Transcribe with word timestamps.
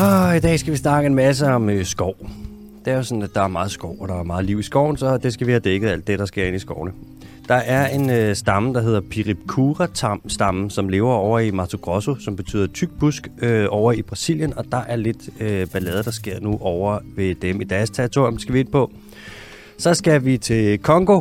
Og 0.00 0.36
I 0.36 0.40
dag 0.40 0.60
skal 0.60 0.72
vi 0.72 0.76
snakke 0.76 1.06
en 1.06 1.14
masse 1.14 1.46
om 1.46 1.70
øh, 1.70 1.84
skov. 1.84 2.16
Det 2.84 2.92
er 2.92 2.96
jo 2.96 3.02
sådan, 3.02 3.22
at 3.22 3.34
der 3.34 3.40
er 3.40 3.48
meget 3.48 3.70
skov, 3.70 3.96
og 4.00 4.08
der 4.08 4.14
er 4.14 4.22
meget 4.22 4.44
liv 4.44 4.58
i 4.58 4.62
skoven, 4.62 4.96
så 4.96 5.18
det 5.18 5.32
skal 5.32 5.46
vi 5.46 5.52
have 5.52 5.60
dækket 5.60 5.88
alt 5.88 6.06
det, 6.06 6.18
der 6.18 6.26
sker 6.26 6.44
inde 6.44 6.56
i 6.56 6.58
skovene. 6.58 6.92
Der 7.48 7.54
er 7.54 7.88
en 7.88 8.10
øh, 8.10 8.36
stamme, 8.36 8.74
der 8.74 8.80
hedder 8.80 9.00
Piripkura-stammen, 9.00 10.70
som 10.70 10.88
lever 10.88 11.12
over 11.12 11.38
i 11.38 11.50
Mato 11.50 11.78
Grosso, 11.82 12.14
som 12.18 12.36
betyder 12.36 12.66
tyk 12.66 12.90
busk, 13.00 13.28
øh, 13.42 13.66
over 13.70 13.92
i 13.92 14.02
Brasilien, 14.02 14.58
og 14.58 14.64
der 14.72 14.80
er 14.88 14.96
lidt 14.96 15.28
øh, 15.40 15.66
ballade, 15.66 16.02
der 16.02 16.10
sker 16.10 16.40
nu 16.40 16.58
over 16.60 16.98
ved 17.16 17.34
dem 17.34 17.60
i 17.60 17.64
deres 17.64 17.90
territorium, 17.90 18.38
skal 18.38 18.54
vi 18.54 18.60
ind 18.60 18.72
på. 18.72 18.90
Så 19.78 19.94
skal 19.94 20.24
vi 20.24 20.38
til 20.38 20.78
Kongo, 20.78 21.20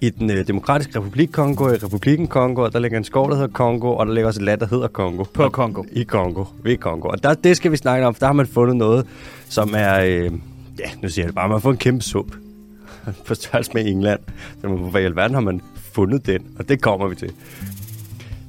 i 0.00 0.10
den 0.10 0.30
øh, 0.30 0.46
demokratiske 0.46 0.98
republik 0.98 1.28
Kongo, 1.32 1.68
i 1.68 1.76
republikken 1.76 2.26
Kongo, 2.26 2.62
og 2.62 2.72
der 2.72 2.78
ligger 2.78 2.98
en 2.98 3.04
skov, 3.04 3.30
der 3.30 3.36
hedder 3.36 3.52
Kongo, 3.52 3.96
og 3.96 4.06
der 4.06 4.12
ligger 4.12 4.28
også 4.28 4.40
et 4.40 4.44
land, 4.44 4.60
der 4.60 4.66
hedder 4.66 4.88
Kongo. 4.88 5.24
På 5.24 5.48
Kongo. 5.48 5.84
I 5.92 6.02
Kongo, 6.02 6.44
ved 6.62 6.76
Kongo. 6.76 7.08
Og 7.08 7.22
der, 7.22 7.34
det 7.34 7.56
skal 7.56 7.72
vi 7.72 7.76
snakke 7.76 8.06
om, 8.06 8.14
for 8.14 8.18
der 8.18 8.26
har 8.26 8.32
man 8.32 8.46
fundet 8.46 8.76
noget, 8.76 9.06
som 9.48 9.74
er, 9.76 10.00
øh, 10.00 10.32
ja, 10.78 10.90
nu 11.02 11.08
siger 11.08 11.22
jeg 11.22 11.28
det 11.28 11.34
bare, 11.34 11.48
man 11.48 11.54
har 11.54 11.60
fået 11.60 11.74
en 11.74 11.78
kæmpe 11.78 12.04
sump 12.04 12.36
på 13.26 13.34
størrelse 13.34 13.70
med 13.74 13.86
England. 13.86 14.20
Så 14.60 14.68
man, 14.68 14.78
hvorfor 14.78 14.98
i 14.98 15.04
alverden 15.04 15.34
har 15.34 15.40
man 15.40 15.60
fundet 15.76 16.26
den? 16.26 16.42
Og 16.58 16.68
det 16.68 16.82
kommer 16.82 17.08
vi 17.08 17.14
til. 17.14 17.32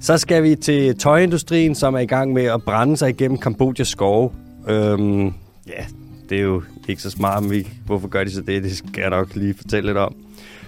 Så 0.02 0.18
skal 0.18 0.44
vi 0.44 0.56
til 0.56 0.98
tøjindustrien, 0.98 1.76
som 1.76 1.96
er 1.96 2.00
i 2.00 2.06
gang 2.06 2.34
med 2.34 2.44
at 2.44 2.64
brænde 2.64 2.98
sig 2.98 3.10
igennem 3.10 3.38
Kambodjas 3.38 3.88
skove. 3.88 4.32
Øhm, 4.68 5.26
ja, 5.68 5.86
det 6.30 6.38
er 6.38 6.44
jo 6.44 6.64
ikke 6.88 7.02
så 7.02 7.10
smart, 7.10 7.44
men 7.44 7.52
vi, 7.52 7.68
hvorfor 7.86 8.08
gør 8.08 8.24
de 8.24 8.32
så 8.32 8.42
det? 8.42 8.64
Det 8.64 8.78
skal 8.78 9.02
jeg 9.02 9.10
nok 9.10 9.36
lige 9.36 9.54
fortælle 9.54 9.88
lidt 9.88 9.98
om. 9.98 10.16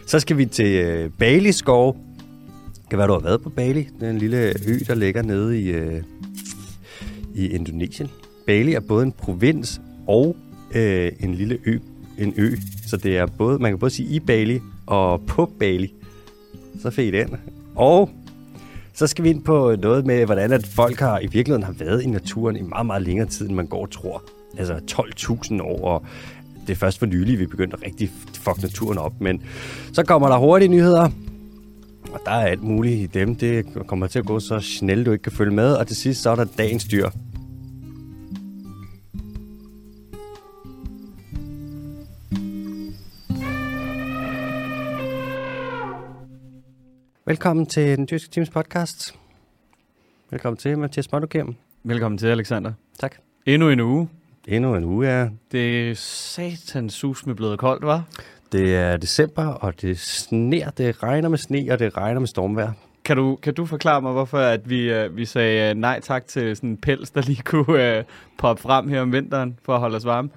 Så 0.07 0.19
skal 0.19 0.37
vi 0.37 0.45
til 0.45 0.85
øh, 0.85 1.09
Bali 1.19 1.51
skov. 1.51 1.97
Det 2.75 2.89
kan 2.89 2.99
være, 2.99 3.07
du 3.07 3.13
har 3.13 3.19
været 3.19 3.41
på 3.41 3.49
Bali. 3.49 3.89
Det 3.99 4.05
er 4.07 4.09
en 4.09 4.17
lille 4.17 4.37
ø, 4.67 4.79
der 4.87 4.95
ligger 4.95 5.21
nede 5.21 5.61
i, 5.61 5.69
øh, 5.69 6.03
i 7.35 7.47
Indonesien. 7.47 8.09
Bali 8.45 8.73
er 8.73 8.79
både 8.79 9.05
en 9.05 9.11
provins 9.11 9.81
og 10.07 10.35
øh, 10.75 11.11
en 11.19 11.33
lille 11.33 11.57
ø. 11.65 11.77
En 12.17 12.33
ø. 12.37 12.55
Så 12.87 12.97
det 12.97 13.17
er 13.17 13.25
både, 13.25 13.59
man 13.59 13.71
kan 13.71 13.79
både 13.79 13.91
sige 13.91 14.09
i 14.09 14.19
Bali 14.19 14.61
og 14.85 15.21
på 15.21 15.51
Bali. 15.59 15.93
Så 16.81 16.89
fik 16.89 17.13
I 17.13 17.17
den. 17.17 17.35
Og 17.75 18.09
så 18.93 19.07
skal 19.07 19.23
vi 19.23 19.29
ind 19.29 19.43
på 19.43 19.75
noget 19.81 20.05
med, 20.05 20.25
hvordan 20.25 20.51
at 20.51 20.67
folk 20.67 20.99
har 20.99 21.19
i 21.19 21.27
virkeligheden 21.27 21.63
har 21.63 21.75
været 21.79 22.03
i 22.03 22.07
naturen 22.07 22.55
i 22.55 22.61
meget, 22.61 22.85
meget 22.85 23.01
længere 23.01 23.27
tid, 23.27 23.47
end 23.47 23.55
man 23.55 23.67
går 23.67 23.81
og 23.81 23.91
tror. 23.91 24.23
Altså 24.57 24.79
12.000 24.91 25.61
år, 25.61 25.87
og 25.87 26.05
det 26.67 26.73
er 26.73 26.77
først 26.77 26.99
for 26.99 27.05
nylig, 27.05 27.39
vi 27.39 27.45
begyndte 27.45 27.77
at 27.77 27.83
rigtig 27.83 28.11
fuck 28.47 28.63
naturen 28.63 28.97
op. 28.97 29.21
Men 29.21 29.43
så 29.93 30.03
kommer 30.03 30.27
der 30.27 30.37
hurtige 30.37 30.69
nyheder, 30.69 31.09
og 32.11 32.19
der 32.25 32.31
er 32.31 32.47
alt 32.47 32.63
muligt 32.63 32.95
i 32.95 33.19
dem. 33.19 33.35
Det 33.35 33.65
kommer 33.87 34.07
til 34.07 34.19
at 34.19 34.25
gå 34.25 34.39
så 34.39 34.59
snelt, 34.59 35.05
du 35.05 35.11
ikke 35.11 35.23
kan 35.23 35.31
følge 35.31 35.55
med. 35.55 35.73
Og 35.73 35.87
til 35.87 35.95
sidst, 35.95 36.21
så 36.21 36.29
er 36.29 36.35
der 36.35 36.45
dagens 36.57 36.85
dyr. 36.85 37.09
Velkommen 47.25 47.65
til 47.65 47.97
den 47.97 48.07
dyrske 48.11 48.31
teams 48.31 48.49
podcast. 48.49 49.15
Velkommen 50.31 50.57
til, 50.57 50.77
Mathias 50.77 51.11
Mottokem. 51.11 51.55
Velkommen 51.83 52.17
til, 52.17 52.27
Alexander. 52.27 52.73
Tak. 52.99 53.15
Endnu 53.45 53.69
en 53.69 53.79
uge. 53.79 54.09
Endnu 54.47 54.75
en 54.75 54.83
uge, 54.83 55.07
ja. 55.07 55.29
Det 55.51 55.89
er 55.89 55.95
satans 55.95 56.93
sus 56.93 57.25
med 57.25 57.35
blevet 57.35 57.59
koldt, 57.59 57.85
var? 57.85 58.03
Det 58.51 58.75
er 58.75 58.97
december, 58.97 59.45
og 59.45 59.81
det 59.81 59.99
sner, 59.99 60.69
det 60.69 61.03
regner 61.03 61.29
med 61.29 61.37
sne, 61.37 61.67
og 61.71 61.79
det 61.79 61.97
regner 61.97 62.19
med 62.19 62.27
stormvejr. 62.27 62.71
Kan 63.05 63.17
du, 63.17 63.35
kan 63.35 63.53
du 63.53 63.65
forklare 63.65 64.01
mig, 64.01 64.11
hvorfor 64.11 64.37
at 64.37 64.69
vi, 64.69 65.05
uh, 65.05 65.17
vi 65.17 65.25
sagde 65.25 65.71
uh, 65.71 65.77
nej 65.77 65.99
tak 65.99 66.27
til 66.27 66.55
sådan 66.55 66.69
en 66.69 66.77
pels, 66.77 67.09
der 67.09 67.21
lige 67.21 67.41
kunne 67.51 67.99
uh, 67.99 68.03
poppe 68.37 68.61
frem 68.61 68.87
her 68.87 69.01
om 69.01 69.11
vinteren 69.11 69.59
for 69.63 69.73
at 69.73 69.79
holde 69.79 69.95
os 69.95 70.05
varme? 70.05 70.29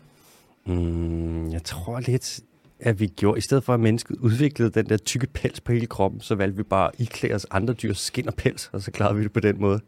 Mm, 0.66 1.50
jeg 1.50 1.62
tror 1.64 2.00
lidt, 2.00 2.40
at 2.80 3.00
vi 3.00 3.06
gjorde, 3.06 3.38
i 3.38 3.40
stedet 3.40 3.64
for 3.64 3.74
at 3.74 3.80
mennesket 3.80 4.16
udviklede 4.16 4.70
den 4.70 4.88
der 4.88 4.96
tykke 4.96 5.26
pels 5.26 5.60
på 5.60 5.72
hele 5.72 5.86
kroppen, 5.86 6.20
så 6.20 6.34
valgte 6.34 6.56
vi 6.56 6.62
bare 6.62 6.88
at 6.88 7.00
iklæde 7.00 7.34
os 7.34 7.46
andre 7.50 7.74
dyrs 7.74 7.98
skin 7.98 8.28
og 8.28 8.34
pels, 8.34 8.70
og 8.72 8.82
så 8.82 8.90
klarede 8.90 9.16
vi 9.16 9.22
det 9.22 9.32
på 9.32 9.40
den 9.40 9.60
måde. 9.60 9.80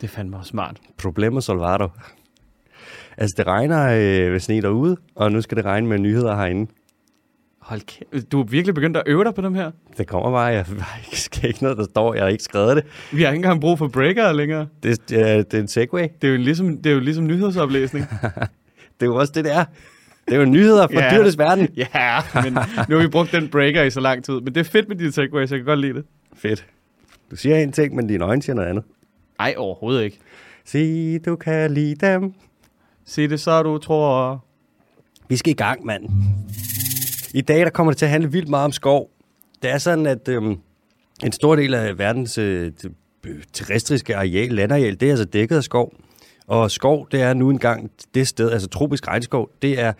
Det 0.00 0.10
fandt 0.10 0.30
mig 0.30 0.44
smart. 0.44 0.76
Problemo 0.98 1.40
solvado. 1.40 1.88
Altså, 3.16 3.34
det 3.38 3.46
regner 3.46 3.88
øh, 3.88 4.32
ved 4.32 4.40
sne 4.40 4.62
derude, 4.62 4.96
og 5.14 5.32
nu 5.32 5.40
skal 5.40 5.56
det 5.56 5.64
regne 5.64 5.86
med 5.86 5.98
nyheder 5.98 6.36
herinde. 6.36 6.70
Hold 7.62 7.80
kæft. 7.80 8.32
Du 8.32 8.40
er 8.40 8.44
virkelig 8.44 8.74
begyndt 8.74 8.96
at 8.96 9.02
øve 9.06 9.24
dig 9.24 9.34
på 9.34 9.40
dem 9.40 9.54
her? 9.54 9.70
Det 9.98 10.06
kommer 10.06 10.30
bare, 10.30 10.44
jeg 10.44 10.66
skal 11.12 11.48
ikke 11.48 11.62
noget, 11.62 11.78
der 11.78 11.84
står, 11.84 12.14
jeg 12.14 12.22
har 12.22 12.28
ikke 12.28 12.44
skrevet 12.44 12.76
det. 12.76 12.84
Vi 13.12 13.22
har 13.22 13.30
ikke 13.30 13.36
engang 13.36 13.60
brug 13.60 13.78
for 13.78 13.88
breaker 13.88 14.32
længere. 14.32 14.66
Det, 14.82 15.08
det, 15.08 15.30
er, 15.30 15.42
det 15.42 15.54
er 15.54 15.60
en 15.60 15.68
segway. 15.68 16.08
Det 16.22 16.28
er 16.28 16.32
jo 16.32 16.38
ligesom, 16.38 16.76
det 16.76 16.90
er 16.90 16.94
jo 16.94 17.00
ligesom 17.00 17.26
nyhedsoplæsning. 17.26 18.06
det 19.00 19.02
er 19.02 19.06
jo 19.06 19.16
også 19.16 19.32
det, 19.34 19.44
det 19.44 19.52
er. 19.52 19.64
Det 20.28 20.34
er 20.34 20.38
jo 20.38 20.44
nyheder 20.44 20.86
fra 20.86 21.00
ja. 21.04 21.16
dyrenes 21.16 21.38
verden. 21.38 21.68
Ja, 21.94 22.20
men 22.42 22.52
nu 22.88 22.96
har 22.96 23.02
vi 23.02 23.08
brugt 23.08 23.32
den 23.32 23.48
breaker 23.48 23.82
i 23.82 23.90
så 23.90 24.00
lang 24.00 24.24
tid. 24.24 24.34
Men 24.34 24.54
det 24.54 24.56
er 24.56 24.64
fedt 24.64 24.88
med 24.88 24.96
de 24.96 25.12
segways, 25.12 25.50
jeg 25.50 25.58
kan 25.58 25.66
godt 25.66 25.80
lide 25.80 25.94
det. 25.94 26.04
Fedt. 26.36 26.66
Du 27.30 27.36
siger 27.36 27.56
en 27.56 27.72
ting, 27.72 27.94
men 27.94 28.06
dine 28.06 28.24
øjne 28.24 28.42
siger 28.42 28.54
noget 28.56 28.68
andet. 28.68 28.84
Nej, 29.38 29.54
overhovedet 29.56 30.04
ikke. 30.04 30.18
Sig, 30.64 31.20
du 31.24 31.36
kan 31.36 31.70
lide 31.70 32.06
dem. 32.06 32.34
Sig 33.06 33.30
det 33.30 33.40
så, 33.40 33.62
du 33.62 33.78
tror. 33.78 34.44
Vi 35.28 35.36
skal 35.36 35.50
i 35.50 35.54
gang, 35.54 35.86
mand. 35.86 36.08
I 37.34 37.40
dag 37.40 37.60
der 37.60 37.70
kommer 37.70 37.92
det 37.92 37.98
til 37.98 38.04
at 38.04 38.10
handle 38.10 38.32
vildt 38.32 38.48
meget 38.48 38.64
om 38.64 38.72
skov. 38.72 39.10
Det 39.62 39.70
er 39.70 39.78
sådan, 39.78 40.06
at 40.06 40.28
øhm, 40.28 40.58
en 41.24 41.32
stor 41.32 41.56
del 41.56 41.74
af 41.74 41.98
verdens 41.98 42.38
øh, 42.38 42.72
terrestriske 43.52 44.16
areal, 44.16 44.52
landareal, 44.52 45.00
det 45.00 45.06
er 45.06 45.10
altså 45.10 45.24
dækket 45.24 45.56
af 45.56 45.64
skov. 45.64 45.92
Og 46.46 46.70
skov, 46.70 47.08
det 47.10 47.22
er 47.22 47.34
nu 47.34 47.50
engang 47.50 47.90
det 48.14 48.28
sted, 48.28 48.50
altså 48.50 48.68
tropisk 48.68 49.08
regnskov, 49.08 49.50
det 49.62 49.80
er 49.80 49.92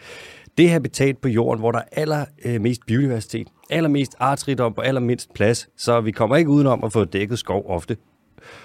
det 0.59 0.71
habitat 0.71 1.19
på 1.19 1.29
jorden, 1.29 1.61
hvor 1.61 1.73
der 1.73 1.79
er 1.79 1.85
allermest 1.93 2.81
øh, 2.81 2.87
biodiversitet, 2.87 3.49
allermest 3.71 4.15
artsrigdom 4.19 4.75
på 4.75 4.81
allermindst 4.81 5.35
plads. 5.35 5.69
Så 5.77 6.01
vi 6.01 6.11
kommer 6.11 6.37
ikke 6.37 6.51
udenom 6.51 6.85
at 6.85 6.93
få 6.93 7.05
dækket 7.05 7.39
skov 7.39 7.65
ofte. 7.69 7.97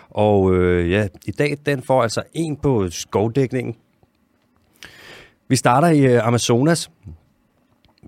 Og 0.09 0.55
øh, 0.55 0.91
ja, 0.91 1.07
i 1.25 1.31
dag, 1.31 1.57
den 1.65 1.81
får 1.81 2.03
altså 2.03 2.23
en 2.33 2.55
på 2.55 2.89
skovdækningen. 2.89 3.75
Vi 5.47 5.55
starter 5.55 5.87
i 5.87 6.05
øh, 6.05 6.27
Amazonas, 6.27 6.91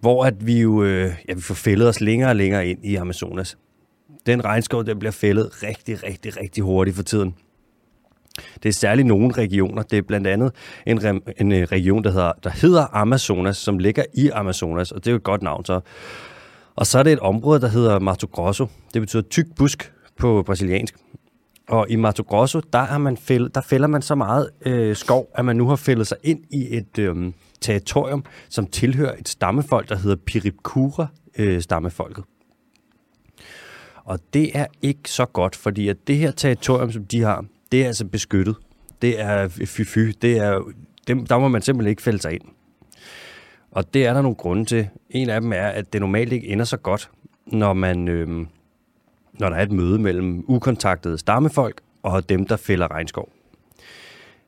hvor 0.01 0.25
at 0.25 0.47
vi 0.47 0.61
jo 0.61 0.83
øh, 0.83 1.11
ja, 1.29 1.33
vi 1.33 1.41
får 1.41 1.55
fældet 1.55 1.87
os 1.87 2.01
længere 2.01 2.29
og 2.29 2.35
længere 2.35 2.67
ind 2.67 2.85
i 2.85 2.95
Amazonas. 2.95 3.57
Den 4.25 4.45
regnskov, 4.45 4.85
den 4.85 4.99
bliver 4.99 5.11
fældet 5.11 5.63
rigtig, 5.63 6.03
rigtig, 6.03 6.37
rigtig 6.37 6.63
hurtigt 6.63 6.95
for 6.95 7.03
tiden. 7.03 7.35
Det 8.63 8.69
er 8.69 8.73
særligt 8.73 9.07
nogle 9.07 9.31
regioner. 9.31 9.83
Det 9.83 9.97
er 9.97 10.01
blandt 10.01 10.27
andet 10.27 10.51
en, 10.85 10.99
re- 10.99 11.33
en 11.37 11.51
øh, 11.51 11.63
region, 11.63 12.03
der 12.03 12.11
hedder, 12.11 12.31
der 12.43 12.49
hedder 12.49 12.95
Amazonas, 12.95 13.57
som 13.57 13.77
ligger 13.77 14.03
i 14.13 14.29
Amazonas, 14.29 14.91
og 14.91 14.99
det 14.99 15.07
er 15.07 15.11
jo 15.11 15.17
et 15.17 15.23
godt 15.23 15.41
navn 15.41 15.65
så. 15.65 15.79
Og 16.75 16.87
så 16.87 16.99
er 16.99 17.03
det 17.03 17.13
et 17.13 17.19
område, 17.19 17.61
der 17.61 17.67
hedder 17.67 17.99
Mato 17.99 18.27
Grosso. 18.31 18.67
Det 18.93 19.01
betyder 19.01 19.21
tyk 19.21 19.45
busk 19.55 19.93
på 20.17 20.43
brasiliansk. 20.45 20.95
Og 21.69 21.85
i 21.89 21.95
Mato 21.95 22.23
Grosso, 22.23 22.61
der, 22.73 22.79
er 22.79 22.97
man 22.97 23.17
fæld, 23.17 23.49
der 23.49 23.61
fælder 23.61 23.87
man 23.87 24.01
så 24.01 24.15
meget 24.15 24.49
øh, 24.65 24.95
skov, 24.95 25.29
at 25.35 25.45
man 25.45 25.55
nu 25.55 25.67
har 25.67 25.75
fældet 25.75 26.07
sig 26.07 26.17
ind 26.23 26.39
i 26.51 26.77
et 26.77 26.99
øh, 26.99 27.31
territorium, 27.61 28.23
som 28.49 28.67
tilhører 28.67 29.15
et 29.19 29.29
stammefolk, 29.29 29.89
der 29.89 29.95
hedder 29.95 30.15
Piripkura-stammefolket. 30.15 32.23
Og 34.03 34.19
det 34.33 34.57
er 34.57 34.65
ikke 34.81 35.11
så 35.11 35.25
godt, 35.25 35.55
fordi 35.55 35.87
at 35.87 35.97
det 36.07 36.17
her 36.17 36.31
territorium, 36.31 36.91
som 36.91 37.05
de 37.05 37.21
har, 37.21 37.45
det 37.71 37.81
er 37.81 37.87
altså 37.87 38.05
beskyttet. 38.05 38.55
Det 39.01 39.21
er 39.21 39.47
fy-fy. 39.47 40.11
Det 40.21 40.37
er, 40.37 40.61
dem, 41.07 41.25
der 41.25 41.39
må 41.39 41.47
man 41.47 41.61
simpelthen 41.61 41.89
ikke 41.89 42.01
fælde 42.01 42.21
sig 42.21 42.33
ind. 42.33 42.41
Og 43.71 43.93
det 43.93 44.05
er 44.05 44.13
der 44.13 44.21
nogle 44.21 44.35
grunde 44.35 44.65
til. 44.65 44.87
En 45.09 45.29
af 45.29 45.41
dem 45.41 45.53
er, 45.53 45.67
at 45.67 45.93
det 45.93 46.01
normalt 46.01 46.33
ikke 46.33 46.47
ender 46.47 46.65
så 46.65 46.77
godt, 46.77 47.09
når 47.45 47.73
man... 47.73 48.07
Øh, 48.07 48.45
når 49.39 49.49
der 49.49 49.55
er 49.55 49.63
et 49.63 49.71
møde 49.71 49.99
mellem 49.99 50.45
ukontaktede 50.47 51.17
stammefolk 51.17 51.81
og 52.03 52.29
dem, 52.29 52.47
der 52.47 52.57
fælder 52.57 52.91
regnskov. 52.91 53.29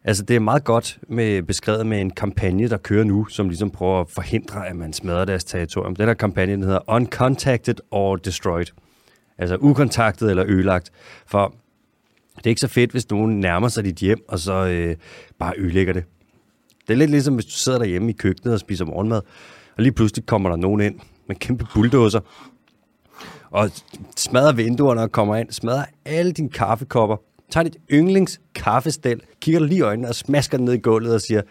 Altså, 0.04 0.24
det 0.24 0.36
er 0.36 0.40
meget 0.40 0.64
godt 0.64 1.00
med, 1.08 1.44
beskrevet 1.44 1.88
med 1.88 2.02
en 2.02 2.12
kampagne, 2.12 2.70
der 2.70 2.78
kører 2.78 3.04
nu, 3.04 3.26
som 3.26 3.50
ligesom 3.50 3.70
prøver 3.70 4.02
at 4.02 4.10
forhindre, 4.10 4.68
at 4.68 4.76
man 4.76 4.94
smadrer 4.94 5.26
deres 5.26 5.44
territorium. 5.44 5.96
Den 5.96 6.08
her 6.08 6.14
kampagne 6.14 6.54
den 6.54 6.64
hedder 6.64 6.90
Uncontacted 6.90 7.76
or 7.92 8.16
Destroyed. 8.16 8.66
Altså 9.38 9.58
ukontaktet 9.60 10.30
eller 10.30 10.46
ødelagt. 10.48 10.92
For 11.26 11.54
det 12.38 12.46
er 12.46 12.50
ikke 12.50 12.62
så 12.62 12.68
fedt, 12.68 12.92
hvis 12.92 13.10
nogen 13.10 13.40
nærmer 13.40 13.68
sig 13.68 13.84
dit 13.84 13.96
hjem, 13.96 14.20
og 14.28 14.40
så 14.40 14.54
øh, 14.54 14.96
bare 15.40 15.54
ødelægger 15.58 15.94
det. 15.94 16.04
Det 16.88 16.94
er 16.94 16.98
lidt 16.98 17.12
ligesom, 17.12 17.34
hvis 17.34 17.46
du 17.46 17.52
sidder 17.52 17.78
derhjemme 17.78 18.10
i 18.10 18.14
køkkenet 18.14 18.54
og 18.54 18.60
spiser 18.60 18.86
morgenmad, 18.86 19.22
og 19.78 19.84
lige 19.84 19.92
pludselig 19.92 20.26
kommer 20.26 20.50
der 20.50 20.56
nogen 20.56 20.82
ind 20.82 21.00
med 21.28 21.36
kæmpe 21.36 21.66
bulldozer, 21.74 22.20
og 23.52 23.70
smadrer 24.18 24.54
vinduerne 24.54 25.02
og 25.02 25.12
kommer 25.12 25.36
ind, 25.36 25.52
smadrer 25.52 25.86
alle 26.06 26.32
dine 26.32 26.50
kaffekopper, 26.50 27.18
tager 27.52 27.64
dit 27.64 27.78
yndlings 27.92 28.42
kaffestel, 28.56 29.22
kigger 29.42 29.60
dig 29.60 29.68
lige 29.68 29.78
i 29.78 29.82
øjnene 29.82 30.08
og 30.08 30.16
smasker 30.16 30.58
den 30.58 30.66
ned 30.66 30.74
i 30.74 30.78
gulvet 30.78 31.14
og 31.14 31.22
siger, 31.22 31.42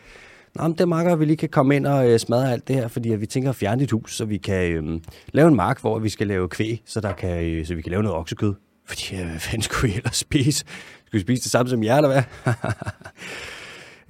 Nå, 0.55 0.62
men 0.62 0.73
det 0.73 0.81
er 0.81 0.87
meget 0.87 1.12
at 1.12 1.20
vi 1.20 1.25
lige 1.25 1.37
kan 1.37 1.49
komme 1.49 1.76
ind 1.76 1.87
og 1.87 2.11
øh, 2.11 2.19
smadre 2.19 2.52
alt 2.52 2.69
det 2.69 2.76
her, 2.76 2.88
fordi 2.88 3.12
at 3.12 3.20
vi 3.20 3.26
tænker 3.26 3.50
at 3.50 3.56
fjerne 3.56 3.81
dit 3.81 3.91
hus, 3.91 4.17
så 4.17 4.25
vi 4.25 4.37
kan 4.37 4.73
øh, 4.73 5.00
lave 5.32 5.49
en 5.49 5.55
mark, 5.55 5.81
hvor 5.81 5.99
vi 5.99 6.08
skal 6.08 6.26
lave 6.26 6.49
kvæg, 6.49 6.82
så, 6.87 7.00
der 7.00 7.12
kan, 7.12 7.44
øh, 7.44 7.67
så 7.67 7.75
vi 7.75 7.82
kan 7.82 7.91
lave 7.91 8.02
noget 8.02 8.19
oksekød. 8.19 8.55
Fordi, 8.87 9.17
øh, 9.17 9.29
hvad 9.29 9.38
fanden 9.38 9.62
skulle 9.62 9.93
vi 9.93 9.97
ellers 9.97 10.17
spise? 10.17 10.64
Skulle 11.06 11.19
vi 11.19 11.20
spise 11.20 11.43
det 11.43 11.50
samme 11.50 11.70
som 11.70 11.85
jer, 11.85 11.97
eller 11.97 12.08
hvad? 12.08 12.55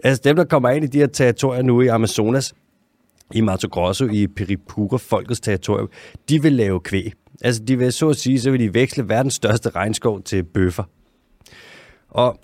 Altså 0.04 0.22
dem, 0.24 0.36
der 0.36 0.44
kommer 0.44 0.70
ind 0.70 0.84
i 0.84 0.88
de 0.88 0.98
her 0.98 1.06
territorier 1.06 1.62
nu 1.62 1.80
i 1.80 1.86
Amazonas, 1.86 2.54
i 3.34 3.40
Mato 3.40 3.68
Grosso, 3.68 4.06
i 4.06 4.26
Peripura, 4.26 4.96
folkets 4.96 5.40
territorium, 5.40 5.88
de 6.28 6.42
vil 6.42 6.52
lave 6.52 6.80
kvæg. 6.80 7.12
Altså 7.42 7.62
de 7.62 7.78
vil 7.78 7.92
så 7.92 8.08
at 8.08 8.16
sige, 8.16 8.40
så 8.40 8.50
vil 8.50 8.60
de 8.60 8.74
veksle 8.74 9.08
verdens 9.08 9.34
største 9.34 9.70
regnskov 9.70 10.22
til 10.22 10.44
bøffer. 10.44 10.84
Og 12.10 12.40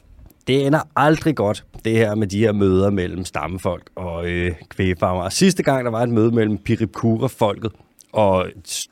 det 0.47 0.67
ender 0.67 0.81
aldrig 0.97 1.37
godt, 1.37 1.65
det 1.85 1.93
her 1.93 2.15
med 2.15 2.27
de 2.27 2.39
her 2.39 2.53
møder 2.53 2.91
mellem 2.91 3.25
stammefolk 3.25 3.91
og 3.95 4.31
øh, 4.31 4.53
kvægfarmer. 4.69 5.23
Og 5.23 5.33
sidste 5.33 5.63
gang, 5.63 5.85
der 5.85 5.91
var 5.91 6.03
et 6.03 6.09
møde 6.09 6.31
mellem 6.31 6.59
Piripura-folket 6.59 7.73
og 8.13 8.47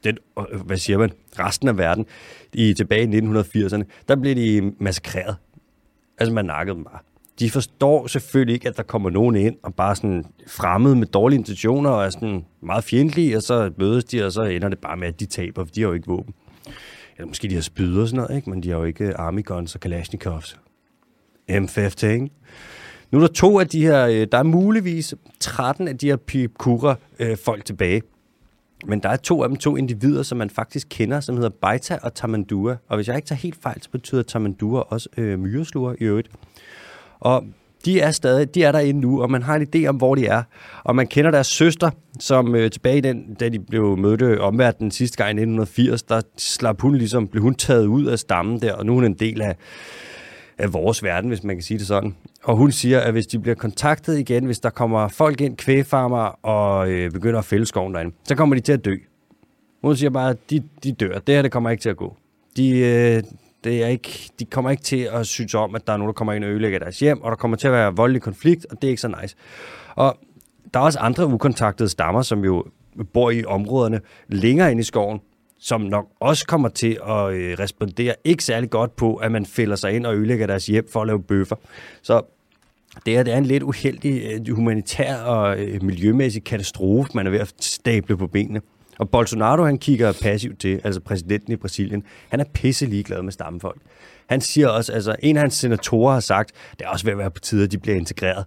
den, 0.05 0.19
øh, 0.39 0.61
hvad 0.61 0.77
siger 0.77 0.99
man, 0.99 1.13
resten 1.39 1.69
af 1.69 1.79
verden 1.79 2.07
i 2.53 2.75
tilbage 2.75 3.03
i 3.03 3.21
1980'erne, 3.21 3.83
der 4.09 4.17
blev 4.17 4.37
de 4.37 4.73
massakreret. 4.79 5.37
Altså 6.19 6.35
man 6.35 6.45
nakkede 6.45 6.77
dem 6.77 6.85
bare. 6.85 6.99
De 7.39 7.51
forstår 7.51 8.07
selvfølgelig 8.07 8.55
ikke, 8.55 8.69
at 8.69 8.77
der 8.77 8.83
kommer 8.83 9.11
nogen 9.11 9.37
ind 9.37 9.57
og 9.63 9.75
bare 9.75 9.97
sådan 9.97 10.25
fremmede 10.49 10.97
med 10.97 11.07
dårlige 11.07 11.39
intentioner 11.39 11.91
og 11.91 12.05
er 12.05 12.11
sådan 12.11 12.45
meget 12.63 12.85
fjendtlige, 12.85 13.37
og 13.37 13.43
så 13.43 13.73
mødes 13.77 14.05
de, 14.05 14.25
og 14.25 14.33
så 14.33 14.43
ender 14.43 14.69
det 14.69 14.79
bare 14.79 14.97
med, 14.97 15.09
at 15.09 15.21
de 15.21 15.27
taber, 15.27 15.65
for 15.65 15.73
de 15.73 15.81
har 15.81 15.89
jo 15.89 15.95
ikke 15.95 16.07
våben. 16.07 16.35
Eller 17.17 17.29
måske 17.29 17.49
de 17.49 17.55
har 17.55 17.63
spyd 17.63 17.99
og 17.99 18.09
sådan 18.09 18.17
noget, 18.17 18.37
ikke? 18.37 18.51
men 18.51 18.63
de 18.63 18.71
har 18.71 18.79
jo 18.79 18.85
ikke 18.85 19.17
army 19.17 19.45
guns 19.45 19.75
og 19.75 19.81
kalashnikovs. 19.81 20.59
M15. 21.51 22.29
Nu 23.11 23.19
er 23.19 23.27
der 23.27 23.33
to 23.33 23.61
af 23.61 23.69
de 23.69 23.83
her, 23.83 24.07
øh, 24.07 24.27
der 24.33 24.39
er 24.39 24.43
muligvis 24.43 25.15
13 25.41 25.89
af 25.89 25.99
de 25.99 26.07
her 26.07 26.17
Pipkura-folk 26.17 27.59
øh, 27.59 27.65
tilbage. 27.65 28.03
Men 28.87 29.01
der 29.01 29.09
er 29.09 29.17
to 29.17 29.43
af 29.43 29.49
dem, 29.49 29.57
to 29.57 29.77
individer, 29.77 30.23
som 30.23 30.39
man 30.39 30.51
faktisk 30.51 30.87
kender, 30.91 31.21
som 31.21 31.35
hedder 31.35 31.51
Baita 31.51 31.99
og 32.03 32.15
Tamandua. 32.15 32.77
Og 32.89 32.97
hvis 32.97 33.09
jeg 33.09 33.17
ikke 33.17 33.27
tager 33.27 33.39
helt 33.39 33.63
fejl, 33.63 33.83
så 33.83 33.91
betyder 33.91 34.23
Tamandua 34.23 34.81
også 34.81 35.09
øh, 35.17 35.39
myresluger 35.39 35.95
i 36.01 36.05
øvrigt. 36.05 36.29
Og 37.21 37.45
de 37.85 38.01
er 38.01 38.11
stadig, 38.11 38.55
de 38.55 38.63
er 38.63 38.73
derinde 38.73 39.01
nu, 39.01 39.23
og 39.23 39.31
man 39.31 39.43
har 39.43 39.57
en 39.57 39.67
idé 39.75 39.87
om, 39.87 39.97
hvor 39.97 40.15
de 40.15 40.27
er. 40.27 40.43
Og 40.85 40.97
man 40.97 41.07
kender 41.07 41.31
deres 41.31 41.47
søster, 41.47 41.91
som 42.21 42.55
øh, 42.55 42.71
tilbage 42.71 42.99
i 42.99 43.01
den, 43.01 43.35
da 43.35 43.49
de 43.49 43.59
blev 43.59 43.97
mødt 43.97 44.39
omverdenen 44.39 44.91
sidste 44.91 45.17
gang 45.17 45.29
i 45.29 45.43
1980, 45.43 46.03
der 46.03 46.21
slap 46.37 46.81
hun 46.81 46.97
ligesom, 46.97 47.29
blev 47.29 47.43
hun 47.43 47.55
taget 47.55 47.87
ud 47.87 48.05
af 48.05 48.19
stammen 48.19 48.63
der, 48.63 48.73
og 48.73 48.87
nu 48.87 48.93
er 48.93 48.95
hun 48.95 49.05
en 49.05 49.15
del 49.15 49.43
af, 49.43 49.57
af 50.59 50.73
vores 50.73 51.03
verden, 51.03 51.29
hvis 51.29 51.45
man 51.45 51.57
kan 51.57 51.63
sige 51.63 51.79
det 51.79 51.87
sådan. 51.87 52.17
Og 52.43 52.57
hun 52.57 52.73
siger, 52.73 53.01
at 53.01 53.13
hvis 53.13 53.27
de 53.27 53.39
bliver 53.39 53.55
kontaktet 53.55 54.19
igen, 54.19 54.45
hvis 54.45 54.59
der 54.59 54.71
kommer 54.71 55.09
folk 55.09 55.41
ind, 55.41 55.57
kvægfarmer, 55.57 56.39
og 56.43 56.91
øh, 56.91 57.11
begynder 57.11 57.39
at 57.39 57.45
fælde 57.45 57.67
skoven 57.67 57.95
derinde, 57.95 58.15
så 58.25 58.35
kommer 58.35 58.57
de 58.57 58.61
til 58.61 58.73
at 58.73 58.85
dø. 58.85 58.97
Hun 59.83 59.97
siger 59.97 60.11
bare, 60.11 60.31
at 60.31 60.51
de, 60.51 60.63
de 60.85 60.93
dør. 60.93 61.19
Det 61.19 61.35
her, 61.35 61.43
det 61.43 61.53
kommer 61.53 61.71
ikke 61.71 61.81
til 61.81 61.89
at 61.89 61.97
gå. 61.97 62.17
De, 62.57 62.79
øh, 62.79 63.23
det 63.65 63.83
er 63.83 63.87
ikke, 63.87 64.31
de 64.39 64.45
kommer 64.45 64.71
ikke 64.71 64.83
til 64.83 65.09
at 65.13 65.27
synes 65.27 65.55
om, 65.55 65.75
at 65.75 65.87
der 65.87 65.93
er 65.93 65.97
nogen, 65.97 66.09
der 66.09 66.13
kommer 66.13 66.33
ind 66.33 66.45
og 66.45 66.51
ødelægger 66.51 66.79
deres 66.79 66.99
hjem, 66.99 67.23
og 67.23 67.31
der 67.31 67.37
kommer 67.37 67.57
til 67.57 67.67
at 67.67 67.73
være 67.73 67.97
voldelig 67.97 68.23
konflikt, 68.23 68.67
og 68.71 68.83
det 68.83 68.89
er 68.89 68.91
ikke 68.91 69.01
så 69.01 69.15
nice. 69.23 69.37
Og 69.95 70.19
der 70.75 70.81
er 70.81 70.85
også 70.85 70.99
andre 70.99 71.27
ukontaktede 71.27 71.89
stammer, 71.89 72.23
som 72.23 72.45
jo 72.45 72.65
bor 73.13 73.31
i 73.31 73.45
områderne 73.45 74.01
længere 74.29 74.71
ind 74.71 74.81
i 74.81 74.83
skoven, 74.83 75.21
som 75.65 75.81
nok 75.81 76.09
også 76.21 76.47
kommer 76.47 76.69
til 76.69 76.99
at 77.09 77.33
øh, 77.33 77.59
respondere 77.59 78.15
ikke 78.25 78.45
særlig 78.45 78.71
godt 78.71 78.97
på, 78.97 79.15
at 79.15 79.33
man 79.33 79.47
fælder 79.47 79.77
sig 79.77 79.93
ind 79.93 80.07
og 80.07 80.17
ødelægger 80.17 80.47
deres 80.47 80.67
hjem 80.67 80.89
for 80.93 81.01
at 81.01 81.07
lave 81.07 81.23
bøffer. 81.23 81.57
Så 82.03 82.23
det 83.07 83.17
er, 83.17 83.23
det 83.23 83.33
er 83.33 83.39
en 83.39 83.47
lidt 83.47 83.63
uheldig 83.63 84.23
øh, 84.23 84.55
humanitær 84.55 85.17
og 85.17 85.59
øh, 85.59 85.83
miljømæssig 85.83 86.45
katastrofe, 86.45 87.11
man 87.15 87.27
er 87.27 87.31
ved 87.31 87.41
at 87.41 87.55
stable 87.61 88.17
på 88.17 88.27
benene. 88.27 88.61
Og 88.99 89.11
Bolsonaro, 89.11 89.65
han 89.65 89.79
kigger 89.79 90.13
passivt 90.23 90.61
til, 90.61 90.81
altså 90.85 91.01
præsidenten 91.01 91.53
i 91.53 91.57
Brasilien, 91.57 92.03
han 92.29 92.41
er 92.41 92.45
pisse 92.55 92.87
ligeglad 92.87 93.23
med 93.23 93.33
stammefolk. 93.33 93.81
Han 94.27 94.41
siger 94.41 94.69
også, 94.69 94.93
altså 94.93 95.17
en 95.23 95.37
af 95.37 95.41
hans 95.41 95.55
senatorer 95.55 96.13
har 96.13 96.21
sagt, 96.21 96.53
det 96.79 96.85
er 96.85 96.89
også 96.89 97.05
ved 97.05 97.13
at 97.13 97.19
være 97.19 97.31
på 97.31 97.41
tide, 97.41 97.65
at 97.65 97.73
de 97.73 97.79
bliver 97.79 97.97
integreret. 97.97 98.45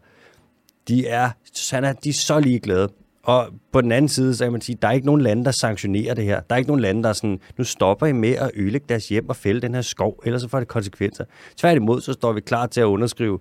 De 0.88 1.08
er, 1.08 1.30
han 1.72 1.84
er, 1.84 1.94
de 1.94 2.10
er 2.10 2.13
så 2.13 2.40
ligeglade. 2.40 2.90
Og 3.27 3.47
på 3.71 3.81
den 3.81 3.91
anden 3.91 4.09
side, 4.09 4.35
så 4.35 4.45
kan 4.45 4.51
man 4.51 4.62
sige, 4.62 4.77
der 4.81 4.88
er 4.88 4.91
ikke 4.91 5.06
nogen 5.06 5.21
lande, 5.21 5.45
der 5.45 5.51
sanktionerer 5.51 6.13
det 6.13 6.24
her. 6.24 6.39
Der 6.39 6.56
er 6.56 6.57
ikke 6.57 6.69
nogen 6.69 6.81
lande, 6.81 7.03
der 7.03 7.09
er 7.09 7.13
sådan, 7.13 7.39
nu 7.57 7.63
stopper 7.63 8.07
I 8.07 8.12
med 8.12 8.35
at 8.35 8.51
ødelægge 8.56 8.85
deres 8.89 9.09
hjem 9.09 9.29
og 9.29 9.35
fælde 9.35 9.62
den 9.62 9.74
her 9.74 9.81
skov, 9.81 10.21
ellers 10.25 10.41
så 10.41 10.47
får 10.47 10.59
det 10.59 10.68
konsekvenser. 10.68 11.24
Tværtimod, 11.57 12.01
så 12.01 12.13
står 12.13 12.31
vi 12.31 12.41
klar 12.41 12.65
til 12.65 12.81
at 12.81 12.85
underskrive 12.85 13.39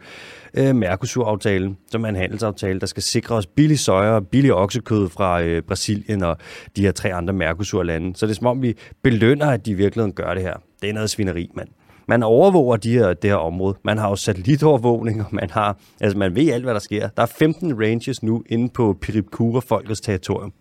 øh, 0.55 0.75
Mercosur-aftalen, 0.77 1.77
som 1.91 2.05
er 2.05 2.09
en 2.09 2.17
handelsaftale, 2.17 2.81
der 2.81 2.87
skal 2.87 3.03
sikre 3.03 3.35
os 3.35 3.47
billig 3.47 3.79
soja 3.79 4.11
og 4.11 4.27
billig 4.27 4.55
oksekød 4.55 5.09
fra 5.09 5.43
øh, 5.43 5.63
Brasilien 5.63 6.23
og 6.23 6.37
de 6.77 6.83
her 6.83 6.93
tre 6.93 7.15
andre 7.15 7.33
Mercosur-lande. 7.33 8.17
Så 8.17 8.27
det 8.27 8.33
er 8.33 8.37
som 8.37 8.47
om, 8.47 8.63
vi 8.63 8.75
belønner, 9.03 9.47
at 9.47 9.67
de 9.67 9.71
i 9.71 9.75
virkeligheden 9.75 10.13
gør 10.13 10.35
det 10.35 10.43
her. 10.43 10.55
Det 10.83 10.91
er 10.91 10.95
noget 10.95 11.11
svineri, 11.11 11.51
mand 11.55 11.69
man 12.07 12.23
overvåger 12.23 12.77
de 12.77 12.93
her, 12.93 13.15
det 13.15 13.31
her 13.31 13.37
område. 13.37 13.77
Man 13.83 13.99
har 13.99 14.09
jo 14.09 14.17
satellitovervågning, 14.17 15.21
og 15.21 15.29
man 15.33 15.51
har, 15.51 15.79
altså 16.01 16.19
man 16.19 16.35
ved 16.35 16.49
alt, 16.49 16.65
hvad 16.65 16.75
der 16.75 16.81
sker. 16.81 17.09
Der 17.09 17.23
er 17.23 17.27
15 17.27 17.81
ranges 17.81 18.23
nu 18.23 18.43
inde 18.47 18.69
på 18.69 18.99
Piripkura-folkets 19.01 20.01
territorium. 20.01 20.53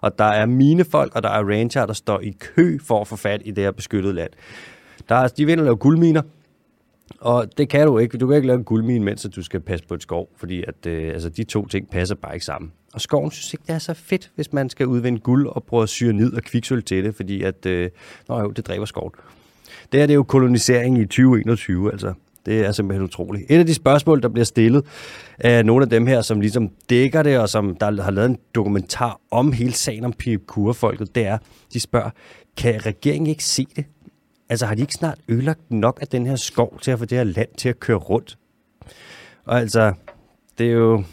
Og 0.00 0.18
der 0.18 0.24
er 0.24 0.46
mine 0.46 0.84
folk, 0.84 1.14
og 1.14 1.22
der 1.22 1.28
er 1.28 1.44
ranger, 1.44 1.86
der 1.86 1.92
står 1.92 2.20
i 2.20 2.36
kø 2.38 2.78
for 2.78 3.00
at 3.00 3.08
få 3.08 3.16
fat 3.16 3.42
i 3.44 3.50
det 3.50 3.64
her 3.64 3.70
beskyttede 3.70 4.14
land. 4.14 4.30
Der 5.08 5.14
er, 5.14 5.28
de 5.28 5.46
vil 5.46 5.58
lave 5.58 5.76
guldminer, 5.76 6.22
og 7.20 7.58
det 7.58 7.68
kan 7.68 7.86
du 7.86 7.98
ikke. 7.98 8.18
Du 8.18 8.26
kan 8.26 8.36
ikke 8.36 8.46
lave 8.46 8.58
en 8.58 8.64
guldmine, 8.64 9.04
mens 9.04 9.26
du 9.36 9.42
skal 9.42 9.60
passe 9.60 9.86
på 9.86 9.94
et 9.94 10.02
skov, 10.02 10.28
fordi 10.36 10.64
at, 10.68 10.86
øh, 10.86 11.12
altså, 11.12 11.28
de 11.28 11.44
to 11.44 11.66
ting 11.66 11.90
passer 11.90 12.14
bare 12.14 12.34
ikke 12.34 12.46
sammen. 12.46 12.72
Og 12.94 13.00
skoven 13.00 13.30
synes 13.30 13.52
ikke, 13.52 13.64
det 13.66 13.74
er 13.74 13.78
så 13.78 13.94
fedt, 13.94 14.30
hvis 14.34 14.52
man 14.52 14.70
skal 14.70 14.86
udvinde 14.86 15.20
guld 15.20 15.46
og 15.46 15.64
prøve 15.64 15.82
at 15.82 15.88
syre 15.88 16.12
ned 16.12 16.32
og 16.32 16.42
kviksøl 16.42 16.82
til 16.82 17.04
det, 17.04 17.14
fordi 17.14 17.42
at, 17.42 17.66
øh, 17.66 17.90
nå 18.28 18.40
jo, 18.40 18.50
det 18.50 18.66
dræber 18.66 18.84
skoven. 18.84 19.12
Det 19.92 20.00
her 20.00 20.06
det 20.06 20.12
er 20.12 20.16
jo 20.16 20.22
kolonisering 20.22 20.98
i 20.98 21.04
2021, 21.04 21.92
altså. 21.92 22.12
Det 22.46 22.60
er 22.66 22.72
simpelthen 22.72 23.04
utroligt. 23.04 23.50
Et 23.50 23.58
af 23.58 23.66
de 23.66 23.74
spørgsmål, 23.74 24.22
der 24.22 24.28
bliver 24.28 24.44
stillet 24.44 24.84
af 25.38 25.66
nogle 25.66 25.82
af 25.82 25.90
dem 25.90 26.06
her, 26.06 26.22
som 26.22 26.40
ligesom 26.40 26.70
dækker 26.90 27.22
det, 27.22 27.38
og 27.38 27.48
som 27.48 27.76
der 27.76 28.02
har 28.02 28.10
lavet 28.10 28.30
en 28.30 28.38
dokumentar 28.54 29.20
om 29.30 29.52
hele 29.52 29.72
sagen 29.72 30.04
om 30.04 30.12
Pipkura-folket, 30.12 31.14
det 31.14 31.26
er, 31.26 31.38
de 31.72 31.80
spørger, 31.80 32.10
kan 32.56 32.86
regeringen 32.86 33.26
ikke 33.26 33.44
se 33.44 33.66
det? 33.76 33.84
Altså 34.48 34.66
har 34.66 34.74
de 34.74 34.80
ikke 34.80 34.94
snart 34.94 35.18
ødelagt 35.28 35.70
nok 35.70 35.98
af 36.00 36.06
den 36.08 36.26
her 36.26 36.36
skov 36.36 36.78
til 36.82 36.90
at 36.90 36.98
få 36.98 37.04
det 37.04 37.18
her 37.18 37.24
land 37.24 37.48
til 37.56 37.68
at 37.68 37.80
køre 37.80 37.96
rundt? 37.96 38.38
Og 39.44 39.60
altså, 39.60 39.92
det 40.58 40.66
er 40.66 40.72
jo... 40.72 41.04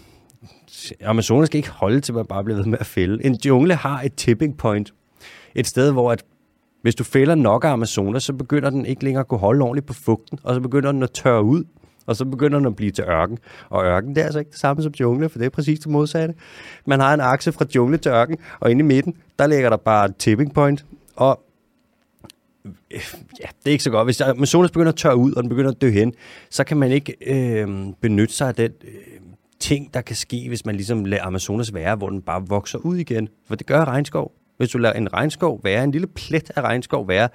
Amazonas 1.03 1.47
skal 1.47 1.57
ikke 1.57 1.69
holde 1.69 2.01
til, 2.01 2.11
at 2.11 2.15
man 2.15 2.25
bare 2.25 2.43
bliver 2.43 2.57
ved 2.57 2.65
med 2.65 2.77
at 2.79 2.85
fælde. 2.85 3.25
En 3.25 3.39
jungle 3.45 3.75
har 3.75 4.01
et 4.01 4.15
tipping 4.15 4.57
point. 4.57 4.93
Et 5.55 5.67
sted, 5.67 5.91
hvor 5.91 6.11
at 6.11 6.23
hvis 6.81 6.95
du 6.95 7.03
fælder 7.03 7.35
nok 7.35 7.63
af 7.65 7.69
Amazonas, 7.69 8.23
så 8.23 8.33
begynder 8.33 8.69
den 8.69 8.85
ikke 8.85 9.03
længere 9.03 9.19
at 9.19 9.27
kunne 9.27 9.39
holde 9.39 9.61
ordentligt 9.61 9.85
på 9.85 9.93
fugten, 9.93 10.39
og 10.43 10.53
så 10.55 10.61
begynder 10.61 10.91
den 10.91 11.03
at 11.03 11.11
tørre 11.11 11.43
ud, 11.43 11.63
og 12.05 12.15
så 12.15 12.25
begynder 12.25 12.57
den 12.57 12.67
at 12.67 12.75
blive 12.75 12.91
til 12.91 13.03
ørken. 13.03 13.37
Og 13.69 13.85
ørken, 13.85 14.15
det 14.15 14.21
er 14.21 14.25
altså 14.25 14.39
ikke 14.39 14.51
det 14.51 14.59
samme 14.59 14.83
som 14.83 14.93
jungle, 14.99 15.29
for 15.29 15.39
det 15.39 15.45
er 15.45 15.49
præcis 15.49 15.79
det 15.79 15.87
modsatte. 15.91 16.35
Man 16.85 16.99
har 16.99 17.13
en 17.13 17.19
akse 17.19 17.51
fra 17.51 17.65
jungle 17.75 17.97
til 17.97 18.09
ørken, 18.09 18.37
og 18.59 18.71
inde 18.71 18.79
i 18.79 18.83
midten, 18.87 19.15
der 19.39 19.47
ligger 19.47 19.69
der 19.69 19.77
bare 19.77 20.05
et 20.05 20.15
tipping 20.15 20.53
point, 20.53 20.85
og 21.15 21.39
ja, 22.91 23.47
det 23.63 23.65
er 23.65 23.71
ikke 23.71 23.83
så 23.83 23.89
godt. 23.89 24.07
Hvis 24.07 24.21
Amazonas 24.21 24.71
begynder 24.71 24.91
at 24.91 24.97
tørre 24.97 25.17
ud, 25.17 25.33
og 25.33 25.43
den 25.43 25.49
begynder 25.49 25.71
at 25.71 25.81
dø 25.81 25.91
hen, 25.91 26.13
så 26.49 26.63
kan 26.63 26.77
man 26.77 26.91
ikke 26.91 27.15
øh, 27.27 27.93
benytte 28.01 28.33
sig 28.33 28.47
af 28.47 28.55
den 28.55 28.71
øh, 28.83 28.93
ting, 29.59 29.93
der 29.93 30.01
kan 30.01 30.15
ske, 30.15 30.45
hvis 30.47 30.65
man 30.65 30.75
ligesom 30.75 31.05
lader 31.05 31.23
Amazonas 31.23 31.73
være, 31.73 31.95
hvor 31.95 32.09
den 32.09 32.21
bare 32.21 32.47
vokser 32.47 32.79
ud 32.79 32.97
igen. 32.97 33.29
For 33.47 33.55
det 33.55 33.67
gør 33.67 33.85
regnskov. 33.85 34.31
Hvis 34.61 34.69
du 34.69 34.77
lader 34.77 34.93
en 34.93 35.13
regnskov 35.13 35.59
være, 35.63 35.83
en 35.83 35.91
lille 35.91 36.07
plet 36.07 36.51
af 36.55 36.61
regnskov 36.61 37.07
være 37.07 37.29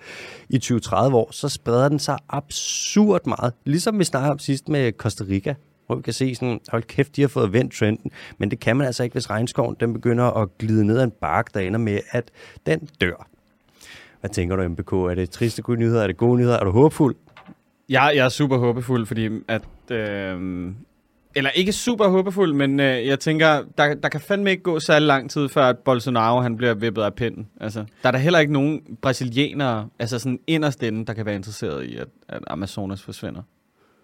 i 0.49 0.57
20-30 0.57 0.95
år, 0.95 1.29
så 1.33 1.49
spreder 1.49 1.89
den 1.89 1.99
sig 1.99 2.19
absurd 2.29 3.27
meget. 3.27 3.53
Ligesom 3.65 3.99
vi 3.99 4.05
snakkede 4.05 4.31
om 4.31 4.39
sidst 4.39 4.69
med 4.69 4.93
Costa 4.93 5.25
Rica, 5.25 5.55
hvor 5.87 5.97
vi 5.97 6.03
kan 6.03 6.13
se 6.13 6.35
sådan, 6.35 6.61
hold 6.69 6.83
kæft, 6.83 7.17
de 7.17 7.21
har 7.21 7.29
fået 7.29 7.53
vendt 7.53 7.75
trenden, 7.75 8.11
men 8.39 8.51
det 8.51 8.61
kan 8.61 8.77
man 8.77 8.87
altså 8.87 9.03
ikke, 9.03 9.13
hvis 9.13 9.31
regnskoven 9.31 9.77
den 9.81 9.93
begynder 9.93 10.25
at 10.25 10.59
glide 10.59 10.87
ned 10.87 10.99
ad 10.99 11.05
en 11.05 11.13
bark, 11.21 11.55
der 11.55 11.61
ender 11.61 11.79
med, 11.79 12.01
at 12.11 12.31
den 12.67 12.89
dør. 13.01 13.29
Hvad 14.21 14.31
tænker 14.31 14.57
du, 14.57 14.69
MBK? 14.69 14.93
Er 14.93 15.15
det 15.15 15.31
triste 15.31 15.63
gode 15.63 15.79
nyheder? 15.79 16.03
Er 16.03 16.07
det 16.07 16.17
gode 16.17 16.39
nyheder? 16.39 16.57
Er 16.57 16.65
du 16.65 16.71
håbefuld? 16.71 17.17
Jeg, 17.89 18.13
jeg 18.15 18.25
er 18.25 18.29
super 18.29 18.59
håbefuld, 18.59 19.07
fordi 19.07 19.29
at, 19.49 19.63
øh, 19.91 20.69
eller 21.37 21.51
ikke 21.51 21.73
super 21.73 22.09
håbefuld, 22.09 22.53
men 22.53 22.81
øh, 22.81 23.07
jeg 23.07 23.21
tænker, 23.21 23.63
der, 23.79 23.95
der 23.95 24.09
kan 24.09 24.21
fandme 24.21 24.51
ikke 24.51 24.63
gå 24.63 24.81
særlig 24.81 25.07
lang 25.07 25.31
tid, 25.31 25.49
før 25.49 25.63
at 25.63 25.79
Bolsonaro 25.79 26.41
han 26.41 26.57
bliver 26.57 26.75
vippet 26.75 27.03
af 27.03 27.15
pinden. 27.15 27.49
Altså, 27.61 27.85
der 28.03 28.09
er 28.09 28.13
der 28.13 28.19
heller 28.19 28.39
ikke 28.39 28.53
nogen 28.53 28.83
brasilianere, 29.03 29.89
altså 29.99 30.19
sådan 30.19 30.39
inderst 30.47 30.83
inde, 30.83 31.07
der 31.07 31.13
kan 31.13 31.27
være 31.27 31.35
interesseret 31.35 31.85
i, 31.85 31.97
at, 31.97 32.09
at 32.29 32.41
Amazonas 32.47 33.03
forsvinder. 33.03 33.43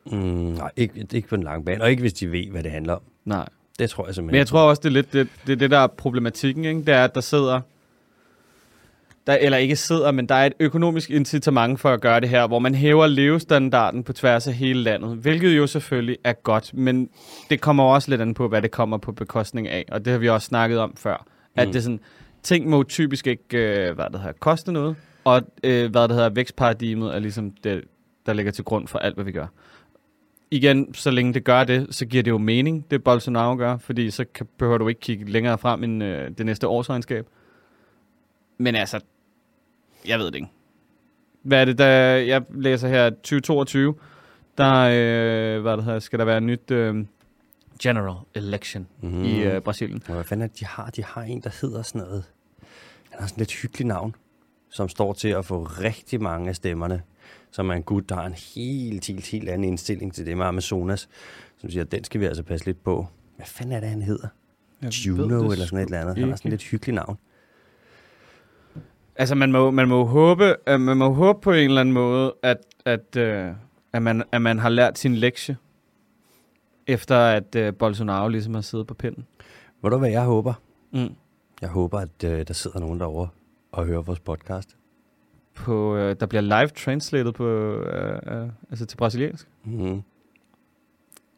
Mm, 0.06 0.18
nej, 0.18 0.70
ikke, 0.76 1.06
ikke 1.12 1.28
på 1.28 1.36
den 1.36 1.44
lange 1.44 1.64
bane, 1.64 1.82
og 1.84 1.90
ikke 1.90 2.00
hvis 2.00 2.12
de 2.12 2.32
ved, 2.32 2.50
hvad 2.50 2.62
det 2.62 2.70
handler 2.70 2.92
om. 2.92 3.02
Nej. 3.24 3.48
Det 3.78 3.90
tror 3.90 4.06
jeg 4.06 4.14
simpelthen 4.14 4.32
Men 4.32 4.38
jeg 4.38 4.46
tror 4.46 4.60
også, 4.60 4.80
det 4.80 4.88
er 4.88 4.92
lidt 4.92 5.12
det, 5.12 5.28
det, 5.46 5.60
det 5.60 5.70
der 5.70 5.78
er 5.78 5.86
problematikken, 5.86 6.64
ikke? 6.64 6.80
det 6.80 6.88
er, 6.88 7.04
at 7.04 7.14
der 7.14 7.20
sidder 7.20 7.60
der, 9.26 9.34
eller 9.34 9.58
ikke 9.58 9.76
sidder, 9.76 10.10
men 10.10 10.26
der 10.26 10.34
er 10.34 10.46
et 10.46 10.52
økonomisk 10.60 11.10
incitament 11.10 11.80
for 11.80 11.88
at 11.88 12.00
gøre 12.00 12.20
det 12.20 12.28
her, 12.28 12.46
hvor 12.46 12.58
man 12.58 12.74
hæver 12.74 13.06
levestandarden 13.06 14.04
på 14.04 14.12
tværs 14.12 14.46
af 14.46 14.54
hele 14.54 14.82
landet, 14.82 15.16
hvilket 15.16 15.56
jo 15.56 15.66
selvfølgelig 15.66 16.16
er 16.24 16.32
godt, 16.32 16.74
men 16.74 17.08
det 17.50 17.60
kommer 17.60 17.84
også 17.84 18.10
lidt 18.10 18.20
an 18.20 18.34
på, 18.34 18.48
hvad 18.48 18.62
det 18.62 18.70
kommer 18.70 18.98
på 18.98 19.12
bekostning 19.12 19.68
af, 19.68 19.84
og 19.92 20.04
det 20.04 20.10
har 20.10 20.18
vi 20.18 20.28
også 20.28 20.46
snakket 20.46 20.78
om 20.78 20.96
før, 20.96 21.26
at 21.56 21.68
mm. 21.68 21.72
det 21.72 21.82
sådan, 21.82 22.00
ting 22.42 22.68
må 22.68 22.82
typisk 22.82 23.26
ikke, 23.26 23.44
øh, 23.88 23.94
hvad 23.94 24.04
det 24.12 24.20
hedder, 24.20 24.32
koste 24.40 24.72
noget, 24.72 24.96
og 25.24 25.42
øh, 25.64 25.90
hvad 25.90 26.02
det 26.02 26.10
hedder, 26.10 26.30
vækstparadigmet 26.30 27.14
er 27.14 27.18
ligesom 27.18 27.50
det, 27.64 27.84
der 28.26 28.32
ligger 28.32 28.52
til 28.52 28.64
grund 28.64 28.88
for 28.88 28.98
alt, 28.98 29.14
hvad 29.14 29.24
vi 29.24 29.32
gør. 29.32 29.46
igen, 30.50 30.94
så 30.94 31.10
længe 31.10 31.34
det 31.34 31.44
gør 31.44 31.64
det, 31.64 31.86
så 31.90 32.06
giver 32.06 32.22
det 32.22 32.30
jo 32.30 32.38
mening, 32.38 32.86
det 32.90 33.04
Bolsonaro 33.04 33.56
gør, 33.56 33.76
fordi 33.76 34.10
så 34.10 34.24
kan, 34.34 34.46
behøver 34.58 34.78
du 34.78 34.88
ikke 34.88 35.00
kigge 35.00 35.24
længere 35.24 35.58
frem 35.58 35.84
end 35.84 36.04
øh, 36.04 36.30
det 36.38 36.46
næste 36.46 36.68
årsregnskab. 36.68 37.26
Men 38.58 38.74
altså, 38.74 39.00
jeg 40.06 40.18
ved 40.18 40.26
det 40.26 40.34
ikke. 40.34 40.48
Hvad 41.42 41.60
er 41.60 41.64
det, 41.64 41.78
der 41.78 41.86
jeg 42.16 42.42
læser 42.54 42.88
her 42.88 43.10
2022, 43.10 43.94
der, 44.58 44.74
øh, 45.56 45.62
hvad 45.62 45.76
det 45.76 45.84
hedder, 45.84 45.98
skal 45.98 46.18
der 46.18 46.24
være 46.24 46.36
et 46.36 46.42
nyt 46.42 46.70
øh, 46.70 47.04
general 47.82 48.16
election 48.34 48.86
Mhm. 49.00 49.12
mm. 49.12 49.24
i 49.24 49.42
øh, 49.42 49.60
Brasilien. 49.60 50.02
Hvad 50.06 50.24
fanden 50.24 50.42
er 50.42 50.46
det, 50.48 50.60
de 50.60 50.64
har? 50.66 50.90
De 50.90 51.04
har 51.04 51.22
en, 51.22 51.40
der 51.40 51.50
hedder 51.60 51.82
sådan 51.82 52.00
noget... 52.00 52.24
Han 53.10 53.20
har 53.20 53.26
sådan 53.26 53.40
lidt 53.40 53.52
hyggeligt 53.52 53.88
navn, 53.88 54.14
som 54.70 54.88
står 54.88 55.12
til 55.12 55.28
at 55.28 55.44
få 55.44 55.62
rigtig 55.62 56.22
mange 56.22 56.48
af 56.48 56.56
stemmerne. 56.56 57.02
Som 57.50 57.70
er 57.70 57.74
en 57.74 57.82
gut, 57.82 58.08
der 58.08 58.14
har 58.14 58.26
en 58.26 58.34
helt, 58.54 59.06
helt, 59.06 59.26
helt 59.26 59.48
anden 59.48 59.64
indstilling 59.64 60.14
til 60.14 60.26
det 60.26 60.36
med 60.36 60.46
Amazonas. 60.46 61.08
Som 61.58 61.70
siger, 61.70 61.84
den 61.84 62.04
skal 62.04 62.20
vi 62.20 62.26
altså 62.26 62.42
passe 62.42 62.66
lidt 62.66 62.84
på. 62.84 63.06
Hvad 63.36 63.46
fanden 63.46 63.72
er 63.76 63.80
det, 63.80 63.88
han 63.88 64.02
hedder? 64.02 64.28
Juno 65.06 65.50
eller 65.52 65.64
sådan 65.64 65.78
et 65.78 65.84
eller 65.84 66.00
andet. 66.00 66.18
Han 66.18 66.28
har 66.28 66.36
sådan 66.36 66.50
lidt 66.50 66.62
hyggeligt 66.62 66.94
navn. 66.94 67.18
Altså, 69.16 69.34
man 69.34 69.52
må, 69.52 69.70
man 69.70 69.88
må 69.88 70.04
håbe, 70.04 70.56
at 70.66 70.80
man 70.80 70.96
må 70.96 71.08
håbe 71.08 71.40
på 71.40 71.52
en 71.52 71.64
eller 71.64 71.80
anden 71.80 71.94
måde, 71.94 72.34
at, 72.42 72.58
at, 72.84 73.16
øh, 73.16 73.52
at, 73.92 74.02
man, 74.02 74.22
at 74.32 74.42
man 74.42 74.58
har 74.58 74.68
lært 74.68 74.98
sin 74.98 75.14
lektie, 75.14 75.56
efter 76.86 77.16
at 77.16 77.54
øh, 77.54 77.74
Bolsonaro 77.74 78.28
ligesom 78.28 78.54
har 78.54 78.60
siddet 78.60 78.86
på 78.86 78.94
pinden. 78.94 79.26
Ved 79.82 79.90
du, 79.90 79.98
hvad 79.98 80.10
jeg 80.10 80.24
håber? 80.24 80.54
Mm. 80.90 81.14
Jeg 81.60 81.68
håber, 81.68 81.98
at 81.98 82.24
øh, 82.24 82.46
der 82.48 82.54
sidder 82.54 82.80
nogen 82.80 83.00
derovre 83.00 83.28
og 83.72 83.86
hører 83.86 84.02
vores 84.02 84.20
podcast. 84.20 84.76
På, 85.54 85.96
øh, 85.96 86.16
der 86.20 86.26
bliver 86.26 86.42
live 86.42 86.68
translated 86.68 87.32
på, 87.32 87.46
øh, 87.46 88.20
øh, 88.26 88.48
altså 88.70 88.86
til 88.86 88.96
brasiliansk. 88.96 89.48
Mm. 89.64 90.02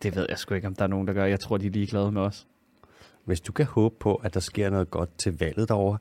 Det 0.02 0.16
ved 0.16 0.26
jeg 0.28 0.38
sgu 0.38 0.54
ikke, 0.54 0.66
om 0.66 0.74
der 0.74 0.82
er 0.82 0.88
nogen, 0.88 1.06
der 1.06 1.12
gør. 1.12 1.24
Jeg 1.24 1.40
tror, 1.40 1.56
de 1.56 1.66
er 1.66 1.70
ligeglade 1.70 2.12
med 2.12 2.22
os. 2.22 2.46
Hvis 3.24 3.40
du 3.40 3.52
kan 3.52 3.66
håbe 3.66 3.94
på, 4.00 4.14
at 4.14 4.34
der 4.34 4.40
sker 4.40 4.70
noget 4.70 4.90
godt 4.90 5.18
til 5.18 5.38
valget 5.38 5.68
derovre, 5.68 5.98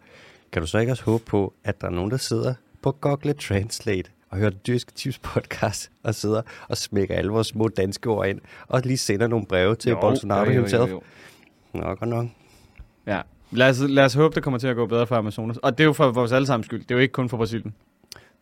kan 0.53 0.61
du 0.61 0.67
så 0.67 0.77
ikke 0.77 0.91
også 0.91 1.03
håbe 1.03 1.23
på, 1.25 1.53
at 1.63 1.81
der 1.81 1.87
er 1.87 1.91
nogen, 1.91 2.11
der 2.11 2.17
sidder 2.17 2.53
på 2.81 2.91
Google 2.91 3.33
Translate 3.33 4.09
og 4.29 4.37
hører 4.37 4.49
Dyrske 4.49 4.91
Tips 4.91 5.19
podcast 5.19 5.91
og 6.03 6.15
sidder 6.15 6.41
og 6.69 6.77
smækker 6.77 7.15
alle 7.15 7.31
vores 7.31 7.47
små 7.47 7.67
danske 7.67 8.09
ord 8.09 8.27
ind 8.27 8.41
og 8.67 8.81
lige 8.85 8.97
sender 8.97 9.27
nogle 9.27 9.45
breve 9.45 9.75
til 9.75 9.95
Bolsonaro 10.01 10.49
himself? 10.49 10.91
Nok 11.73 12.01
og 12.01 12.07
nok. 12.07 12.27
Ja. 13.07 13.21
Lad 13.51 13.69
os, 13.69 13.79
lad 13.79 14.05
os 14.05 14.13
håbe, 14.13 14.35
det 14.35 14.43
kommer 14.43 14.59
til 14.59 14.67
at 14.67 14.75
gå 14.75 14.85
bedre 14.85 15.07
for 15.07 15.15
Amazonas. 15.15 15.57
Og 15.57 15.77
det 15.77 15.83
er 15.83 15.87
jo 15.87 15.93
for 15.93 16.11
vores 16.11 16.31
allesammens 16.31 16.65
skyld. 16.65 16.81
Det 16.81 16.91
er 16.91 16.95
jo 16.95 17.01
ikke 17.01 17.11
kun 17.11 17.29
for 17.29 17.37
Brasilien. 17.37 17.73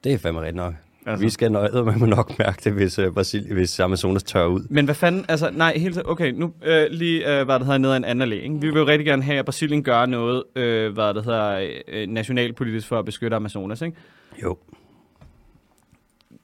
Det 0.03 0.13
er 0.13 0.17
fandme 0.17 0.39
rigtigt 0.41 0.55
nok. 0.55 0.73
Altså. 1.05 1.25
Vi 1.25 1.29
skal 1.29 1.51
nøje 1.51 1.69
med 1.83 2.07
nok 2.07 2.39
mærke 2.39 2.61
det, 2.63 2.73
hvis, 2.73 2.99
uh, 2.99 3.13
Brasil, 3.13 3.53
hvis 3.53 3.79
Amazonas 3.79 4.23
tør 4.23 4.45
ud. 4.45 4.67
Men 4.69 4.85
hvad 4.85 4.95
fanden, 4.95 5.25
altså, 5.29 5.49
nej, 5.53 5.73
helt 5.77 6.01
okay, 6.05 6.31
nu 6.31 6.53
øh, 6.63 6.87
lige, 6.91 7.39
øh, 7.39 7.45
hvad 7.45 7.59
det 7.59 7.65
hedder, 7.65 7.77
ned 7.77 7.91
ad 7.91 7.97
en 7.97 8.03
anden 8.03 8.29
allé, 8.29 8.35
ikke? 8.35 8.55
Vi 8.61 8.67
vil 8.67 8.77
jo 8.77 8.87
rigtig 8.87 9.05
gerne 9.05 9.23
have, 9.23 9.39
at 9.39 9.45
Brasilien 9.45 9.83
gør 9.83 10.05
noget, 10.05 10.43
øh, 10.55 10.93
hvad 10.93 11.13
det 11.13 11.25
hedder, 11.25 11.69
øh, 11.87 12.07
nationalpolitisk 12.07 12.87
for 12.87 12.99
at 12.99 13.05
beskytte 13.05 13.35
Amazonas, 13.35 13.81
ikke? 13.81 13.97
Jo. 14.43 14.57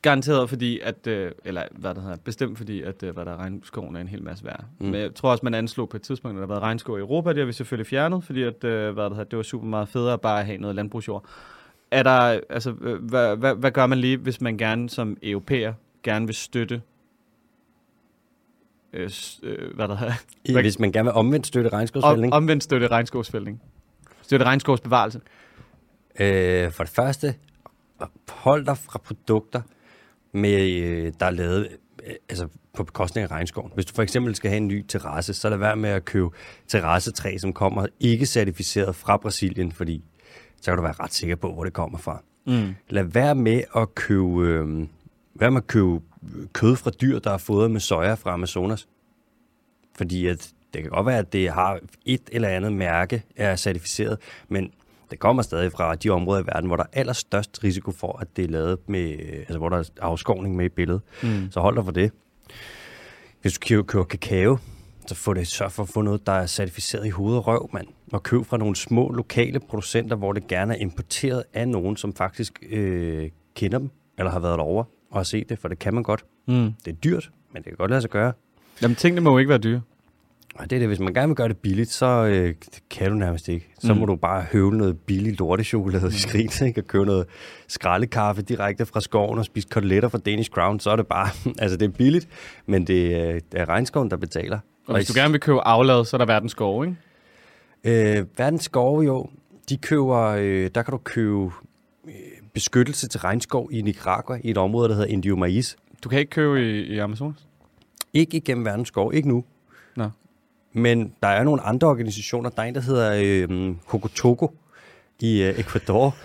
Garanteret 0.01 0.49
fordi, 0.49 0.79
at, 0.79 1.07
øh, 1.07 1.31
eller 1.45 1.63
hvad 1.71 1.95
det 1.95 2.03
hedder, 2.03 2.17
bestemt 2.23 2.57
fordi, 2.57 2.81
at 2.81 3.03
øh, 3.03 3.13
hvad 3.13 3.25
der 3.25 3.31
er 3.31 3.37
regnskoven 3.37 3.95
er 3.95 3.99
en 3.99 4.07
hel 4.07 4.23
masse 4.23 4.45
værd. 4.45 4.63
Mm. 4.79 4.85
Men 4.85 5.01
jeg 5.01 5.15
tror 5.15 5.31
også, 5.31 5.41
man 5.43 5.53
anslog 5.53 5.89
på 5.89 5.97
et 5.97 6.03
tidspunkt, 6.03 6.37
at 6.37 6.41
der 6.41 6.47
har 6.47 6.53
været 6.53 6.63
regnskov 6.63 6.97
i 6.97 6.99
Europa, 6.99 7.29
det 7.29 7.37
har 7.37 7.45
vi 7.45 7.53
selvfølgelig 7.53 7.87
fjernet, 7.87 8.23
fordi 8.23 8.43
at, 8.43 8.63
øh, 8.63 8.93
hvad 8.93 9.03
det, 9.03 9.11
hedder, 9.11 9.23
det 9.23 9.37
var 9.37 9.43
super 9.43 9.67
meget 9.67 9.89
federe 9.89 10.17
bare 10.17 10.39
at 10.39 10.45
have 10.45 10.57
noget 10.57 10.75
landbrugsjord. 10.75 11.25
Er 11.91 12.03
der, 12.03 12.39
altså, 12.49 12.71
hvad, 12.71 13.35
hvad, 13.35 13.55
hvad 13.55 13.71
gør 13.71 13.85
man 13.85 13.97
lige, 13.97 14.17
hvis 14.17 14.41
man 14.41 14.57
gerne 14.57 14.89
som 14.89 15.17
europæer 15.23 15.73
gerne 16.03 16.25
vil 16.25 16.35
støtte 16.35 16.81
øh, 18.93 19.09
øh, 19.43 19.75
hvad 19.75 19.87
der 19.87 19.95
hedder, 19.95 20.61
hvis 20.61 20.79
man 20.79 20.91
gerne 20.91 21.05
vil 21.05 21.13
omvendt 21.13 21.47
støtte 21.47 21.67
om, 21.67 21.73
regnskovsfældning. 21.73 22.33
omvendt 22.33 22.63
støtte 22.63 22.87
regnskovsfældning. 22.87 23.61
Støtte 24.21 24.45
regnskovsbevarelse. 24.45 25.21
Øh, 26.19 26.71
for 26.71 26.83
det 26.83 26.93
første, 26.93 27.35
hold 28.29 28.65
dig 28.65 28.77
fra 28.77 28.99
produkter, 28.99 29.61
med, 30.31 30.71
øh, 30.71 31.13
der 31.19 31.25
er 31.25 31.31
lavet 31.31 31.67
øh, 32.07 32.13
altså 32.29 32.47
på 32.73 32.83
bekostning 32.83 33.23
af 33.23 33.31
regnskoven. 33.31 33.71
Hvis 33.73 33.85
du 33.85 33.93
for 33.95 34.01
eksempel 34.01 34.35
skal 34.35 34.49
have 34.49 34.57
en 34.57 34.67
ny 34.67 34.85
terrasse, 34.87 35.33
så 35.33 35.49
lad 35.49 35.57
være 35.57 35.75
med 35.75 35.89
at 35.89 36.05
købe 36.05 36.29
terrassetræ, 36.67 37.37
som 37.37 37.53
kommer 37.53 37.85
ikke 37.99 38.25
certificeret 38.25 38.95
fra 38.95 39.17
Brasilien, 39.17 39.71
fordi 39.71 40.03
så 40.61 40.71
kan 40.71 40.77
du 40.77 40.81
være 40.81 40.95
ret 40.99 41.13
sikker 41.13 41.35
på, 41.35 41.53
hvor 41.53 41.63
det 41.63 41.73
kommer 41.73 41.97
fra. 41.97 42.21
Mm. 42.45 42.75
Lad 42.89 43.03
være 43.03 43.35
med 43.35 43.63
at 43.75 43.95
købe, 43.95 44.41
øh, 44.41 44.87
være 45.35 45.51
med 45.51 45.61
at 45.61 45.67
købe 45.67 46.01
kød 46.53 46.75
fra 46.75 46.91
dyr, 46.91 47.19
der 47.19 47.31
er 47.31 47.37
fodret 47.37 47.71
med 47.71 47.79
soja 47.79 48.13
fra 48.13 48.33
Amazonas. 48.33 48.87
Fordi 49.97 50.27
at 50.27 50.51
det 50.73 50.81
kan 50.81 50.91
godt 50.91 51.05
være, 51.05 51.17
at 51.17 51.33
det 51.33 51.49
har 51.49 51.79
et 52.05 52.21
eller 52.31 52.49
andet 52.49 52.73
mærke, 52.73 53.23
er 53.35 53.55
certificeret, 53.55 54.17
men 54.47 54.71
det 55.11 55.19
kommer 55.19 55.43
stadig 55.43 55.71
fra 55.71 55.95
de 55.95 56.09
områder 56.09 56.43
i 56.43 56.45
verden, 56.45 56.67
hvor 56.67 56.75
der 56.75 56.83
er 56.83 56.99
allerstørst 56.99 57.63
risiko 57.63 57.91
for, 57.91 58.17
at 58.17 58.27
det 58.37 58.45
er 58.45 58.49
lavet 58.49 58.89
med, 58.89 59.19
altså 59.19 59.57
hvor 59.57 59.69
der 59.69 59.77
er 59.77 59.83
afskovning 60.01 60.55
med 60.55 60.65
i 60.65 60.69
billedet. 60.69 61.01
Mm. 61.23 61.51
Så 61.51 61.59
hold 61.59 61.75
dig 61.75 61.85
for 61.85 61.91
det. 61.91 62.11
Hvis 63.41 63.53
du 63.53 63.83
køber 63.83 64.03
kakao, 64.03 64.57
så 65.07 65.15
få 65.15 65.33
det, 65.33 65.47
sørg 65.47 65.71
for 65.71 65.83
at 65.83 65.89
få 65.89 66.01
noget, 66.01 66.27
der 66.27 66.33
er 66.33 66.45
certificeret 66.45 67.05
i 67.05 67.09
hoved 67.09 67.37
og 67.37 67.47
røv, 67.47 67.69
mand. 67.73 67.87
Og 68.13 68.23
køb 68.23 68.45
fra 68.45 68.57
nogle 68.57 68.75
små 68.75 69.09
lokale 69.09 69.59
producenter, 69.59 70.15
hvor 70.15 70.33
det 70.33 70.47
gerne 70.47 70.73
er 70.73 70.77
importeret 70.81 71.43
af 71.53 71.67
nogen, 71.67 71.97
som 71.97 72.13
faktisk 72.13 72.59
øh, 72.69 73.29
kender 73.55 73.77
dem, 73.79 73.89
eller 74.17 74.31
har 74.31 74.39
været 74.39 74.57
derovre 74.57 74.85
og 75.11 75.19
har 75.19 75.23
set 75.23 75.49
det, 75.49 75.59
for 75.59 75.67
det 75.67 75.79
kan 75.79 75.93
man 75.93 76.03
godt. 76.03 76.25
Mm. 76.47 76.73
Det 76.85 76.91
er 76.91 76.95
dyrt, 76.95 77.29
men 77.53 77.57
det 77.63 77.65
kan 77.65 77.75
godt 77.77 77.91
lade 77.91 78.01
sig 78.01 78.09
gøre. 78.09 78.33
Jamen, 78.81 78.95
tingene 78.95 79.21
må 79.21 79.31
jo 79.31 79.37
ikke 79.37 79.49
være 79.49 79.57
dyre. 79.57 79.81
Og 80.55 80.69
det 80.69 80.75
er 80.75 80.79
det, 80.79 80.87
hvis 80.87 80.99
man 80.99 81.13
gerne 81.13 81.27
vil 81.27 81.35
gøre 81.35 81.47
det 81.47 81.57
billigt, 81.57 81.89
så 81.89 82.05
øh, 82.25 82.55
kan 82.89 83.09
du 83.11 83.15
nærmest 83.17 83.47
ikke. 83.47 83.69
Så 83.79 83.93
Mm. 83.93 83.99
må 83.99 84.05
du 84.05 84.15
bare 84.15 84.41
høvle 84.51 84.77
noget 84.77 84.99
billig 84.99 85.39
lortechokolade 85.39 86.07
i 86.07 86.11
skrin, 86.11 86.49
ikke? 86.67 86.81
Og 86.81 86.87
købe 86.87 87.05
noget 87.05 87.25
skraldekaffe 87.67 88.41
direkte 88.41 88.85
fra 88.85 89.01
skoven 89.01 89.39
og 89.39 89.45
spise 89.45 89.67
koteletter 89.71 90.09
fra 90.09 90.17
Danish 90.17 90.49
Crown, 90.49 90.79
så 90.79 90.89
er 90.91 90.95
det 90.95 91.07
bare, 91.07 91.27
altså 91.63 91.77
det 91.77 91.85
er 91.85 91.89
billigt, 91.91 92.27
men 92.65 92.87
det, 92.87 93.15
er- 93.15 93.39
det 93.51 93.61
er 93.61 93.69
regnskoven, 93.69 94.09
der 94.11 94.17
betaler. 94.17 94.59
Og 94.87 94.95
hvis 94.95 95.07
du 95.07 95.13
gerne 95.15 95.31
vil 95.31 95.39
købe 95.41 95.61
aflad, 95.61 96.05
så 96.05 96.15
er 96.15 96.17
der 96.17 96.25
verdens 96.25 96.51
skove, 96.51 96.85
ikke? 96.85 96.97
Øh, 97.87 98.25
verdens 98.37 98.63
skove 98.63 99.05
jo, 99.05 99.29
de 99.69 99.77
køber, 99.77 100.19
øh, 100.19 100.69
der 100.75 100.81
kan 100.81 100.91
du 100.91 100.97
købe 100.97 101.51
øh, 102.05 102.11
beskyttelse 102.53 103.07
til 103.07 103.19
regnskov 103.19 103.69
i 103.71 103.81
Nicaragua, 103.81 104.39
i 104.43 104.49
et 104.49 104.57
område, 104.57 104.89
der 104.89 104.95
hedder 104.95 105.09
Indio 105.09 105.35
Maiz. 105.35 105.75
Du 106.03 106.09
kan 106.09 106.19
ikke 106.19 106.29
købe 106.29 106.61
i, 106.61 106.83
i 106.83 106.97
Amazonas. 106.97 107.47
Ikke 108.13 108.37
igennem 108.37 108.65
verdens 108.65 108.87
skov, 108.87 109.13
ikke 109.13 109.27
nu. 109.27 109.43
Nå. 109.95 110.09
Men 110.73 111.13
der 111.23 111.27
er 111.27 111.43
nogle 111.43 111.61
andre 111.61 111.87
organisationer, 111.87 112.49
der 112.49 112.61
er 112.61 112.65
en, 112.65 112.75
der 112.75 112.81
hedder 112.81 113.21
øh, 113.23 113.75
Hokotoco 113.85 114.55
i 115.19 115.41
øh, 115.41 115.59
Ecuador. 115.59 116.15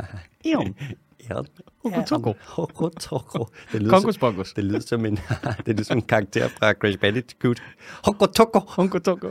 Ion. 0.44 0.74
Ja, 1.84 1.90
Hokotoco. 1.90 2.34
Hokotoco. 2.44 3.46
Det 3.72 3.80
lyder, 3.82 3.90
som, 3.90 4.00
Kongus 4.02 4.18
Bongus. 4.18 4.52
det 4.52 4.64
lyder 4.64 4.80
som 4.80 5.06
en, 5.06 5.16
det 5.66 5.68
lyder 5.68 5.84
som 5.84 5.96
en 5.98 6.02
karakter 6.02 6.48
fra 6.48 6.72
Crash 6.72 6.98
Bandicoot. 6.98 7.62
Hokotoco. 8.04 8.58
Hokotoco. 8.68 9.28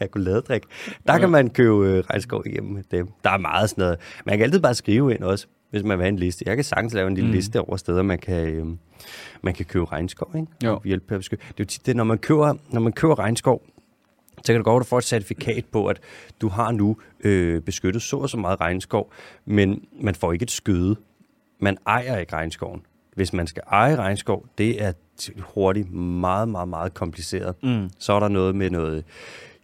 Jeg 0.00 0.10
kunne 0.10 0.24
lade 0.24 0.40
drik. 0.40 0.62
Der 1.06 1.18
kan 1.18 1.30
man 1.30 1.50
købe 1.50 1.88
øh, 1.88 2.04
regnskov 2.10 2.42
igennem 2.46 2.84
dem. 2.90 3.08
Der 3.24 3.30
er 3.30 3.38
meget 3.38 3.70
sådan 3.70 3.82
noget. 3.82 3.98
Man 4.26 4.38
kan 4.38 4.44
altid 4.44 4.60
bare 4.60 4.74
skrive 4.74 5.14
ind 5.14 5.22
også, 5.22 5.46
hvis 5.70 5.82
man 5.82 5.98
vil 5.98 6.02
have 6.04 6.08
en 6.12 6.18
liste. 6.18 6.44
Jeg 6.46 6.56
kan 6.56 6.64
sagtens 6.64 6.94
lave 6.94 7.08
en 7.08 7.14
lille 7.14 7.28
Mm. 7.30 7.34
liste 7.34 7.60
over 7.60 7.76
steder, 7.76 8.02
man 8.02 8.18
kan, 8.18 8.48
øh, 8.48 8.66
man 9.42 9.54
kan 9.54 9.64
købe 9.64 9.84
regnskov. 9.84 10.30
Ikke? 10.36 10.46
Jo. 10.64 10.80
Hjælpe. 10.84 11.14
Det 11.18 11.32
er 11.32 11.38
jo 11.58 11.64
tit 11.64 11.86
det, 11.86 11.96
når 11.96 12.04
man 12.04 12.18
køber, 12.18 12.54
når 12.70 12.80
man 12.80 12.92
køber 12.92 13.18
regnskov, 13.18 13.62
så 14.38 14.52
kan 14.52 14.54
det 14.54 14.64
godt 14.64 14.80
at 14.80 14.84
du 14.84 14.88
får 14.88 14.98
et 14.98 15.04
certifikat 15.04 15.64
på, 15.72 15.86
at 15.86 16.00
du 16.40 16.48
har 16.48 16.72
nu 16.72 16.96
øh, 17.24 17.60
beskyttet 17.60 18.02
så 18.02 18.16
og 18.16 18.30
så 18.30 18.36
meget 18.36 18.60
regnskov, 18.60 19.12
men 19.46 19.84
man 20.00 20.14
får 20.14 20.32
ikke 20.32 20.42
et 20.42 20.50
skøde. 20.50 20.96
Man 21.64 21.78
ejer 21.86 22.18
ikke 22.18 22.32
regnskoven. 22.32 22.82
Hvis 23.16 23.32
man 23.32 23.46
skal 23.46 23.62
eje 23.70 23.96
regnskov, 23.96 24.46
det 24.58 24.82
er 24.82 24.92
hurtigt 25.38 25.92
meget, 25.92 26.48
meget, 26.48 26.68
meget 26.68 26.94
kompliceret 26.94 27.54
Mm. 27.62 27.90
så 27.98 28.12
er 28.12 28.20
der 28.20 28.28
noget 28.28 28.54
med 28.56 28.70
noget, 28.70 29.04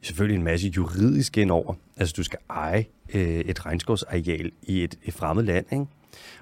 selvfølgelig 0.03 0.37
en 0.37 0.45
masse 0.45 0.69
juridisk 0.69 1.39
indover. 1.39 1.75
Altså, 1.97 2.15
du 2.17 2.23
skal 2.23 2.39
eje 2.51 2.85
øh, 3.15 3.23
et 3.23 3.67
regnskovsareal 3.67 4.51
i 4.63 4.85
et, 4.85 4.99
et 5.05 5.15
fremmed 5.15 5.45
land, 5.45 5.67
ikke? 5.73 5.87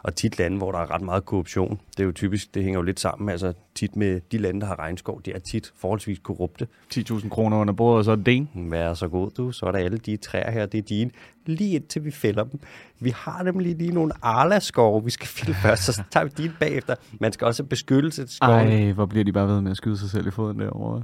Og 0.03 0.15
tit 0.15 0.39
lande, 0.39 0.57
hvor 0.57 0.73
der 0.73 0.79
er 0.79 0.95
ret 0.95 1.03
meget 1.03 1.25
korruption. 1.25 1.81
Det 1.91 2.01
er 2.01 2.05
jo 2.05 2.13
typisk, 2.13 2.55
det 2.55 2.63
hænger 2.63 2.79
jo 2.79 2.83
lidt 2.83 3.01
sammen. 3.01 3.29
Altså, 3.29 3.53
tit 3.75 3.97
med 3.97 4.21
de 4.33 4.39
lande, 4.39 4.61
der 4.61 4.67
har 4.67 4.79
regnskov, 4.79 5.23
de 5.23 5.33
er 5.33 5.39
tit 5.39 5.73
forholdsvis 5.77 6.19
korrupte. 6.23 6.67
10.000 6.95 7.29
kroner 7.29 7.57
under 7.57 7.75
bordet, 7.75 7.99
og 7.99 8.05
så 8.05 8.11
er 8.11 8.17
det. 8.17 8.49
Vær 8.55 8.95
så 8.95 9.09
god, 9.09 9.31
du. 9.31 9.53
Så 9.53 9.67
er 9.67 9.73
der 9.73 9.79
alle 9.79 9.99
de 9.99 10.17
træer 10.17 10.51
her, 10.51 10.67
det 10.67 10.79
er 10.79 10.83
dine. 10.83 11.11
Lige 11.47 11.75
indtil 11.75 12.05
vi 12.05 12.11
fælder 12.11 12.45
dem. 12.45 12.61
Vi 13.01 13.11
har 13.11 13.43
nemlig 13.43 13.77
lige 13.77 13.93
nogle 13.93 14.13
arlaskove, 14.23 15.05
vi 15.05 15.11
skal 15.11 15.29
fælde 15.29 15.55
først, 15.63 15.83
så 15.85 16.03
tager 16.11 16.25
vi 16.25 16.31
dine 16.37 16.55
bagefter. 16.61 16.95
Man 17.21 17.33
skal 17.33 17.47
også 17.47 17.63
have 17.63 17.69
beskyttelse 17.69 18.27
til. 18.27 18.39
Ej, 18.43 18.93
hvor 18.93 19.07
bliver 19.07 19.25
de 19.25 19.33
bare 19.33 19.49
ved 19.49 19.61
med 19.61 19.71
at 19.71 19.77
skyde 19.77 19.99
sig 19.99 20.11
selv 20.11 20.27
i 20.27 20.31
foden 20.31 20.59
derovre. 20.59 21.03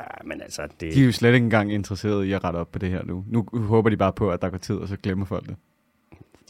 Ja, 0.00 0.04
men 0.24 0.42
altså, 0.42 0.62
det... 0.80 0.94
De 0.94 1.00
er 1.00 1.06
jo 1.06 1.12
slet 1.12 1.34
ikke 1.34 1.44
engang 1.44 1.72
interesserede 1.72 2.28
i 2.28 2.32
at 2.32 2.44
rette 2.44 2.56
op 2.56 2.72
på 2.72 2.78
det 2.78 2.90
her 2.90 3.04
nu. 3.04 3.24
Nu 3.26 3.46
håber 3.54 3.90
de 3.90 3.96
bare 3.96 4.12
på, 4.12 4.30
at 4.30 4.42
der 4.42 4.50
går 4.50 4.58
tid, 4.58 4.74
og 4.74 4.88
så 4.88 4.96
glemmer 4.96 5.26
folk 5.26 5.46
det. 5.46 5.56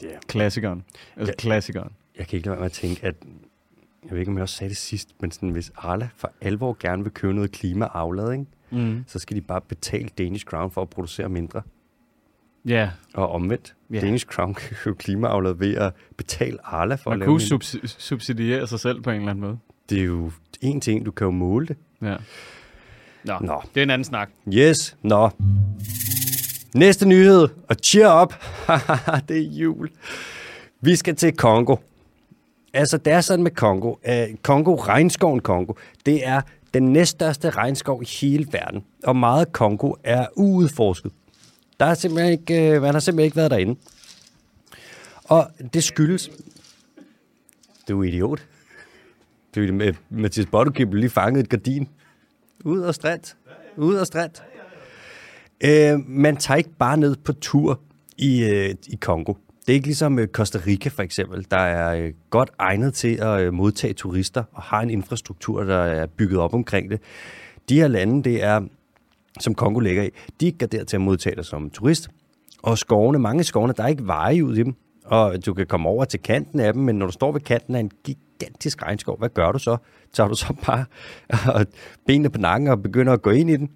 Ja. 0.03 0.17
Klassikeren. 0.27 0.83
Altså 1.17 1.31
Ja. 1.31 1.41
klassikeren. 1.41 1.91
jeg 2.17 2.27
kan 2.27 2.37
ikke 2.37 2.47
lade 2.47 2.51
være 2.55 2.59
med 2.61 2.65
at 2.65 2.71
tænke, 2.71 3.05
at 3.05 3.15
jeg 4.03 4.11
ved 4.11 4.19
ikke, 4.19 4.29
om 4.31 4.37
jeg 4.37 4.41
også 4.43 4.55
sagde 4.55 4.69
det 4.69 4.77
sidst, 4.77 5.09
men 5.21 5.31
sådan, 5.31 5.49
hvis 5.49 5.71
Arla 5.77 6.09
for 6.15 6.31
alvor 6.41 6.77
gerne 6.79 7.03
vil 7.03 7.11
købe 7.11 7.33
noget 7.33 7.51
klimaaflading, 7.51 8.47
Mm. 8.71 9.03
så 9.07 9.19
skal 9.19 9.35
de 9.37 9.41
bare 9.41 9.61
betale 9.61 10.09
Danish 10.17 10.45
Crown 10.45 10.71
for 10.71 10.81
at 10.81 10.89
producere 10.89 11.29
mindre. 11.29 11.61
Ja, 12.65 12.89
Og 13.13 13.31
omvendt, 13.31 13.75
yeah. 13.93 14.03
Danish 14.05 14.25
Crown 14.25 14.53
kan 14.59 14.75
købe 14.83 14.95
klimaaflad 14.97 15.53
ved 15.53 15.75
at 15.75 15.93
betale 16.17 16.57
Arla 16.63 16.95
for 16.95 17.09
man 17.09 17.21
at 17.21 17.25
kunne 17.25 17.39
lave 17.39 17.49
mindre. 17.49 17.65
subsi- 17.79 17.95
subsidiere 17.99 18.67
sig 18.67 18.79
selv 18.79 19.01
på 19.01 19.09
en 19.09 19.15
eller 19.15 19.29
anden 19.29 19.41
måde. 19.45 19.57
Det 19.89 19.99
er 19.99 20.03
jo 20.03 20.31
en 20.61 20.81
ting, 20.81 21.05
du 21.05 21.11
kan 21.11 21.25
jo 21.25 21.31
måle 21.31 21.67
det. 21.67 21.77
Ja. 22.01 22.15
Nå, 23.25 23.37
Nå. 23.41 23.61
det 23.75 23.79
er 23.81 23.83
en 23.83 23.89
anden 23.89 24.03
snak. 24.05 24.29
Yes, 24.53 24.97
nå. 25.01 25.29
Næste 26.75 27.05
nyhed, 27.05 27.47
og 27.67 27.75
cheer 27.83 28.21
up, 28.21 28.33
det 29.29 29.37
er 29.37 29.49
jul. 29.49 29.89
Vi 30.81 30.95
skal 30.95 31.15
til 31.15 31.37
Kongo. 31.37 31.75
Altså, 32.73 32.97
det 32.97 33.13
er 33.13 33.21
sådan 33.21 33.43
med 33.43 33.51
Kongo. 33.51 33.89
Uh, 33.89 33.95
øh, 34.05 34.27
Kongo, 34.41 34.75
regnskoven 34.75 35.39
Kongo, 35.39 35.73
det 36.05 36.27
er 36.27 36.41
den 36.73 36.93
næststørste 36.93 37.49
regnskov 37.49 38.01
i 38.03 38.05
hele 38.21 38.47
verden. 38.51 38.83
Og 39.03 39.15
meget 39.15 39.51
Kongo 39.51 39.93
er 40.03 40.27
uudforsket. 40.35 41.11
Der 41.79 41.85
er 41.85 41.93
simpelthen 41.93 42.31
ikke, 42.31 42.75
øh, 42.75 42.81
man 42.81 42.93
har 42.93 42.99
simpelthen 42.99 43.25
ikke 43.25 43.37
været 43.37 43.51
derinde. 43.51 43.79
Og 45.23 45.51
det 45.73 45.83
skyldes... 45.83 46.31
Du 47.87 48.03
er 48.03 48.07
idiot. 48.07 48.45
Du, 49.55 49.63
er 49.63 49.71
med 49.71 49.93
Mathias 50.09 50.45
Bottekib 50.45 50.93
lige 50.93 51.09
fanget 51.09 51.43
et 51.43 51.49
gardin. 51.49 51.87
Ud 52.63 52.79
og 52.79 52.95
stræt. 52.95 53.35
Ud 53.77 53.95
og 53.95 54.07
stræt. 54.07 54.43
Øh, 55.65 55.99
man 56.07 56.37
tager 56.37 56.57
ikke 56.57 56.77
bare 56.79 56.97
ned 56.97 57.15
på 57.15 57.33
tur 57.33 57.79
i, 58.17 58.43
øh, 58.43 58.75
i 58.87 58.95
Kongo. 58.95 59.33
Det 59.65 59.69
er 59.69 59.73
ikke 59.73 59.87
ligesom 59.87 60.19
øh, 60.19 60.27
Costa 60.27 60.59
Rica 60.67 60.89
for 60.89 61.03
eksempel, 61.03 61.45
der 61.51 61.57
er 61.57 61.95
øh, 61.95 62.13
godt 62.29 62.49
egnet 62.59 62.93
til 62.93 63.15
at 63.21 63.41
øh, 63.41 63.53
modtage 63.53 63.93
turister 63.93 64.43
og 64.51 64.63
har 64.63 64.81
en 64.81 64.89
infrastruktur, 64.89 65.63
der 65.63 65.77
er 65.77 66.05
bygget 66.17 66.39
op 66.39 66.53
omkring 66.53 66.91
det. 66.91 67.01
De 67.69 67.75
her 67.75 67.87
lande, 67.87 68.23
det 68.23 68.43
er, 68.43 68.61
som 69.39 69.55
Kongo 69.55 69.79
ligger 69.79 70.03
i, 70.03 70.09
de 70.39 70.45
er 70.45 70.47
ikke 70.47 70.57
garderet 70.57 70.87
til 70.87 70.97
at 70.97 71.01
modtage 71.01 71.35
dig 71.35 71.45
som 71.45 71.69
turist. 71.69 72.09
Og 72.63 72.77
skovene, 72.77 73.19
mange 73.19 73.43
skovene, 73.43 73.73
der 73.77 73.83
er 73.83 73.87
ikke 73.87 74.07
veje 74.07 74.45
ud 74.45 74.55
i 74.55 74.63
dem. 74.63 74.75
Og 75.05 75.45
du 75.45 75.53
kan 75.53 75.67
komme 75.67 75.89
over 75.89 76.05
til 76.05 76.19
kanten 76.19 76.59
af 76.59 76.73
dem, 76.73 76.81
men 76.81 76.95
når 76.95 77.05
du 77.05 77.11
står 77.11 77.31
ved 77.31 77.41
kanten 77.41 77.75
af 77.75 77.79
en 77.79 77.91
gigantisk 78.03 78.83
regnskov, 78.83 79.19
hvad 79.19 79.29
gør 79.29 79.51
du 79.51 79.59
så? 79.59 79.77
Tager 80.13 80.27
du 80.27 80.35
så 80.35 80.53
bare 80.65 80.85
benene 82.07 82.29
på 82.29 82.37
nakken 82.37 82.67
og 82.67 82.81
begynder 82.81 83.13
at 83.13 83.21
gå 83.21 83.29
ind 83.29 83.49
i 83.49 83.57
den? 83.57 83.69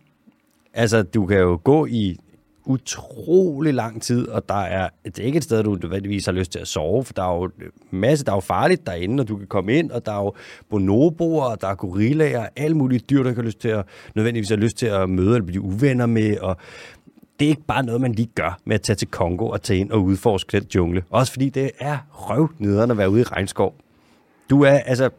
Altså, 0.77 1.03
du 1.03 1.25
kan 1.25 1.37
jo 1.37 1.59
gå 1.63 1.85
i 1.85 2.17
utrolig 2.65 3.73
lang 3.73 4.01
tid, 4.01 4.27
og 4.27 4.49
der 4.49 4.55
er, 4.55 4.89
det 5.05 5.19
er 5.19 5.23
ikke 5.23 5.37
et 5.37 5.43
sted, 5.43 5.63
du 5.63 5.77
nødvendigvis 5.81 6.25
har 6.25 6.31
lyst 6.31 6.51
til 6.51 6.59
at 6.59 6.67
sove, 6.67 7.03
for 7.03 7.13
der 7.13 7.23
er 7.23 7.35
jo 7.35 7.43
en 7.43 7.51
masse, 7.91 8.25
der 8.25 8.31
er 8.31 8.35
jo 8.35 8.39
farligt 8.39 8.85
derinde, 8.85 9.21
og 9.21 9.27
du 9.27 9.37
kan 9.37 9.47
komme 9.47 9.73
ind, 9.73 9.91
og 9.91 10.05
der 10.05 10.11
er 10.11 10.23
jo 10.23 10.33
bonoboer, 10.69 11.43
og 11.43 11.61
der 11.61 11.67
er 11.67 11.75
gorillaer, 11.75 12.39
og 12.39 12.49
alle 12.55 12.77
mulige 12.77 12.99
dyr, 12.99 13.23
der 13.23 13.33
kan 13.33 13.43
lyst 13.43 13.59
til 13.59 13.69
at, 13.69 13.85
nødvendigvis 14.15 14.49
har 14.49 14.55
lyst 14.55 14.77
til 14.77 14.85
at 14.85 15.09
møde 15.09 15.35
eller 15.35 15.45
blive 15.45 15.61
uvenner 15.61 16.05
med, 16.05 16.37
og 16.37 16.57
det 17.39 17.45
er 17.45 17.49
ikke 17.49 17.65
bare 17.67 17.83
noget, 17.83 18.01
man 18.01 18.11
lige 18.11 18.29
gør 18.35 18.59
med 18.65 18.75
at 18.75 18.81
tage 18.81 18.95
til 18.95 19.07
Kongo 19.07 19.47
og 19.47 19.61
tage 19.61 19.79
ind 19.79 19.91
og 19.91 20.03
udforske 20.03 20.59
den 20.59 20.67
jungle. 20.75 21.03
Også 21.09 21.31
fordi 21.31 21.49
det 21.49 21.71
er 21.79 21.97
røvnederne 22.11 22.91
at 22.91 22.97
være 22.97 23.09
ude 23.09 23.21
i 23.21 23.23
regnskov. 23.23 23.75
Du 24.49 24.63
er, 24.63 24.71
altså, 24.71 25.09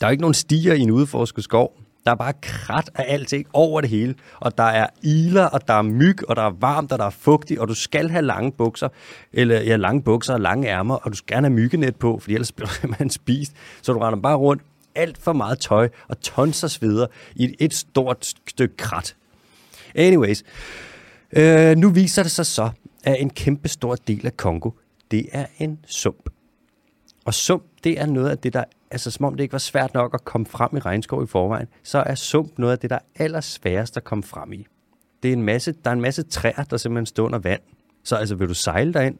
der 0.00 0.06
er 0.06 0.10
ikke 0.10 0.20
nogen 0.20 0.34
stier 0.34 0.74
i 0.74 0.80
en 0.80 0.90
udforsket 0.90 1.44
skov. 1.44 1.72
Der 2.08 2.12
er 2.12 2.16
bare 2.16 2.32
krat 2.42 2.90
af 2.94 3.04
alting 3.08 3.46
over 3.52 3.80
det 3.80 3.90
hele. 3.90 4.14
Og 4.40 4.58
der 4.58 4.64
er 4.64 4.86
iler, 5.02 5.44
og 5.44 5.68
der 5.68 5.74
er 5.74 5.82
myg, 5.82 6.28
og 6.28 6.36
der 6.36 6.42
er 6.42 6.50
varmt, 6.60 6.92
og 6.92 6.98
der 6.98 7.04
er 7.04 7.10
fugtigt, 7.10 7.60
og 7.60 7.68
du 7.68 7.74
skal 7.74 8.10
have 8.10 8.22
lange 8.22 8.52
bukser, 8.52 8.88
eller 9.32 9.60
ja, 9.60 9.76
lange 9.76 10.02
bukser 10.02 10.34
og 10.34 10.40
lange 10.40 10.68
ærmer, 10.68 10.94
og 10.94 11.10
du 11.10 11.16
skal 11.16 11.34
gerne 11.34 11.46
have 11.46 11.54
myggenet 11.54 11.96
på, 11.96 12.18
fordi 12.18 12.34
ellers 12.34 12.52
bliver 12.56 12.68
du 12.68 12.74
simpelthen 12.74 13.10
spist. 13.10 13.52
Så 13.82 13.92
du 13.92 13.98
render 13.98 14.20
bare 14.20 14.36
rundt 14.36 14.62
alt 14.94 15.18
for 15.18 15.32
meget 15.32 15.58
tøj 15.58 15.88
og 16.08 16.20
tons 16.20 16.64
af 16.64 16.70
sveder 16.70 17.06
i 17.34 17.44
et, 17.44 17.54
et 17.58 17.74
stort 17.74 18.34
stykke 18.46 18.76
krat. 18.76 19.16
Anyways, 19.94 20.44
øh, 21.32 21.76
nu 21.76 21.90
viser 21.90 22.22
det 22.22 22.32
sig 22.32 22.46
så, 22.46 22.70
at 23.04 23.16
en 23.20 23.30
kæmpe 23.30 23.68
stor 23.68 23.94
del 23.94 24.26
af 24.26 24.36
Kongo, 24.36 24.70
det 25.10 25.28
er 25.32 25.46
en 25.58 25.78
sump. 25.86 26.30
Og 27.24 27.34
sump, 27.34 27.62
det 27.84 28.00
er 28.00 28.06
noget 28.06 28.30
af 28.30 28.38
det, 28.38 28.52
der, 28.52 28.64
altså 28.90 29.10
som 29.10 29.24
om 29.24 29.34
det 29.34 29.42
ikke 29.42 29.52
var 29.52 29.58
svært 29.58 29.94
nok 29.94 30.14
at 30.14 30.24
komme 30.24 30.46
frem 30.46 30.76
i 30.76 30.78
regnskov 30.78 31.24
i 31.24 31.26
forvejen, 31.26 31.66
så 31.82 31.98
er 31.98 32.14
sump 32.14 32.58
noget 32.58 32.72
af 32.72 32.78
det, 32.78 32.90
der 32.90 32.96
er 32.96 33.24
allersværest 33.24 33.96
at 33.96 34.04
komme 34.04 34.24
frem 34.24 34.52
i. 34.52 34.66
Det 35.22 35.28
er 35.28 35.32
en 35.32 35.42
masse, 35.42 35.74
der 35.84 35.90
er 35.90 35.94
en 35.94 36.00
masse 36.00 36.22
træer, 36.22 36.64
der 36.70 36.76
simpelthen 36.76 37.06
står 37.06 37.24
under 37.24 37.38
vand. 37.38 37.60
Så 38.04 38.16
altså, 38.16 38.34
vil 38.34 38.48
du 38.48 38.54
sejle 38.54 38.92
derind? 38.92 39.18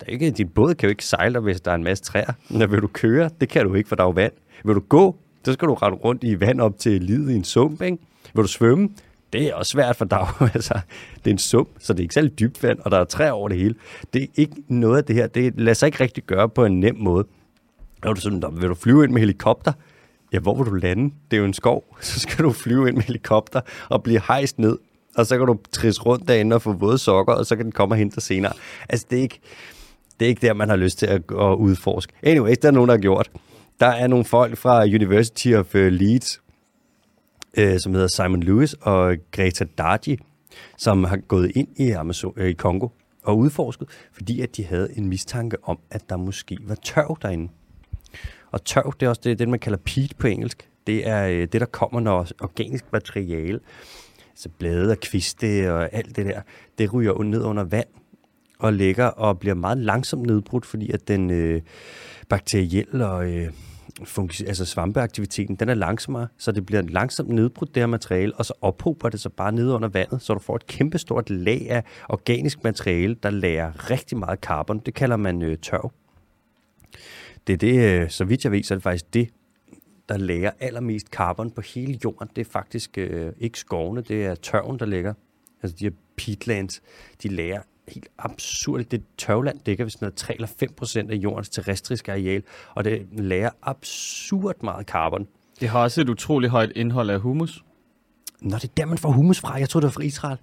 Der 0.00 0.06
er 0.06 0.10
ikke, 0.10 0.30
din 0.30 0.48
båd 0.48 0.74
kan 0.74 0.86
jo 0.86 0.90
ikke 0.90 1.04
sejle 1.04 1.34
der, 1.34 1.40
hvis 1.40 1.60
der 1.60 1.70
er 1.70 1.74
en 1.74 1.84
masse 1.84 2.04
træer. 2.04 2.32
Men 2.50 2.70
vil 2.70 2.82
du 2.82 2.86
køre? 2.86 3.30
Det 3.40 3.48
kan 3.48 3.66
du 3.66 3.74
ikke, 3.74 3.88
for 3.88 3.96
der 3.96 4.02
er 4.02 4.06
jo 4.06 4.12
vand. 4.12 4.32
Vil 4.64 4.74
du 4.74 4.80
gå? 4.80 5.16
Så 5.44 5.52
skal 5.52 5.68
du 5.68 5.74
rette 5.74 5.96
rundt 5.96 6.24
i 6.24 6.40
vand 6.40 6.60
op 6.60 6.78
til 6.78 7.02
livet 7.02 7.32
i 7.32 7.34
en 7.34 7.44
sump, 7.44 7.82
ikke? 7.82 7.98
Vil 8.34 8.42
du 8.42 8.48
svømme? 8.48 8.88
Det 9.32 9.46
er 9.46 9.54
også 9.54 9.70
svært, 9.70 9.96
for 9.96 10.04
der 10.04 10.42
altså, 10.54 10.80
det 11.24 11.30
er 11.30 11.34
en 11.34 11.38
sump, 11.38 11.68
så 11.78 11.92
det 11.92 12.00
er 12.00 12.02
ikke 12.02 12.14
særlig 12.14 12.38
dybt 12.38 12.62
vand, 12.62 12.78
og 12.78 12.90
der 12.90 12.98
er 12.98 13.04
træer 13.04 13.32
over 13.32 13.48
det 13.48 13.58
hele. 13.58 13.74
Det 14.12 14.22
er 14.22 14.26
ikke 14.36 14.54
noget 14.68 14.96
af 14.96 15.04
det 15.04 15.16
her. 15.16 15.26
Det 15.26 15.60
lader 15.60 15.74
sig 15.74 15.86
ikke 15.86 16.00
rigtig 16.00 16.24
gøre 16.24 16.48
på 16.48 16.64
en 16.64 16.80
nem 16.80 16.96
måde. 16.98 17.24
Er 18.02 18.12
du 18.12 18.20
sådan, 18.20 18.44
vil 18.52 18.68
du 18.68 18.74
flyve 18.74 19.04
ind 19.04 19.12
med 19.12 19.20
helikopter? 19.20 19.72
Ja, 20.32 20.38
hvor 20.38 20.54
vil 20.54 20.66
du 20.66 20.74
lande? 20.74 21.14
Det 21.30 21.36
er 21.36 21.40
jo 21.40 21.44
en 21.44 21.54
skov. 21.54 21.84
Så 22.00 22.20
skal 22.20 22.44
du 22.44 22.52
flyve 22.52 22.88
ind 22.88 22.96
med 22.96 23.04
helikopter 23.04 23.60
og 23.88 24.02
blive 24.02 24.20
hejst 24.28 24.58
ned. 24.58 24.78
Og 25.16 25.26
så 25.26 25.38
kan 25.38 25.46
du 25.46 25.58
trisse 25.72 26.02
rundt 26.02 26.28
derinde 26.28 26.56
og 26.56 26.62
få 26.62 26.72
våde 26.72 26.98
sokker, 26.98 27.32
og 27.32 27.46
så 27.46 27.56
kan 27.56 27.64
den 27.64 27.72
komme 27.72 27.94
og 27.94 27.98
hente 27.98 28.14
dig 28.14 28.22
senere. 28.22 28.52
Altså, 28.88 29.06
det 29.10 29.18
er 29.18 29.22
ikke, 29.22 29.40
det 30.20 30.26
er 30.26 30.28
ikke 30.28 30.46
der, 30.46 30.54
man 30.54 30.68
har 30.68 30.76
lyst 30.76 30.98
til 30.98 31.06
at, 31.06 31.22
at 31.30 31.54
udforske. 31.54 32.12
Anyways, 32.22 32.58
der 32.58 32.68
er 32.68 32.72
nogen, 32.72 32.88
der 32.88 32.94
har 32.94 33.00
gjort. 33.00 33.30
Der 33.80 33.86
er 33.86 34.06
nogle 34.06 34.24
folk 34.24 34.56
fra 34.56 34.84
University 34.84 35.52
of 35.54 35.74
øh, 35.74 35.92
Leeds, 35.92 36.40
øh, 37.56 37.80
som 37.80 37.94
hedder 37.94 38.08
Simon 38.08 38.42
Lewis 38.42 38.74
og 38.80 39.16
Greta 39.32 39.64
Dargi, 39.78 40.18
som 40.78 41.04
har 41.04 41.16
gået 41.16 41.52
ind 41.54 41.68
i, 41.76 41.90
Amazon, 41.90 42.32
øh, 42.36 42.48
i 42.48 42.52
Kongo 42.52 42.88
og 43.22 43.38
udforsket, 43.38 43.88
fordi 44.12 44.40
at 44.40 44.56
de 44.56 44.64
havde 44.64 44.88
en 44.96 45.08
mistanke 45.08 45.56
om, 45.62 45.78
at 45.90 46.10
der 46.10 46.16
måske 46.16 46.58
var 46.60 46.74
tørv 46.74 47.18
derinde. 47.22 47.48
Og 48.50 48.64
tørv, 48.64 48.94
det 49.00 49.06
er 49.06 49.10
også 49.10 49.20
det, 49.24 49.38
det 49.38 49.48
man 49.48 49.58
kalder 49.58 49.78
peat 49.78 50.14
på 50.18 50.26
engelsk. 50.26 50.68
Det 50.86 51.08
er 51.08 51.26
øh, 51.26 51.38
det, 51.38 51.52
der 51.52 51.66
kommer, 51.66 52.00
når 52.00 52.26
organisk 52.40 52.84
materiale, 52.92 53.60
altså 54.30 54.48
blade 54.58 54.90
og 54.90 55.00
kviste 55.00 55.72
og 55.72 55.94
alt 55.94 56.16
det 56.16 56.26
der, 56.26 56.40
det 56.78 56.94
ryger 56.94 57.22
ned 57.22 57.42
under 57.42 57.64
vand 57.64 57.88
og 58.58 58.72
ligger 58.72 59.06
og 59.06 59.38
bliver 59.38 59.54
meget 59.54 59.78
langsomt 59.78 60.26
nedbrudt, 60.26 60.66
fordi 60.66 60.90
at 60.90 61.08
den 61.08 61.30
øh, 61.30 61.62
bakterielle 62.28 63.06
og 63.06 63.30
øh, 63.30 63.52
funks- 64.02 64.44
altså 64.46 64.64
svampeaktiviteten, 64.64 65.56
den 65.56 65.68
er 65.68 65.74
langsommere, 65.74 66.28
så 66.38 66.52
det 66.52 66.66
bliver 66.66 66.82
langsomt 66.82 67.28
nedbrudt, 67.28 67.74
det 67.74 67.80
her 67.80 67.86
materiale, 67.86 68.34
og 68.34 68.44
så 68.44 68.52
ophober 68.60 69.08
det 69.08 69.20
sig 69.20 69.32
bare 69.32 69.52
ned 69.52 69.70
under 69.72 69.88
vandet, 69.88 70.22
så 70.22 70.34
du 70.34 70.40
får 70.40 70.56
et 70.56 70.66
kæmpestort 70.66 71.30
lag 71.30 71.66
af 71.70 71.84
organisk 72.08 72.64
materiale, 72.64 73.14
der 73.22 73.30
lærer 73.30 73.90
rigtig 73.90 74.18
meget 74.18 74.38
carbon. 74.38 74.78
Det 74.78 74.94
kalder 74.94 75.16
man 75.16 75.42
øh, 75.42 75.58
tørv. 75.58 75.92
Det 77.46 77.52
er 77.52 77.56
det, 77.56 78.02
øh, 78.02 78.10
så 78.10 78.24
vidt 78.24 78.44
jeg 78.44 78.52
ved, 78.52 78.62
så 78.62 78.74
er 78.74 78.76
det 78.76 78.82
faktisk 78.82 79.14
det, 79.14 79.28
der 80.08 80.16
lærer 80.16 80.50
allermest 80.60 81.06
carbon 81.06 81.50
på 81.50 81.60
hele 81.60 81.98
jorden. 82.04 82.28
Det 82.36 82.46
er 82.46 82.50
faktisk 82.50 82.98
øh, 82.98 83.32
ikke 83.38 83.58
skovene, 83.58 84.00
det 84.00 84.26
er 84.26 84.34
tørven, 84.34 84.78
der 84.78 84.86
ligger. 84.86 85.14
Altså 85.62 85.76
de 85.78 85.84
her 85.84 85.92
peatlands, 86.16 86.82
de 87.22 87.28
lærer 87.28 87.62
helt 87.88 88.08
absurd. 88.18 88.84
Det 88.84 89.02
tørvland 89.18 89.60
dækker 89.60 89.84
vist 89.84 90.00
noget 90.00 90.14
3 90.14 90.34
eller 90.34 90.48
5 90.58 90.72
procent 90.76 91.10
af 91.10 91.14
jordens 91.14 91.48
terrestriske 91.48 92.12
areal, 92.12 92.42
og 92.74 92.84
det 92.84 93.06
lærer 93.12 93.50
absurd 93.62 94.62
meget 94.62 94.86
carbon. 94.86 95.26
Det 95.60 95.68
har 95.68 95.82
også 95.82 96.00
et 96.00 96.08
utroligt 96.08 96.50
højt 96.50 96.72
indhold 96.76 97.10
af 97.10 97.20
humus. 97.20 97.64
Nå, 98.40 98.56
det 98.56 98.64
er 98.64 98.68
der, 98.76 98.84
man 98.84 98.98
får 98.98 99.10
humus 99.10 99.40
fra. 99.40 99.58
Jeg 99.58 99.68
tror 99.68 99.80
det 99.80 99.86
var 99.86 99.90
fra 99.90 100.02
Israel. 100.02 100.38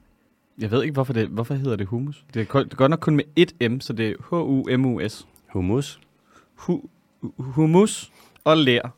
Jeg 0.57 0.71
ved 0.71 0.83
ikke, 0.83 0.93
hvorfor 0.93 1.13
det, 1.13 1.27
hvorfor 1.27 1.53
hedder 1.53 1.75
det 1.75 1.87
humus. 1.87 2.25
Det 2.33 2.41
er 2.41 2.75
godt 2.75 2.89
nok 2.89 2.99
kun 2.99 3.15
med 3.15 3.23
et 3.35 3.71
M, 3.71 3.79
så 3.79 3.93
det 3.93 4.09
er 4.09 4.13
H-U-M-U-S. 4.29 5.27
Humus? 5.53 5.99
Hu, 6.57 6.81
humus 7.37 8.11
og 8.43 8.57
lær 8.57 8.93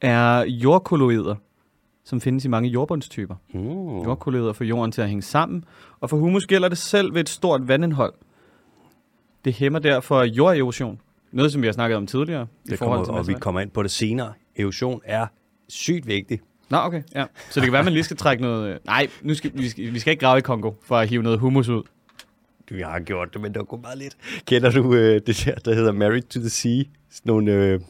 er 0.00 0.44
jordkolloider, 0.44 1.34
som 2.04 2.20
findes 2.20 2.44
i 2.44 2.48
mange 2.48 2.68
jordbundstyper. 2.68 3.34
Mm. 3.54 3.98
Jordkolloider 4.02 4.52
får 4.52 4.64
jorden 4.64 4.92
til 4.92 5.02
at 5.02 5.08
hænge 5.08 5.22
sammen, 5.22 5.64
og 6.00 6.10
for 6.10 6.16
humus 6.16 6.46
gælder 6.46 6.68
det 6.68 6.78
selv 6.78 7.14
ved 7.14 7.20
et 7.20 7.28
stort 7.28 7.68
vandindhold. 7.68 8.14
Det 9.44 9.52
hæmmer 9.52 9.78
derfor 9.78 10.22
jorderosion. 10.22 11.00
Noget, 11.32 11.52
som 11.52 11.62
vi 11.62 11.66
har 11.66 11.72
snakket 11.72 11.96
om 11.96 12.06
tidligere. 12.06 12.46
i 12.64 12.70
Det 12.70 12.78
forhold 12.78 13.06
kommer, 13.06 13.22
til 13.22 13.32
og 13.32 13.36
vi 13.36 13.40
kommer 13.40 13.60
ind 13.60 13.70
på 13.70 13.82
det 13.82 13.90
senere. 13.90 14.32
Erosion 14.56 15.00
er 15.04 15.26
sygt 15.68 16.06
vigtig. 16.06 16.40
Nå, 16.68 16.76
okay. 16.76 17.02
Ja. 17.14 17.24
Så 17.50 17.60
det 17.60 17.62
kan 17.66 17.72
være, 17.72 17.78
at 17.78 17.84
man 17.84 17.92
lige 17.92 18.04
skal 18.04 18.16
trække 18.16 18.42
noget... 18.42 18.72
øh, 18.74 18.78
Nej, 18.84 19.08
nu 19.22 19.34
skal, 19.34 19.50
vi, 19.54 19.68
skal, 19.68 19.94
vi 19.94 19.98
skal 19.98 20.10
ikke 20.10 20.20
grave 20.20 20.38
i 20.38 20.40
Kongo 20.40 20.72
for 20.82 20.96
at 20.96 21.08
hive 21.08 21.22
noget 21.22 21.38
humus 21.38 21.68
ud. 21.68 21.82
Du, 22.70 22.74
jeg 22.74 22.88
har 22.88 23.00
gjort 23.00 23.32
det, 23.32 23.40
men 23.40 23.52
det 23.52 23.58
var 23.58 23.64
kun 23.64 23.80
meget 23.82 23.98
lidt. 23.98 24.16
Kender 24.46 24.70
du 24.70 24.94
øh, 24.94 25.20
det 25.26 25.42
der, 25.44 25.54
der 25.54 25.74
hedder 25.74 25.92
Married 25.92 26.22
to 26.22 26.40
the 26.40 26.48
Sea? 26.48 26.82
Sådan 27.10 27.30
nogle, 27.30 27.52
øh, 27.52 27.58
det 27.60 27.74
er 27.74 27.80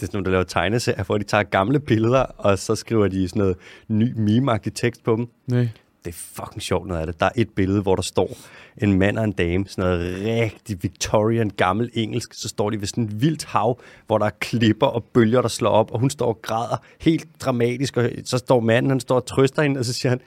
sådan 0.00 0.08
nogle, 0.12 0.24
der 0.24 0.30
laver 0.30 0.44
tegneserier, 0.44 1.04
hvor 1.04 1.18
de 1.18 1.24
tager 1.24 1.42
gamle 1.42 1.80
billeder, 1.80 2.22
og 2.22 2.58
så 2.58 2.74
skriver 2.74 3.08
de 3.08 3.28
sådan 3.28 3.40
noget 3.40 3.56
ny 3.88 4.12
meme 4.16 4.58
tekst 4.58 5.04
på 5.04 5.16
dem. 5.16 5.26
Nej. 5.46 5.68
Det 6.04 6.10
er 6.10 6.18
fucking 6.34 6.62
sjovt 6.62 6.86
noget 6.86 7.00
af 7.00 7.06
det. 7.06 7.20
Der 7.20 7.26
er 7.26 7.30
et 7.36 7.50
billede, 7.50 7.82
hvor 7.82 7.94
der 7.94 8.02
står 8.02 8.36
en 8.76 8.98
mand 8.98 9.18
og 9.18 9.24
en 9.24 9.32
dame, 9.32 9.64
sådan 9.68 9.90
noget 9.90 10.24
rigtig 10.24 10.82
Victorian 10.82 11.50
gammel 11.50 11.90
engelsk. 11.94 12.34
Så 12.34 12.48
står 12.48 12.70
de 12.70 12.80
ved 12.80 12.86
sådan 12.86 13.04
et 13.04 13.22
vildt 13.22 13.44
hav, 13.44 13.80
hvor 14.06 14.18
der 14.18 14.26
er 14.26 14.30
klipper 14.40 14.86
og 14.86 15.04
bølger, 15.04 15.42
der 15.42 15.48
slår 15.48 15.70
op, 15.70 15.90
og 15.90 16.00
hun 16.00 16.10
står 16.10 16.26
og 16.26 16.42
græder 16.42 16.76
helt 17.00 17.26
dramatisk. 17.40 17.96
Og 17.96 18.10
så 18.24 18.38
står 18.38 18.60
manden, 18.60 18.90
han 18.90 19.00
står 19.00 19.16
og 19.16 19.26
trøster 19.26 19.62
hende, 19.62 19.78
og 19.78 19.84
så 19.84 19.92
siger 19.92 20.10
han, 20.10 20.20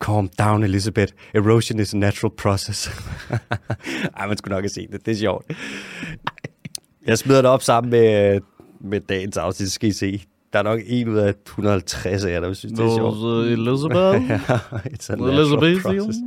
Calm 0.00 0.28
down, 0.38 0.62
Elizabeth. 0.64 1.12
Erosion 1.34 1.80
is 1.80 1.94
a 1.94 1.96
natural 1.96 2.30
process. 2.36 2.90
Ej, 4.18 4.26
man 4.26 4.36
skulle 4.36 4.54
nok 4.54 4.62
have 4.62 4.68
set 4.68 4.88
det. 4.92 5.06
Det 5.06 5.12
er 5.12 5.16
sjovt. 5.16 5.46
Jeg 7.06 7.18
smider 7.18 7.42
det 7.42 7.50
op 7.50 7.62
sammen 7.62 7.90
med, 7.90 8.40
med 8.80 9.00
dagens 9.00 9.36
afsnit, 9.36 9.70
skal 9.70 9.88
I 9.88 9.92
se. 9.92 10.22
Der 10.52 10.58
er 10.58 10.62
nok 10.62 10.80
en 10.86 11.08
ud 11.08 11.16
af 11.16 11.34
150 11.46 12.24
af 12.24 12.30
jer, 12.30 12.40
der 12.40 12.52
synes, 12.52 12.78
det 12.78 12.86
er 12.86 12.96
sjovt. 12.96 13.46
Elizabeth. 13.46 14.30
Ja, 14.30 14.58
it's 14.90 15.12
a 15.12 15.30
Elizabeth, 15.30 15.82
process. 15.82 16.18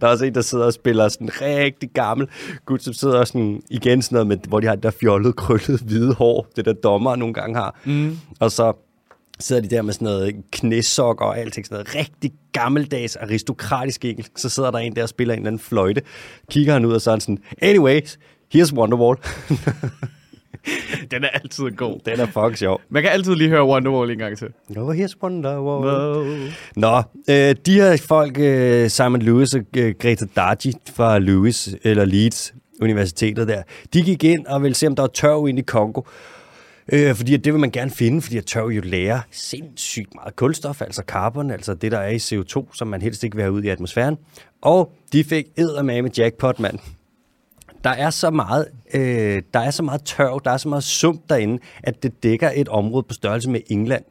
Der 0.00 0.06
er 0.06 0.10
også 0.10 0.24
en, 0.24 0.34
der 0.34 0.40
sidder 0.40 0.64
og 0.64 0.72
spiller 0.72 1.08
sådan 1.08 1.30
rigtig 1.40 1.90
gammel 1.94 2.28
gut, 2.66 2.82
som 2.82 2.92
sidder 2.92 3.24
sådan, 3.24 3.62
igen 3.70 4.02
sådan 4.02 4.16
noget 4.16 4.26
med, 4.26 4.36
hvor 4.48 4.60
de 4.60 4.66
har 4.66 4.74
det 4.74 4.82
der 4.82 4.90
fjollede, 4.90 5.32
krøllet, 5.32 5.80
hvide 5.80 6.14
hår, 6.14 6.46
det 6.56 6.64
der 6.64 6.72
dommer 6.72 7.16
nogle 7.16 7.34
gange 7.34 7.56
har. 7.56 7.80
Mm. 7.84 8.18
Og 8.40 8.50
så 8.50 8.72
sidder 9.40 9.62
de 9.62 9.68
der 9.68 9.82
med 9.82 9.92
sådan 9.92 10.04
noget 10.04 10.34
knæsokker 10.52 11.24
og 11.24 11.38
alting, 11.38 11.66
sådan 11.66 11.74
noget 11.74 11.94
rigtig 11.94 12.32
gammeldags 12.52 13.16
aristokratisk 13.16 14.04
engelsk. 14.04 14.32
Så 14.36 14.48
sidder 14.48 14.70
der 14.70 14.78
en 14.78 14.96
der 14.96 15.02
og 15.02 15.08
spiller 15.08 15.34
en 15.34 15.40
eller 15.40 15.48
anden 15.48 15.58
fløjte. 15.58 16.02
Kigger 16.50 16.72
han 16.72 16.84
ud 16.84 16.92
og 16.92 17.00
så 17.00 17.10
er 17.10 17.14
han 17.14 17.20
sådan, 17.20 17.38
anyways, 17.62 18.18
here's 18.54 18.74
Wonderwall. 18.74 19.16
Den 21.10 21.24
er 21.24 21.28
altid 21.28 21.70
god. 21.70 22.00
Den 22.06 22.20
er 22.20 22.26
fucking 22.26 22.58
sjov. 22.58 22.80
Man 22.88 23.02
kan 23.02 23.12
altid 23.12 23.34
lige 23.34 23.50
høre 23.50 23.64
Wonderwall 23.64 24.10
en 24.10 24.18
gang 24.18 24.38
til. 24.38 24.48
Oh, 24.76 24.94
here's 24.96 25.14
Wonderwall. 25.22 26.52
Nå, 26.76 27.02
øh, 27.30 27.54
de 27.66 27.74
her 27.74 28.02
folk, 28.08 28.38
øh, 28.38 28.90
Simon 28.90 29.22
Lewis 29.22 29.54
og 29.54 29.60
øh, 29.76 29.94
Greta 29.98 30.24
Dargy 30.36 30.72
fra 30.94 31.18
Lewis, 31.18 31.68
eller 31.84 32.04
Leeds 32.04 32.54
Universitetet 32.82 33.48
der, 33.48 33.62
de 33.94 34.02
gik 34.02 34.24
ind 34.24 34.46
og 34.46 34.62
ville 34.62 34.74
se, 34.74 34.86
om 34.86 34.96
der 34.96 35.02
var 35.02 35.10
tørv 35.14 35.48
inde 35.48 35.60
i 35.60 35.64
Kongo. 35.64 36.02
Øh, 36.92 37.14
fordi 37.14 37.34
at 37.34 37.44
det 37.44 37.52
vil 37.52 37.60
man 37.60 37.70
gerne 37.70 37.90
finde, 37.90 38.22
fordi 38.22 38.36
at 38.36 38.46
tørv 38.46 38.68
jo 38.68 38.80
lærer 38.84 39.20
sindssygt 39.30 40.14
meget 40.14 40.36
kulstof, 40.36 40.82
altså 40.82 41.02
carbon, 41.06 41.50
altså 41.50 41.74
det, 41.74 41.92
der 41.92 41.98
er 41.98 42.08
i 42.08 42.16
CO2, 42.16 42.76
som 42.76 42.88
man 42.88 43.02
helst 43.02 43.24
ikke 43.24 43.36
vil 43.36 43.42
have 43.42 43.52
ud 43.52 43.62
i 43.62 43.68
atmosfæren. 43.68 44.16
Og 44.62 44.92
de 45.12 45.24
fik 45.24 45.46
eddermame 45.56 46.10
jackpot, 46.18 46.60
mand. 46.60 46.78
Der 47.84 47.90
er 47.90 48.10
så 48.10 48.30
meget, 48.30 48.66
øh, 48.94 49.42
der 49.54 49.60
er 49.60 49.70
så 49.70 49.82
meget 49.82 50.02
tørv, 50.04 50.40
der 50.44 50.50
er 50.50 50.56
så 50.56 50.68
meget 50.68 50.84
sump 50.84 51.28
derinde, 51.28 51.58
at 51.82 52.02
det 52.02 52.22
dækker 52.22 52.50
et 52.54 52.68
område 52.68 53.02
på 53.02 53.14
størrelse 53.14 53.50
med 53.50 53.60
England. 53.66 54.04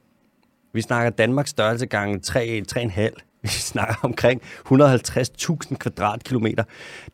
Vi 0.74 0.82
snakker 0.82 1.10
Danmarks 1.10 1.50
størrelse 1.50 1.86
gange 1.86 2.20
3, 2.20 2.63
3,5. 2.78 3.10
Vi 3.42 3.48
snakker 3.48 3.96
omkring 4.02 4.42
150.000 4.72 5.76
kvadratkilometer. 5.76 6.63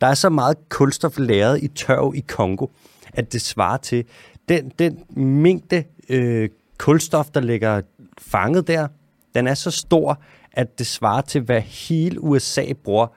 Der 0.01 0.07
er 0.07 0.13
så 0.13 0.29
meget 0.29 0.57
kulstof 0.69 1.17
lagret 1.17 1.63
i 1.63 1.67
tørv 1.67 2.13
i 2.15 2.23
Kongo, 2.27 2.67
at 3.13 3.33
det 3.33 3.41
svarer 3.41 3.77
til 3.77 4.05
den, 4.49 4.71
den 4.79 5.03
mængde 5.09 5.83
øh, 6.09 6.49
kulstof, 6.77 7.25
der 7.29 7.41
ligger 7.41 7.81
fanget 8.17 8.67
der, 8.67 8.87
den 9.35 9.47
er 9.47 9.53
så 9.53 9.71
stor, 9.71 10.21
at 10.51 10.79
det 10.79 10.87
svarer 10.87 11.21
til, 11.21 11.41
hvad 11.41 11.61
hele 11.61 12.21
USA 12.21 12.73
bruger 12.83 13.07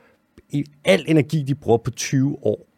i 0.50 0.64
al 0.84 1.04
energi, 1.08 1.42
de 1.42 1.54
bruger 1.54 1.78
på 1.78 1.90
20 1.90 2.36
år. 2.42 2.68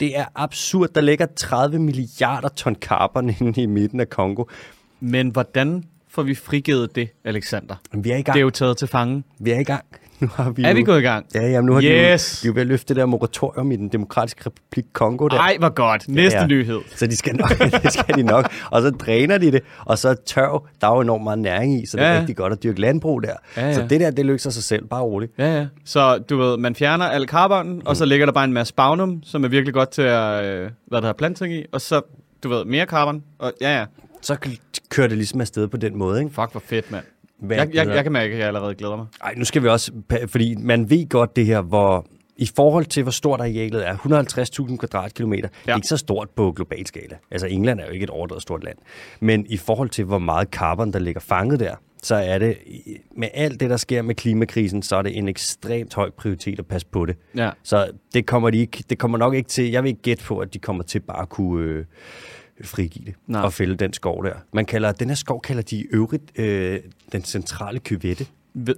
Det 0.00 0.18
er 0.18 0.24
absurd. 0.34 0.88
Der 0.88 1.00
ligger 1.00 1.26
30 1.36 1.78
milliarder 1.78 2.48
ton 2.48 2.74
carbon 2.74 3.30
inde 3.40 3.62
i 3.62 3.66
midten 3.66 4.00
af 4.00 4.10
Kongo. 4.10 4.44
Men 5.00 5.28
hvordan 5.28 5.84
får 6.08 6.22
vi 6.22 6.34
frigivet 6.34 6.96
det, 6.96 7.08
Alexander? 7.24 7.74
Vi 7.92 8.10
er 8.10 8.16
i 8.16 8.22
gang. 8.22 8.34
Det 8.34 8.40
er 8.40 8.44
jo 8.44 8.50
taget 8.50 8.76
til 8.76 8.88
fange. 8.88 9.22
Vi 9.38 9.50
er 9.50 9.58
i 9.58 9.64
gang. 9.64 9.84
Nu 10.20 10.28
har 10.34 10.50
vi 10.50 10.62
Er 10.64 10.68
jo, 10.68 10.74
vi 10.74 10.82
gået 10.82 10.98
i 10.98 11.02
gang? 11.02 11.26
Ja, 11.34 11.48
jamen, 11.48 11.66
nu 11.66 11.72
har 11.72 11.82
Yes! 11.82 12.40
de, 12.42 12.46
jo, 12.46 12.46
de 12.46 12.46
er 12.46 12.46
jo 12.46 12.52
ved 12.54 12.60
at 12.60 12.66
løfte 12.66 12.88
det 12.94 12.96
der 13.00 13.06
moratorium 13.06 13.72
i 13.72 13.76
den 13.76 13.88
demokratiske 13.88 14.42
republik 14.46 14.84
Kongo 14.92 15.28
der. 15.28 15.38
Ej, 15.38 15.56
hvor 15.58 15.68
godt. 15.68 16.08
Næste 16.08 16.38
Ja. 16.38 16.46
nyhed. 16.46 16.80
Så 16.96 17.06
de 17.06 17.16
skal 17.16 17.36
nok, 17.36 17.48
det 17.82 17.92
skal 17.92 18.14
de 18.16 18.22
nok. 18.22 18.52
Og 18.70 18.82
så 18.82 18.90
dræner 18.90 19.38
de 19.38 19.52
det, 19.52 19.60
og 19.84 19.98
så 19.98 20.14
tørv, 20.26 20.66
der 20.80 20.88
er 20.88 20.94
jo 20.94 21.00
enormt 21.00 21.24
meget 21.24 21.38
næring 21.38 21.82
i, 21.82 21.86
så 21.86 21.96
det 21.96 22.02
Ja, 22.02 22.08
er 22.08 22.14
ja. 22.14 22.20
rigtig 22.20 22.36
godt 22.36 22.52
at 22.52 22.62
dyrke 22.62 22.80
landbrug 22.80 23.22
der. 23.22 23.32
Ja, 23.56 23.66
ja. 23.66 23.74
Så 23.74 23.86
det 23.90 24.00
der, 24.00 24.10
det 24.10 24.26
løser 24.26 24.50
sig 24.50 24.62
selv, 24.62 24.86
bare 24.86 25.02
roligt. 25.02 25.32
Ja, 25.38 25.56
ja. 25.58 25.66
Så 25.84 26.18
du 26.18 26.36
ved, 26.38 26.56
man 26.58 26.74
fjerner 26.74 27.04
al 27.04 27.28
carbon, 27.28 27.82
og 27.84 27.96
så 27.96 28.04
ligger 28.04 28.26
der 28.26 28.32
bare 28.32 28.44
en 28.44 28.52
masse 28.52 28.68
spagnum, 28.68 29.22
som 29.22 29.44
er 29.44 29.48
virkelig 29.48 29.74
godt 29.74 29.90
til 29.90 30.02
at, 30.02 30.44
øh, 30.44 30.70
hvad 30.86 31.00
der 31.00 31.06
har 31.06 31.12
planting 31.12 31.54
i, 31.54 31.64
og 31.72 31.80
så, 31.80 32.00
du 32.42 32.48
ved, 32.48 32.64
mere 32.64 32.84
carbon, 32.86 33.22
og 33.38 33.52
ja, 33.60 33.78
ja. 33.78 33.84
Så 34.22 34.36
kører 34.90 35.08
det 35.08 35.16
ligesom 35.16 35.40
afsted 35.40 35.68
på 35.68 35.76
den 35.76 35.96
måde, 35.98 36.20
ikke? 36.20 36.34
Fuck, 36.34 36.50
hvor 36.52 36.62
fedt, 36.66 36.90
mand. 36.90 37.04
Hvad 37.38 37.56
Jeg, 37.56 37.74
jeg, 37.74 37.86
jeg 37.86 38.02
kan 38.02 38.12
mærke, 38.12 38.32
at 38.32 38.38
jeg 38.38 38.46
allerede 38.46 38.74
glæder 38.74 38.96
mig. 38.96 39.06
Ej, 39.22 39.34
nu 39.36 39.44
skal 39.44 39.62
vi 39.62 39.68
også, 39.68 39.92
fordi 40.26 40.54
man 40.58 40.90
ved 40.90 41.08
godt 41.08 41.36
det 41.36 41.46
her, 41.46 41.60
hvor 41.60 42.06
i 42.36 42.50
forhold 42.56 42.84
til, 42.86 43.02
hvor 43.02 43.12
stort 43.12 43.40
arealet 43.40 43.88
er, 43.88 43.96
150.000 44.70 44.76
kvadratkilometer, 44.76 45.48
ja. 45.52 45.62
det 45.64 45.72
er 45.72 45.76
ikke 45.76 45.88
så 45.88 45.96
stort 45.96 46.30
på 46.30 46.52
global 46.52 46.86
skala. 46.86 47.16
Altså 47.30 47.46
England 47.46 47.80
er 47.80 47.86
jo 47.86 47.92
ikke 47.92 48.04
et 48.04 48.10
overdrevet 48.10 48.42
stort 48.42 48.64
land. 48.64 48.76
Men 49.20 49.46
i 49.48 49.56
forhold 49.56 49.88
til, 49.88 50.04
hvor 50.04 50.18
meget 50.18 50.48
carbon, 50.48 50.92
der 50.92 50.98
ligger 50.98 51.20
fanget 51.20 51.60
der, 51.60 51.74
så 52.02 52.14
er 52.14 52.38
det, 52.38 52.58
med 53.16 53.28
alt 53.34 53.60
det, 53.60 53.70
der 53.70 53.76
sker 53.76 54.02
med 54.02 54.14
klimakrisen, 54.14 54.82
så 54.82 54.96
er 54.96 55.02
det 55.02 55.18
en 55.18 55.28
ekstremt 55.28 55.94
høj 55.94 56.10
prioritet 56.10 56.58
at 56.58 56.66
passe 56.66 56.86
på 56.86 57.06
det. 57.06 57.16
Ja. 57.36 57.50
Så 57.62 57.90
det 58.14 58.26
kommer, 58.26 58.50
de 58.50 58.58
ikke, 58.58 58.84
det 58.90 58.98
kommer 58.98 59.18
nok 59.18 59.34
ikke 59.34 59.48
til, 59.48 59.70
jeg 59.70 59.82
vil 59.82 59.88
ikke 59.88 60.02
gætte 60.02 60.24
på, 60.24 60.38
at 60.38 60.54
de 60.54 60.58
kommer 60.58 60.82
til 60.82 61.00
bare 61.00 61.22
at 61.22 61.28
kunne 61.28 61.64
øh, 61.64 61.84
frigive 62.64 63.04
det 63.04 63.14
Nej. 63.26 63.42
og 63.42 63.52
fælde 63.52 63.76
den 63.76 63.92
skov 63.92 64.24
der. 64.24 64.34
Man 64.52 64.64
kalder, 64.66 64.92
den 64.92 65.08
her 65.08 65.14
skov 65.16 65.40
kalder 65.42 65.62
de 65.62 65.76
i 65.76 65.86
øvrigt 65.90 66.38
øh, 66.38 66.80
den 67.12 67.22
centrale 67.24 67.78
kyvette. 67.78 68.26
Ved, 68.54 68.74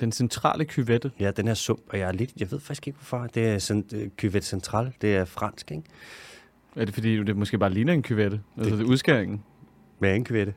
den 0.00 0.12
centrale 0.12 0.64
kyvette. 0.64 1.10
Ja, 1.20 1.30
den 1.30 1.46
her 1.46 1.54
sump, 1.54 1.80
og 1.88 1.98
jeg 1.98 2.08
er 2.08 2.12
lidt, 2.12 2.30
jeg 2.40 2.50
ved 2.50 2.60
faktisk 2.60 2.86
ikke 2.86 2.96
hvorfor, 2.98 3.26
det 3.34 3.48
er 3.48 3.58
sådan, 3.58 3.84
øh, 3.94 4.08
Cuvette 4.20 4.48
Central, 4.48 4.92
det 5.02 5.16
er 5.16 5.24
fransk, 5.24 5.70
ikke? 5.70 5.82
Er 6.76 6.84
det 6.84 6.94
fordi, 6.94 7.16
det 7.24 7.36
måske 7.36 7.58
bare 7.58 7.70
ligner 7.70 7.92
en 7.92 8.02
kyvette? 8.02 8.40
Altså, 8.58 8.76
det 8.76 8.82
er 8.82 8.86
udskæringen. 8.86 9.42
Er 10.02 10.14
en 10.14 10.26
Cuvette? 10.26 10.54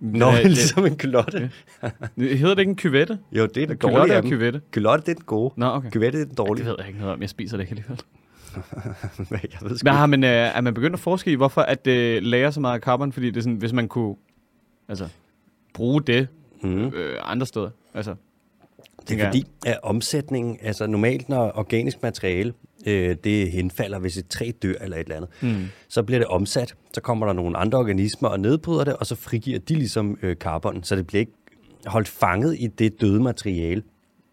Nå, 0.00 0.26
Ja, 0.26 0.32
det, 0.36 0.42
det- 0.44 0.50
ligesom 0.50 0.86
en 0.86 0.98
culotte. 0.98 1.50
det- 2.18 2.38
Hedder 2.38 2.54
det 2.54 2.58
ikke 2.58 2.70
en 2.70 2.76
kyvette? 2.76 3.18
Jo, 3.32 3.46
det 3.46 3.62
er 3.62 3.66
den 3.66 3.76
dårlige 3.76 4.12
er 4.12 4.16
af 4.16 4.22
dem. 4.22 4.30
kyvette. 4.30 4.60
Culotte, 4.72 5.04
det 5.06 5.10
er 5.10 5.14
den 5.14 5.24
gode. 5.24 5.54
Nå, 5.56 5.66
okay. 5.66 5.90
Cuvette, 5.90 6.18
det 6.18 6.22
er 6.22 6.24
den 6.24 6.30
Det 6.30 6.38
dårlige. 6.38 6.66
ved 6.66 6.74
jeg 6.78 6.86
ikke 6.88 6.98
noget 7.00 7.14
om. 7.14 7.20
Jeg 7.20 7.28
spiser 7.30 7.56
det 7.56 7.64
ikke 7.64 7.70
alligevel. 7.70 8.00
jeg 9.30 9.40
ved 9.62 9.76
sgu 9.78 9.84
Men 9.84 9.94
har 9.94 10.06
man, 10.06 10.24
øh, 10.24 10.30
er 10.30 10.60
man 10.60 10.74
begyndt 10.74 10.94
at 10.94 11.00
forske 11.00 11.32
i, 11.32 11.34
hvorfor 11.34 11.60
at 11.60 11.84
det 11.84 12.22
lærer 12.22 12.50
så 12.50 12.60
meget 12.60 12.82
carbon? 12.82 13.12
Fordi 13.12 13.26
det 13.26 13.36
er 13.36 13.40
sådan, 13.40 13.56
hvis 13.56 13.72
man 13.72 13.88
kunne 13.88 14.16
altså, 14.88 15.08
bruge 15.74 16.02
det 16.02 16.28
Mhm. 16.62 16.94
øh, 16.94 17.16
andre 17.22 17.46
steder. 17.46 17.70
Altså, 17.94 18.14
Det 19.08 19.20
er 19.20 19.24
fordi, 19.26 19.44
at 19.66 19.78
omsætningen, 19.82 20.58
altså 20.62 20.86
normalt 20.86 21.28
når 21.28 21.52
organisk 21.58 22.02
materiale, 22.02 22.52
øh, 22.86 23.16
det 23.24 23.50
henfalder, 23.50 23.98
hvis 23.98 24.16
et 24.16 24.28
træ 24.28 24.50
dør 24.62 24.72
eller 24.80 24.96
et 24.96 25.00
eller 25.00 25.16
andet, 25.16 25.30
Mm. 25.42 25.64
så 25.88 26.02
bliver 26.02 26.18
det 26.18 26.26
omsat, 26.28 26.74
så 26.94 27.00
kommer 27.00 27.26
der 27.26 27.32
nogle 27.32 27.56
andre 27.56 27.78
organismer 27.78 28.28
og 28.28 28.40
nedbryder 28.40 28.84
det, 28.84 28.96
og 28.96 29.06
så 29.06 29.14
frigiver 29.14 29.58
de 29.58 29.74
ligesom 29.74 30.18
øh, 30.22 30.36
carbon, 30.36 30.82
så 30.84 30.96
det 30.96 31.06
bliver 31.06 31.20
ikke 31.20 31.32
holdt 31.86 32.08
fanget 32.08 32.56
i 32.58 32.66
det 32.66 33.00
døde 33.00 33.20
materiale. 33.22 33.82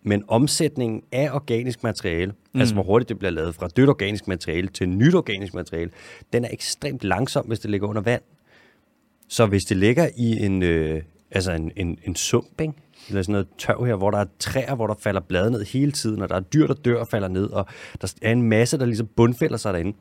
Men 0.03 0.23
omsætningen 0.27 1.01
af 1.11 1.29
organisk 1.33 1.83
materiale, 1.83 2.33
mm. 2.53 2.59
altså 2.59 2.73
hvor 2.75 2.83
hurtigt 2.83 3.09
det 3.09 3.19
bliver 3.19 3.31
lavet 3.31 3.55
fra 3.55 3.67
dødt 3.67 3.89
organisk 3.89 4.27
materiale 4.27 4.67
til 4.67 4.89
nyt 4.89 5.15
organisk 5.15 5.53
materiale, 5.53 5.91
den 6.33 6.45
er 6.45 6.49
ekstremt 6.51 7.03
langsom, 7.03 7.45
hvis 7.45 7.59
det 7.59 7.71
ligger 7.71 7.87
under 7.87 8.01
vand. 8.01 8.21
Så 9.27 9.45
hvis 9.45 9.63
det 9.63 9.77
ligger 9.77 10.09
i 10.17 10.45
en, 10.45 10.63
øh, 10.63 11.01
altså 11.31 11.51
en, 11.51 11.71
en, 11.75 11.97
en 12.03 12.15
sump, 12.15 12.61
ikke? 12.61 12.73
eller 13.09 13.21
sådan 13.21 13.31
noget 13.31 13.47
tørv 13.57 13.85
her, 13.85 13.95
hvor 13.95 14.11
der 14.11 14.17
er 14.17 14.25
træer, 14.39 14.75
hvor 14.75 14.87
der 14.87 14.95
falder 14.99 15.21
blade 15.21 15.51
ned 15.51 15.65
hele 15.65 15.91
tiden, 15.91 16.21
og 16.21 16.29
der 16.29 16.35
er 16.35 16.39
dyr, 16.39 16.67
der 16.67 16.73
dør 16.73 16.99
og 16.99 17.07
falder 17.07 17.27
ned, 17.27 17.49
og 17.49 17.65
der 18.01 18.13
er 18.21 18.31
en 18.31 18.41
masse, 18.43 18.77
der 18.77 18.85
ligesom 18.85 19.07
bundfælder 19.07 19.57
sig 19.57 19.73
derinde, 19.73 19.97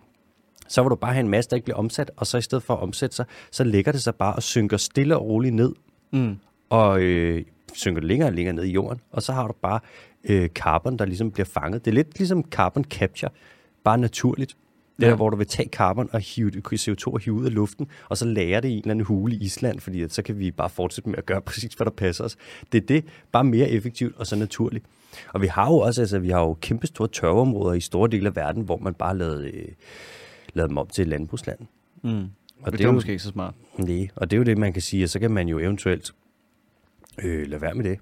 så 0.69 0.83
vil 0.83 0.91
du 0.91 0.95
bare 0.95 1.13
have 1.13 1.21
en 1.21 1.29
masse, 1.29 1.51
der 1.51 1.57
ikke 1.57 1.65
bliver 1.65 1.77
omsat, 1.79 2.11
og 2.17 2.27
så 2.27 2.39
i 2.39 2.43
stedet 2.43 2.65
for 2.65 2.75
at 2.75 2.81
omsætte 2.83 3.17
sig, 3.17 3.25
så 3.51 3.65
ligger 3.65 3.93
det 3.93 4.03
sig 4.03 4.15
bare 4.15 4.35
og 4.35 4.43
synker 4.43 4.77
stille 4.77 5.17
og 5.17 5.27
roligt 5.27 5.55
ned, 5.55 5.73
Mm. 6.15 6.37
og 6.71 7.03
øh, 7.03 7.45
synker 7.75 8.03
længere 8.03 8.29
og 8.29 8.33
længere 8.33 8.55
ned 8.55 8.65
i 8.65 8.71
jorden, 8.73 9.01
og 9.11 9.23
så 9.23 9.33
har 9.33 9.47
du 9.47 9.55
bare 9.63 9.81
øh, 10.25 10.49
carbon, 10.49 10.97
der 10.97 11.05
ligesom 11.05 11.31
bliver 11.31 11.45
fanget. 11.47 11.85
Det 11.85 11.91
er 11.91 11.95
lidt 11.95 12.19
ligesom 12.19 12.45
carbon 12.51 12.85
capture, 12.85 13.31
bare 13.85 13.99
naturligt. 13.99 14.57
Det 14.97 15.03
Ja. 15.07 15.11
der, 15.11 15.17
hvor 15.17 15.31
du 15.31 15.37
vil 15.37 15.47
tage 15.47 15.69
carbon 15.69 16.09
og 16.13 16.21
hive 16.21 16.51
det, 16.51 16.67
CO2 16.89 17.07
og 17.07 17.21
hive 17.21 17.35
ud 17.35 17.45
af 17.47 17.55
luften, 17.55 17.87
og 18.09 18.17
så 18.17 18.25
lære 18.27 18.61
det 18.61 18.69
i 18.69 18.73
en 18.73 18.79
eller 18.79 18.91
anden 18.91 19.05
hule 19.07 19.35
i 19.35 19.39
Island, 19.45 19.81
fordi 19.81 20.03
at 20.03 20.13
så 20.13 20.23
kan 20.23 20.39
vi 20.39 20.51
bare 20.51 20.71
fortsætte 20.71 21.11
med 21.11 21.19
at 21.19 21.27
gøre 21.27 21.41
præcis, 21.51 21.75
hvad 21.75 21.85
der 21.85 21.91
passer 21.91 22.25
os. 22.25 22.37
Det 22.73 22.83
er 22.83 22.87
det, 22.87 23.05
bare 23.33 23.45
mere 23.45 23.69
effektivt 23.71 24.17
og 24.17 24.27
så 24.27 24.37
naturligt. 24.37 24.85
Og 25.33 25.43
vi 25.43 25.47
har 25.47 25.67
jo 25.69 25.77
også, 25.79 26.01
altså 26.01 26.19
vi 26.19 26.29
har 26.31 26.41
jo 26.41 26.55
kæmpe 26.61 26.87
store 26.87 27.09
tørveområder 27.09 27.75
i 27.75 27.81
store 27.81 28.11
dele 28.11 28.27
af 28.29 28.37
verden, 28.37 28.63
hvor 28.63 28.77
man 28.77 28.95
bare 28.95 29.19
lavede, 29.19 29.51
øh, 29.51 29.69
lavede 30.55 30.69
dem 30.69 30.79
om 30.79 30.87
til 30.87 31.09
landbrugsland. 31.09 31.59
Mm. 32.03 32.11
Og 32.63 32.73
det, 32.73 32.81
er 32.81 32.85
er 32.85 32.89
jo- 32.89 32.93
måske 32.93 33.11
ikke 33.13 33.23
så 33.23 33.29
smart. 33.31 33.55
Nej, 33.79 34.09
og 34.17 34.31
det 34.31 34.37
er 34.37 34.39
jo 34.39 34.45
det, 34.45 34.59
man 34.59 34.73
kan 34.73 34.83
sige, 34.83 35.05
og 35.05 35.09
så 35.09 35.19
kan 35.19 35.31
man 35.31 35.49
jo 35.49 35.59
eventuelt 35.59 36.13
øh, 37.25 37.47
lade 37.47 37.63
være 37.63 37.75
med 37.75 37.85
det. 37.85 37.99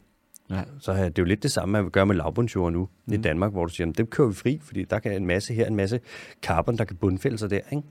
Ja. 0.51 0.63
Så 0.79 0.93
det 0.93 1.01
er 1.01 1.11
jo 1.19 1.25
lidt 1.25 1.43
det 1.43 1.53
samme, 1.53 1.73
man 1.83 1.91
gøre 1.91 2.07
med 2.07 2.15
lavbundsjord 2.17 2.73
nu 2.73 2.89
mm. 3.07 3.13
i. 3.13 3.17
Danmark, 3.17 3.53
hvor 3.53 3.65
du 3.65 3.73
siger, 3.73 3.83
"Jamen, 3.85 3.95
det 3.95 4.11
kører 4.11 4.29
vi 4.29 4.35
fri, 4.35 4.61
fordi 4.63 4.85
der 4.85 4.99
kan 4.99 5.13
en 5.13 5.27
masse 5.27 5.55
her, 5.55 5.67
en 5.67 5.77
masse 5.77 6.01
carbon, 6.43 6.79
der 6.79 6.85
kan 6.85 6.97
bundfælde 6.97 7.39
sig 7.39 7.51
der. 7.51 7.61
Ikke? 7.73 7.83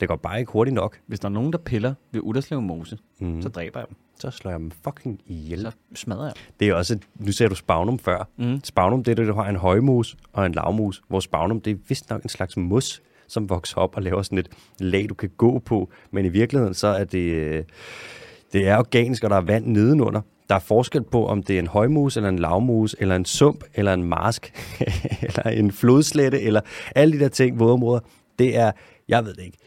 Det 0.00 0.08
går 0.08 0.16
bare 0.16 0.40
ikke 0.40 0.52
hurtigt 0.52 0.74
nok. 0.74 0.98
Hvis 1.06 1.20
der 1.20 1.28
er 1.28 1.32
nogen, 1.32 1.52
der 1.52 1.58
piller 1.58 1.94
ved 2.12 2.20
Udderslev 2.20 2.62
Mose, 2.62 2.98
Mm. 3.20 3.42
så 3.42 3.48
dræber 3.48 3.80
jeg 3.80 3.88
dem. 3.88 3.96
så 4.20 4.30
slår 4.30 4.50
jeg 4.50 4.60
dem 4.60 4.70
fucking 4.70 5.20
ihjel. 5.26 5.60
Så 5.62 5.72
smadrer 5.94 6.24
jeg. 6.24 6.32
Det 6.60 6.68
er 6.68 6.74
også, 6.74 6.98
nu 7.14 7.32
ser 7.32 7.48
du 7.48 7.54
spagnum 7.54 7.98
før. 7.98 8.28
Mm. 8.36 8.60
Spagnum, 8.64 9.04
det 9.04 9.10
er 9.12 9.16
det, 9.16 9.26
du 9.28 9.32
har 9.34 9.48
en 9.48 9.56
højmus 9.56 10.16
og 10.32 10.46
en 10.46 10.52
lavmus. 10.52 11.02
Hvor 11.08 11.20
spagnum, 11.20 11.60
det 11.60 11.70
er 11.70 11.76
vist 11.88 12.10
nok 12.10 12.22
en 12.22 12.28
slags 12.28 12.56
mus, 12.56 13.02
som 13.28 13.48
vokser 13.50 13.76
op 13.76 13.96
og 13.96 14.02
laver 14.02 14.22
sådan 14.22 14.38
et 14.38 14.48
lag, 14.80 15.06
du 15.08 15.14
kan 15.14 15.30
gå 15.36 15.58
på. 15.58 15.90
Men 16.10 16.24
i 16.24 16.28
virkeligheden, 16.28 16.74
så 16.74 16.86
er 16.86 17.04
det, 17.04 17.18
øh, 17.32 17.64
det 18.52 18.68
er 18.68 18.78
organisk, 18.78 19.24
og 19.24 19.30
der 19.30 19.36
er 19.36 19.40
vand 19.40 19.66
nedenunder. 19.66 20.20
Der 20.48 20.54
er 20.54 20.58
forskel 20.58 21.02
på, 21.02 21.26
om 21.26 21.42
det 21.42 21.54
er 21.54 21.58
en 21.60 21.66
højmus, 21.66 22.16
eller 22.16 22.28
en 22.28 22.38
lavmus, 22.38 22.96
eller 22.98 23.16
en 23.16 23.24
sump, 23.24 23.64
eller 23.74 23.94
en 23.94 24.04
marsk, 24.04 24.52
eller 25.28 25.42
en 25.50 25.72
flodslette, 25.72 26.40
eller 26.40 26.60
alle 26.94 27.14
de 27.18 27.20
der 27.24 27.28
ting, 27.28 27.60
vådområder. 27.60 28.00
Det 28.38 28.56
er, 28.56 28.72
jeg 29.08 29.24
ved 29.24 29.34
det 29.34 29.42
ikke. 29.44 29.58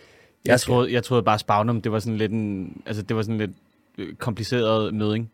Jeg, 0.46 0.60
skal- 0.60 0.72
troede, 0.74 0.94
jeg 0.94 1.04
troede 1.04 1.24
bare 1.24 1.40
Spagnum, 1.40 1.82
det 1.82 1.92
var 1.92 2.00
sådan 2.00 2.18
lidt 2.18 2.32
en, 2.32 2.82
altså 2.86 3.02
det 3.04 3.16
var 3.16 3.22
sådan 3.22 3.38
lidt 3.38 3.52
øh, 3.98 4.16
kompliceret 4.16 4.94
møding. 4.94 5.32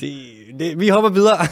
Det, 0.00 0.12
det, 0.58 0.80
vi 0.80 0.88
hopper 0.88 1.10
videre. 1.10 1.36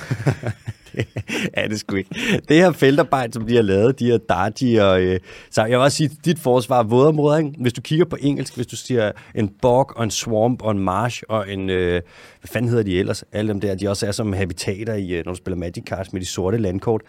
det 0.97 1.07
er 1.53 1.69
det 1.69 1.81
sgu 1.81 1.97
ikke. 1.97 2.41
Det 2.49 2.57
her 2.57 2.73
feltarbejde, 2.73 3.33
som 3.33 3.47
de 3.47 3.55
har 3.55 3.63
lavet, 3.63 3.99
de 3.99 4.07
her 4.07 4.19
Darty 4.19 4.77
og... 4.81 5.03
Øh, 5.03 5.21
så 5.51 5.61
jeg 5.61 5.71
vil 5.71 5.79
også 5.79 5.97
sige, 5.97 6.11
dit 6.25 6.39
forsvar 6.39 6.79
er 6.79 6.83
vådområder, 6.83 7.39
ikke? 7.39 7.53
Hvis 7.61 7.73
du 7.73 7.81
kigger 7.81 8.05
på 8.05 8.17
engelsk, 8.21 8.57
hvis 8.57 8.67
du 8.67 8.77
siger 8.77 9.13
en 9.35 9.49
bog 9.49 9.91
og 9.97 10.05
en 10.05 10.11
swamp 10.11 10.63
og 10.63 10.71
en 10.71 10.79
marsh 10.79 11.23
og 11.29 11.53
en... 11.53 11.71
Øh, 11.71 12.03
hvad 12.41 12.49
fanden 12.49 12.69
hedder 12.69 12.85
de 12.85 12.99
ellers? 12.99 13.25
Alle 13.33 13.49
dem 13.49 13.61
der, 13.61 13.75
de 13.75 13.89
også 13.89 14.07
er 14.07 14.13
som 14.13 14.33
habitater, 14.33 14.95
i, 14.95 15.13
øh, 15.13 15.25
når 15.25 15.33
du 15.33 15.37
spiller 15.37 15.57
Magic 15.57 15.85
Cards 15.85 16.13
med 16.13 16.21
de 16.21 16.27
sorte 16.27 16.59
landkort. 16.59 17.03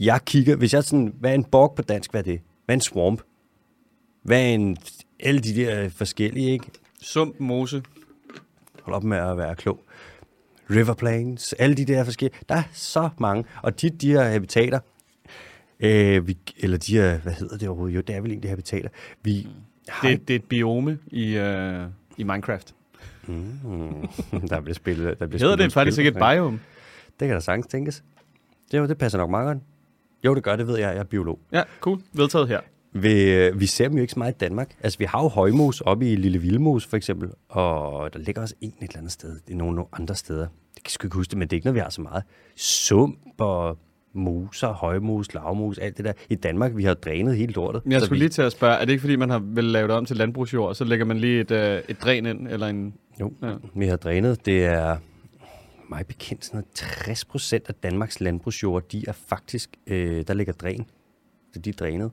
Jeg 0.00 0.20
kigger... 0.24 0.56
Hvis 0.56 0.74
jeg 0.74 0.84
sådan... 0.84 1.14
Hvad 1.20 1.30
er 1.30 1.34
en 1.34 1.44
bog 1.44 1.72
på 1.76 1.82
dansk? 1.82 2.10
Hvad 2.10 2.20
er 2.20 2.24
det? 2.24 2.40
Hvad 2.64 2.74
er 2.74 2.76
en 2.76 2.80
swamp? 2.80 3.22
Hvad 4.22 4.40
er 4.40 4.46
en... 4.46 4.76
Alle 5.20 5.40
de 5.40 5.54
der 5.54 5.88
forskellige, 5.88 6.52
ikke? 6.52 6.66
Sump, 7.02 7.34
mose. 7.38 7.82
Hold 8.82 8.96
op 8.96 9.04
med 9.04 9.18
at 9.18 9.36
være 9.36 9.54
klog. 9.54 9.80
River 10.70 10.94
Plains, 10.94 11.52
alle 11.52 11.74
de 11.74 11.84
der 11.84 12.04
forskellige. 12.04 12.38
Der 12.48 12.54
er 12.54 12.62
så 12.72 13.08
mange. 13.18 13.44
Og 13.62 13.76
tit 13.76 14.00
de 14.00 14.12
her 14.12 14.22
habitater, 14.22 14.78
øh, 15.80 16.26
vi, 16.26 16.36
eller 16.58 16.78
de 16.78 16.96
her, 16.96 17.18
hvad 17.18 17.32
hedder 17.32 17.56
det 17.58 17.68
overhovedet? 17.68 17.96
Jo, 17.96 18.00
det 18.00 18.16
er 18.16 18.20
vel 18.20 18.30
egentlig 18.30 18.50
habitater. 18.50 18.88
Vi 19.22 19.48
har 19.88 20.08
Det, 20.08 20.28
det 20.28 20.34
er 20.34 20.38
et 20.38 20.44
biome 20.44 20.98
i, 21.06 21.36
øh, 21.36 21.86
i 22.16 22.22
Minecraft. 22.22 22.74
Mm, 23.26 24.08
der 24.48 24.60
bliver 24.60 24.74
spillet. 24.74 25.18
Der 25.20 25.26
bliver 25.26 25.42
Hedder 25.42 25.56
det 25.56 25.72
faktisk 25.72 25.98
ikke 25.98 26.08
et 26.08 26.14
biome? 26.14 26.60
Det 27.20 27.28
kan 27.28 27.30
da 27.34 27.40
sagtens 27.40 27.66
tænkes. 27.66 28.02
Det, 28.72 28.78
jo, 28.78 28.86
det 28.86 28.98
passer 28.98 29.18
nok 29.18 29.30
meget 29.30 29.46
godt. 29.46 29.58
Jo, 30.24 30.34
det 30.34 30.42
gør 30.42 30.56
det, 30.56 30.66
ved 30.66 30.78
jeg. 30.78 30.88
Jeg 30.88 31.00
er 31.00 31.04
biolog. 31.04 31.38
Ja, 31.52 31.62
cool. 31.80 32.00
Vedtaget 32.12 32.48
her. 32.48 32.60
Vi, 32.92 33.32
øh, 33.32 33.60
vi 33.60 33.66
ser 33.66 33.88
dem 33.88 33.96
jo 33.96 34.02
ikke 34.02 34.12
så 34.12 34.18
meget 34.18 34.32
i 34.32 34.38
Danmark. 34.38 34.76
Altså, 34.80 34.98
vi 34.98 35.04
har 35.04 35.22
jo 35.22 35.28
højmos 35.28 35.80
oppe 35.80 36.12
i 36.12 36.16
Lille 36.16 36.38
Vildmos, 36.38 36.86
for 36.86 36.96
eksempel. 36.96 37.30
Og 37.48 38.12
der 38.12 38.18
ligger 38.18 38.42
også 38.42 38.54
en 38.60 38.68
et 38.68 38.82
eller 38.82 38.98
andet 38.98 39.12
sted. 39.12 39.36
Er 39.50 39.54
nogle, 39.54 39.84
andre 39.92 40.14
steder. 40.14 40.46
Det 40.74 40.84
kan 40.84 40.90
jeg 40.98 41.04
ikke 41.04 41.16
huske 41.16 41.30
det, 41.30 41.38
men 41.38 41.48
det 41.48 41.52
er 41.52 41.56
ikke 41.56 41.66
noget, 41.66 41.74
vi 41.74 41.80
har 41.80 41.90
så 41.90 42.00
meget. 42.00 42.22
Sump 42.56 43.18
og 43.38 43.78
moser, 44.14 44.68
højmos, 44.68 45.34
lavmos, 45.34 45.78
alt 45.78 45.96
det 45.96 46.04
der. 46.04 46.12
I 46.30 46.34
Danmark, 46.34 46.76
vi 46.76 46.84
har 46.84 46.94
drænet 46.94 47.36
hele 47.36 47.52
lortet. 47.52 47.82
Men 47.84 47.92
jeg 47.92 48.00
skulle 48.00 48.18
vi, 48.18 48.22
lige 48.24 48.28
til 48.28 48.42
at 48.42 48.52
spørge, 48.52 48.74
er 48.74 48.84
det 48.84 48.92
ikke 48.92 49.00
fordi, 49.00 49.16
man 49.16 49.30
har 49.30 49.38
vel 49.38 49.64
lavet 49.64 49.90
om 49.90 50.04
til 50.04 50.16
landbrugsjord, 50.16 50.74
så 50.74 50.84
lægger 50.84 51.06
man 51.06 51.18
lige 51.18 51.40
et, 51.40 51.50
øh, 51.50 51.82
et 51.88 52.02
dræn 52.02 52.26
ind, 52.26 52.48
eller 52.48 52.66
en... 52.66 52.94
Jo, 53.20 53.32
ja. 53.42 53.54
vi 53.74 53.86
har 53.86 53.96
drænet. 53.96 54.46
Det 54.46 54.64
er 54.64 54.96
mig 55.90 56.06
bekendt 56.06 56.44
sådan 56.44 56.56
noget 56.56 56.66
60 56.74 57.24
procent 57.24 57.64
af 57.68 57.74
Danmarks 57.74 58.20
landbrugsjord, 58.20 58.88
de 58.88 59.04
er 59.08 59.12
faktisk, 59.12 59.70
øh, 59.86 60.24
der 60.26 60.34
ligger 60.34 60.52
dræn. 60.52 60.86
Så 61.52 61.60
de 61.60 61.70
er 61.70 61.74
drænet. 61.74 62.10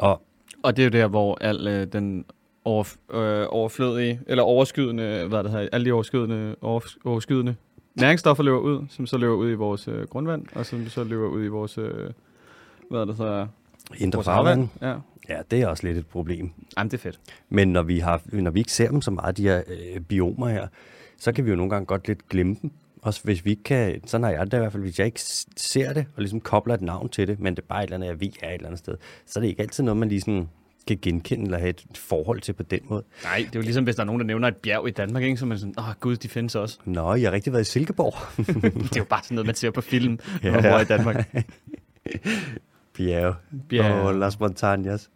Og 0.00 0.22
Og 0.62 0.76
det 0.76 0.82
er 0.82 0.86
jo 0.86 1.02
der, 1.02 1.08
hvor 1.08 1.38
al 1.40 1.66
øh, 1.68 1.86
den 1.92 2.24
over, 2.64 2.94
øh, 3.12 3.46
overflødige, 3.48 4.20
eller 4.26 4.42
overskydende, 4.42 5.26
hvad 5.28 5.42
det 5.44 5.50
hedder, 5.50 5.68
alle 5.72 5.86
de 5.86 5.92
overskydende, 5.92 6.56
over, 6.60 6.80
overskydende 7.04 7.54
næringsstoffer 7.94 8.44
løber 8.44 8.58
ud, 8.58 8.86
som 8.88 9.06
så 9.06 9.18
løber 9.18 9.34
ud 9.34 9.50
i 9.50 9.54
vores 9.54 9.88
øh, 9.88 10.06
grundvand, 10.06 10.46
og 10.54 10.66
som 10.66 10.88
så 10.88 11.04
løber 11.04 11.28
ud 11.28 11.44
i 11.44 11.48
vores, 11.48 11.78
øh, 11.78 12.10
hvad 12.90 13.06
det 13.06 13.16
hedder, 13.16 13.46
indre 13.98 14.24
farvand, 14.24 14.68
Ja, 14.82 14.94
ja, 15.28 15.38
det 15.50 15.62
er 15.62 15.68
også 15.68 15.86
lidt 15.86 15.98
et 15.98 16.06
problem. 16.06 16.50
Jamen, 16.78 16.90
det 16.90 16.96
er 16.96 17.02
fedt. 17.02 17.20
Men 17.48 17.68
når 17.68 17.82
vi, 17.82 17.98
har, 17.98 18.22
når 18.32 18.50
vi 18.50 18.58
ikke 18.58 18.72
ser 18.72 18.90
dem 18.90 19.02
så 19.02 19.10
meget, 19.10 19.36
de 19.36 19.42
her 19.42 19.62
øh, 19.66 20.00
biomer 20.00 20.48
her, 20.48 20.66
så 21.18 21.32
kan 21.32 21.44
vi 21.44 21.50
jo 21.50 21.56
nogle 21.56 21.70
gange 21.70 21.86
godt 21.86 22.08
lidt 22.08 22.28
glemme 22.28 22.56
dem. 22.62 22.70
Også 23.02 23.20
hvis 23.24 23.44
vi 23.44 23.50
ikke 23.50 23.62
kan, 23.62 24.00
sådan 24.06 24.24
har 24.24 24.30
jeg 24.30 24.46
det 24.46 24.54
i 24.54 24.60
hvert 24.60 24.72
fald, 24.72 24.82
hvis 24.82 24.98
jeg 24.98 25.06
ikke 25.06 25.20
ser 25.56 25.92
det, 25.92 26.06
og 26.16 26.22
ligesom 26.22 26.40
kobler 26.40 26.74
et 26.74 26.82
navn 26.82 27.08
til 27.08 27.28
det, 27.28 27.40
men 27.40 27.56
det 27.56 27.62
er 27.62 27.66
bare 27.66 27.82
et 27.82 27.86
eller 27.86 27.96
andet, 27.96 28.08
jeg 28.08 28.20
ved 28.20 28.28
er 28.42 28.48
et 28.48 28.54
eller 28.54 28.66
andet 28.66 28.78
sted, 28.78 28.96
så 29.26 29.38
er 29.38 29.40
det 29.40 29.48
ikke 29.48 29.62
altid 29.62 29.84
noget, 29.84 29.96
man 29.96 30.08
lige 30.08 30.20
sådan 30.20 30.48
kan 30.86 30.98
genkende 31.02 31.44
eller 31.44 31.58
have 31.58 31.70
et 31.70 31.84
forhold 31.94 32.40
til 32.40 32.52
på 32.52 32.62
den 32.62 32.80
måde. 32.84 33.04
Nej, 33.24 33.36
det 33.36 33.44
er 33.46 33.50
jo 33.54 33.60
ligesom, 33.60 33.84
hvis 33.84 33.96
der 33.96 34.02
er 34.02 34.06
nogen, 34.06 34.20
der 34.20 34.26
nævner 34.26 34.48
et 34.48 34.56
bjerg 34.56 34.88
i 34.88 34.90
Danmark, 34.90 35.22
ikke? 35.22 35.36
så 35.36 35.46
man 35.46 35.58
sådan, 35.58 35.74
åh 35.78 35.88
oh, 35.88 35.94
gud, 36.00 36.16
de 36.16 36.28
findes 36.28 36.54
også. 36.54 36.78
Nå, 36.84 37.14
jeg 37.14 37.28
har 37.28 37.32
rigtig 37.32 37.52
været 37.52 37.62
i 37.62 37.70
Silkeborg. 37.70 38.14
det 38.62 38.96
er 38.96 39.00
jo 39.00 39.04
bare 39.04 39.22
sådan 39.22 39.34
noget, 39.34 39.46
man 39.46 39.54
ser 39.54 39.70
på 39.70 39.80
film, 39.80 40.18
Ja. 40.42 40.52
ja. 40.52 40.60
hvor 40.60 40.78
i 40.78 40.84
Danmark. 40.84 41.34
Bjerg. 42.96 43.34
Bjerg. 43.68 43.92
Og 43.92 44.14
Las 44.14 44.34
Montañas. 44.34 45.08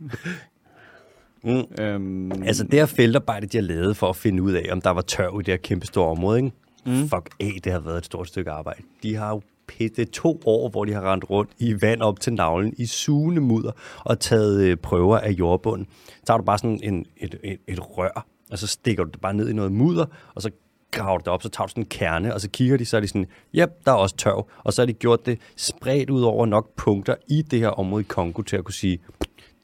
Mm. 1.42 1.82
øhm, 1.82 2.32
Altså 2.42 2.64
det 2.64 2.74
her 2.74 2.86
feltarbejde, 2.86 3.46
de 3.46 3.56
har 3.56 3.62
lavet 3.62 3.96
for 3.96 4.08
at 4.08 4.16
finde 4.16 4.42
ud 4.42 4.52
af, 4.52 4.68
om 4.72 4.80
der 4.80 4.90
var 4.90 5.00
tørv 5.02 5.40
i 5.40 5.42
det 5.42 5.52
her 5.52 5.56
kæmpe 5.56 5.86
store 5.86 6.08
område, 6.08 6.38
ikke? 6.38 6.52
Mm. 6.86 7.08
Fuck 7.08 7.34
af, 7.40 7.52
det 7.64 7.72
har 7.72 7.80
været 7.80 7.98
et 7.98 8.04
stort 8.04 8.28
stykke 8.28 8.50
arbejde. 8.50 8.82
De 9.02 9.14
har 9.14 9.30
jo 9.30 9.42
det 9.78 10.10
to 10.10 10.40
år, 10.44 10.68
hvor 10.68 10.84
de 10.84 10.92
har 10.92 11.12
rendt 11.12 11.30
rundt 11.30 11.50
i 11.58 11.82
vand 11.82 12.02
op 12.02 12.20
til 12.20 12.32
navlen, 12.32 12.74
i 12.78 12.86
sugende 12.86 13.40
mudder, 13.40 13.70
og 14.04 14.20
taget 14.20 14.60
øh, 14.60 14.76
prøver 14.76 15.18
af 15.18 15.30
jordbunden. 15.30 15.86
Så 16.24 16.32
har 16.32 16.38
du 16.38 16.44
bare 16.44 16.58
sådan 16.58 16.80
en, 16.82 17.06
et, 17.16 17.34
et, 17.44 17.58
et 17.68 17.98
rør, 17.98 18.26
og 18.50 18.58
så 18.58 18.66
stikker 18.66 19.04
du 19.04 19.10
det 19.10 19.20
bare 19.20 19.34
ned 19.34 19.48
i 19.48 19.52
noget 19.52 19.72
mudder, 19.72 20.06
og 20.34 20.42
så 20.42 20.50
graver 20.90 21.18
du 21.18 21.22
det 21.22 21.28
op, 21.28 21.42
så 21.42 21.48
tager 21.48 21.66
du 21.66 21.70
sådan 21.70 21.82
en 21.82 21.88
kerne, 21.88 22.34
og 22.34 22.40
så 22.40 22.50
kigger 22.50 22.76
de, 22.76 22.84
så 22.84 22.96
er 22.96 23.00
de 23.00 23.08
sådan, 23.08 23.26
yep, 23.54 23.70
der 23.84 23.92
er 23.92 23.96
også 23.96 24.16
tørv. 24.16 24.48
Og 24.64 24.72
så 24.72 24.82
har 24.82 24.86
de 24.86 24.92
gjort 24.92 25.26
det 25.26 25.38
spredt 25.56 26.10
ud 26.10 26.22
over 26.22 26.46
nok 26.46 26.76
punkter 26.76 27.14
i 27.28 27.42
det 27.42 27.58
her 27.58 27.68
område 27.68 28.00
i 28.00 28.06
Kongo, 28.08 28.42
til 28.42 28.56
at 28.56 28.64
kunne 28.64 28.74
sige, 28.74 28.98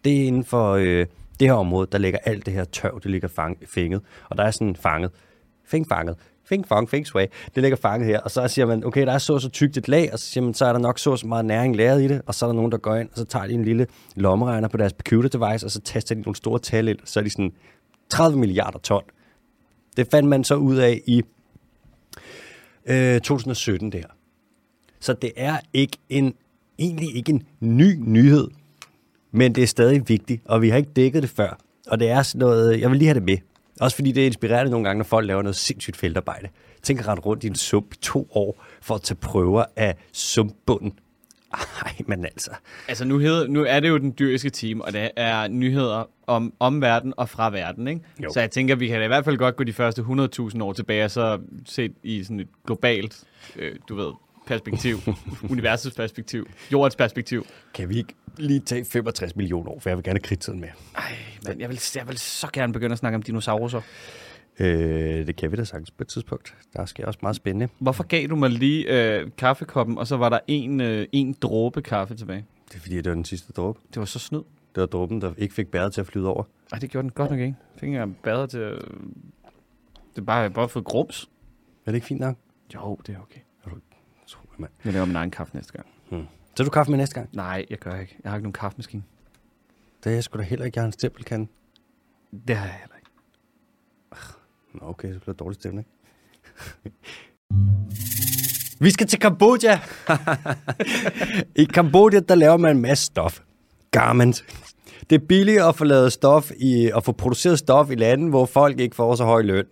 det 0.05 0.23
er 0.23 0.27
inden 0.27 0.45
for 0.45 0.73
øh, 0.73 1.07
det 1.41 1.49
her 1.49 1.55
område, 1.55 1.89
der 1.93 1.99
ligger 1.99 2.19
alt 2.25 2.47
det 2.47 2.55
her 2.55 2.65
tørv, 2.65 3.01
det 3.03 3.11
ligger 3.11 3.29
fang, 3.29 3.59
fænget. 3.67 4.01
Og 4.29 4.37
der 4.37 4.45
er 4.45 4.51
sådan 4.51 4.77
fanget, 4.77 5.11
fæng 5.65 5.89
fanget, 5.89 6.17
fing 6.51 6.69
fang, 6.69 6.91
fing 6.91 7.07
sway, 7.07 7.27
det 7.55 7.63
ligger 7.63 7.77
fanget 7.77 8.07
her. 8.09 8.21
Og 8.21 8.31
så 8.31 8.49
siger 8.49 8.67
man, 8.67 8.85
okay, 8.85 9.07
der 9.07 9.13
er 9.13 9.19
så 9.19 9.39
så 9.39 9.49
tykt 9.49 9.77
et 9.77 9.89
lag, 9.89 10.13
og 10.13 10.19
så 10.19 10.27
siger 10.27 10.45
man, 10.45 10.55
så 10.55 10.65
er 10.65 10.73
der 10.73 10.81
nok 10.81 10.99
så 10.99 11.17
så 11.17 11.27
meget 11.27 11.45
næring 11.45 11.77
lagret 11.77 12.03
i 12.03 12.09
det, 12.09 12.23
og 12.27 12.35
så 12.35 12.47
er 12.47 12.49
der 12.49 12.55
nogen, 12.55 12.73
der 12.73 12.79
går 12.79 12.97
ind, 12.97 13.09
og 13.13 13.19
så 13.19 13.25
tager 13.25 13.47
de 13.47 13.53
en 13.53 13.65
lille 13.65 13.87
lommeregner 14.17 14.69
på 14.69 14.77
deres 14.77 14.93
computer 14.93 15.29
device, 15.29 15.67
og 15.67 15.71
så 15.71 15.81
taster 15.81 16.15
de 16.15 16.21
nogle 16.21 16.37
store 16.37 16.59
tal 16.59 16.89
ind, 16.89 16.99
så 17.05 17.21
er 17.21 17.25
de 17.25 17.31
sådan 17.31 17.53
30 18.11 18.39
milliarder 18.39 18.79
ton. 18.79 19.03
Det 19.97 20.07
fandt 20.11 20.29
man 20.29 20.45
så 20.45 20.55
ud 20.55 20.77
af 20.77 21.01
i 21.07 21.23
øh, 22.87 23.21
2017 23.21 23.93
der. 23.93 24.05
Så 25.01 25.13
det 25.13 25.33
er 25.37 25.57
ikke 25.73 25.99
en, 26.09 26.35
egentlig 26.79 27.17
ikke 27.17 27.33
en 27.33 27.43
ny 27.61 27.97
nyhed, 28.01 28.49
men 29.33 29.55
det 29.55 29.63
er 29.63 29.67
stadig 29.67 30.09
vigtigt, 30.09 30.43
og 30.45 30.63
vi 30.63 30.69
har 30.69 30.77
ikke 30.77 30.91
dækket 30.97 31.23
det 31.23 31.31
før. 31.31 31.59
Og 31.87 32.01
det 32.01 32.11
er 32.11 32.23
sådan 32.23 32.39
noget, 32.39 32.81
jeg 32.81 32.91
vil 32.91 32.99
lige 32.99 33.07
have 33.09 33.15
det 33.15 33.23
med. 33.23 33.50
Også 33.81 33.97
fordi 33.97 34.13
det 34.13 34.23
er 34.23 34.27
inspirerende 34.27 34.71
nogle 34.71 34.87
gange, 34.87 34.99
når 34.99 35.05
folk 35.05 35.27
laver 35.27 35.43
noget 35.43 35.57
sindssygt 35.57 35.97
feltarbejde. 35.97 36.49
Tænk 36.83 37.01
at 37.01 37.09
rende 37.09 37.23
rundt 37.23 37.45
i 37.45 37.47
en 37.47 37.55
sump 37.55 37.95
i 37.95 37.97
to 37.97 38.29
år 38.31 38.65
for 38.83 38.95
at 38.95 39.03
tage 39.03 39.17
prøver 39.17 39.65
af 39.77 39.97
sumpbunden. 40.13 40.93
Ej, 41.53 41.95
men 42.07 42.25
altså. 42.25 42.51
Altså 42.89 43.05
nu, 43.05 43.19
hed, 43.19 43.49
nu 43.49 43.65
er 43.65 43.81
det 43.81 43.89
jo 43.89 43.99
den 43.99 44.15
dyriske 44.19 44.51
team, 44.51 44.81
og 44.81 44.93
det 44.93 45.11
er 45.17 45.49
nyheder 45.49 46.11
om, 46.27 46.53
om 46.61 46.81
verden 46.81 47.15
og 47.17 47.29
fra 47.29 47.51
verden. 47.51 47.89
Ikke? 47.89 48.01
Jo. 48.23 48.33
Så 48.33 48.41
jeg 48.41 48.51
tænker, 48.51 48.75
vi 48.75 48.87
kan 48.87 48.99
da 48.99 49.05
i 49.05 49.09
hvert 49.09 49.25
fald 49.25 49.37
godt 49.37 49.57
gå 49.57 49.65
de 49.65 49.73
første 49.73 50.03
100.000 50.03 50.63
år 50.63 50.73
tilbage, 50.73 51.05
og 51.05 51.11
så 51.11 51.39
set 51.67 51.93
i 52.03 52.23
sådan 52.23 52.41
et 52.41 52.49
globalt, 52.67 53.25
øh, 53.57 53.77
du 53.89 53.95
ved, 53.95 54.13
perspektiv, 54.47 54.97
universets 55.51 55.97
perspektiv, 55.97 56.49
jordens 56.73 56.97
perspektiv. 56.97 57.47
Kan 57.75 57.89
vi 57.89 57.97
ikke 57.99 58.15
lige 58.39 58.61
tage 58.61 58.85
65 58.85 59.37
millioner 59.37 59.71
år, 59.71 59.79
for 59.81 59.91
jeg 59.91 59.97
vil 59.97 60.05
gerne 60.05 60.19
have 60.19 60.29
kridtiden 60.29 60.61
med. 60.61 60.69
Ej, 60.97 61.03
men 61.47 61.61
jeg 61.61 61.69
vil, 61.69 61.81
jeg 61.97 62.09
vil 62.09 62.19
så 62.19 62.49
gerne 62.53 62.73
begynde 62.73 62.93
at 62.93 62.99
snakke 62.99 63.17
om 63.17 63.23
dinosaurer. 63.23 63.81
Øh, 64.59 65.27
det 65.27 65.37
kan 65.37 65.53
vi 65.53 65.57
da 65.57 65.65
sagtens 65.65 65.91
på 65.91 66.03
et 66.05 66.09
tidspunkt. 66.09 66.55
Der 66.77 66.85
sker 66.87 67.07
også 67.07 67.19
meget 67.23 67.37
spændende. 67.37 67.69
Hvorfor 67.79 68.05
gav 68.05 68.27
du 68.27 68.37
mig 68.37 68.51
lige 68.51 68.85
øh, 69.21 69.31
kaffekoppen, 69.39 69.99
og 69.99 70.07
så 70.07 70.17
var 70.17 70.29
der 70.29 70.39
en, 70.47 70.81
øh, 70.81 71.07
en 71.13 71.33
dråbe 71.43 71.83
kaffe 71.83 72.15
tilbage? 72.15 72.45
Det 72.69 72.77
er 72.77 72.81
fordi, 72.81 72.97
det 72.97 73.07
var 73.07 73.15
den 73.15 73.25
sidste 73.25 73.53
dråbe. 73.53 73.81
Det 73.89 73.97
var 74.01 74.05
så 74.05 74.19
snyd. 74.19 74.43
Det 74.75 74.81
var 74.81 74.87
dråben, 74.87 75.21
der 75.21 75.33
ikke 75.39 75.55
fik 75.55 75.69
bæret 75.69 75.93
til 75.93 76.01
at 76.01 76.07
flyde 76.07 76.29
over. 76.29 76.45
Ej, 76.73 76.79
det 76.79 76.91
gjorde 76.91 77.03
den 77.03 77.13
godt 77.13 77.31
nok 77.31 77.41
ikke. 77.41 77.57
Jeg 77.75 77.81
fik 77.81 77.83
ikke 77.83 77.95
engang 77.95 78.17
bader 78.23 78.47
til... 78.47 78.59
at- 78.59 78.79
Det 80.15 80.19
er 80.21 80.23
bare, 80.23 80.37
jeg 80.37 80.53
bare 80.53 80.69
fået 80.69 80.85
grums. 80.85 81.31
Er 81.87 81.91
det 81.91 81.95
ikke 81.95 82.07
fint 82.07 82.21
nok? 82.21 82.37
Jo, 82.75 82.99
det 83.07 83.15
er 83.15 83.19
okay. 83.21 83.41
Tro 84.27 84.41
mig, 84.51 84.61
mand. 84.61 84.71
Jeg 84.85 84.93
laver 84.93 85.07
min 85.07 85.17
egen 85.17 85.31
kaffe 85.31 85.55
næste 85.57 85.73
gang. 85.73 85.87
Så 86.55 86.65
du 86.65 86.71
kaffe 86.71 86.91
med 86.91 86.99
næste 86.99 87.15
gang? 87.15 87.29
Nej, 87.33 87.67
jeg 87.71 87.79
gør 87.79 87.97
ikke. 87.97 88.17
Jeg 88.25 88.31
har 88.31 88.37
ikke 88.37 88.45
nogen 88.45 88.53
kaffemaskine. 88.53 89.03
Det 90.05 90.11
er 90.11 90.15
jeg 90.15 90.25
sgu 90.25 90.39
da 90.39 90.43
heller 90.43 90.65
ikke. 90.65 90.77
Jeg 90.77 90.83
har 90.83 90.87
en 90.87 90.93
stempelkande. 90.93 91.47
Det 92.49 92.57
har 92.57 92.67
jeg 92.67 92.75
heller 92.75 92.97
ikke. 92.97 93.11
Nå, 94.75 94.89
okay, 94.89 95.13
så 95.13 95.19
bliver 95.21 95.33
det 95.33 95.41
dårlig 95.41 95.55
stemning. 95.55 95.87
Vi 98.81 98.91
skal 98.91 99.07
til 99.07 99.21
Kambodja. 99.21 99.81
I 101.63 101.65
Kambodja, 101.65 102.21
der 102.21 102.35
laver 102.35 102.57
man 102.57 102.77
en 102.77 102.83
masse 102.83 103.05
stof. 103.05 103.41
Garment. 103.91 104.45
Det 105.11 105.23
er 105.23 105.27
billigere 105.27 105.69
at 105.69 105.77
få 105.77 105.85
lavet 105.85 106.13
stof 106.13 106.51
i, 106.57 106.91
at 106.97 107.05
få 107.05 107.13
produceret 107.13 107.59
stof 107.59 107.91
i 107.91 107.95
lande, 107.95 108.29
hvor 108.29 108.47
folk 108.47 108.81
ikke 108.81 108.97
får 108.97 109.15
så 109.15 109.25
høj 109.25 109.43
løn. 109.43 109.67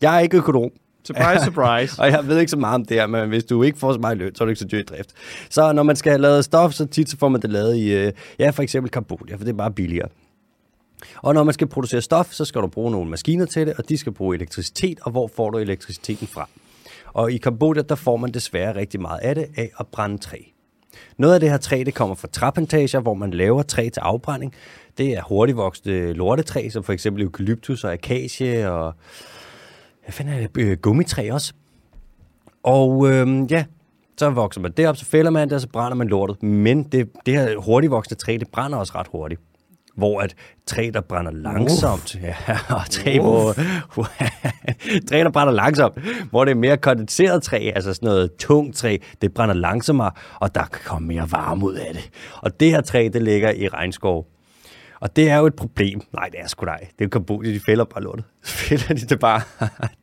Jeg 0.00 0.16
er 0.16 0.20
ikke 0.20 0.36
økonom, 0.36 0.70
Surprise, 1.06 1.44
surprise. 1.44 2.02
og 2.02 2.10
jeg 2.10 2.28
ved 2.28 2.38
ikke 2.38 2.50
så 2.50 2.56
meget 2.56 2.74
om 2.74 2.84
det 2.84 2.96
her, 2.96 3.06
men 3.06 3.28
hvis 3.28 3.44
du 3.44 3.62
ikke 3.62 3.78
får 3.78 3.92
så 3.92 3.98
meget 3.98 4.18
løn, 4.18 4.34
så 4.34 4.44
er 4.44 4.46
du 4.46 4.50
ikke 4.50 4.60
så 4.60 4.68
dyr 4.72 4.78
i 4.78 4.82
drift. 4.82 5.10
Så 5.50 5.72
når 5.72 5.82
man 5.82 5.96
skal 5.96 6.10
have 6.10 6.20
lavet 6.20 6.44
stof, 6.44 6.72
så 6.72 6.86
tit 6.86 7.10
så 7.10 7.16
får 7.16 7.28
man 7.28 7.42
det 7.42 7.50
lavet 7.50 7.76
i, 7.76 7.92
øh, 7.92 8.12
ja, 8.38 8.50
for 8.50 8.62
eksempel 8.62 8.92
Cambodia, 8.92 9.36
for 9.36 9.44
det 9.44 9.52
er 9.52 9.56
bare 9.56 9.72
billigere. 9.72 10.08
Og 11.16 11.34
når 11.34 11.44
man 11.44 11.54
skal 11.54 11.66
producere 11.66 12.00
stof, 12.00 12.32
så 12.32 12.44
skal 12.44 12.60
du 12.60 12.66
bruge 12.66 12.90
nogle 12.90 13.10
maskiner 13.10 13.46
til 13.46 13.66
det, 13.66 13.74
og 13.78 13.88
de 13.88 13.98
skal 13.98 14.12
bruge 14.12 14.36
elektricitet, 14.36 14.98
og 15.02 15.10
hvor 15.10 15.30
får 15.36 15.50
du 15.50 15.58
elektriciteten 15.58 16.26
fra? 16.26 16.48
Og 17.12 17.32
i 17.32 17.36
Kambodja, 17.36 17.82
der 17.82 17.94
får 17.94 18.16
man 18.16 18.30
desværre 18.30 18.74
rigtig 18.74 19.00
meget 19.00 19.18
af 19.22 19.34
det 19.34 19.46
af 19.56 19.70
at 19.80 19.86
brænde 19.86 20.18
træ. 20.18 20.38
Noget 21.16 21.34
af 21.34 21.40
det 21.40 21.50
her 21.50 21.56
træ, 21.56 21.82
det 21.86 21.94
kommer 21.94 22.14
fra 22.14 22.28
træplantager, 22.32 23.00
hvor 23.00 23.14
man 23.14 23.30
laver 23.30 23.62
træ 23.62 23.88
til 23.88 24.00
afbrænding. 24.00 24.54
Det 24.98 25.12
er 25.12 25.22
hurtigvoksende 25.22 26.12
lortetræ, 26.12 26.68
som 26.68 26.84
for 26.84 26.92
eksempel 26.92 27.22
eukalyptus 27.22 27.84
og 27.84 27.92
akacie 27.92 28.70
og 28.70 28.94
hvad 30.04 30.12
fanden 30.12 30.34
er 30.34 30.46
det, 30.46 30.62
øh, 30.62 30.78
gummitræ 30.78 31.30
også. 31.32 31.52
Og 32.62 33.12
øh, 33.12 33.52
ja, 33.52 33.64
så 34.18 34.30
vokser 34.30 34.60
man 34.60 34.72
derop, 34.72 34.96
så 34.96 35.04
fælder 35.04 35.30
man 35.30 35.48
det, 35.48 35.54
og 35.54 35.60
så 35.60 35.68
brænder 35.68 35.94
man 35.94 36.08
lortet. 36.08 36.42
Men 36.42 36.82
det, 36.82 37.10
det 37.26 37.34
her 37.34 37.58
hurtigvoksende 37.58 38.20
træ, 38.20 38.36
det 38.40 38.48
brænder 38.52 38.78
også 38.78 38.92
ret 38.94 39.06
hurtigt. 39.12 39.40
Hvor 39.96 40.20
at 40.20 40.34
træ, 40.66 40.90
der 40.94 41.00
brænder 41.00 41.30
langsomt, 41.32 42.16
ja, 42.22 42.34
og 42.68 42.90
træ, 42.90 43.18
hvor, 43.18 43.52
træ, 45.08 45.18
der 45.18 45.30
brænder 45.30 45.52
langsomt, 45.52 45.98
hvor 46.30 46.44
det 46.44 46.50
er 46.50 46.56
mere 46.56 46.76
kondenseret 46.76 47.42
træ, 47.42 47.72
altså 47.74 47.94
sådan 47.94 48.06
noget 48.06 48.30
tungt 48.38 48.76
træ, 48.76 48.96
det 49.22 49.34
brænder 49.34 49.54
langsommere, 49.54 50.10
og 50.40 50.54
der 50.54 50.64
kan 50.64 50.80
komme 50.84 51.08
mere 51.08 51.32
varme 51.32 51.64
ud 51.64 51.74
af 51.74 51.94
det. 51.94 52.10
Og 52.36 52.60
det 52.60 52.70
her 52.70 52.80
træ, 52.80 53.08
det 53.12 53.22
ligger 53.22 53.50
i 53.50 53.68
regnskov. 53.68 54.26
Og 55.04 55.16
det 55.16 55.30
er 55.30 55.36
jo 55.36 55.46
et 55.46 55.54
problem. 55.54 56.00
Nej, 56.12 56.28
det 56.28 56.40
er 56.40 56.46
sgu 56.46 56.66
nej. 56.66 56.78
Det 56.78 56.86
er 56.98 57.04
jo 57.04 57.08
Kambodja, 57.08 57.50
de 57.50 57.60
fælder 57.60 57.84
bare 57.84 58.02
lortet. 58.02 58.24
Fælder 58.44 58.94
de 58.94 59.06
det 59.06 59.18
bare. 59.20 59.40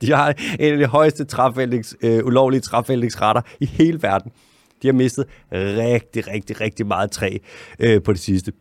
De 0.01 0.11
har 0.11 0.33
en 0.59 0.73
af 0.73 0.77
de 0.77 0.85
højeste 0.85 1.25
træfældnings, 1.25 1.95
øh, 2.01 2.25
ulovlige 2.25 2.61
træfældningsretter 2.61 3.41
i 3.59 3.65
hele 3.65 4.01
verden. 4.01 4.31
De 4.81 4.87
har 4.87 4.93
mistet 4.93 5.25
rigtig, 5.51 6.27
rigtig, 6.27 6.61
rigtig 6.61 6.87
meget 6.87 7.11
træ 7.11 7.37
øh, 7.79 8.03
på 8.03 8.13
det 8.13 8.19
sidste. 8.19 8.51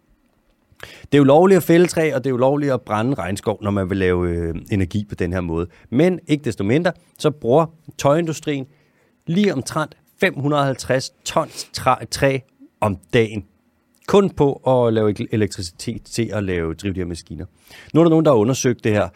Det 1.13 1.19
er 1.19 1.21
ulovligt 1.21 1.57
at 1.57 1.63
fælde 1.63 1.87
træ, 1.87 2.15
og 2.15 2.25
det 2.25 2.31
er 2.31 2.35
ulovligt 2.35 2.73
at 2.73 2.81
brænde 2.81 3.15
regnskov, 3.15 3.59
når 3.63 3.71
man 3.71 3.91
vil 3.91 3.99
lave 3.99 4.29
øh, 4.29 4.55
energi 4.71 5.07
på 5.09 5.15
den 5.15 5.33
her 5.33 5.41
måde. 5.41 5.67
Men 5.91 6.21
ikke 6.27 6.45
desto 6.45 6.65
mindre, 6.65 6.93
så 7.19 7.31
bruger 7.31 7.67
tøjindustrien 7.99 8.67
lige 9.27 9.55
omtrent 9.55 9.97
550 10.21 11.11
tons 11.25 11.71
træ, 11.73 11.95
træ 12.11 12.39
om 12.81 12.99
dagen. 13.13 13.45
Kun 14.11 14.31
på 14.31 14.53
at 14.53 14.93
lave 14.93 15.35
elektricitet 15.35 16.03
til 16.03 16.31
at 16.33 16.45
lave 16.45 16.75
drive 16.75 16.95
de 16.95 17.01
her 17.01 17.07
maskiner. 17.07 17.45
Nu 17.95 18.01
er 18.01 18.05
der 18.05 18.11
nogen, 18.11 18.25
der 18.25 18.31
har 18.31 18.39
undersøgt 18.39 18.85
det 18.85 18.93
her 18.93 19.09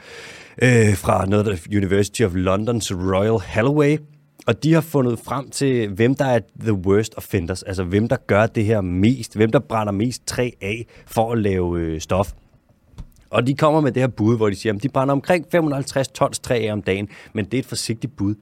øh, 0.62 0.96
fra 0.96 1.26
noget 1.26 1.46
der 1.46 1.76
University 1.76 2.22
of 2.22 2.34
London's 2.34 3.12
Royal 3.12 3.40
Holloway, 3.54 3.98
og 4.46 4.62
de 4.64 4.74
har 4.74 4.80
fundet 4.80 5.18
frem 5.18 5.50
til, 5.50 5.88
hvem 5.88 6.14
der 6.14 6.24
er 6.24 6.40
the 6.60 6.72
worst 6.72 7.14
offenders, 7.16 7.62
altså 7.62 7.84
hvem 7.84 8.08
der 8.08 8.16
gør 8.16 8.46
det 8.46 8.64
her 8.64 8.80
mest, 8.80 9.36
hvem 9.36 9.50
der 9.50 9.58
brænder 9.58 9.92
mest 9.92 10.26
træ 10.26 10.50
af 10.60 10.86
for 11.06 11.32
at 11.32 11.38
lave 11.38 11.80
øh, 11.80 12.00
stof. 12.00 12.32
Og 13.30 13.46
de 13.46 13.54
kommer 13.54 13.80
med 13.80 13.92
det 13.92 14.02
her 14.02 14.08
bud, 14.08 14.36
hvor 14.36 14.48
de 14.48 14.54
siger, 14.54 14.74
at 14.74 14.82
de 14.82 14.88
brænder 14.88 15.12
omkring 15.12 15.46
550 15.52 16.08
tons 16.08 16.38
træ 16.38 16.66
af 16.68 16.72
om 16.72 16.82
dagen, 16.82 17.08
men 17.32 17.44
det 17.44 17.54
er 17.54 17.58
et 17.58 17.66
forsigtigt 17.66 18.16
bud. 18.16 18.34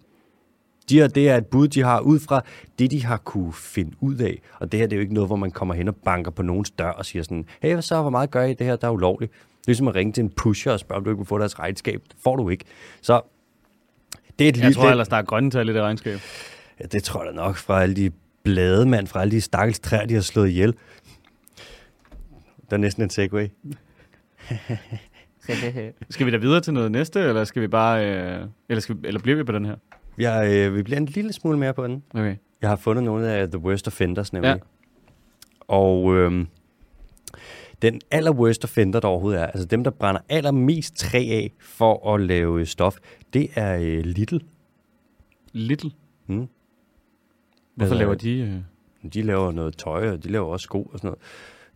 De 0.92 0.96
her, 1.00 1.07
det 1.09 1.28
er 1.28 1.37
et 1.37 1.46
bud, 1.46 1.68
de 1.68 1.83
har 1.83 2.00
ud 2.00 2.18
fra 2.20 2.44
det, 2.78 2.90
de 2.90 3.05
har 3.05 3.16
kunne 3.16 3.52
finde 3.52 3.92
ud 4.00 4.16
af. 4.16 4.40
Og 4.61 4.72
det 4.72 4.81
her 4.81 4.87
det 4.87 4.92
er 4.92 4.96
jo 4.96 5.00
ikke 5.02 5.14
noget, 5.14 5.28
hvor 5.28 5.37
man 5.37 5.50
kommer 5.50 5.74
hen 5.74 5.88
og 5.88 5.96
banker 5.96 6.31
på 6.31 6.42
nogens 6.42 6.70
dør 6.70 6.90
og 6.90 7.07
siger 7.07 7.22
sådan, 7.22 7.44
hey, 7.62 7.72
hvad 7.72 7.83
så, 7.83 8.00
hvor 8.00 8.11
meget 8.11 8.31
gør 8.31 8.42
I 8.42 8.55
det 8.55 8.66
her, 8.66 8.76
der 8.76 8.87
er 8.87 8.92
ulovligt? 8.92 9.33
Ligesom 9.66 9.88
at 9.88 9.94
ringe 9.94 10.12
til 10.12 10.24
en 10.24 10.31
pusher 10.31 10.72
og 10.72 10.81
spørge, 10.81 10.96
om 10.98 11.05
du 11.05 11.11
ikke 11.11 11.18
vil 11.18 11.26
få 11.26 11.38
deres 11.38 11.59
regnskab. 11.59 12.02
Det 12.09 12.16
får 12.24 12.37
du 12.37 12.48
ikke. 12.48 12.64
Så 13.02 13.20
det 14.38 14.44
er 14.44 14.48
et 14.48 14.57
Jeg 14.57 14.64
lille- 14.64 14.74
tror 14.74 14.90
ellers, 14.90 15.09
der 15.09 15.16
er 15.16 15.22
grønne 15.22 15.50
tal 15.50 15.68
i 15.68 15.72
det 15.72 15.83
regnskab. 15.83 16.18
Ja, 16.81 16.85
det 16.85 17.02
tror 17.05 17.24
jeg 17.24 17.33
da 17.33 17.37
nok 17.37 17.57
fra 17.57 17.83
alle 17.83 17.96
de 17.96 18.11
blade, 18.42 18.87
mand, 18.87 19.07
fra 19.07 19.20
alle 19.20 19.31
de 19.31 19.40
stakkels 19.40 19.81
træer, 19.81 20.07
de 20.07 20.14
har 20.14 20.20
slået 20.20 20.48
ihjel. 20.48 20.74
Der 22.70 22.76
er 22.76 22.81
næsten 22.81 23.02
en 23.02 23.11
segway. 23.11 23.48
Skal 26.11 26.26
vi 26.26 26.31
da 26.31 26.37
videre 26.37 26.61
til 26.61 26.72
noget 26.72 26.92
næste, 26.92 27.20
eller 27.20 27.44
skal 27.44 27.62
vi 27.62 27.68
bare... 27.68 28.07
Øh, 28.11 28.46
eller, 28.68 28.81
skal 28.81 28.96
vi, 29.02 29.09
eller 29.09 29.20
bliver 29.20 29.37
vi 29.37 29.44
på 29.44 29.52
den 29.52 29.64
her? 29.64 29.76
Jeg, 30.18 30.53
øh, 30.53 30.77
vi 30.77 30.83
bliver 30.83 30.98
en 30.98 31.07
lille 31.07 31.33
smule 31.33 31.59
mere 31.59 31.75
på 31.75 31.87
den. 31.87 32.03
Okay. 32.14 32.37
Jeg 32.62 32.68
har 32.68 32.77
fundet 32.77 33.05
nogle 33.05 33.29
af 33.29 33.48
The 33.48 33.59
Worst 33.59 33.87
Offenders, 33.87 34.33
nemlig. 34.33 34.48
Ja. 34.48 34.57
Og 35.61 36.14
øhm, 36.14 36.46
den 37.83 38.01
aller 38.11 38.33
worst 38.33 38.64
offender, 38.64 39.01
der 39.01 39.09
overhovedet 39.09 39.40
er, 39.40 39.46
altså 39.46 39.64
dem, 39.64 39.85
der 39.85 39.90
brænder 39.90 40.20
allermest 40.29 40.96
træ 40.96 41.18
af 41.18 41.53
for 41.61 42.14
at 42.14 42.20
lave 42.20 42.66
stof, 42.66 42.96
det 43.33 43.48
er 43.55 43.77
øh, 43.77 44.05
Little. 44.05 44.40
Little. 45.53 45.90
Mm. 46.27 46.48
Hvorfor 47.75 47.94
laver 47.94 48.14
de... 48.14 48.38
Øh... 48.38 48.55
De 49.12 49.22
laver 49.22 49.53
noget 49.53 49.77
tøj, 49.77 50.11
og 50.11 50.25
de 50.25 50.29
laver 50.29 50.46
også 50.46 50.64
sko 50.64 50.83
og 50.83 50.98
sådan 50.98 51.09
noget. 51.09 51.18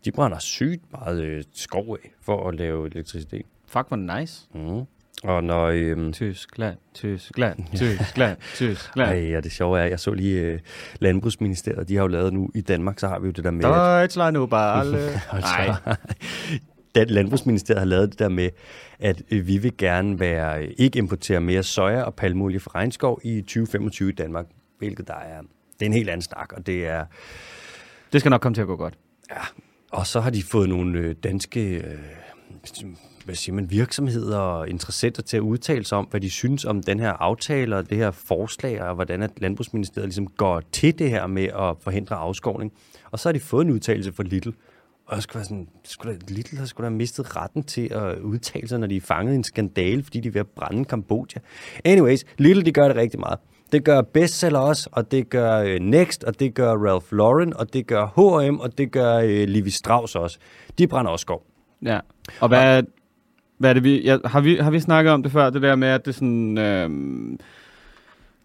De 0.05 0.13
brænder 0.13 0.39
sygt 0.39 0.93
meget 0.93 1.23
øh, 1.23 1.45
skov 1.53 1.99
af 2.05 2.13
for 2.21 2.49
at 2.49 2.55
lave 2.55 2.87
elektricitet. 2.87 3.43
Fuck, 3.67 3.89
hvor 3.89 4.19
nice. 4.19 4.49
Mm. 4.55 4.83
Og 5.25 5.45
når... 5.45 5.67
Øhm, 5.67 6.13
Tyskland, 6.13 6.77
Tyskland, 6.95 7.59
Tyskland, 7.77 8.37
Tyskland. 8.55 9.11
Ej, 9.11 9.31
ja, 9.31 9.41
det 9.41 9.53
sjove 9.53 9.81
er, 9.81 9.85
jeg 9.85 10.01
så 10.01 10.13
lige 10.15 10.41
øh, 10.41 10.59
Landbrugsministeriet, 11.01 11.89
de 11.89 11.95
har 11.95 12.03
jo 12.03 12.09
lavet 12.09 12.33
nu 12.33 12.51
i 12.55 12.61
Danmark, 12.61 12.99
så 12.99 13.09
har 13.09 13.19
vi 13.19 13.27
jo 13.27 13.33
det 13.33 13.45
der 13.45 13.51
med, 13.51 13.65
Deutschland 13.65 14.37
über 14.37 14.57
alle. 14.57 14.99
Nej. 15.33 15.75
den 16.95 17.09
Landbrugsministeriet 17.17 17.79
har 17.79 17.87
lavet 17.87 18.11
det 18.11 18.19
der 18.19 18.29
med, 18.29 18.51
at 18.99 19.23
øh, 19.31 19.47
vi 19.47 19.59
vil 19.59 19.77
gerne 19.77 20.21
være, 20.21 20.63
øh, 20.63 20.71
ikke 20.79 20.99
importere 20.99 21.41
mere 21.41 21.63
soja 21.63 22.03
og 22.03 22.15
palmolie 22.15 22.61
fra 22.61 22.71
regnskov 22.75 23.21
i 23.25 23.41
2025 23.41 24.09
i 24.09 24.13
Danmark, 24.13 24.47
hvilket 24.79 25.09
der 25.09 25.15
er, 25.15 25.41
det 25.73 25.83
er 25.83 25.87
en 25.87 25.93
helt 25.93 26.11
anden 26.11 26.23
snak, 26.23 26.53
og 26.53 26.67
det 26.67 26.87
er, 26.87 27.05
Det 28.13 28.21
skal 28.21 28.31
nok 28.31 28.41
komme 28.41 28.55
til 28.55 28.63
at 28.63 28.67
gå 28.69 28.77
godt. 28.77 28.95
og 29.93 30.07
så 30.07 30.21
har 30.21 30.31
de 30.31 30.43
fået 30.43 30.69
nogle 30.69 30.99
øh, 30.99 31.15
danske, 31.25 31.61
øh, 31.77 31.99
hvad 33.27 33.35
siger 33.35 33.55
man, 33.55 33.71
virksomheder 33.71 34.39
og 34.39 34.69
interessenter 34.69 35.23
til 35.23 35.37
at 35.37 35.41
udtale 35.41 35.85
sig 35.85 35.99
om, 35.99 36.05
hvad 36.05 36.21
de 36.21 36.31
synes 36.31 36.65
om 36.65 36.83
den 36.83 37.01
her 37.01 37.11
aftale 37.11 37.77
og 37.77 37.91
det 37.91 37.99
her 37.99 38.11
forslag, 38.11 38.83
og 38.83 38.95
hvordan 38.95 39.23
at 39.23 39.31
Landbrugsministeriet 39.37 40.09
ligesom 40.09 40.27
går 40.27 40.63
til 40.73 40.99
det 40.99 41.11
her 41.11 41.27
med 41.27 41.45
at 41.45 41.77
forhindre 41.81 42.17
afskovning. 42.17 42.73
Og 43.11 43.19
så 43.19 43.29
har 43.29 43.33
de 43.33 43.41
fået 43.41 43.65
en 43.65 43.71
udtalelse 43.71 44.13
fra 44.13 44.23
Little, 44.23 44.53
og 45.07 45.15
jeg 45.15 45.23
skulle 45.23 45.37
være 45.37 45.45
sådan, 45.45 45.69
skulle 45.85 46.15
da, 46.15 46.19
Little 46.29 46.59
har 46.59 46.67
skulle 46.67 46.85
da 46.85 46.91
mistet 46.91 47.37
retten 47.37 47.63
til 47.63 47.93
at 47.93 48.19
udtale 48.19 48.69
sig, 48.69 48.79
når 48.79 48.87
de 48.87 48.97
er 48.97 49.01
fanget 49.01 49.33
i 49.33 49.37
en 49.37 49.45
skandale, 49.45 50.03
fordi 50.03 50.21
de 50.21 50.29
er 50.29 50.33
ved 50.33 50.41
at 50.41 50.49
brænde 50.49 50.85
Kambodja. 50.85 51.41
Anyways, 51.85 52.25
Little, 52.39 52.65
de 52.65 52.73
gør 52.73 52.89
det 52.89 52.97
rigtig 52.97 53.21
meget. 53.21 53.39
Det 53.73 53.85
gør 53.85 54.03
bestseller 54.03 54.59
også, 54.59 54.89
og 54.93 55.11
det 55.11 55.31
gør 55.31 55.59
øh, 55.59 55.81
Next, 55.81 56.25
og 56.25 56.41
det 56.41 56.55
gør 56.55 56.73
Ralph 56.73 57.07
Lauren, 57.13 57.57
og 57.57 57.73
det 57.73 57.87
gør 57.87 58.07
H&M, 58.07 58.61
og 58.61 58.79
det 58.79 58.93
gør 58.93 59.17
øh, 59.17 59.49
Levi 59.49 59.71
Strauss 59.71 60.15
også. 60.15 60.39
De 60.79 60.87
brænder 60.87 61.11
også 61.11 61.23
skov. 61.23 61.47
Ja. 61.83 62.01
Og 62.41 62.49
hvad, 62.49 62.83
hvad 63.59 63.71
er 63.71 63.75
det, 63.75 63.85
vi... 63.85 64.03
Ja, 64.03 64.19
har, 64.25 64.41
vi, 64.41 64.57
har 64.57 64.71
vi 64.71 64.81
snakket 64.81 65.13
om 65.13 65.23
det 65.23 65.33
før, 65.33 65.51
det 65.51 65.63
der 65.63 65.77
med, 65.77 65.89
at 65.89 66.05
det 66.05 66.11
er 66.11 66.15
sådan... 66.15 66.59
Øh, 66.59 67.39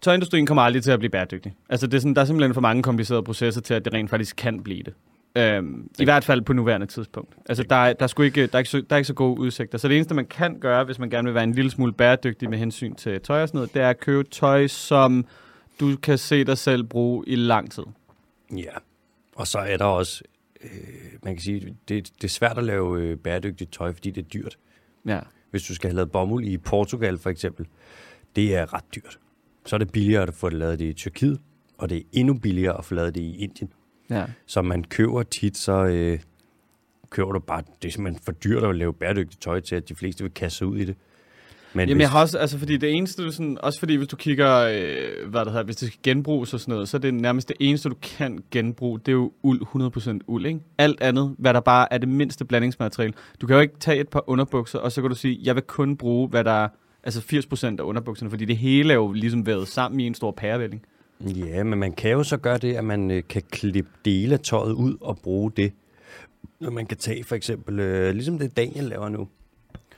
tøjindustrien 0.00 0.46
kommer 0.46 0.62
aldrig 0.62 0.82
til 0.82 0.90
at 0.90 0.98
blive 0.98 1.10
bæredygtig. 1.10 1.54
Altså, 1.68 1.86
det 1.86 1.94
er 1.94 1.98
sådan, 1.98 2.14
der 2.14 2.20
er 2.20 2.24
simpelthen 2.24 2.54
for 2.54 2.60
mange 2.60 2.82
komplicerede 2.82 3.22
processer 3.22 3.60
til, 3.60 3.74
at 3.74 3.84
det 3.84 3.94
rent 3.94 4.10
faktisk 4.10 4.36
kan 4.36 4.62
blive 4.62 4.82
det. 4.82 4.94
Øhm, 5.36 5.90
I 5.98 6.04
hvert 6.04 6.24
fald 6.24 6.42
på 6.42 6.52
nuværende 6.52 6.86
tidspunkt. 6.86 7.34
Altså, 7.48 7.62
der 7.62 7.76
er, 7.76 7.92
der, 7.92 8.02
er 8.02 8.06
sgu 8.06 8.22
ikke, 8.22 8.46
der, 8.46 8.54
er 8.54 8.58
ikke 8.58 8.70
så, 8.70 8.80
der 8.80 8.96
er 8.96 8.96
ikke 8.96 9.06
så 9.06 9.14
gode 9.14 9.40
udsigter. 9.40 9.78
Så 9.78 9.88
det 9.88 9.96
eneste, 9.96 10.14
man 10.14 10.26
kan 10.26 10.60
gøre, 10.60 10.84
hvis 10.84 10.98
man 10.98 11.10
gerne 11.10 11.24
vil 11.24 11.34
være 11.34 11.44
en 11.44 11.52
lille 11.52 11.70
smule 11.70 11.92
bæredygtig 11.92 12.50
med 12.50 12.58
hensyn 12.58 12.94
til 12.94 13.20
tøj 13.20 13.42
og 13.42 13.48
sådan 13.48 13.58
noget, 13.58 13.74
det 13.74 13.82
er 13.82 13.88
at 13.88 14.00
købe 14.00 14.24
tøj, 14.24 14.66
som 14.66 15.24
du 15.80 15.96
kan 15.96 16.18
se 16.18 16.44
dig 16.44 16.58
selv 16.58 16.84
bruge 16.84 17.24
i 17.26 17.36
lang 17.36 17.70
tid. 17.70 17.82
Ja. 18.56 18.72
Og 19.36 19.46
så 19.46 19.58
er 19.58 19.76
der 19.76 19.84
også, 19.84 20.22
øh, 20.62 20.68
man 21.22 21.34
kan 21.34 21.42
sige, 21.42 21.76
det, 21.88 22.12
det 22.16 22.24
er 22.24 22.28
svært 22.28 22.58
at 22.58 22.64
lave 22.64 23.00
øh, 23.00 23.16
bæredygtigt 23.16 23.72
tøj, 23.72 23.92
fordi 23.92 24.10
det 24.10 24.24
er 24.24 24.28
dyrt. 24.28 24.56
Ja. 25.06 25.20
Hvis 25.50 25.62
du 25.62 25.74
skal 25.74 25.90
have 25.90 25.96
lavet 25.96 26.12
bomuld 26.12 26.44
i 26.44 26.58
Portugal 26.58 27.18
for 27.18 27.30
eksempel, 27.30 27.66
det 28.36 28.56
er 28.56 28.74
ret 28.74 28.84
dyrt. 28.94 29.18
Så 29.66 29.76
er 29.76 29.78
det 29.78 29.92
billigere 29.92 30.22
at 30.22 30.34
få 30.34 30.50
det 30.50 30.58
lavet 30.58 30.78
det 30.78 30.84
i 30.84 30.92
Tyrkiet, 30.92 31.40
og 31.78 31.90
det 31.90 31.98
er 31.98 32.02
endnu 32.12 32.34
billigere 32.34 32.78
at 32.78 32.84
få 32.84 32.94
lavet 32.94 33.14
det 33.14 33.20
i 33.20 33.36
Indien. 33.36 33.72
Ja. 34.10 34.26
Så 34.46 34.62
man 34.62 34.84
køber 34.84 35.22
tit, 35.22 35.56
så 35.56 35.84
øh, 35.84 36.20
køber 37.10 37.32
du 37.32 37.38
bare, 37.38 37.62
det 37.82 37.88
er 37.88 37.92
simpelthen 37.92 38.24
for 38.24 38.32
dyrt 38.32 38.64
at 38.64 38.76
lave 38.76 38.94
bæredygtigt 38.94 39.42
tøj 39.42 39.60
til, 39.60 39.76
at 39.76 39.88
de 39.88 39.94
fleste 39.94 40.24
vil 40.24 40.34
kaste 40.34 40.58
sig 40.58 40.66
ud 40.66 40.78
i 40.78 40.84
det. 40.84 40.96
Men 41.74 41.88
Jamen 41.88 41.96
hvis, 41.96 42.02
jeg 42.02 42.10
har 42.10 42.20
også, 42.20 42.38
altså 42.38 42.58
fordi 42.58 42.76
det 42.76 42.92
eneste, 42.92 43.24
du 43.24 43.32
sådan, 43.32 43.58
også 43.60 43.78
fordi 43.78 43.94
hvis 43.94 44.08
du 44.08 44.16
kigger, 44.16 44.56
øh, 44.56 45.30
hvad 45.30 45.40
det 45.40 45.52
hedder, 45.52 45.64
hvis 45.64 45.76
det 45.76 45.88
skal 45.88 46.00
genbruges 46.02 46.54
og 46.54 46.60
sådan 46.60 46.72
noget, 46.72 46.88
så 46.88 46.96
er 46.96 47.00
det 47.00 47.14
nærmest 47.14 47.48
det 47.48 47.56
eneste, 47.60 47.88
du 47.88 47.94
kan 48.02 48.38
genbruge, 48.50 48.98
det 48.98 49.08
er 49.08 49.12
jo 49.12 49.32
uld, 49.42 49.62
100% 50.18 50.18
uld, 50.26 50.46
ikke? 50.46 50.60
Alt 50.78 51.00
andet, 51.00 51.34
hvad 51.38 51.54
der 51.54 51.60
bare 51.60 51.92
er 51.92 51.98
det 51.98 52.08
mindste 52.08 52.44
blandingsmateriale. 52.44 53.14
Du 53.40 53.46
kan 53.46 53.56
jo 53.56 53.60
ikke 53.62 53.78
tage 53.80 54.00
et 54.00 54.08
par 54.08 54.24
underbukser, 54.26 54.78
og 54.78 54.92
så 54.92 55.00
kan 55.00 55.10
du 55.10 55.16
sige, 55.16 55.38
jeg 55.42 55.54
vil 55.54 55.62
kun 55.62 55.96
bruge, 55.96 56.28
hvad 56.28 56.44
der 56.44 56.52
er, 56.52 56.68
altså 57.04 57.20
80% 57.20 57.66
af 57.78 57.82
underbukserne, 57.82 58.30
fordi 58.30 58.44
det 58.44 58.56
hele 58.56 58.92
er 58.92 58.96
jo 58.96 59.12
ligesom 59.12 59.46
været 59.46 59.68
sammen 59.68 60.00
i 60.00 60.06
en 60.06 60.14
stor 60.14 60.30
pærevælling. 60.30 60.82
Ja, 61.20 61.62
men 61.62 61.78
man 61.78 61.92
kan 61.92 62.10
jo 62.10 62.22
så 62.22 62.36
gøre 62.36 62.58
det, 62.58 62.74
at 62.74 62.84
man 62.84 63.10
øh, 63.10 63.22
kan 63.28 63.42
klippe 63.50 63.90
dele 64.04 64.34
af 64.34 64.40
tøjet 64.40 64.72
ud 64.72 64.96
og 65.00 65.18
bruge 65.18 65.52
det. 65.56 65.72
Når 66.60 66.70
man 66.70 66.86
kan 66.86 66.96
tage 66.96 67.24
for 67.24 67.34
eksempel, 67.34 67.80
øh, 67.80 68.14
ligesom 68.14 68.38
det 68.38 68.56
Daniel 68.56 68.84
laver 68.84 69.08
nu, 69.08 69.28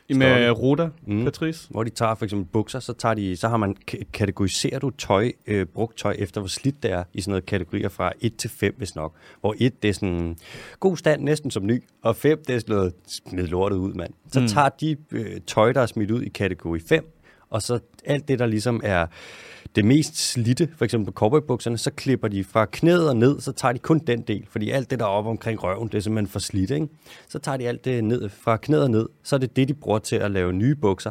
Med 0.08 0.50
Ruda, 0.50 0.88
Mm. 1.06 1.24
Patrice. 1.24 1.68
hvor 1.70 1.84
de 1.84 1.90
tager 1.90 2.14
for 2.14 2.24
eksempel 2.24 2.46
bukser, 2.52 2.78
så, 2.80 2.92
tager 2.92 3.14
de, 3.14 3.36
så 3.36 3.48
har 3.48 3.56
man 3.56 3.76
kategoriserer 4.12 4.78
du 4.78 4.90
tøj, 4.90 5.32
øh, 5.46 5.66
brugt 5.66 5.98
tøj 5.98 6.16
efter, 6.18 6.40
hvor 6.40 6.48
slidt 6.48 6.82
det 6.82 6.90
er, 6.90 7.04
i 7.14 7.20
sådan 7.20 7.30
noget 7.30 7.46
kategorier 7.46 7.88
fra 7.88 8.12
1 8.20 8.36
til 8.36 8.50
5, 8.50 8.74
hvis 8.78 8.94
nok. 8.94 9.14
Hvor 9.40 9.54
1, 9.58 9.82
det 9.82 9.88
er 9.88 9.94
sådan 9.94 10.36
god 10.80 10.96
stand, 10.96 11.22
næsten 11.22 11.50
som 11.50 11.66
ny, 11.66 11.82
og 12.02 12.16
5, 12.16 12.42
det 12.46 12.54
er 12.54 12.58
sådan 12.58 12.74
noget 12.76 12.92
smid 13.06 13.46
lortet 13.46 13.76
ud, 13.76 13.94
mand. 13.94 14.12
Så. 14.32 14.40
Mm. 14.40 14.48
tager 14.48 14.68
de 14.68 14.96
øh, 15.10 15.40
tøj, 15.46 15.72
der 15.72 15.80
er 15.80 15.86
smidt 15.86 16.10
ud 16.10 16.22
i 16.22 16.28
kategori 16.28 16.80
5, 16.80 17.13
og 17.54 17.62
så 17.62 17.78
alt 18.04 18.28
det, 18.28 18.38
der 18.38 18.46
ligesom 18.46 18.80
er 18.84 19.06
det 19.76 19.84
mest 19.84 20.30
slidte, 20.30 20.68
for 20.76 20.84
eksempel 20.84 21.12
på 21.12 21.12
cowboybukserne, 21.12 21.78
så 21.78 21.90
klipper 21.90 22.28
de 22.28 22.44
fra 22.44 22.64
knæet 22.64 23.08
og 23.08 23.16
ned, 23.16 23.40
så 23.40 23.52
tager 23.52 23.72
de 23.72 23.78
kun 23.78 23.98
den 23.98 24.22
del, 24.22 24.46
fordi 24.48 24.70
alt 24.70 24.90
det, 24.90 24.98
der 24.98 25.04
er 25.04 25.08
oppe 25.08 25.30
omkring 25.30 25.64
røven, 25.64 25.88
det 25.88 25.94
er 25.94 26.00
simpelthen 26.00 26.32
for 26.32 26.38
slidt, 26.38 26.70
ikke? 26.70 26.88
Så 27.28 27.38
tager 27.38 27.56
de 27.56 27.68
alt 27.68 27.84
det 27.84 28.04
ned, 28.04 28.28
fra 28.28 28.56
knæet 28.56 28.82
og 28.82 28.90
ned, 28.90 29.08
så 29.22 29.36
er 29.36 29.40
det 29.40 29.56
det, 29.56 29.68
de 29.68 29.74
bruger 29.74 29.98
til 29.98 30.16
at 30.16 30.30
lave 30.30 30.52
nye 30.52 30.74
bukser. 30.74 31.10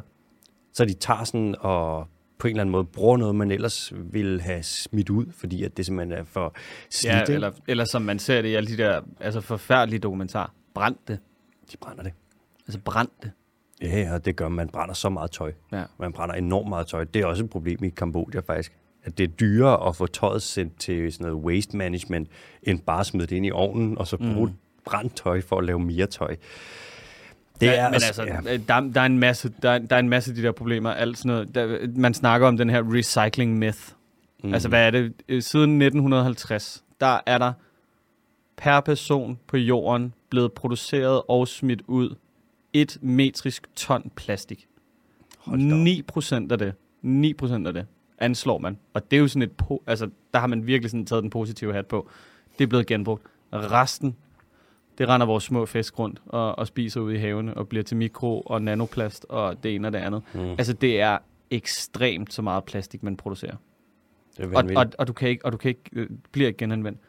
Så 0.73 0.85
de 0.85 0.93
tager 0.93 1.23
sådan 1.23 1.55
og 1.59 2.07
på 2.37 2.47
en 2.47 2.51
eller 2.51 2.61
anden 2.61 2.71
måde 2.71 2.83
bruger 2.83 3.17
noget, 3.17 3.35
man 3.35 3.51
ellers 3.51 3.93
ville 3.95 4.41
have 4.41 4.63
smidt 4.63 5.09
ud, 5.09 5.25
fordi 5.37 5.63
at 5.63 5.77
det 5.77 5.85
simpelthen 5.85 6.17
er 6.17 6.23
for 6.23 6.55
slidt. 6.89 7.29
Ja, 7.29 7.33
eller, 7.33 7.51
eller 7.67 7.85
som 7.85 8.01
man 8.01 8.19
ser 8.19 8.41
det 8.41 8.49
i 8.49 8.55
alle 8.55 8.69
de 8.69 8.77
der 8.77 9.01
altså 9.19 9.41
forfærdelige 9.41 9.99
dokumentarer. 9.99 10.53
Brænd 10.73 10.95
det. 11.07 11.19
De 11.71 11.77
brænder 11.77 12.03
det. 12.03 12.13
Altså 12.67 12.79
brænd 12.79 13.09
det. 13.23 13.31
Ja, 13.83 14.13
og 14.13 14.25
det 14.25 14.35
gør, 14.35 14.49
man 14.49 14.69
brænder 14.69 14.93
så 14.93 15.09
meget 15.09 15.31
tøj. 15.31 15.53
Ja. 15.71 15.83
Man 15.99 16.13
brænder 16.13 16.35
enormt 16.35 16.69
meget 16.69 16.87
tøj. 16.87 17.03
Det 17.03 17.21
er 17.21 17.25
også 17.25 17.43
et 17.43 17.49
problem 17.49 17.83
i 17.83 17.89
Kambodja 17.89 18.39
faktisk. 18.39 18.73
At 19.03 19.17
det 19.17 19.23
er 19.23 19.27
dyrere 19.27 19.87
at 19.87 19.95
få 19.95 20.07
tøjet 20.07 20.41
sendt 20.41 20.79
til 20.79 21.13
sådan 21.13 21.27
noget 21.27 21.43
waste 21.43 21.77
management, 21.77 22.29
end 22.63 22.79
bare 22.79 22.99
at 22.99 23.05
smide 23.05 23.27
det 23.27 23.35
ind 23.35 23.45
i 23.45 23.51
ovnen, 23.51 23.97
og 23.97 24.07
så 24.07 24.17
bruge 24.17 24.47
mm. 24.47 24.53
brændt 24.85 25.15
tøj 25.15 25.41
for 25.41 25.57
at 25.57 25.65
lave 25.65 25.79
mere 25.79 26.05
tøj. 26.05 26.35
Det 27.61 27.65
ja, 27.67 27.73
er 27.73 27.89
men 27.89 27.93
altså, 27.93 28.23
ja. 28.23 28.39
ja. 28.45 28.57
der, 28.57 28.79
der, 28.79 29.01
er 29.01 29.05
en 29.05 29.19
masse, 29.19 29.51
der, 29.61 29.77
der 29.77 29.95
er 29.95 29.99
en 29.99 30.09
masse 30.09 30.31
af 30.31 30.35
de 30.35 30.43
der 30.43 30.51
problemer. 30.51 30.91
Alt 30.91 31.17
sådan 31.17 31.29
noget. 31.29 31.55
Der, 31.55 31.87
man 31.95 32.13
snakker 32.13 32.47
om 32.47 32.57
den 32.57 32.69
her 32.69 32.83
recycling 32.93 33.57
myth. 33.57 33.79
Mm. 34.43 34.53
Altså, 34.53 34.69
hvad 34.69 34.87
er 34.87 34.91
det? 34.91 35.13
Øh, 35.29 35.41
Siden 35.41 35.81
1950, 35.81 36.83
der 37.01 37.19
er 37.25 37.37
der 37.37 37.53
per 38.57 38.79
person 38.79 39.39
på 39.47 39.57
jorden 39.57 40.13
blevet 40.29 40.53
produceret 40.53 41.21
og 41.27 41.47
smidt 41.47 41.81
ud 41.87 42.15
et 42.73 42.97
metrisk 43.01 43.67
ton 43.75 44.11
plastik. 44.15 44.67
Hold 45.37 45.69
da 45.69 45.75
op. 45.75 45.81
9 45.81 46.01
procent 46.01 46.51
af 46.51 46.57
det. 46.57 46.73
9 47.01 47.33
procent 47.33 47.67
af 47.67 47.73
det 47.73 47.85
anslår 48.23 48.57
man. 48.57 48.77
Og 48.93 49.11
det 49.11 49.17
er 49.17 49.21
jo 49.21 49.27
sådan 49.27 49.41
et... 49.41 49.51
Po- 49.61 49.83
altså, 49.87 50.09
der 50.33 50.39
har 50.39 50.47
man 50.47 50.67
virkelig 50.67 50.91
sådan 50.91 51.05
taget 51.05 51.23
den 51.23 51.29
positive 51.29 51.73
hat 51.73 51.85
på. 51.85 52.09
Det 52.57 52.63
er 52.63 52.67
blevet 52.67 52.87
genbrugt. 52.87 53.23
Resten, 53.53 54.15
det 54.97 55.09
render 55.09 55.27
vores 55.27 55.43
små 55.43 55.65
fisk 55.65 55.99
rundt 55.99 56.21
og, 56.25 56.59
og 56.59 56.67
spiser 56.67 57.01
ud 57.01 57.13
i 57.13 57.17
havene 57.17 57.53
og 57.53 57.67
bliver 57.67 57.83
til 57.83 57.97
mikro- 57.97 58.43
og 58.45 58.61
nanoplast 58.61 59.25
og 59.29 59.63
det 59.63 59.75
ene 59.75 59.87
og 59.87 59.93
det 59.93 59.99
andet. 59.99 60.21
Mm. 60.33 60.39
Altså, 60.41 60.73
det 60.73 61.01
er 61.01 61.17
ekstremt 61.51 62.33
så 62.33 62.41
meget 62.41 62.63
plastik, 62.63 63.03
man 63.03 63.17
producerer. 63.17 63.55
Det 64.37 64.55
Og, 64.55 64.63
og, 64.75 64.85
og 64.99 65.07
du 65.07 65.13
kan 65.13 65.29
ikke, 65.29 65.45
og 65.45 65.51
du 65.51 65.57
kan 65.57 65.69
ikke, 65.69 65.81
øh, 65.93 66.09
bliver 66.31 66.47
ikke 66.47 66.57
genanvendt. 66.57 66.99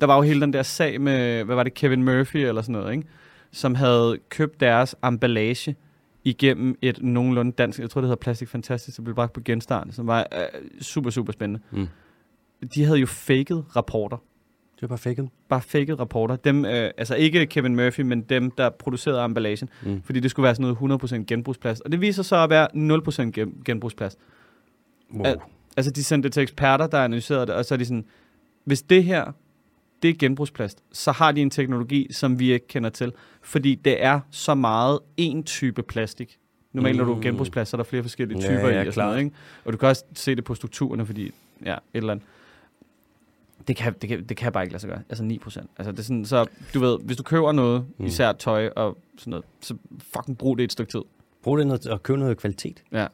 Der 0.00 0.06
var 0.06 0.16
jo 0.16 0.22
hele 0.22 0.40
den 0.40 0.52
der 0.52 0.62
sag 0.62 1.00
med, 1.00 1.44
hvad 1.44 1.56
var 1.56 1.62
det, 1.62 1.74
Kevin 1.74 2.04
Murphy 2.04 2.36
eller 2.36 2.62
sådan 2.62 2.72
noget, 2.72 2.92
ikke? 2.92 3.08
Som 3.52 3.74
havde 3.74 4.18
købt 4.28 4.60
deres 4.60 4.94
emballage 5.04 5.76
igennem 6.24 6.78
et 6.82 7.02
nogenlunde 7.02 7.52
dansk, 7.52 7.78
jeg 7.80 7.90
tror 7.90 8.00
det 8.00 8.08
hedder 8.08 8.20
Plastic 8.20 8.48
Fantastic, 8.48 8.94
som 8.94 9.04
blev 9.04 9.14
bragt 9.14 9.32
på 9.32 9.40
genstart, 9.44 9.88
som 9.90 10.06
var 10.06 10.26
øh, 10.32 10.80
super, 10.80 11.10
super 11.10 11.32
spændende. 11.32 11.60
Mm. 11.70 11.86
De 12.74 12.84
havde 12.84 12.98
jo 12.98 13.06
faked 13.06 13.76
rapporter. 13.76 14.16
Det 14.76 14.82
er 14.82 14.86
bare 14.86 14.98
faked. 14.98 15.24
Bare 15.48 15.60
faked 15.60 16.00
rapporter. 16.00 16.36
Dem, 16.36 16.64
øh, 16.64 16.90
altså 16.98 17.14
ikke 17.14 17.46
Kevin 17.46 17.76
Murphy, 17.76 18.00
men 18.00 18.20
dem, 18.20 18.50
der 18.50 18.70
producerede 18.70 19.24
emballagen. 19.24 19.68
Mm. 19.82 20.02
Fordi 20.02 20.20
det 20.20 20.30
skulle 20.30 20.44
være 20.44 20.54
sådan 20.54 20.76
noget 20.80 21.02
100% 21.02 21.24
genbrugsplast. 21.24 21.82
Og 21.84 21.92
det 21.92 22.00
viser 22.00 22.22
sig 22.22 22.42
at 22.42 22.50
være 22.50 22.68
0% 23.26 23.30
gen- 23.30 23.62
genbrugsplast. 23.64 24.18
Wow. 25.14 25.24
Al- 25.24 25.38
Altså, 25.76 25.90
de 25.92 26.04
sendte 26.04 26.26
det 26.26 26.32
til 26.32 26.42
eksperter, 26.42 26.86
der 26.86 26.98
analyserede 26.98 27.46
det, 27.46 27.54
og 27.54 27.64
så 27.64 27.74
er 27.74 27.78
de 27.78 27.84
sådan, 27.84 28.04
hvis 28.64 28.82
det 28.82 29.04
her, 29.04 29.32
det 30.02 30.10
er 30.10 30.14
genbrugsplast, 30.18 30.82
så 30.92 31.12
har 31.12 31.32
de 31.32 31.40
en 31.42 31.50
teknologi, 31.50 32.12
som 32.12 32.38
vi 32.38 32.52
ikke 32.52 32.66
kender 32.66 32.90
til, 32.90 33.12
fordi 33.42 33.74
det 33.74 34.04
er 34.04 34.20
så 34.30 34.54
meget 34.54 34.98
en 35.16 35.42
type 35.44 35.82
plastik. 35.82 36.38
Normalt, 36.72 36.96
mm. 36.96 36.98
når 36.98 37.04
du 37.04 37.14
Mm. 37.14 37.20
genbrugsplast, 37.22 37.70
så 37.70 37.76
er 37.76 37.78
der 37.78 37.84
flere 37.84 38.02
forskellige 38.02 38.38
Ja, 38.40 38.46
typer 38.46 38.68
ja, 38.68 38.82
i, 38.82 38.88
og 38.88 38.94
sådan 38.94 39.08
noget, 39.08 39.24
ikke? 39.24 39.36
Og 39.64 39.72
du 39.72 39.78
kan 39.78 39.88
også 39.88 40.04
se 40.14 40.34
det 40.34 40.44
på 40.44 40.54
strukturerne, 40.54 41.06
fordi, 41.06 41.30
ja, 41.64 41.72
et 41.74 41.78
eller 41.94 42.12
andet. 42.12 42.26
Det 43.68 43.76
kan, 43.76 43.94
det, 44.00 44.08
kan, 44.08 44.24
det 44.24 44.36
kan 44.36 44.52
bare 44.52 44.64
ikke 44.64 44.72
lade 44.72 44.80
sig 44.80 44.90
gøre. 44.90 45.02
Altså 45.08 45.24
9%. 45.24 45.66
Altså 45.78 45.92
det 45.92 45.98
er 45.98 46.02
sådan, 46.02 46.24
så 46.24 46.46
du 46.74 46.80
ved, 46.80 46.98
hvis 47.02 47.16
du 47.16 47.22
køber 47.22 47.52
noget, 47.52 47.86
mm. 47.98 48.06
især 48.06 48.32
tøj 48.32 48.68
og 48.76 48.98
sådan 49.18 49.30
noget, 49.30 49.44
så 49.60 49.76
fucking 50.12 50.38
brug 50.38 50.58
det 50.58 50.64
et 50.64 50.72
stykke 50.72 50.92
tid. 50.92 51.02
Brug 51.42 51.58
det 51.58 51.66
noget, 51.66 51.86
og 51.86 52.02
køb 52.02 52.16
noget 52.16 52.36
kvalitet. 52.36 52.82
Ja. 52.92 53.06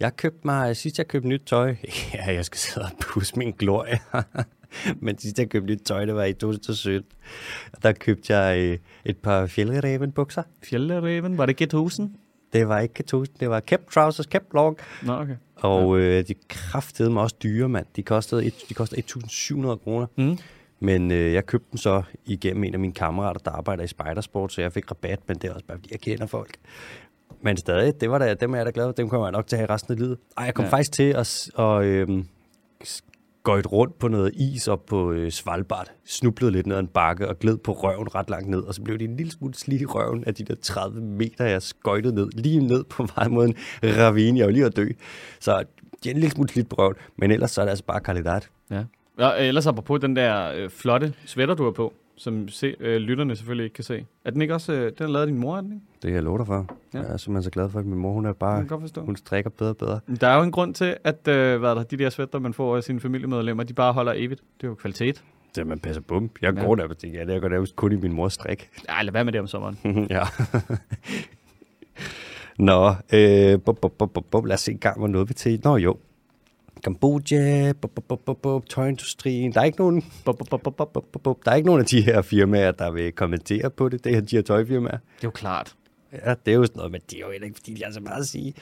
Jeg 0.00 0.16
købte 0.16 0.40
mig, 0.44 0.76
sidst 0.76 0.98
jeg 0.98 1.08
købte 1.08 1.28
nyt 1.28 1.42
tøj, 1.46 1.76
ja, 2.14 2.34
jeg 2.34 2.44
skal 2.44 2.58
sidde 2.58 2.84
og 2.86 2.92
pusse 3.00 3.38
min 3.38 3.50
glorie. 3.52 3.98
Men 5.04 5.18
sidst 5.18 5.38
jeg 5.38 5.48
købte 5.48 5.72
nyt 5.72 5.82
tøj, 5.84 6.04
det 6.04 6.14
var 6.14 6.24
i 6.24 6.32
2017. 6.32 7.10
Og 7.72 7.82
Der 7.82 7.92
købte 7.92 8.36
jeg 8.36 8.58
øh, 8.58 8.78
et 9.04 9.18
par 9.18 9.46
fjeldreven 9.46 10.12
bukser. 10.12 10.42
Fjellereven, 10.64 11.38
var 11.38 11.46
det 11.46 11.74
G1000? 11.74 12.02
Det 12.52 12.68
var 12.68 12.80
ikke 12.80 12.94
katusen, 12.94 13.34
det 13.40 13.50
var 13.50 13.60
cap 13.60 13.80
trousers, 13.94 14.26
cap 14.26 14.42
long. 14.54 14.78
Nå, 15.02 15.12
okay. 15.12 15.36
Og 15.56 15.98
øh, 15.98 16.28
de 16.28 16.34
kraftede 16.48 17.10
mig 17.10 17.22
også 17.22 17.36
dyre, 17.42 17.68
mand. 17.68 17.86
De 17.96 18.02
kostede, 18.02 18.44
et, 18.46 18.54
de 18.68 18.74
kostede 18.74 19.02
1.700 19.02 19.76
kroner. 19.76 20.06
Mm. 20.16 20.38
Men 20.80 21.10
øh, 21.10 21.32
jeg 21.32 21.46
købte 21.46 21.66
dem 21.72 21.78
så 21.78 22.02
igennem 22.26 22.64
en 22.64 22.74
af 22.74 22.80
mine 22.80 22.92
kammerater, 22.92 23.40
der 23.40 23.50
arbejder 23.50 23.84
i 23.84 23.86
Spidersport, 23.86 24.52
så 24.52 24.60
jeg 24.60 24.72
fik 24.72 24.90
rabat, 24.90 25.20
men 25.28 25.36
det 25.36 25.50
er 25.50 25.54
også 25.54 25.66
bare, 25.66 25.78
fordi 25.78 25.88
jeg 25.92 26.00
kender 26.00 26.26
folk. 26.26 26.56
Men 27.42 27.56
stadig, 27.56 28.00
det 28.00 28.10
var 28.10 28.18
da, 28.18 28.34
dem 28.34 28.52
er 28.52 28.56
jeg 28.56 28.66
da 28.66 28.70
glad 28.74 28.86
for. 28.86 28.92
Dem 28.92 29.08
kommer 29.08 29.26
jeg 29.26 29.32
nok 29.32 29.46
til 29.46 29.56
at 29.56 29.60
have 29.60 29.70
resten 29.70 29.92
af 29.92 29.98
livet. 29.98 30.18
Ej, 30.38 30.44
jeg 30.44 30.54
kom 30.54 30.62
ja. 30.62 30.66
Ja. 30.66 30.72
faktisk 30.72 30.92
til 30.92 31.02
at, 31.02 31.50
at 31.58 31.84
øh, 31.84 32.24
gøjt 33.42 33.72
rundt 33.72 33.98
på 33.98 34.08
noget 34.08 34.32
is 34.34 34.68
op 34.68 34.86
på 34.86 35.12
øh, 35.12 35.30
Svalbard. 35.30 35.86
Snublede 36.04 36.52
lidt 36.52 36.66
ned 36.66 36.76
ad 36.76 36.80
en 36.80 36.86
bakke 36.86 37.28
og 37.28 37.38
gled 37.38 37.58
på 37.58 37.72
røven 37.72 38.14
ret 38.14 38.30
langt 38.30 38.48
ned. 38.48 38.60
Og 38.60 38.74
så 38.74 38.82
blev 38.82 38.98
det 38.98 39.04
en 39.04 39.16
lille 39.16 39.32
smule 39.32 39.54
slidt 39.54 39.82
i 39.82 39.86
røven 39.86 40.24
af 40.24 40.34
de 40.34 40.44
der 40.44 40.54
30 40.54 41.00
meter, 41.00 41.44
jeg 41.44 41.62
skøjtede 41.62 42.14
ned. 42.14 42.30
Lige 42.32 42.60
ned 42.60 42.84
på 42.84 43.06
vej 43.16 43.28
mod 43.28 43.46
en 43.46 43.54
ravine. 43.82 44.38
Jeg 44.38 44.46
var 44.46 44.52
lige 44.52 44.64
at 44.64 44.76
dø. 44.76 44.88
Så 45.40 45.64
det 46.02 46.06
er 46.06 46.14
en 46.14 46.20
lille 46.20 46.30
smule 46.30 46.48
slidt 46.48 46.68
på 46.68 46.76
røven. 46.76 46.94
Men 47.16 47.30
ellers 47.30 47.50
så 47.50 47.60
er 47.60 47.64
det 47.64 47.70
altså 47.70 47.84
bare 47.84 48.00
kalidat. 48.00 48.48
Ja. 48.70 48.84
ja 49.18 49.30
ellers 49.30 49.66
apropos 49.66 50.00
den 50.00 50.16
der 50.16 50.52
øh, 50.52 50.70
flotte 50.70 51.14
sweater, 51.26 51.54
du 51.54 51.64
har 51.64 51.70
på, 51.70 51.92
som 52.16 52.48
se, 52.48 52.74
øh, 52.80 52.96
lytterne 52.96 53.36
selvfølgelig 53.36 53.64
ikke 53.64 53.74
kan 53.74 53.84
se. 53.84 54.06
Er 54.24 54.30
den 54.30 54.42
ikke 54.42 54.54
også, 54.54 54.72
øh, 54.72 54.92
den 54.98 55.06
er 55.06 55.10
lavet 55.10 55.20
af 55.22 55.26
din 55.26 55.38
mor, 55.38 55.56
er 55.56 55.60
den 55.60 55.72
ikke? 55.72 55.84
Det 56.02 56.10
er 56.10 56.14
jeg 56.14 56.22
lover 56.22 56.38
dig 56.38 56.46
for. 56.46 56.66
Ja. 56.94 56.98
Ja. 56.98 57.04
Jeg 57.04 57.12
er 57.12 57.16
simpelthen 57.16 57.42
så 57.42 57.50
glad 57.50 57.68
for, 57.70 57.78
at 57.78 57.86
min 57.86 57.98
mor, 57.98 58.12
hun 58.12 58.26
er 58.26 58.32
bare... 58.32 58.66
Hun 58.96 59.16
strikker 59.16 59.50
bedre 59.50 59.70
og 59.70 59.76
bedre. 59.76 60.00
Men 60.06 60.16
Der 60.16 60.28
er 60.28 60.36
jo 60.36 60.42
en 60.42 60.52
grund 60.52 60.74
til, 60.74 60.96
at 61.04 61.28
øh, 61.28 61.58
hvad 61.60 61.70
er 61.70 61.74
der, 61.74 61.82
de 61.82 61.96
der 61.96 62.10
sweater, 62.10 62.38
man 62.38 62.54
får 62.54 62.76
af 62.76 62.82
sine 62.82 63.00
familiemedlemmer, 63.00 63.62
de 63.64 63.74
bare 63.74 63.92
holder 63.92 64.12
evigt. 64.16 64.40
Det 64.60 64.64
er 64.64 64.68
jo 64.68 64.74
kvalitet. 64.74 65.24
Det 65.56 65.66
man 65.66 65.78
passer 65.78 66.02
på 66.02 66.14
dem. 66.18 66.30
Jeg 66.42 66.54
Ja. 66.54 66.64
går 66.64 66.74
der 66.74 66.88
og 66.88 66.98
tænker, 66.98 67.18
ja, 67.18 67.24
det 67.26 67.34
er 67.34 67.40
går 67.40 67.48
nærmest 67.48 67.76
kun 67.76 67.92
i 67.92 67.96
min 67.96 68.12
mors 68.12 68.32
strik. 68.32 68.68
Ej, 68.88 69.02
lad 69.02 69.12
være 69.12 69.24
med 69.24 69.32
det 69.32 69.40
om 69.40 69.46
sommeren. 69.46 69.78
ja. 70.10 70.22
Nå, 72.58 72.94
øh, 73.12 73.60
bup, 73.60 73.78
bup, 73.80 73.92
bup, 73.98 74.24
bup. 74.30 74.46
lad 74.46 74.54
os 74.54 74.60
se 74.60 74.72
en 74.72 74.78
gang, 74.78 74.98
hvor 74.98 75.06
noget 75.06 75.28
vi 75.28 75.34
til. 75.34 75.60
Nå 75.64 75.76
jo, 75.76 75.96
Kambodja, 76.82 77.72
tøjindustrien. 78.68 79.52
Der 79.52 79.60
er 79.60 79.64
ikke 79.64 79.78
nogen, 79.78 80.00
der 80.26 81.50
er 81.50 81.54
ikke 81.54 81.66
nogen 81.66 81.80
af 81.80 81.86
de 81.86 82.02
her 82.02 82.22
firmaer, 82.22 82.70
der 82.70 82.90
vil 82.90 83.12
kommentere 83.12 83.70
på 83.70 83.88
det, 83.88 84.04
det 84.04 84.14
her, 84.14 84.20
de 84.20 84.36
her 84.36 84.42
tøjfirmaer. 84.42 84.90
Det 84.90 84.98
er 84.98 85.24
jo 85.24 85.30
klart. 85.30 85.74
Ja, 86.12 86.34
det 86.46 86.52
er 86.52 86.56
jo 86.56 86.64
sådan 86.64 86.76
noget, 86.76 86.92
men 86.92 87.00
det 87.10 87.16
er 87.16 87.20
jo 87.20 87.30
ikke, 87.30 87.52
fordi 87.56 87.74
de 87.74 87.84
har 87.84 87.92
så 87.92 88.00
meget 88.00 88.20
at 88.20 88.26
sige. 88.26 88.54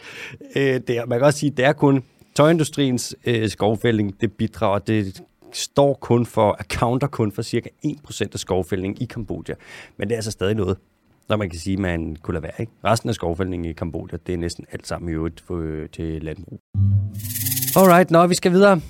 Øh, 0.57 0.81
det 0.87 0.91
er, 0.91 1.07
man 1.07 1.19
kan 1.19 1.27
også 1.27 1.39
sige, 1.39 1.51
det 1.51 1.65
er 1.65 1.73
kun 1.73 2.05
tøjindustriens 2.35 3.17
øh, 3.25 3.49
skovfældning, 3.49 4.21
det 4.21 4.33
bidrager, 4.33 4.79
det 4.79 5.23
står 5.53 5.95
kun 5.95 6.27
for, 6.27 6.57
accounter 6.59 7.07
kun 7.07 7.33
for 7.33 7.43
cirka 7.43 7.69
1% 7.87 8.29
af 8.33 8.39
skovfældningen 8.39 9.03
i 9.03 9.05
Kambodja. 9.05 9.55
Men 9.97 10.09
det 10.09 10.15
er 10.15 10.19
altså 10.19 10.31
stadig 10.31 10.55
noget, 10.55 10.79
når 11.29 11.37
man 11.37 11.51
kan 11.51 11.59
sige, 11.59 11.75
at 11.75 11.81
man 11.81 12.17
kunne 12.17 12.35
lade 12.35 12.43
være. 12.43 12.61
Ikke? 12.61 12.73
Resten 12.85 13.09
af 13.09 13.15
skovfældningen 13.15 13.71
i 13.71 13.73
Kambodja, 13.73 14.17
det 14.27 14.33
er 14.33 14.39
næsten 14.39 14.65
alt 14.73 14.87
sammen 14.87 15.11
i 15.11 15.13
øvrigt 15.13 15.41
for, 15.41 15.57
øh, 15.57 15.89
til 15.89 16.23
landbrug. 16.23 16.61
Alright, 17.77 18.11
nå, 18.11 18.27
vi 18.27 18.35
skal 18.35 18.53
videre. 18.53 18.81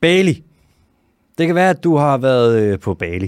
Bali. 0.00 0.44
Det 1.38 1.46
kan 1.46 1.54
være, 1.54 1.70
at 1.70 1.84
du 1.84 1.96
har 1.96 2.18
været 2.18 2.62
øh, 2.62 2.78
på 2.78 2.94
Bali. 2.94 3.26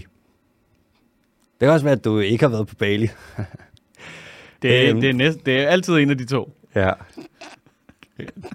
Det 1.61 1.67
kan 1.67 1.69
også 1.69 1.85
være, 1.85 1.95
at 1.97 2.05
du 2.05 2.19
ikke 2.19 2.45
har 2.45 2.51
været 2.51 2.67
på 2.67 2.75
Bali. 2.75 3.09
Det, 4.63 4.89
Øhm. 4.91 5.01
det, 5.01 5.11
er 5.11 5.15
næst, 5.15 5.47
det 5.47 5.61
er 5.61 5.69
altid 5.69 5.95
en 5.95 6.11
af 6.11 6.19
de 6.19 6.25
to. 6.25 6.53
Ja. 6.75 6.91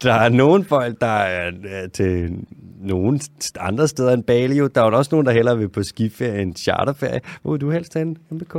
Der 0.03 0.13
er 0.13 0.29
nogle 0.29 0.63
folk, 0.65 1.01
der 1.01 1.07
er 1.07 1.47
øh, 1.83 1.89
til 1.91 2.37
nogle 2.81 3.19
andre 3.59 3.87
steder 3.87 4.13
end 4.13 4.23
Bali. 4.23 4.57
jo. 4.57 4.67
Der 4.67 4.81
er 4.81 4.85
jo 4.89 4.97
også 4.97 5.09
nogen, 5.11 5.25
der 5.25 5.31
hellere 5.31 5.57
vil 5.57 5.69
på 5.69 5.83
skiferie 5.83 6.41
end 6.41 6.55
charterferie. 6.55 7.19
Hvor 7.41 7.51
vil 7.51 7.61
du 7.61 7.71
helst 7.71 7.93
hen, 7.93 8.17
MBK? 8.29 8.55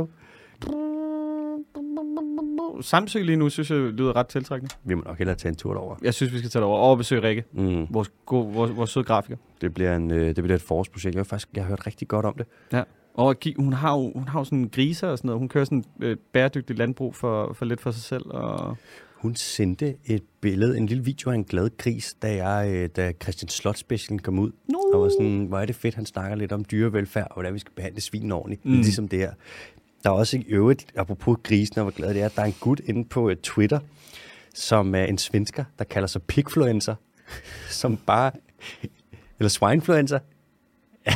Samsø 2.81 3.21
lige 3.21 3.35
nu, 3.35 3.49
synes 3.49 3.69
jeg, 3.71 3.77
lyder 3.77 4.15
ret 4.15 4.27
tiltrækkende. 4.27 4.75
Vi 4.83 4.93
må 4.93 5.01
nok 5.05 5.17
hellere 5.17 5.35
tage 5.35 5.49
en 5.49 5.55
tur 5.55 5.73
derover. 5.73 5.95
Jeg 6.03 6.13
synes, 6.13 6.33
vi 6.33 6.37
skal 6.37 6.49
tage 6.49 6.59
det 6.61 6.67
over 6.67 6.79
og 6.79 6.97
besøge 6.97 7.21
Rikke, 7.23 7.43
Mm. 7.53 7.87
vores, 7.89 8.11
gode, 8.25 8.53
vores, 8.53 8.75
vores 8.75 8.89
søde 8.89 9.05
grafiker. 9.05 9.37
Det 9.61 9.73
bliver, 9.73 9.95
en, 9.95 10.11
øh, 10.11 10.27
det 10.35 10.43
bliver 10.43 10.55
et 10.55 10.61
forårsprojekt. 10.61 11.15
Jeg 11.15 11.19
har 11.19 11.23
faktisk 11.23 11.49
jeg 11.55 11.63
har 11.63 11.69
hørt 11.69 11.87
rigtig 11.87 12.07
godt 12.07 12.25
om 12.25 12.33
det. 12.37 12.45
Ja. 12.73 12.83
Og 13.13 13.35
hun 13.57 13.73
har 13.73 13.91
jo 13.97 14.11
hun 14.15 14.27
har 14.27 14.39
jo 14.39 14.43
sådan 14.43 14.69
griser 14.73 15.07
og 15.07 15.17
sådan 15.17 15.27
noget. 15.27 15.39
Hun 15.39 15.49
kører 15.49 15.65
sådan 15.65 15.83
øh, 16.01 16.17
bæredygtigt 16.33 16.79
landbrug 16.79 17.15
for, 17.15 17.53
for 17.53 17.65
lidt 17.65 17.81
for 17.81 17.91
sig 17.91 18.03
selv. 18.03 18.23
Og... 18.25 18.77
Hun 19.15 19.35
sendte 19.35 19.95
et 20.05 20.23
billede, 20.41 20.77
en 20.77 20.85
lille 20.85 21.03
video 21.03 21.31
af 21.31 21.35
en 21.35 21.43
glad 21.43 21.69
gris, 21.77 22.15
da, 22.21 22.47
jeg, 22.47 22.71
øh, 22.73 22.89
da 22.95 23.11
Christian 23.23 23.49
Slot 23.49 23.77
specialen 23.77 24.19
kom 24.19 24.39
ud. 24.39 24.51
No. 24.69 24.77
Og 24.93 25.01
var 25.01 25.09
sådan, 25.09 25.45
hvor 25.45 25.57
er 25.59 25.65
det 25.65 25.75
fedt, 25.75 25.95
han 25.95 26.05
snakker 26.05 26.35
lidt 26.37 26.51
om 26.51 26.65
dyrevelfærd, 26.65 27.27
og 27.29 27.33
hvordan 27.33 27.53
vi 27.53 27.59
skal 27.59 27.73
behandle 27.75 28.01
svin 28.01 28.31
ordentligt. 28.31 28.65
Mm. 28.65 28.71
Ligesom 28.71 29.07
det 29.07 29.19
her. 29.19 29.31
Der 30.05 30.11
er 30.11 30.15
også 30.15 30.37
i 30.37 30.45
øvrigt, 30.47 30.85
apropos 30.95 31.37
grisen, 31.43 31.77
og 31.77 31.83
hvor 31.83 31.91
glad 31.91 32.13
det 32.13 32.21
er, 32.21 32.27
der 32.27 32.41
er 32.41 32.45
en 32.45 32.55
gut 32.59 32.81
inde 32.85 33.05
på 33.05 33.29
uh, 33.29 33.33
Twitter, 33.33 33.79
som 34.53 34.95
er 34.95 35.03
en 35.03 35.17
svensker, 35.17 35.63
der 35.79 35.85
kalder 35.85 36.07
sig 36.07 36.21
pigfluencer, 36.21 36.95
som 37.81 37.97
bare, 37.97 38.31
eller 39.39 39.49
swinefluencer, 39.49 40.19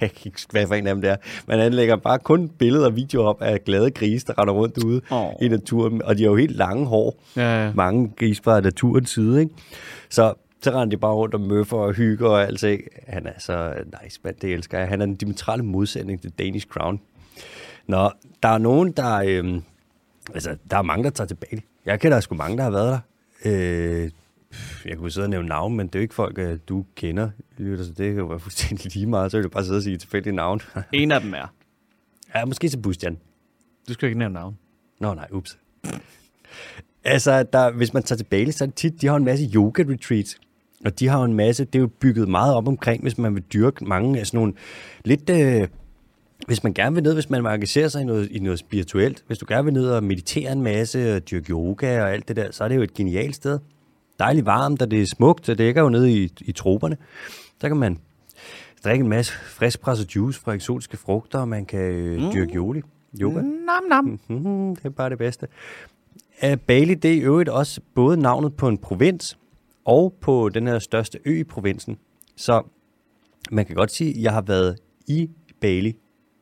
jeg 0.00 0.10
kan 0.12 0.22
ikke 0.24 0.40
hvad 0.50 0.66
for 0.66 0.74
en 0.74 0.86
af 0.86 0.94
dem 0.94 1.00
det 1.02 1.10
er, 1.10 1.16
men 1.46 1.58
han 1.58 1.74
lægger 1.74 1.96
bare 1.96 2.18
kun 2.18 2.48
billeder 2.48 2.86
og 2.86 2.96
videoer 2.96 3.26
op 3.26 3.42
af 3.42 3.64
glade 3.64 3.90
grise, 3.90 4.26
der 4.26 4.38
render 4.38 4.54
rundt 4.54 4.84
ude 4.84 5.00
Åh. 5.10 5.32
i 5.42 5.48
naturen, 5.48 6.02
og 6.02 6.18
de 6.18 6.22
har 6.22 6.30
jo 6.30 6.36
helt 6.36 6.56
lange 6.56 6.86
hår, 6.86 7.22
Ja, 7.36 7.64
ja. 7.64 7.72
mange 7.74 8.12
grise 8.16 8.42
fra 8.42 8.60
naturens 8.60 9.10
side, 9.10 9.40
ikke? 9.40 9.54
Så 10.08 10.34
så 10.62 10.70
render 10.70 10.84
de 10.84 10.96
bare 10.96 11.14
rundt 11.14 11.34
og 11.34 11.40
møffer 11.40 11.76
og 11.76 11.92
hygger 11.92 12.28
og 12.28 12.42
alt 12.42 12.60
det. 12.60 12.80
Han 13.08 13.26
er 13.26 13.32
så 13.38 13.74
nice, 14.02 14.20
mand, 14.24 14.36
det 14.42 14.52
elsker 14.52 14.78
jeg. 14.78 14.88
Han 14.88 15.00
er 15.00 15.06
den 15.06 15.14
diametrale 15.14 15.62
modsætning 15.62 16.22
til 16.22 16.30
Danish 16.30 16.66
Crown. 16.66 17.00
Nå, 17.86 18.10
der 18.42 18.48
er 18.48 18.58
nogen, 18.58 18.92
der... 18.92 19.14
Øhm, 19.26 19.62
altså, 20.34 20.56
der 20.70 20.78
er 20.78 20.82
mange, 20.82 21.04
der 21.04 21.10
tager 21.10 21.28
tilbage. 21.28 21.62
Jeg 21.86 22.00
kender 22.00 22.20
sgu 22.20 22.34
mange, 22.34 22.56
der 22.56 22.62
har 22.62 22.70
været 22.70 22.92
der. 22.92 23.00
Øh, 24.04 24.10
jeg 24.84 24.96
kunne 24.98 25.10
sidde 25.10 25.24
og 25.24 25.30
nævne 25.30 25.48
navn, 25.48 25.76
men 25.76 25.86
det 25.86 25.94
er 25.94 25.98
jo 25.98 26.02
ikke 26.02 26.14
folk, 26.14 26.38
øh, 26.38 26.58
du 26.68 26.84
kender. 26.94 27.30
lytter, 27.58 27.84
Så 27.84 27.90
det 27.90 28.06
kan 28.06 28.16
jo 28.16 28.26
være 28.26 28.40
fuldstændig 28.46 28.94
lige 28.94 29.06
meget. 29.06 29.30
Så 29.30 29.36
vil 29.36 29.44
du 29.44 29.48
bare 29.48 29.64
sidde 29.64 29.76
og 29.76 29.82
sige 29.82 29.98
tilfældige 29.98 30.36
navn. 30.36 30.60
En 30.92 31.10
af 31.12 31.20
dem 31.20 31.34
er. 31.34 31.52
ja, 32.34 32.44
måske 32.44 32.68
Sebastian. 32.68 33.18
Du 33.88 33.92
skal 33.92 34.06
ikke 34.08 34.18
nævne 34.18 34.34
navn. 34.34 34.58
Nå 35.00 35.14
nej, 35.14 35.26
ups. 35.30 35.58
Altså, 37.04 37.42
der, 37.42 37.70
hvis 37.70 37.94
man 37.94 38.02
tager 38.02 38.16
til 38.16 38.24
Bali, 38.24 38.52
så 38.52 38.64
er 38.64 38.66
det 38.66 38.74
tit, 38.74 39.00
de 39.00 39.06
har 39.06 39.16
en 39.16 39.24
masse 39.24 39.50
yoga-retreats. 39.54 40.38
Og 40.84 40.98
de 41.00 41.08
har 41.08 41.18
jo 41.18 41.24
en 41.24 41.34
masse, 41.34 41.64
det 41.64 41.74
er 41.74 41.80
jo 41.80 41.86
bygget 41.86 42.28
meget 42.28 42.54
op 42.54 42.68
omkring, 42.68 43.02
hvis 43.02 43.18
man 43.18 43.34
vil 43.34 43.42
dyrke 43.42 43.84
mange 43.84 44.20
af 44.20 44.26
sådan 44.26 44.38
nogle 44.38 44.52
lidt... 45.04 45.30
Øh, 45.30 45.68
hvis 46.46 46.62
man 46.62 46.74
gerne 46.74 46.94
vil 46.94 47.02
ned, 47.02 47.14
hvis 47.14 47.30
man 47.30 47.44
vil 47.44 47.50
engagere 47.50 47.90
sig 47.90 48.02
i 48.02 48.04
noget, 48.04 48.30
i 48.30 48.38
noget 48.38 48.58
spirituelt, 48.58 49.24
hvis 49.26 49.38
du 49.38 49.46
gerne 49.48 49.64
vil 49.64 49.72
ned 49.72 49.90
og 49.90 50.04
meditere 50.04 50.52
en 50.52 50.62
masse, 50.62 51.16
og 51.16 51.30
dyrke 51.30 51.50
yoga 51.50 52.02
og 52.02 52.12
alt 52.12 52.28
det 52.28 52.36
der, 52.36 52.50
så 52.50 52.64
er 52.64 52.68
det 52.68 52.76
jo 52.76 52.82
et 52.82 52.94
genialt 52.94 53.36
sted. 53.36 53.58
Dejligt 54.18 54.46
varmt, 54.46 54.82
og 54.82 54.90
det 54.90 55.02
er 55.02 55.06
smukt, 55.06 55.46
det 55.46 55.56
ligger 55.56 55.82
jo 55.82 55.88
nede 55.88 56.12
i, 56.12 56.32
i 56.40 56.52
troberne. 56.52 56.96
Der 57.60 57.68
kan 57.68 57.76
man 57.76 57.98
drikke 58.84 59.02
en 59.02 59.08
masse 59.08 59.32
friskpresset 59.32 60.16
juice 60.16 60.40
fra 60.40 60.52
eksotiske 60.52 60.96
frugter, 60.96 61.38
og 61.38 61.48
man 61.48 61.64
kan 61.64 61.80
øh, 61.80 62.32
dyrke 62.32 62.56
yoga. 62.56 62.80
yoga. 63.20 63.40
Nam, 63.40 63.82
nam. 63.88 64.20
Mm, 64.28 64.76
det 64.76 64.84
er 64.84 64.90
bare 64.90 65.10
det 65.10 65.18
bedste. 65.18 65.46
Uh, 66.42 66.58
Bali, 66.66 66.94
det 66.94 67.10
er 67.10 67.14
i 67.14 67.20
øvrigt 67.20 67.48
også 67.48 67.80
både 67.94 68.16
navnet 68.16 68.56
på 68.56 68.68
en 68.68 68.78
provins 68.78 69.38
og 69.84 70.14
på 70.20 70.48
den 70.48 70.66
her 70.66 70.78
største 70.78 71.18
ø 71.24 71.40
i 71.40 71.44
provinsen. 71.44 71.98
Så 72.36 72.62
man 73.50 73.66
kan 73.66 73.74
godt 73.74 73.90
sige, 73.90 74.10
at 74.10 74.22
jeg 74.22 74.32
har 74.32 74.42
været 74.42 74.78
i 75.06 75.30
Bali, 75.60 75.96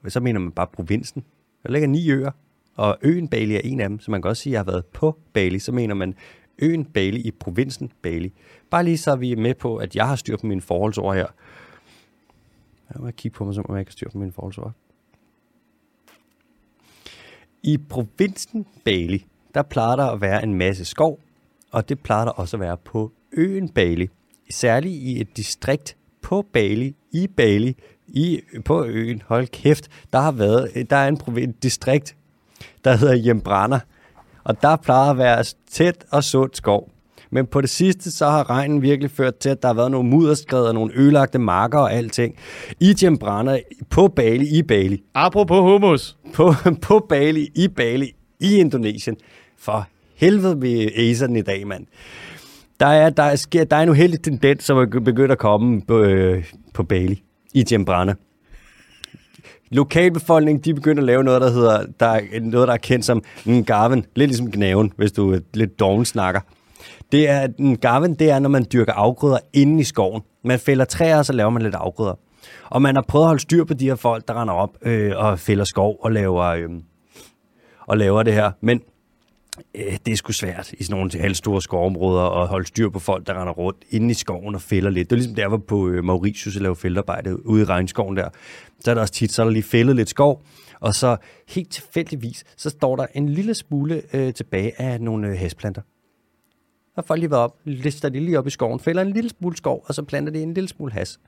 men 0.05 0.11
så 0.11 0.21
mener 0.21 0.41
man 0.41 0.53
bare 0.53 0.67
provinsen. 0.67 1.25
Der 1.63 1.71
ligger 1.71 1.89
ni 1.89 2.11
øer, 2.11 2.31
og 2.75 2.99
øen 3.03 3.29
Bali 3.29 3.55
er 3.55 3.61
en 3.65 3.81
af 3.81 3.89
dem, 3.89 4.01
så 4.01 4.11
man 4.11 4.23
kan 4.23 4.29
også 4.29 4.43
sige, 4.43 4.51
at 4.51 4.55
jeg 4.55 4.61
har 4.61 4.73
været 4.73 4.85
på 4.87 5.19
Bali. 5.33 5.59
Så 5.59 5.73
mener 5.73 5.95
man 5.95 6.15
øen 6.59 6.85
Bali 6.85 7.21
i 7.21 7.31
provinsen 7.31 7.93
Bali. 8.03 8.33
Bare 8.71 8.85
lige 8.85 8.99
så 8.99 9.11
er 9.11 9.17
vi 9.17 9.35
med 9.35 9.55
på, 9.55 9.77
at 9.77 9.97
jeg 9.97 10.09
har 10.09 10.17
styr 10.17 10.37
på 10.37 10.47
mine 10.47 10.61
forholdsord 10.61 11.15
her. 11.15 11.27
Jeg 12.95 13.03
må 13.03 13.11
kigge 13.11 13.37
på 13.37 13.45
mig, 13.45 13.55
som 13.55 13.65
om 13.69 13.75
jeg 13.75 13.81
ikke 13.81 13.91
har 13.91 13.93
styr 13.93 14.11
på 14.11 14.19
mine 14.19 14.33
forholdsord. 14.33 14.73
I 17.63 17.79
provinsen 17.79 18.67
Bali, 18.85 19.27
der 19.55 19.63
plejer 19.63 19.97
der 19.97 20.07
at 20.07 20.21
være 20.21 20.43
en 20.43 20.55
masse 20.55 20.85
skov, 20.85 21.21
og 21.71 21.89
det 21.89 22.01
plejer 22.01 22.25
der 22.25 22.33
også 22.33 22.57
at 22.57 22.61
være 22.61 22.77
på 22.77 23.13
øen 23.33 23.69
Bali. 23.69 24.09
Særligt 24.51 24.95
i 24.95 25.21
et 25.21 25.37
distrikt 25.37 25.97
på 26.23 26.43
Bali, 26.53 26.95
i 27.13 27.27
Bali, 27.27 27.77
i, 28.07 28.41
på 28.65 28.85
øen, 28.85 29.23
hold 29.27 29.47
kæft, 29.47 29.89
der 30.13 30.21
har 30.21 30.33
været, 30.33 30.91
der 30.91 30.97
er 30.97 31.09
en 31.09 31.17
provin, 31.17 31.53
distrikt, 31.53 32.17
der 32.85 32.97
hedder 32.97 33.15
Jembrana, 33.27 33.81
og 34.45 34.63
der 34.63 34.77
plejer 34.77 35.11
at 35.11 35.19
være 35.19 35.45
tæt 35.71 36.05
og 36.11 36.25
sund 36.25 36.51
skov. 36.53 36.91
Men 37.31 37.47
på 37.47 37.61
det 37.61 37.71
sidste, 37.71 38.13
så 38.13 38.31
har 38.31 38.51
regnen 38.51 38.83
virkelig 38.83 39.11
ført 39.11 39.37
til, 39.37 39.49
at 39.49 39.63
der 39.63 39.69
har 39.69 39.75
været 39.75 39.91
nogle 39.91 40.09
mudderskred 40.09 40.63
og 40.63 40.75
nogle 40.75 40.93
ødelagte 40.95 41.39
marker 41.39 41.79
og 41.79 41.93
alting. 41.93 42.37
I 42.81 42.95
Jembrana, 43.03 43.61
på 43.91 44.09
Bali, 44.09 44.59
i 44.59 44.63
Bali 44.63 45.03
Apropos 45.15 45.61
hummus. 45.61 46.17
på, 46.35 46.55
på 46.87 47.07
Bali, 47.09 47.49
i 47.55 47.69
Bali, 47.69 48.13
i 48.41 48.57
Indonesien. 48.57 49.17
For 49.59 49.87
helvede 50.17 50.61
vi 50.61 50.91
acer 50.97 51.27
den 51.27 51.37
i 51.37 51.43
dag, 51.43 51.67
mand. 51.67 51.87
Der 52.81 52.87
er, 52.87 53.11
der, 53.11 53.23
er, 53.23 53.37
sker, 53.37 53.65
der 53.65 53.77
er 53.77 53.83
en 53.83 53.89
uheldig 53.89 54.23
tendens, 54.23 54.65
som 54.65 54.79
er 54.79 54.87
begyndt 54.87 55.33
at 55.33 55.39
komme 55.39 55.83
på, 55.83 55.99
øh, 55.99 56.45
på 56.75 56.83
Bali, 56.83 57.23
i 57.55 57.65
Jembrana. 57.73 58.15
Lokalbefolkningen, 59.71 60.65
de 60.65 60.75
begynder 60.75 61.03
at 61.03 61.07
lave 61.07 61.25
noget, 61.25 61.41
der 61.41 61.51
hedder, 61.51 61.87
der 62.01 62.07
er 62.07 62.41
noget, 62.41 62.69
der 62.69 62.75
er 62.75 62.79
kendt 62.79 63.05
som 63.05 63.23
Ngarven. 63.47 64.07
Lidt 64.17 64.29
ligesom 64.29 64.51
gnaven, 64.51 64.93
hvis 64.97 65.13
du 65.13 65.33
er 65.33 65.39
lidt 65.55 65.81
doven 65.81 66.05
snakker. 66.05 66.41
Det 67.13 67.29
er, 67.29 67.49
Ngarven, 67.59 68.15
det 68.15 68.31
er, 68.31 68.39
når 68.39 68.49
man 68.49 68.67
dyrker 68.73 68.93
afgrøder 68.93 69.39
inde 69.53 69.81
i 69.81 69.85
skoven. 69.85 70.23
Man 70.45 70.59
fælder 70.59 70.85
træer, 70.85 71.19
og 71.19 71.27
så 71.27 71.33
laver 71.33 71.51
man 71.51 71.63
lidt 71.63 71.75
afgrøder. 71.75 72.15
Og 72.71 72.83
man 72.83 72.95
har 72.95 73.03
prøvet 73.03 73.25
at 73.25 73.29
holde 73.29 73.43
styr 73.43 73.65
på 73.65 73.75
de 73.75 73.85
her 73.85 73.95
folk, 73.95 74.29
der 74.29 74.41
render 74.41 74.55
op 74.55 74.71
øh, 74.83 75.13
og 75.17 75.39
fælder 75.39 75.65
skov 75.65 75.97
og 76.03 76.13
laver, 76.13 76.45
øh, 76.45 76.69
og 77.87 77.99
laver 77.99 78.23
det 78.23 78.33
her. 78.33 78.51
Men 78.61 78.81
Øh, 79.75 79.99
det 80.07 80.13
er 80.13 80.17
sgu 80.17 80.33
svært 80.33 80.73
i 80.73 80.85
sådan 80.85 80.99
nogle 80.99 81.21
halvstore 81.21 81.63
skovområder 81.63 82.43
at 82.43 82.49
holde 82.49 82.67
styr 82.67 82.89
på 82.89 82.99
folk, 82.99 83.27
der 83.27 83.41
render 83.41 83.53
rundt 83.53 83.79
inde 83.91 84.11
i 84.11 84.15
skoven 84.15 84.55
og 84.55 84.63
fælder 84.63 84.91
lidt. 84.91 85.11
Det 85.11 85.17
er 85.17 85.19
ligesom 85.19 85.35
der, 85.35 85.47
var 85.47 85.57
på 85.57 85.89
øh, 85.89 86.05
Mauritius 86.05 86.57
og 86.57 86.63
lavede 86.63 86.81
feltarbejde 86.81 87.47
ude 87.47 87.63
i 87.63 87.65
regnskoven 87.65 88.17
der. 88.17 88.29
Så 88.81 88.91
er 88.91 88.95
der 88.95 89.03
også 89.03 89.15
tit, 89.15 89.33
så 89.33 89.43
er 89.43 89.47
der 89.47 89.53
lige 89.53 89.63
fældet 89.63 89.97
lidt 89.97 90.09
skov, 90.09 90.43
og 90.81 90.95
så 90.95 91.17
helt 91.49 91.71
tilfældigvis, 91.71 92.45
så 92.57 92.71
står 92.71 92.97
der 92.97 93.07
en 93.15 93.29
lille 93.29 93.55
smule 93.55 94.03
øh, 94.13 94.35
tilbage 94.35 94.81
af 94.81 95.01
nogle 95.01 95.29
øh, 95.29 95.39
hasplanter. 95.39 95.83
Der 95.83 97.01
har 97.01 97.07
folk 97.07 97.21
lige 97.21 97.31
været 97.31 97.43
op, 97.43 97.61
lister 97.65 98.09
de 98.09 98.21
lige 98.21 98.39
op 98.39 98.47
i 98.47 98.51
skoven, 98.51 98.81
fælder 98.81 99.03
en 99.03 99.13
lille 99.13 99.31
smule 99.31 99.57
skov, 99.57 99.85
og 99.87 99.95
så 99.95 100.03
planter 100.03 100.33
de 100.33 100.43
en 100.43 100.55
lille 100.55 100.69
smule 100.69 100.93
has. 100.93 101.21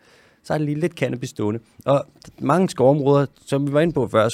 Så 0.47 0.55
er 0.55 0.59
der 0.59 0.64
lige 0.64 0.80
lidt 0.80 0.92
cannabis 0.92 1.30
stående. 1.30 1.61
Og 1.84 2.05
mange 2.40 2.68
skovområder, 2.68 3.26
som 3.47 3.66
vi 3.66 3.72
var 3.72 3.80
inde 3.80 3.92
på 3.92 4.09
før, 4.09 4.28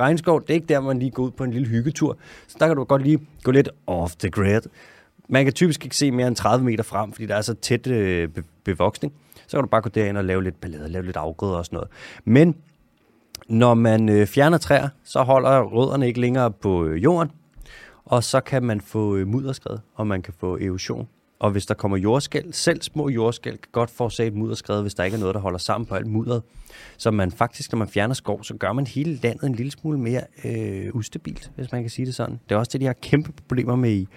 regnskov, 0.00 0.40
det 0.42 0.50
er 0.50 0.54
ikke 0.54 0.66
der, 0.66 0.80
man 0.80 0.98
lige 0.98 1.10
går 1.10 1.22
ud 1.22 1.30
på 1.30 1.44
en 1.44 1.50
lille 1.50 1.68
hyggetur. 1.68 2.16
Så 2.46 2.56
der 2.60 2.66
kan 2.66 2.76
du 2.76 2.84
godt 2.84 3.02
lige 3.02 3.18
gå 3.42 3.50
lidt 3.50 3.68
off 3.86 4.16
the 4.16 4.30
grid. 4.30 4.60
Man 5.28 5.44
kan 5.44 5.52
typisk 5.52 5.84
ikke 5.84 5.96
se 5.96 6.10
mere 6.10 6.28
end 6.28 6.36
30 6.36 6.64
meter 6.64 6.84
frem, 6.84 7.12
fordi 7.12 7.26
der 7.26 7.34
er 7.34 7.40
så 7.40 7.54
tæt 7.54 7.86
øh, 7.86 8.28
be- 8.28 8.42
bevoksning. 8.64 9.12
Så 9.46 9.56
kan 9.56 9.64
du 9.64 9.68
bare 9.68 9.82
gå 9.82 9.88
derind 9.88 10.18
og 10.18 10.24
lave 10.24 10.44
lidt 10.44 10.60
ballade, 10.60 10.88
lave 10.88 11.04
lidt 11.04 11.16
afgrøder 11.16 11.56
og 11.56 11.64
sådan 11.64 11.76
noget. 11.76 11.90
Men 12.24 12.56
når 13.48 13.74
man 13.74 14.08
øh, 14.08 14.26
fjerner 14.26 14.58
træer, 14.58 14.88
så 15.04 15.22
holder 15.22 15.62
rødderne 15.62 16.06
ikke 16.06 16.20
længere 16.20 16.50
på 16.50 16.84
øh, 16.84 17.04
jorden, 17.04 17.30
og 18.04 18.24
så 18.24 18.40
kan 18.40 18.62
man 18.62 18.80
få 18.80 19.16
øh, 19.16 19.26
mudderskred, 19.26 19.78
og 19.94 20.06
man 20.06 20.22
kan 20.22 20.34
få 20.38 20.58
erosion. 20.58 21.08
Og 21.38 21.50
hvis 21.50 21.66
der 21.66 21.74
kommer 21.74 21.96
jordskæl, 21.96 22.52
selv 22.52 22.82
små 22.82 23.08
jordskæl 23.08 23.52
kan 23.52 23.68
godt 23.72 23.90
forårsage 23.90 24.26
et 24.26 24.34
mudderskred, 24.34 24.82
hvis 24.82 24.94
der 24.94 25.04
ikke 25.04 25.14
er 25.14 25.20
noget, 25.20 25.34
der 25.34 25.40
holder 25.40 25.58
sammen 25.58 25.86
på 25.86 25.94
alt 25.94 26.06
mudderet. 26.06 26.42
Så 26.96 27.10
man 27.10 27.30
faktisk, 27.30 27.72
når 27.72 27.78
man 27.78 27.88
fjerner 27.88 28.14
skov, 28.14 28.44
så 28.44 28.54
gør 28.54 28.72
man 28.72 28.86
hele 28.86 29.18
landet 29.22 29.46
en 29.46 29.54
lille 29.54 29.72
smule 29.72 29.98
mere 29.98 30.22
øh, 30.44 30.94
ustabilt, 30.94 31.50
hvis 31.56 31.72
man 31.72 31.82
kan 31.82 31.90
sige 31.90 32.06
det 32.06 32.14
sådan. 32.14 32.40
Det 32.48 32.54
er 32.54 32.58
også 32.58 32.70
det, 32.72 32.80
de 32.80 32.86
har 32.86 32.92
kæmpe 32.92 33.32
problemer 33.32 33.76
med 33.76 33.90
i, 33.90 34.08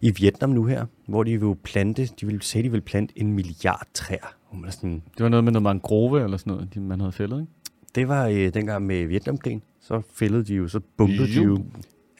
i 0.00 0.10
Vietnam 0.10 0.50
nu 0.50 0.64
her, 0.64 0.86
hvor 1.06 1.22
de 1.22 1.40
vil 1.40 1.54
plante, 1.54 2.08
de 2.20 2.26
vil 2.26 2.42
sige, 2.42 2.62
de 2.62 2.70
vil 2.70 2.80
plante 2.80 3.18
en 3.18 3.32
milliard 3.32 3.86
træer. 3.94 4.34
Man 4.52 4.72
sådan, 4.72 5.02
Det 5.16 5.22
var 5.22 5.28
noget 5.28 5.44
med 5.44 5.52
noget 5.52 5.62
mangrove 5.62 6.24
eller 6.24 6.36
sådan 6.36 6.52
noget, 6.52 6.76
man 6.76 7.00
havde 7.00 7.12
fældet, 7.12 7.40
ikke? 7.40 7.52
det 7.94 8.08
var 8.08 8.26
øh, 8.26 8.54
dengang 8.54 8.86
med 8.86 9.06
Vietnamkrigen. 9.06 9.62
Så 9.80 10.02
fældede 10.14 10.44
de 10.44 10.54
jo, 10.54 10.68
så 10.68 10.80
bumpede 10.96 11.28
de 11.28 11.42
Jo. 11.42 11.58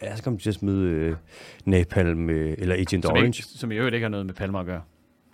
Ja, 0.05 0.17
så 0.17 0.23
kom 0.23 0.37
de 0.37 0.43
til 0.43 0.51
at 0.51 0.55
smide 0.55 0.89
øh, 0.91 1.17
napalm 1.65 2.31
øh, 2.31 2.55
eller 2.59 2.75
Agent 2.75 3.05
Som, 3.05 3.13
Orange. 3.13 3.27
ikke, 3.27 3.43
som 3.43 3.73
i 3.73 3.75
øvrigt 3.75 3.95
ikke 3.95 4.05
har 4.05 4.09
noget 4.11 4.27
med 4.27 4.35
palmer 4.35 4.59
at 4.61 4.67
gøre. 4.67 4.83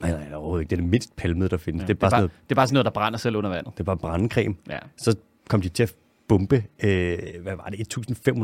Nej, 0.01 0.11
nej, 0.11 0.35
overhovedet 0.35 0.62
ikke. 0.62 0.71
Det 0.71 0.77
er 0.77 0.81
det 0.81 0.91
mindst 0.91 1.16
palmede, 1.16 1.49
der 1.49 1.57
findes. 1.57 1.81
Ja, 1.83 1.87
det, 1.87 1.95
er 1.95 1.99
bare 1.99 2.11
det, 2.11 2.16
er 2.16 2.18
sådan 2.18 2.29
bare, 2.29 2.39
det 2.49 2.51
er 2.53 2.55
bare 2.55 2.66
sådan 2.66 2.75
noget, 2.75 2.85
der 2.85 2.91
brænder 2.91 3.18
selv 3.18 3.37
under 3.37 3.51
vandet. 3.51 3.73
det 3.75 3.81
er 3.81 3.85
bare 3.85 3.97
brandcreme. 3.97 4.55
Ja. 4.71 4.79
Så 4.97 5.16
kom 5.49 5.61
de 5.61 5.68
til 5.68 5.83
at 5.83 5.95
bombe, 6.29 6.64
øh, 6.85 7.18
hvad 7.43 7.57
var 7.57 7.68
det, 7.73 7.99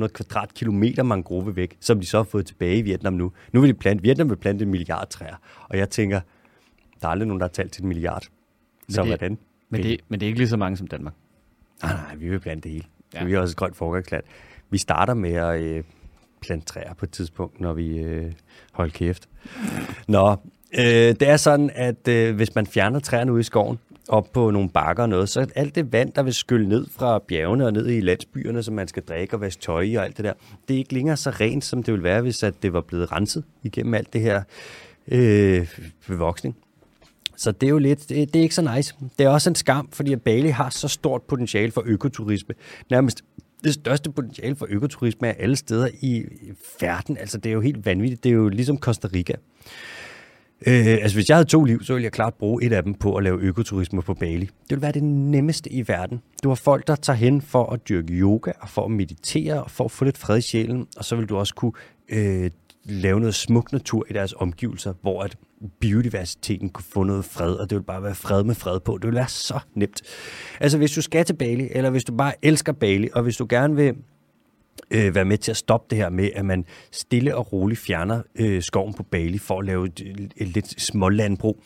1.500 0.04 0.06
kvadratkilometer 0.06 1.02
mangrove 1.02 1.56
væk, 1.56 1.76
som 1.80 2.00
de 2.00 2.06
så 2.06 2.16
har 2.16 2.24
fået 2.24 2.46
tilbage 2.46 2.78
i 2.78 2.82
Vietnam 2.82 3.12
nu. 3.12 3.32
Nu 3.52 3.60
vil 3.60 3.68
de 3.70 3.74
plante, 3.74 4.02
Vietnam 4.02 4.30
vil 4.30 4.36
plante 4.36 4.64
en 4.64 4.70
milliard 4.70 5.08
træer. 5.10 5.36
Og 5.68 5.78
jeg 5.78 5.90
tænker, 5.90 6.20
der 7.00 7.06
er 7.08 7.12
aldrig 7.12 7.28
nogen, 7.28 7.40
der 7.40 7.46
har 7.46 7.52
talt 7.52 7.72
til 7.72 7.82
en 7.82 7.88
milliard. 7.88 8.22
Så 8.88 9.00
det- 9.02 9.10
hvordan? 9.10 9.38
Men 9.70 9.82
det, 9.82 10.00
men 10.08 10.20
det 10.20 10.26
er 10.26 10.28
ikke 10.28 10.38
lige 10.40 10.48
så 10.48 10.56
mange 10.56 10.76
som 10.76 10.86
Danmark. 10.86 11.14
Nej, 11.82 11.92
nej, 11.92 12.14
vi 12.16 12.28
vil 12.28 12.38
plante 12.40 12.62
det 12.62 12.70
hele. 12.72 12.84
Ja. 13.14 13.24
Vi 13.24 13.34
er 13.34 13.38
også 13.40 13.52
et 13.52 13.56
grønt 13.56 13.76
forgangsland. 13.76 14.24
Vi 14.70 14.78
starter 14.78 15.14
med 15.14 15.32
at 15.32 15.60
øh, 15.62 15.84
plante 16.40 16.66
træer 16.66 16.94
på 16.94 17.04
et 17.04 17.10
tidspunkt, 17.10 17.60
når 17.60 17.72
vi 17.72 17.98
øh, 17.98 18.32
holder 18.72 18.92
kæft. 18.92 19.28
Nå, 20.08 20.36
øh, 20.78 20.84
det 20.84 21.22
er 21.22 21.36
sådan, 21.36 21.70
at 21.74 22.08
øh, 22.08 22.36
hvis 22.36 22.54
man 22.54 22.66
fjerner 22.66 22.98
træerne 22.98 23.32
ude 23.32 23.40
i 23.40 23.44
skoven, 23.44 23.78
op 24.08 24.32
på 24.32 24.50
nogle 24.50 24.68
bakker 24.68 25.02
og 25.02 25.08
noget, 25.08 25.28
så 25.28 25.46
alt 25.54 25.74
det 25.74 25.92
vand, 25.92 26.12
der 26.12 26.22
vil 26.22 26.34
skylle 26.34 26.68
ned 26.68 26.86
fra 26.90 27.18
bjergene 27.18 27.66
og 27.66 27.72
ned 27.72 27.88
i 27.88 28.00
landsbyerne, 28.00 28.62
som 28.62 28.74
man 28.74 28.88
skal 28.88 29.02
drikke 29.02 29.36
og 29.36 29.40
vaske 29.40 29.62
tøj 29.62 29.80
i 29.80 29.94
og 29.94 30.04
alt 30.04 30.16
det 30.16 30.24
der, 30.24 30.32
det 30.68 30.74
er 30.74 30.78
ikke 30.78 30.94
længere 30.94 31.16
så 31.16 31.30
rent, 31.30 31.64
som 31.64 31.82
det 31.82 31.92
ville 31.92 32.04
være, 32.04 32.22
hvis 32.22 32.42
at 32.42 32.54
det 32.62 32.72
var 32.72 32.80
blevet 32.80 33.12
renset 33.12 33.44
igennem 33.62 33.94
alt 33.94 34.12
det 34.12 34.20
her 34.20 34.42
øh, 35.08 35.68
bevoksning. 36.06 36.56
Så 37.36 37.52
det 37.52 37.66
er 37.66 37.70
jo 37.70 37.78
lidt, 37.78 38.08
det, 38.08 38.32
det 38.32 38.38
er 38.38 38.42
ikke 38.42 38.54
så 38.54 38.74
nice. 38.76 38.94
Det 39.18 39.26
er 39.26 39.28
også 39.28 39.50
en 39.50 39.54
skam, 39.54 39.88
fordi 39.92 40.12
at 40.12 40.22
Bali 40.22 40.48
har 40.48 40.70
så 40.70 40.88
stort 40.88 41.22
potentiale 41.22 41.72
for 41.72 41.82
økoturisme. 41.86 42.54
Nærmest 42.90 43.24
det 43.64 43.74
største 43.74 44.12
potentiale 44.12 44.56
for 44.56 44.66
økoturisme 44.70 45.28
er 45.28 45.32
alle 45.38 45.56
steder 45.56 45.88
i 46.00 46.24
verden. 46.80 47.16
Altså, 47.16 47.38
det 47.38 47.50
er 47.50 47.54
jo 47.54 47.60
helt 47.60 47.86
vanvittigt. 47.86 48.24
Det 48.24 48.30
er 48.30 48.34
jo 48.34 48.48
ligesom 48.48 48.78
Costa 48.78 49.08
Rica. 49.14 49.34
Øh, 50.66 50.86
altså, 50.86 51.16
hvis 51.16 51.28
jeg 51.28 51.36
havde 51.36 51.48
to 51.48 51.64
liv, 51.64 51.82
så 51.82 51.92
ville 51.92 52.04
jeg 52.04 52.12
klart 52.12 52.34
bruge 52.34 52.64
et 52.64 52.72
af 52.72 52.82
dem 52.82 52.94
på 52.94 53.14
at 53.14 53.24
lave 53.24 53.40
økoturisme 53.40 54.02
på 54.02 54.14
Bali. 54.14 54.44
Det 54.44 54.50
ville 54.70 54.82
være 54.82 54.92
det 54.92 55.02
nemmeste 55.02 55.72
i 55.72 55.88
verden. 55.88 56.22
Du 56.42 56.48
har 56.48 56.54
folk, 56.54 56.86
der 56.86 56.96
tager 56.96 57.16
hen 57.16 57.42
for 57.42 57.72
at 57.72 57.88
dyrke 57.88 58.12
yoga, 58.12 58.52
og 58.60 58.68
for 58.68 58.84
at 58.84 58.90
meditere, 58.90 59.62
og 59.62 59.70
for 59.70 59.84
at 59.84 59.90
få 59.90 60.04
lidt 60.04 60.18
fred 60.18 60.38
i 60.38 60.40
sjælen, 60.40 60.86
og 60.96 61.04
så 61.04 61.16
vil 61.16 61.26
du 61.26 61.36
også 61.36 61.54
kunne 61.54 61.72
øh, 62.08 62.50
lave 62.88 63.20
noget 63.20 63.34
smuk 63.34 63.72
natur 63.72 64.06
i 64.10 64.12
deres 64.12 64.34
omgivelser, 64.36 64.92
hvor 65.02 65.22
at 65.22 65.36
biodiversiteten 65.80 66.68
kunne 66.68 66.84
få 66.84 67.02
noget 67.02 67.24
fred, 67.24 67.54
og 67.54 67.70
det 67.70 67.78
vil 67.78 67.82
bare 67.82 68.02
være 68.02 68.14
fred 68.14 68.44
med 68.44 68.54
fred 68.54 68.80
på. 68.80 68.98
Det 68.98 69.06
ville 69.06 69.18
være 69.18 69.28
så 69.28 69.58
nemt. 69.74 70.02
Altså, 70.60 70.78
hvis 70.78 70.92
du 70.92 71.02
skal 71.02 71.24
til 71.24 71.34
Bali, 71.34 71.68
eller 71.70 71.90
hvis 71.90 72.04
du 72.04 72.16
bare 72.16 72.32
elsker 72.42 72.72
Bali, 72.72 73.08
og 73.14 73.22
hvis 73.22 73.36
du 73.36 73.46
gerne 73.48 73.76
vil 73.76 73.94
øh, 74.90 75.14
være 75.14 75.24
med 75.24 75.38
til 75.38 75.50
at 75.50 75.56
stoppe 75.56 75.86
det 75.90 75.98
her 75.98 76.10
med, 76.10 76.30
at 76.34 76.44
man 76.44 76.64
stille 76.92 77.36
og 77.36 77.52
roligt 77.52 77.80
fjerner 77.80 78.22
øh, 78.34 78.62
skoven 78.62 78.94
på 78.94 79.02
Bali 79.02 79.38
for 79.38 79.58
at 79.58 79.66
lave 79.66 79.86
et, 79.86 80.28
et 80.36 80.48
lidt 80.48 80.80
smålandbrug, 80.80 81.62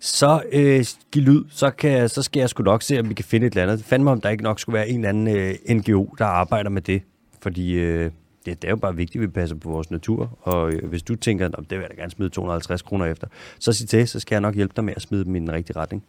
så 0.00 0.42
øh, 0.52 0.84
giv 1.12 1.22
lyd, 1.22 1.44
så, 1.50 1.70
kan, 1.70 2.08
så 2.08 2.22
skal 2.22 2.40
jeg 2.40 2.48
sgu 2.48 2.62
nok 2.62 2.82
se, 2.82 3.00
om 3.00 3.08
vi 3.08 3.14
kan 3.14 3.24
finde 3.24 3.46
et 3.46 3.50
eller 3.50 3.72
andet. 3.72 3.84
Fand 3.84 4.02
mig, 4.02 4.12
om 4.12 4.20
der 4.20 4.30
ikke 4.30 4.44
nok 4.44 4.60
skulle 4.60 4.74
være 4.74 4.88
en 4.88 4.96
eller 4.96 5.08
anden 5.08 5.36
øh, 5.36 5.54
NGO, 5.76 6.14
der 6.18 6.24
arbejder 6.24 6.70
med 6.70 6.82
det. 6.82 7.02
Fordi 7.42 7.72
øh, 7.72 8.10
ja, 8.46 8.50
det 8.50 8.64
er 8.64 8.70
jo 8.70 8.76
bare 8.76 8.96
vigtigt, 8.96 9.22
at 9.22 9.28
vi 9.28 9.32
passer 9.32 9.56
på 9.56 9.70
vores 9.70 9.90
natur. 9.90 10.38
Og 10.40 10.72
øh, 10.72 10.88
hvis 10.88 11.02
du 11.02 11.16
tænker, 11.16 11.46
at 11.46 11.54
det 11.58 11.70
vil 11.70 11.80
jeg 11.80 11.90
da 11.90 11.94
gerne 11.94 12.10
smide 12.10 12.30
250 12.30 12.82
kroner 12.82 13.06
efter, 13.06 13.26
så 13.58 13.72
sig 13.72 13.88
til, 13.88 14.08
så 14.08 14.20
skal 14.20 14.34
jeg 14.34 14.40
nok 14.40 14.54
hjælpe 14.54 14.72
dig 14.76 14.84
med 14.84 14.92
at 14.96 15.02
smide 15.02 15.24
dem 15.24 15.36
i 15.36 15.38
den 15.38 15.52
rigtige 15.52 15.76
retning. 15.76 16.04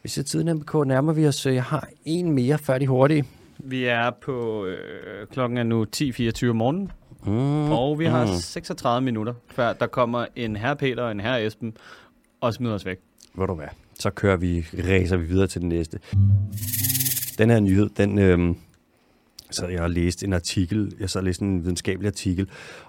Hvis 0.00 0.16
jeg 0.16 0.26
tiden 0.26 0.56
MBK 0.56 0.74
nærmer 0.86 1.12
vi 1.12 1.26
os, 1.26 1.46
jeg 1.46 1.64
har 1.64 1.88
en 2.04 2.32
mere 2.32 2.58
før 2.58 2.78
de 2.78 2.86
hurtige. 2.86 3.24
Vi 3.58 3.84
er 3.84 4.10
på, 4.22 4.66
øh, 4.66 5.26
klokken 5.32 5.58
er 5.58 5.62
nu 5.62 5.86
10.24 5.96 6.48
om 6.50 6.56
morgenen, 6.56 6.92
Mm, 7.26 7.72
og 7.72 7.98
vi 7.98 8.04
har 8.04 8.26
mm. 8.26 8.32
36 8.32 9.04
minutter, 9.04 9.34
før 9.48 9.72
der 9.72 9.86
kommer 9.86 10.26
en 10.36 10.56
herre 10.56 10.76
Peter 10.76 11.02
og 11.02 11.10
en 11.12 11.20
herre 11.20 11.46
Esben 11.46 11.76
og 12.40 12.54
smider 12.54 12.74
os 12.74 12.86
væk. 12.86 12.98
Ved 13.34 13.46
du 13.46 13.54
hvad? 13.54 13.66
Så 13.98 14.10
kører 14.10 14.36
vi, 14.36 14.66
racer 14.78 15.16
vi 15.16 15.24
videre 15.24 15.46
til 15.46 15.60
den 15.60 15.68
næste. 15.68 15.98
Den 17.38 17.50
her 17.50 17.60
nyhed, 17.60 17.88
den... 17.96 18.18
Øh, 18.18 18.54
så 19.52 19.66
jeg 19.66 19.80
har 19.80 19.88
læst 19.88 20.24
en 20.24 20.32
artikel, 20.32 20.94
jeg 21.00 21.10
så 21.10 21.18
har 21.18 21.24
læst 21.24 21.40
en 21.40 21.62
videnskabelig 21.62 22.08
artikel 22.08 22.48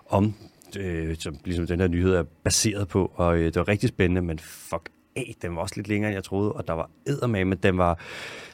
om, 0.09 0.34
øh, 0.80 1.16
som 1.20 1.36
ligesom 1.45 1.68
den 1.68 1.80
her 1.80 1.88
nyhed 1.88 2.14
er 2.14 2.24
baseret 2.43 2.88
på, 2.88 3.11
og 3.16 3.38
øh, 3.38 3.45
det 3.45 3.55
var 3.55 3.68
rigtig 3.68 3.89
spændende, 3.89 4.22
men 4.22 4.39
fuck 4.39 4.89
af, 5.16 5.36
den 5.41 5.55
var 5.55 5.61
også 5.61 5.76
lidt 5.76 5.88
længere, 5.88 6.11
end 6.11 6.16
jeg 6.16 6.24
troede, 6.24 6.51
og 6.51 6.68
der 6.68 6.74
var 6.74 6.89
eddermame, 7.07 7.49
men 7.49 7.57
den 7.64 7.78
var, 7.78 7.99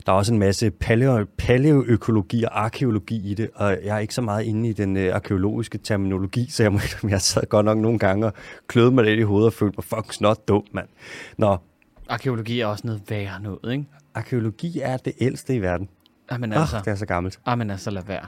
der 0.05 0.11
var 0.11 0.19
også 0.19 0.33
en 0.33 0.39
masse 0.39 0.71
paleo, 0.71 1.25
paleoøkologi 1.37 2.43
og 2.43 2.63
arkeologi 2.63 3.31
i 3.31 3.33
det, 3.33 3.49
og 3.55 3.77
jeg 3.83 3.95
er 3.95 3.99
ikke 3.99 4.13
så 4.13 4.21
meget 4.21 4.43
inde 4.45 4.69
i 4.69 4.73
den 4.73 4.97
øh, 4.97 5.15
arkeologiske 5.15 5.77
terminologi, 5.77 6.49
så 6.49 6.63
jeg, 6.63 6.71
må, 6.71 6.79
jeg 7.09 7.21
sad 7.21 7.43
godt 7.49 7.65
nok 7.65 7.77
nogle 7.77 7.99
gange 7.99 8.25
og 8.25 8.33
kløede 8.67 8.91
mig 8.91 9.03
lidt 9.03 9.19
i 9.19 9.23
hovedet 9.23 9.47
og 9.47 9.53
følte 9.53 9.77
mig 9.77 9.83
fucking 9.83 10.13
snot 10.13 10.47
dum, 10.47 10.63
mand. 10.71 10.87
Nå, 11.37 11.57
Arkeologi 12.09 12.59
er 12.59 12.65
også 12.65 12.87
noget 12.87 13.01
værre 13.09 13.41
noget, 13.41 13.73
ikke? 13.73 13.85
arkeologi 14.13 14.79
er 14.79 14.97
det 14.97 15.13
ældste 15.21 15.55
i 15.55 15.61
verden. 15.61 15.89
Jamen 16.31 16.53
Altså. 16.53 16.75
Oh, 16.77 16.83
det 16.83 16.91
er 16.91 16.95
så 16.95 17.05
gammelt. 17.05 17.39
ah, 17.45 17.57
men 17.57 17.69
altså 17.71 17.91
lad 17.91 18.03
være. 18.03 18.25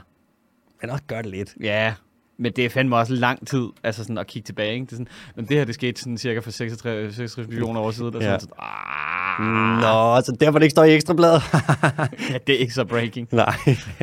Men 0.80 0.90
også 0.90 1.04
gør 1.06 1.22
det 1.22 1.30
lidt. 1.30 1.54
Ja, 1.60 1.94
men 2.38 2.52
det 2.56 2.64
er 2.64 2.68
fandme 2.68 2.96
også 2.96 3.14
lang 3.14 3.46
tid 3.46 3.66
altså 3.82 4.02
sådan 4.02 4.18
at 4.18 4.26
kigge 4.26 4.46
tilbage. 4.46 4.74
Ikke? 4.74 4.84
Det, 4.84 4.92
er 4.92 4.96
sådan, 4.96 5.08
men 5.36 5.46
det 5.46 5.56
her, 5.56 5.64
det 5.64 5.74
skete 5.74 6.00
sådan 6.00 6.18
cirka 6.18 6.40
for 6.40 6.50
66, 6.50 7.14
66 7.14 7.48
millioner 7.48 7.80
år 7.80 7.90
siden. 7.90 8.14
Og 8.16 8.22
Ja. 8.22 8.32
ja. 8.32 8.38
sådan, 8.38 8.54
ah, 8.58 9.80
Nå, 9.80 10.20
så 10.20 10.36
derfor 10.40 10.58
det 10.58 10.64
ikke 10.64 10.70
står 10.70 10.84
i 10.84 10.94
ekstrabladet. 10.94 11.42
ja, 12.30 12.38
det 12.46 12.54
er 12.54 12.58
ikke 12.58 12.74
så 12.74 12.84
breaking. 12.84 13.28
Nej, 13.32 13.54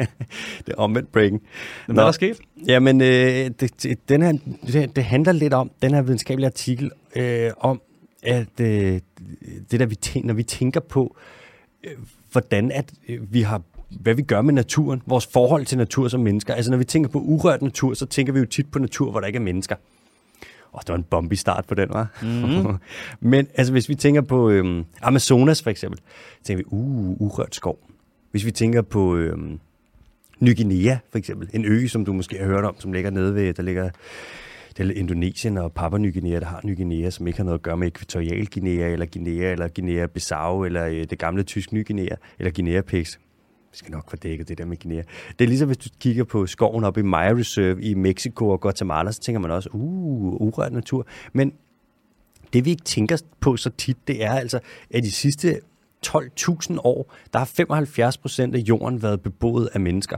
det 0.65 0.69
er 0.69 0.75
omvendt 0.77 1.11
breaking. 1.11 1.41
Men 1.87 1.93
hvad 1.93 2.03
er 2.03 2.07
der 2.07 2.11
sket? 2.11 2.39
Jamen, 2.67 3.01
øh, 3.01 3.07
det, 3.07 3.83
det, 3.83 4.09
den 4.09 4.21
her, 4.21 4.31
det, 4.67 4.95
det 4.95 5.03
handler 5.03 5.31
lidt 5.31 5.53
om, 5.53 5.71
den 5.81 5.93
her 5.93 6.01
videnskabelige 6.01 6.47
artikel, 6.47 6.91
øh, 7.15 7.51
om, 7.59 7.81
at 8.23 8.59
øh, 8.61 8.99
det 9.71 9.79
der, 9.79 9.85
vi 9.85 9.95
tænker, 9.95 10.27
når 10.27 10.33
vi 10.33 10.43
tænker 10.43 10.79
på, 10.79 11.15
øh, 11.83 11.91
hvordan 12.31 12.71
at 12.71 12.91
øh, 13.09 13.33
vi 13.33 13.41
har 13.41 13.61
hvad 13.89 14.13
vi 14.13 14.21
gør 14.21 14.41
med 14.41 14.53
naturen, 14.53 15.01
vores 15.05 15.27
forhold 15.27 15.65
til 15.65 15.77
natur 15.77 16.07
som 16.07 16.19
mennesker. 16.19 16.53
Altså 16.53 16.71
når 16.71 16.77
vi 16.77 16.83
tænker 16.83 17.09
på 17.09 17.19
urørt 17.19 17.61
natur, 17.61 17.93
så 17.93 18.05
tænker 18.05 18.33
vi 18.33 18.39
jo 18.39 18.45
tit 18.45 18.71
på 18.71 18.79
natur, 18.79 19.11
hvor 19.11 19.19
der 19.19 19.27
ikke 19.27 19.37
er 19.37 19.43
mennesker. 19.43 19.75
Og 20.71 20.81
det 20.81 20.89
var 20.89 20.95
en 20.95 21.03
bombe 21.03 21.35
start 21.35 21.65
på 21.65 21.75
den, 21.75 21.89
var. 21.89 22.07
Mm. 22.21 22.77
Men 23.29 23.47
altså 23.55 23.73
hvis 23.73 23.89
vi 23.89 23.95
tænker 23.95 24.21
på 24.21 24.49
øhm, 24.49 24.85
Amazonas 25.01 25.61
for 25.61 25.69
eksempel, 25.69 25.99
så 25.99 26.43
tænker 26.43 26.63
vi, 26.63 26.67
uh, 26.67 27.21
urørt 27.21 27.55
skov. 27.55 27.79
Hvis 28.31 28.45
vi 28.45 28.51
tænker 28.51 28.81
på 28.81 29.15
øhm, 29.15 29.59
Ny 30.39 30.55
Guinea 30.55 30.97
for 31.11 31.17
eksempel, 31.17 31.49
en 31.53 31.65
ø, 31.65 31.87
som 31.87 32.05
du 32.05 32.13
måske 32.13 32.37
har 32.37 32.45
hørt 32.45 32.63
om, 32.63 32.75
som 32.79 32.93
ligger 32.93 33.11
nede 33.11 33.35
ved, 33.35 33.53
der 33.53 33.63
ligger 33.63 33.89
det 34.77 34.89
er 34.89 34.93
Indonesien 34.93 35.57
og 35.57 35.71
Papua 35.71 35.99
Ny 35.99 36.13
Guinea, 36.13 36.39
der 36.39 36.45
har 36.45 36.61
Ny 36.63 36.75
Guinea, 36.75 37.09
som 37.09 37.27
ikke 37.27 37.39
har 37.39 37.43
noget 37.43 37.57
at 37.57 37.61
gøre 37.61 37.77
med 37.77 37.87
Ækvatorial 37.87 38.47
Guinea, 38.47 38.87
eller 38.89 39.05
Guinea, 39.05 39.51
eller 39.51 39.67
Guinea-Bissau, 39.67 40.65
eller 40.65 40.85
øh, 40.85 41.05
det 41.09 41.19
gamle 41.19 41.43
tysk 41.43 41.71
Ny 41.71 41.87
Guinea, 41.87 42.15
eller 42.39 42.51
Guinea-Pix. 42.51 43.17
Vi 43.71 43.77
skal 43.77 43.91
nok 43.91 44.09
få 44.09 44.15
dækket 44.15 44.47
det 44.47 44.57
der 44.57 44.65
med 44.65 44.77
Guinea. 44.77 45.03
Det 45.39 45.45
er 45.45 45.49
ligesom, 45.49 45.67
hvis 45.67 45.77
du 45.77 45.89
kigger 45.99 46.23
på 46.23 46.47
skoven 46.47 46.83
oppe 46.83 46.99
i 46.99 47.03
Maya 47.03 47.33
Reserve 47.33 47.81
i 47.81 47.93
Mexico 47.93 48.49
og 48.49 48.61
Guatemala, 48.61 49.11
så 49.11 49.19
tænker 49.21 49.39
man 49.39 49.51
også, 49.51 49.69
uh, 49.73 50.41
urørt 50.41 50.73
natur. 50.73 51.07
Men 51.33 51.53
det 52.53 52.65
vi 52.65 52.69
ikke 52.69 52.83
tænker 52.83 53.17
på 53.39 53.57
så 53.57 53.69
tit, 53.77 53.97
det 54.07 54.23
er 54.23 54.31
altså, 54.31 54.59
at 54.91 55.03
de 55.03 55.11
sidste 55.11 55.59
12.000 56.07 56.77
år, 56.83 57.13
der 57.33 57.39
har 57.39 57.45
75 57.45 58.17
procent 58.17 58.55
af 58.55 58.59
jorden 58.59 59.01
været 59.01 59.21
beboet 59.21 59.69
af 59.73 59.79
mennesker. 59.79 60.17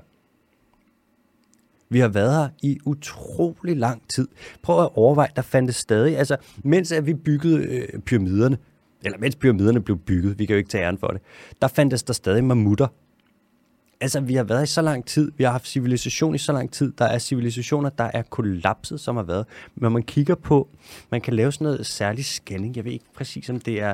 Vi 1.89 1.99
har 1.99 2.08
været 2.08 2.34
her 2.34 2.49
i 2.64 2.80
utrolig 2.86 3.78
lang 3.78 4.02
tid. 4.16 4.28
Prøv 4.62 4.84
at 4.84 4.89
overveje, 4.95 5.30
der 5.36 5.41
fandtes 5.41 5.76
stadig, 5.76 6.18
altså 6.18 6.38
mens 6.64 6.91
at 6.91 7.06
vi 7.06 7.14
byggede 7.14 7.66
øh, 7.66 7.99
pyramiderne, 7.99 8.58
eller 9.04 9.18
mens 9.18 9.36
pyramiderne 9.36 9.82
blev 9.82 9.97
bygget, 9.97 10.39
vi 10.39 10.45
kan 10.45 10.54
jo 10.54 10.58
ikke 10.58 10.70
tage 10.70 10.84
æren 10.84 10.97
for 10.97 11.08
det, 11.08 11.22
der 11.62 11.68
fandtes 11.68 12.04
der 12.04 12.14
stadig 12.14 12.43
mammutter. 12.43 12.88
Altså, 14.02 14.20
vi 14.20 14.36
har 14.36 14.43
været 14.43 14.64
i 14.64 14.66
så 14.66 14.82
lang 14.82 15.06
tid, 15.06 15.32
vi 15.38 15.43
har 15.43 15.52
haft 15.52 15.68
civilisation 15.68 16.36
i 16.36 16.38
så 16.38 16.54
lang 16.54 16.72
tid, 16.72 16.93
der 16.97 17.06
er 17.06 17.20
civilisationer, 17.20 17.89
der 17.89 18.10
er 18.14 18.22
kollapset, 18.22 18.99
som 18.99 19.16
har 19.16 19.24
været. 19.24 19.45
Men 19.76 19.93
man 19.93 20.04
kigger 20.04 20.36
på, 20.36 20.70
man 21.12 21.22
kan 21.22 21.34
lave 21.34 21.52
sådan 21.52 21.66
noget 21.66 21.86
særlig 21.86 22.26
scanning, 22.26 22.76
jeg 22.76 22.86
ved 22.86 22.91
ikke 22.91 23.06
præcis, 23.16 23.49
om 23.49 23.60
det 23.60 23.82
er, 23.82 23.93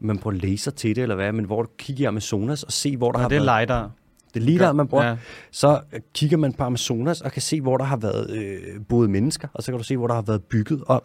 man 0.00 0.18
bruger 0.18 0.36
laser 0.36 0.70
til 0.70 0.96
det, 0.96 1.02
eller 1.02 1.14
hvad, 1.14 1.32
men 1.32 1.44
hvor 1.44 1.62
du 1.62 1.68
kigger 1.78 2.02
i 2.02 2.06
Amazonas 2.06 2.62
og 2.62 2.72
se, 2.72 2.96
hvor 2.96 3.12
der 3.12 3.18
Og 3.18 3.22
har 3.22 3.28
det 3.28 3.38
er 3.38 3.44
været... 3.44 3.90
Det 4.34 4.40
er 4.40 4.44
lige 4.44 4.58
der, 4.58 4.72
man 4.72 4.88
bruger. 4.88 5.04
Ja. 5.04 5.10
Ja. 5.10 5.16
Så 5.50 5.80
øh, 5.92 6.00
kigger 6.14 6.36
man 6.36 6.52
på 6.52 6.64
Amazonas 6.64 7.20
og 7.20 7.32
kan 7.32 7.42
se, 7.42 7.60
hvor 7.60 7.76
der 7.76 7.84
har 7.84 7.96
været 7.96 8.30
øh, 8.30 8.58
boet 8.88 9.10
mennesker, 9.10 9.48
og 9.54 9.62
så 9.62 9.72
kan 9.72 9.78
du 9.78 9.84
se, 9.84 9.96
hvor 9.96 10.06
der 10.06 10.14
har 10.14 10.22
været 10.22 10.42
bygget. 10.42 10.82
Og 10.86 11.04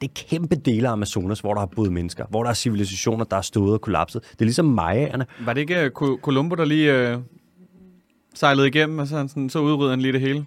det 0.00 0.08
er 0.08 0.12
kæmpe 0.14 0.56
dele 0.56 0.88
af 0.88 0.92
Amazonas, 0.92 1.40
hvor 1.40 1.54
der 1.54 1.60
har 1.60 1.66
boet 1.66 1.92
mennesker, 1.92 2.24
hvor 2.30 2.42
der 2.42 2.50
er 2.50 2.54
civilisationer, 2.54 3.24
der 3.24 3.36
er 3.36 3.40
stået 3.40 3.72
og 3.72 3.80
kollapset. 3.80 4.22
Det 4.22 4.40
er 4.40 4.44
ligesom 4.44 4.64
mayaerne. 4.64 5.26
Var 5.44 5.52
det 5.52 5.60
ikke 5.60 5.80
øh, 5.80 5.90
Columbo, 6.22 6.54
der 6.54 6.64
lige 6.64 6.92
øh, 6.92 7.18
sejlede 8.36 8.68
igennem, 8.68 8.98
og 8.98 9.06
så, 9.06 9.28
sådan, 9.28 9.50
så 9.50 9.58
udrydder 9.58 9.90
han 9.90 10.00
lige 10.00 10.12
det 10.12 10.20
hele? 10.20 10.46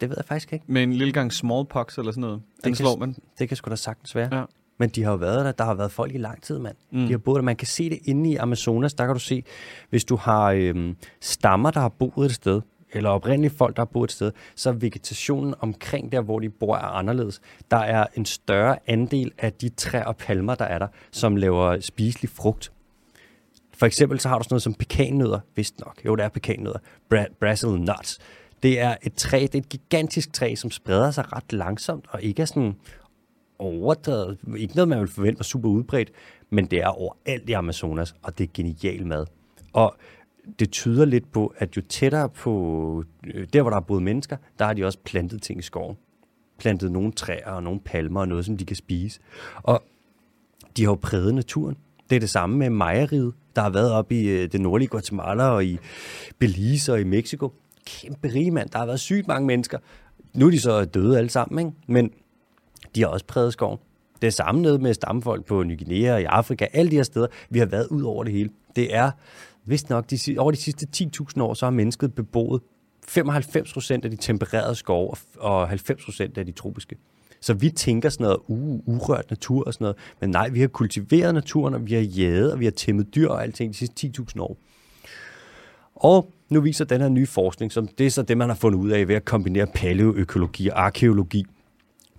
Det 0.00 0.08
ved 0.08 0.16
jeg 0.18 0.24
faktisk 0.24 0.52
ikke. 0.52 0.64
Med 0.68 0.82
en 0.82 0.92
lille 0.92 1.12
gang 1.12 1.32
smallpox 1.32 1.98
eller 1.98 2.12
sådan 2.12 2.20
noget. 2.20 2.40
Den 2.64 2.72
kan 2.72 2.76
slår 2.76 2.96
man. 2.96 3.16
Det 3.38 3.48
kan 3.48 3.56
sgu 3.56 3.70
da 3.70 3.76
sagtens 3.76 4.14
være. 4.14 4.36
Ja. 4.36 4.44
Men 4.78 4.88
de 4.88 5.02
har 5.04 5.10
jo 5.10 5.16
været 5.16 5.44
der. 5.44 5.52
Der 5.52 5.64
har 5.64 5.74
været 5.74 5.92
folk 5.92 6.14
i 6.14 6.18
lang 6.18 6.42
tid, 6.42 6.58
mand. 6.58 6.76
Mm. 6.92 6.98
Mm. 6.98 7.06
De 7.06 7.10
har 7.10 7.18
boet 7.18 7.36
der. 7.36 7.42
Man 7.42 7.56
kan 7.56 7.66
se 7.66 7.90
det 7.90 7.98
inde 8.04 8.30
i 8.30 8.36
Amazonas. 8.36 8.94
Der 8.94 9.06
kan 9.06 9.14
du 9.14 9.20
se, 9.20 9.44
hvis 9.90 10.04
du 10.04 10.16
har 10.16 10.50
øhm, 10.50 10.96
stammer, 11.20 11.70
der 11.70 11.80
har 11.80 11.88
boet 11.88 12.26
et 12.26 12.34
sted, 12.34 12.60
eller 12.92 13.10
oprindelige 13.10 13.50
folk, 13.50 13.76
der 13.76 13.80
har 13.80 13.86
boet 13.92 14.08
et 14.08 14.12
sted, 14.12 14.32
så 14.54 14.68
er 14.68 14.72
vegetationen 14.72 15.54
omkring 15.60 16.12
der, 16.12 16.20
hvor 16.20 16.38
de 16.38 16.48
bor, 16.48 16.76
er 16.76 16.80
anderledes. 16.80 17.40
Der 17.70 17.76
er 17.76 18.06
en 18.14 18.24
større 18.24 18.76
andel 18.86 19.32
af 19.38 19.52
de 19.52 19.68
træer 19.68 20.04
og 20.04 20.16
palmer, 20.16 20.54
der 20.54 20.64
er 20.64 20.78
der, 20.78 20.86
som 21.10 21.36
laver 21.36 21.80
spiselig 21.80 22.30
frugt. 22.30 22.72
For 23.78 23.86
eksempel 23.86 24.20
så 24.20 24.28
har 24.28 24.38
du 24.38 24.44
sådan 24.44 24.54
noget 24.54 24.62
som 24.62 24.74
pekannødder, 24.74 25.40
vist 25.56 25.80
nok. 25.80 26.00
Jo, 26.04 26.16
det 26.16 26.24
er 26.24 26.28
pekannødder. 26.28 26.78
Bra- 27.14 27.34
Brazil 27.40 27.68
nuts. 27.68 28.18
Det 28.62 28.80
er 28.80 28.96
et 29.02 29.14
træ, 29.14 29.40
det 29.40 29.54
er 29.54 29.58
et 29.58 29.68
gigantisk 29.68 30.32
træ, 30.32 30.54
som 30.54 30.70
spreder 30.70 31.10
sig 31.10 31.32
ret 31.32 31.52
langsomt, 31.52 32.04
og 32.10 32.22
ikke 32.22 32.42
er 32.42 32.46
sådan 32.46 32.74
overdrevet. 33.58 34.38
Ikke 34.56 34.74
noget, 34.74 34.88
man 34.88 35.00
vil 35.00 35.08
forvente 35.08 35.38
var 35.38 35.44
super 35.44 35.68
udbredt, 35.68 36.10
men 36.50 36.66
det 36.66 36.78
er 36.78 36.86
overalt 36.86 37.48
i 37.48 37.52
Amazonas, 37.52 38.14
og 38.22 38.38
det 38.38 38.44
er 38.44 38.48
genial 38.54 39.06
mad. 39.06 39.26
Og 39.72 39.96
det 40.58 40.70
tyder 40.70 41.04
lidt 41.04 41.32
på, 41.32 41.54
at 41.58 41.76
jo 41.76 41.82
tættere 41.88 42.28
på 42.28 43.04
øh, 43.34 43.46
der, 43.52 43.62
hvor 43.62 43.70
der 43.70 43.76
er 43.76 43.80
boet 43.80 44.02
mennesker, 44.02 44.36
der 44.58 44.64
har 44.64 44.72
de 44.74 44.84
også 44.84 44.98
plantet 45.04 45.42
ting 45.42 45.58
i 45.58 45.62
skoven. 45.62 45.96
Plantet 46.58 46.92
nogle 46.92 47.12
træer 47.12 47.50
og 47.50 47.62
nogle 47.62 47.80
palmer 47.80 48.20
og 48.20 48.28
noget, 48.28 48.44
som 48.44 48.56
de 48.56 48.64
kan 48.64 48.76
spise. 48.76 49.20
Og 49.62 49.82
de 50.76 50.84
har 50.84 50.90
jo 50.90 50.98
præget 51.02 51.34
naturen. 51.34 51.76
Det 52.10 52.16
er 52.16 52.20
det 52.20 52.30
samme 52.30 52.56
med 52.56 52.70
mejeriet 52.70 53.34
der 53.58 53.62
har 53.62 53.70
været 53.70 53.92
op 53.92 54.12
i 54.12 54.28
øh, 54.28 54.52
det 54.52 54.60
nordlige 54.60 54.88
Guatemala 54.88 55.44
og 55.44 55.64
i 55.64 55.78
Belize 56.38 56.92
og 56.92 57.00
i 57.00 57.04
Mexico. 57.04 57.52
Kæmpe 57.86 58.28
rige 58.34 58.50
mand. 58.50 58.70
Der 58.70 58.78
har 58.78 58.86
været 58.86 59.00
sygt 59.00 59.28
mange 59.28 59.46
mennesker. 59.46 59.78
Nu 60.34 60.46
er 60.46 60.50
de 60.50 60.60
så 60.60 60.84
døde 60.84 61.18
alle 61.18 61.30
sammen, 61.30 61.58
ikke? 61.66 61.78
men 61.86 62.10
de 62.94 63.00
har 63.00 63.08
også 63.08 63.26
præget 63.26 63.52
skoven. 63.52 63.78
Det 64.20 64.26
er 64.26 64.30
samme 64.30 64.62
nede 64.62 64.78
med 64.78 64.94
stammefolk 64.94 65.44
på 65.46 65.62
Ny 65.62 65.78
Guinea 65.78 66.14
og 66.14 66.20
i 66.20 66.24
Afrika, 66.24 66.66
alle 66.72 66.90
de 66.90 66.96
her 66.96 67.02
steder. 67.02 67.26
Vi 67.50 67.58
har 67.58 67.66
været 67.66 67.86
ud 67.86 68.02
over 68.02 68.24
det 68.24 68.32
hele. 68.32 68.50
Det 68.76 68.94
er, 68.94 69.10
vist 69.64 69.90
nok, 69.90 70.10
de, 70.10 70.18
over 70.38 70.50
de 70.50 70.56
sidste 70.56 70.86
10.000 70.96 71.42
år, 71.42 71.54
så 71.54 71.66
har 71.66 71.70
mennesket 71.70 72.14
beboet 72.14 72.62
95 73.08 73.72
procent 73.72 74.04
af 74.04 74.10
de 74.10 74.16
tempererede 74.16 74.74
skove 74.74 75.10
og- 75.10 75.18
og 75.60 75.68
90 75.68 76.04
procent 76.04 76.38
af 76.38 76.46
de 76.46 76.52
tropiske. 76.52 76.96
Så 77.40 77.54
vi 77.54 77.70
tænker 77.70 78.08
sådan 78.08 78.24
noget 78.24 78.38
uh, 78.46 78.80
urørt 78.86 79.30
natur 79.30 79.64
og 79.64 79.74
sådan 79.74 79.84
noget. 79.84 79.96
Men 80.20 80.30
nej, 80.30 80.48
vi 80.48 80.60
har 80.60 80.68
kultiveret 80.68 81.34
naturen, 81.34 81.74
og 81.74 81.86
vi 81.86 81.94
har 81.94 82.00
jaget, 82.00 82.52
og 82.52 82.60
vi 82.60 82.64
har 82.64 82.72
tæmmet 82.72 83.14
dyr 83.14 83.28
og 83.28 83.42
alting 83.42 83.72
de 83.72 83.78
sidste 83.78 84.10
10.000 84.18 84.40
år. 84.40 84.56
Og 85.94 86.32
nu 86.48 86.60
viser 86.60 86.84
den 86.84 87.00
her 87.00 87.08
nye 87.08 87.26
forskning, 87.26 87.72
som 87.72 87.88
det 87.88 88.06
er 88.06 88.10
så 88.10 88.22
det, 88.22 88.38
man 88.38 88.48
har 88.48 88.56
fundet 88.56 88.78
ud 88.78 88.90
af 88.90 89.08
ved 89.08 89.14
at 89.14 89.24
kombinere 89.24 89.66
paleoøkologi 89.66 90.68
og 90.68 90.84
arkeologi 90.84 91.44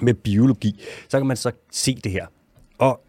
med 0.02 0.14
biologi, 0.14 0.82
så 1.10 1.18
kan 1.18 1.28
man 1.28 1.38
så 1.38 1.52
se 1.72 1.96
det 2.04 2.12
her. 2.12 2.26
Og 2.78 3.02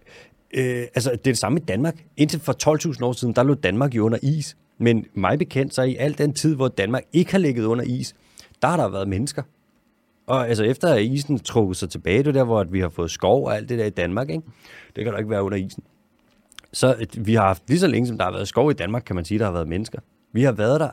øh, 0.55 0.87
altså, 0.95 1.11
det 1.11 1.19
er 1.19 1.23
det 1.23 1.39
samme 1.39 1.61
i 1.61 1.63
Danmark. 1.63 2.05
Indtil 2.17 2.41
for 2.41 2.93
12.000 2.93 3.05
år 3.05 3.13
siden, 3.13 3.35
der 3.35 3.43
lå 3.43 3.55
Danmark 3.55 3.95
jo 3.95 4.05
under 4.05 4.19
is. 4.23 4.57
Men 4.79 5.07
mig 5.15 5.39
bekendt, 5.39 5.75
så 5.75 5.83
i 5.83 5.97
al 5.97 6.19
den 6.19 6.33
tid, 6.33 6.55
hvor 6.55 6.69
Danmark 6.69 7.03
ikke 7.13 7.31
har 7.31 7.39
ligget 7.39 7.65
under 7.65 7.85
is, 7.85 8.15
der 8.63 8.69
har 8.69 8.77
der 8.77 8.89
været 8.89 9.09
mennesker. 9.09 9.43
Og 10.31 10.49
altså 10.49 10.65
efter 10.65 10.95
at 10.95 11.03
isen 11.03 11.39
trukket 11.39 11.77
sig 11.77 11.91
tilbage, 11.91 12.19
det 12.19 12.27
er 12.27 12.33
der, 12.33 12.45
hvor 12.45 12.65
vi 12.65 12.81
har 12.81 12.89
fået 12.89 13.11
skov 13.11 13.47
og 13.47 13.57
alt 13.57 13.69
det 13.69 13.79
der 13.79 13.85
i 13.85 13.91
Danmark, 13.91 14.31
ikke? 14.31 14.43
det 14.97 15.05
kan 15.05 15.13
der 15.13 15.19
ikke 15.19 15.31
være 15.31 15.43
under 15.43 15.59
isen. 15.59 15.83
Så 16.73 16.95
øh, 17.01 17.27
vi 17.27 17.35
har 17.35 17.43
haft 17.43 17.63
lige 17.69 17.81
så 17.81 17.87
længe, 17.87 18.07
som 18.07 18.19
der 18.19 18.25
har 18.25 18.33
været 18.33 18.49
skov 18.49 18.71
i 18.71 18.75
Danmark, 18.75 19.03
kan 19.07 19.17
man 19.17 19.25
sige, 19.25 19.39
der 19.39 19.45
har 19.45 19.53
været 19.53 19.69
mennesker. 19.69 19.99
Vi 20.33 20.43
har 20.43 20.53
været 20.53 20.81
der, 20.81 20.89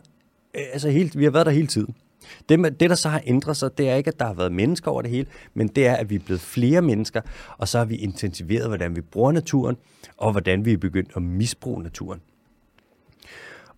øh, 0.55 0.61
altså 0.73 0.89
helt, 0.89 1.17
vi 1.17 1.23
har 1.23 1.31
været 1.31 1.45
der 1.45 1.51
hele 1.51 1.67
tiden. 1.67 1.95
Det, 2.49 2.79
det, 2.79 2.89
der 2.89 2.95
så 2.95 3.09
har 3.09 3.21
ændret 3.25 3.57
sig, 3.57 3.77
det 3.77 3.89
er 3.89 3.95
ikke, 3.95 4.07
at 4.07 4.19
der 4.19 4.25
har 4.25 4.33
været 4.33 4.51
mennesker 4.51 4.91
over 4.91 5.01
det 5.01 5.11
hele, 5.11 5.27
men 5.53 5.67
det 5.67 5.87
er, 5.87 5.95
at 5.95 6.09
vi 6.09 6.15
er 6.15 6.19
blevet 6.19 6.41
flere 6.41 6.81
mennesker, 6.81 7.21
og 7.57 7.67
så 7.67 7.77
har 7.77 7.85
vi 7.85 7.95
intensiveret, 7.95 8.67
hvordan 8.67 8.95
vi 8.95 9.01
bruger 9.01 9.31
naturen, 9.31 9.77
og 10.17 10.31
hvordan 10.31 10.65
vi 10.65 10.73
er 10.73 10.77
begyndt 10.77 11.11
at 11.15 11.21
misbruge 11.21 11.83
naturen. 11.83 12.21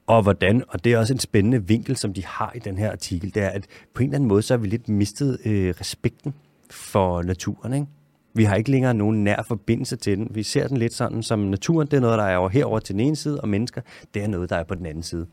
Og 0.10 0.22
hvordan, 0.22 0.64
og 0.68 0.84
det 0.84 0.94
er 0.94 0.98
også 0.98 1.14
en 1.14 1.20
spændende 1.20 1.68
vinkel, 1.68 1.96
som 1.96 2.14
de 2.14 2.26
har 2.26 2.52
i 2.56 2.60
den 2.60 2.78
her 2.78 2.92
artikel, 2.92 3.34
det 3.36 3.44
er, 3.44 3.50
at 3.50 3.66
på 3.94 4.04
en 4.04 4.10
eller 4.10 4.16
anden 4.16 4.28
måde, 4.28 4.42
så 4.42 4.54
har 4.54 4.60
vi 4.60 4.68
lidt 4.68 4.90
mistet 4.90 5.40
øh, 5.46 5.74
respekten 5.80 6.34
for 6.70 7.22
naturen, 7.22 7.74
ikke? 7.74 7.88
Vi 8.34 8.44
har 8.44 8.56
ikke 8.56 8.72
længere 8.72 8.94
nogen 8.94 9.24
nær 9.24 9.42
forbindelse 9.48 9.96
til 9.96 10.18
den. 10.18 10.28
Vi 10.32 10.44
ser 10.44 10.68
den 10.68 10.78
lidt 10.78 10.94
sådan 10.94 11.24
som 11.24 11.40
naturen, 11.40 11.88
det 11.88 11.98
er 11.98 12.02
noget, 12.02 12.18
der 12.18 12.24
er 12.24 12.38
over 12.38 12.50
herover 12.50 12.80
til 12.80 12.96
den 12.96 13.00
ene 13.00 13.16
side, 13.16 13.42
og 13.42 13.50
mennesker, 13.50 13.82
det 14.14 14.24
er 14.24 14.28
noget, 14.28 14.50
der 14.50 14.56
er 14.56 14.64
på 14.64 14.76
den 14.76 14.86
anden 14.86 15.04
side. 15.04 15.28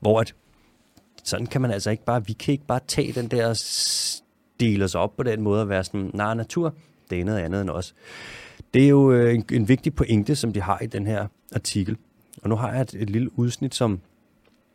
Hvor 0.00 0.20
at, 0.20 0.34
sådan 1.24 1.46
kan 1.46 1.60
man 1.60 1.70
altså 1.70 1.90
ikke 1.90 2.04
bare, 2.04 2.26
vi 2.26 2.32
kan 2.32 2.52
ikke 2.52 2.66
bare 2.66 2.80
tage 2.86 3.12
den 3.12 3.28
der 3.28 3.48
og 3.48 3.56
dele 4.60 4.84
os 4.84 4.94
op 4.94 5.16
på 5.16 5.22
den 5.22 5.42
måde 5.42 5.62
og 5.62 5.68
være 5.68 5.84
sådan, 5.84 6.10
nej, 6.14 6.34
natur, 6.34 6.74
det 7.10 7.20
er 7.20 7.24
noget 7.24 7.38
andet 7.38 7.60
end 7.60 7.70
os. 7.70 7.94
Det 8.74 8.84
er 8.84 8.88
jo 8.88 9.12
øh, 9.12 9.34
en, 9.34 9.44
en 9.52 9.68
vigtig 9.68 9.94
pointe, 9.94 10.36
som 10.36 10.52
de 10.52 10.60
har 10.60 10.80
i 10.82 10.86
den 10.86 11.06
her 11.06 11.26
artikel. 11.54 11.96
Og 12.42 12.48
nu 12.48 12.56
har 12.56 12.72
jeg 12.72 12.80
et, 12.80 12.94
et 12.94 13.10
lille 13.10 13.38
udsnit, 13.38 13.74
som 13.74 14.00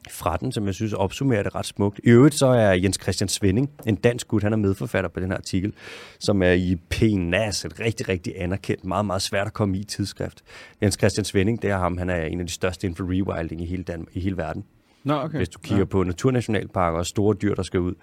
fra 0.09 0.37
den, 0.37 0.51
som 0.51 0.65
jeg 0.65 0.73
synes 0.73 0.93
opsummerer 0.93 1.43
det 1.43 1.55
ret 1.55 1.65
smukt. 1.65 1.99
I 2.03 2.09
øvrigt 2.09 2.35
så 2.35 2.47
er 2.47 2.73
Jens 2.73 2.99
Christian 3.01 3.27
Svending, 3.27 3.69
en 3.85 3.95
dansk 3.95 4.27
gut, 4.27 4.43
han 4.43 4.53
er 4.53 4.57
medforfatter 4.57 5.09
på 5.09 5.19
den 5.19 5.29
her 5.29 5.37
artikel, 5.37 5.73
som 6.19 6.43
er 6.43 6.51
i 6.51 6.77
PNAS, 6.89 7.65
et 7.65 7.79
rigtig, 7.79 8.09
rigtig 8.09 8.33
anerkendt, 8.37 8.85
meget, 8.85 9.05
meget 9.05 9.21
svært 9.21 9.47
at 9.47 9.53
komme 9.53 9.77
i 9.77 9.83
tidsskrift. 9.83 10.43
Jens 10.81 10.95
Christian 10.95 11.25
Svending, 11.25 11.61
det 11.61 11.69
er 11.69 11.77
ham, 11.77 11.97
han 11.97 12.09
er 12.09 12.25
en 12.25 12.39
af 12.39 12.45
de 12.45 12.51
største 12.53 12.87
inden 12.87 12.97
for 12.97 13.03
rewilding 13.03 13.61
i 13.61 13.65
hele, 13.65 13.83
Dan- 13.83 14.07
i 14.13 14.19
hele 14.19 14.37
verden. 14.37 14.63
Nå, 15.03 15.13
okay. 15.13 15.37
Hvis 15.37 15.49
du 15.49 15.59
kigger 15.59 15.77
ja. 15.77 15.85
på 15.85 16.03
naturnationalparker 16.03 16.99
og 16.99 17.05
store 17.05 17.35
dyr, 17.41 17.55
der 17.55 17.63
skal 17.63 17.79
ud, 17.79 17.93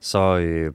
så 0.00 0.38
øh, 0.38 0.72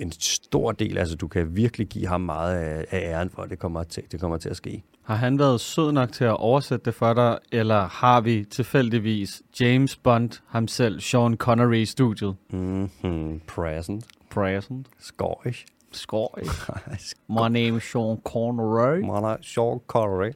en 0.00 0.12
stor 0.12 0.72
del, 0.72 0.98
altså 0.98 1.16
du 1.16 1.28
kan 1.28 1.56
virkelig 1.56 1.86
give 1.86 2.06
ham 2.06 2.20
meget 2.20 2.56
af, 2.56 2.84
af 2.90 2.98
æren 2.98 3.30
for, 3.30 3.42
at 3.42 3.50
det 3.50 3.58
kommer, 3.58 3.82
til, 3.82 4.02
det 4.12 4.20
kommer 4.20 4.36
til 4.36 4.48
at 4.48 4.56
ske. 4.56 4.82
Har 5.02 5.14
han 5.14 5.38
været 5.38 5.60
sød 5.60 5.92
nok 5.92 6.12
til 6.12 6.24
at 6.24 6.36
oversætte 6.36 6.84
det 6.84 6.94
for 6.94 7.14
dig, 7.14 7.38
eller 7.52 7.88
har 7.88 8.20
vi 8.20 8.44
tilfældigvis 8.44 9.42
James 9.60 9.96
Bond, 9.96 10.30
ham 10.48 10.68
selv, 10.68 11.00
Sean 11.00 11.36
Connery 11.36 11.74
i 11.74 11.84
studiet? 11.86 12.36
Mm-hmm. 12.50 13.40
Present. 13.46 14.04
Present. 14.30 14.86
Scottish. 14.98 15.66
Skål. 15.92 16.42
My 17.28 17.48
name 17.48 17.76
is 17.76 17.82
Sean 17.82 18.18
Connery. 18.24 19.00
Man 19.00 19.24
er 19.24 19.36
Sean 19.42 19.80
Connery. 19.86 20.30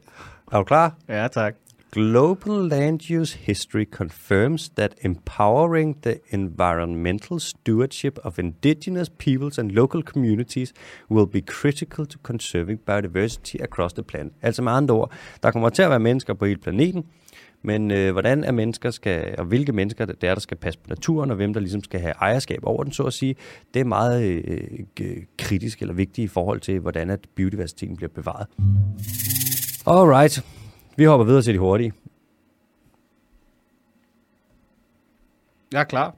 Er 0.52 0.58
du 0.58 0.64
klar? 0.64 0.94
Ja, 1.08 1.28
tak. 1.28 1.54
Global 1.90 2.68
land 2.68 3.08
use 3.08 3.32
history 3.32 3.86
confirms 3.86 4.68
that 4.68 4.94
empowering 5.02 5.96
the 6.02 6.20
environmental 6.30 7.40
stewardship 7.40 8.18
of 8.24 8.38
indigenous 8.38 9.08
peoples 9.08 9.58
and 9.58 9.72
local 9.72 10.02
communities 10.02 10.74
will 11.10 11.26
be 11.26 11.40
critical 11.40 12.06
to 12.06 12.18
conserving 12.22 12.78
biodiversity 12.86 13.62
across 13.62 13.92
the 13.92 14.02
planet. 14.02 14.32
Altså 14.42 14.62
med 14.62 14.72
andre 14.72 14.94
ord, 14.94 15.12
der 15.42 15.50
kommer 15.50 15.68
til 15.68 15.82
at 15.82 15.90
være 15.90 16.00
mennesker 16.00 16.34
på 16.34 16.44
hele 16.44 16.60
planeten, 16.60 17.04
men 17.62 17.90
øh, 17.90 18.12
hvordan 18.12 18.44
er 18.44 18.52
mennesker 18.52 18.90
skal, 18.90 19.34
og 19.38 19.44
hvilke 19.44 19.72
mennesker 19.72 20.04
det 20.04 20.24
er, 20.24 20.34
der 20.34 20.40
skal 20.40 20.56
passe 20.56 20.80
på 20.80 20.86
naturen, 20.88 21.30
og 21.30 21.36
hvem 21.36 21.52
der 21.52 21.60
ligesom 21.60 21.84
skal 21.84 22.00
have 22.00 22.14
ejerskab 22.20 22.60
over 22.62 22.82
den, 22.82 22.92
så 22.92 23.02
at 23.02 23.12
sige, 23.12 23.36
det 23.74 23.80
er 23.80 23.84
meget 23.84 24.22
øh, 24.22 24.62
øh 25.00 25.16
kritisk 25.38 25.80
eller 25.80 25.94
vigtigt 25.94 26.24
i 26.24 26.28
forhold 26.28 26.60
til, 26.60 26.78
hvordan 26.78 27.10
at 27.10 27.20
biodiversiteten 27.34 27.96
bliver 27.96 28.10
bevaret. 28.14 28.46
Alright, 29.86 30.44
vi 30.98 31.04
hopper 31.04 31.24
videre 31.24 31.42
til 31.42 31.54
de 31.54 31.58
hurtige. 31.58 31.92
Jeg 35.72 35.80
er 35.80 35.84
klar. 35.84 36.14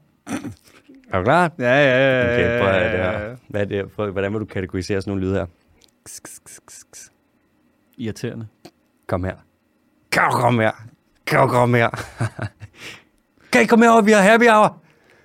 Er 1.12 1.18
du 1.18 1.24
klar? 1.24 1.52
Ja, 1.58 1.64
ja, 1.64 1.98
ja. 1.98 2.32
Okay, 2.32 2.60
prøv 2.60 2.68
at 2.68 2.82
ja, 2.82 2.92
det 2.92 2.98
ja, 2.98 3.10
her. 3.10 3.28
ja. 3.28 3.36
Hvad 3.48 3.60
er 3.60 3.64
det? 3.64 3.92
Prøv, 3.92 4.10
hvordan 4.10 4.32
vil 4.32 4.40
du 4.40 4.44
kategorisere 4.44 5.02
sådan 5.02 5.10
nogle 5.10 5.26
lyde 5.26 5.34
her? 5.34 5.46
Irriterende. 7.98 8.46
Kom 9.06 9.24
her. 9.24 9.36
Kan 10.12 10.22
du 10.30 10.36
komme 10.36 10.62
her? 10.62 10.72
Kan 11.26 11.40
du 11.40 11.46
komme 11.46 11.78
her? 11.78 11.90
kan 13.52 13.62
I 13.62 13.66
komme 13.66 13.84
herover? 13.84 14.02
Vi 14.02 14.12
har 14.12 14.22
happy 14.22 14.48
hour. 14.48 14.82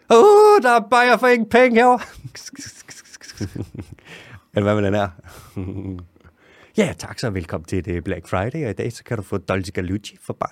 Uh, 0.10 0.64
der 0.64 0.70
er 0.70 0.80
bajer 0.80 1.18
for 1.18 1.28
ingen 1.28 1.49
penge 1.49 1.76
herovre. 1.76 2.06
Eller 4.56 4.64
hvad 4.74 4.76
med 4.76 4.84
den 4.84 4.93
her? 4.93 5.10
Ja, 6.78 6.93
tak 6.97 7.19
så. 7.19 7.30
Velkommen 7.30 7.65
til 7.65 7.86
det 7.86 8.03
Black 8.03 8.28
Friday, 8.28 8.63
og 8.63 8.69
i 8.69 8.73
dag 8.73 8.93
så 8.93 9.03
kan 9.03 9.17
du 9.17 9.23
få 9.23 9.38
Dolce 9.38 9.71
Galucci 9.71 10.17
for 10.21 10.34
bare 10.34 10.49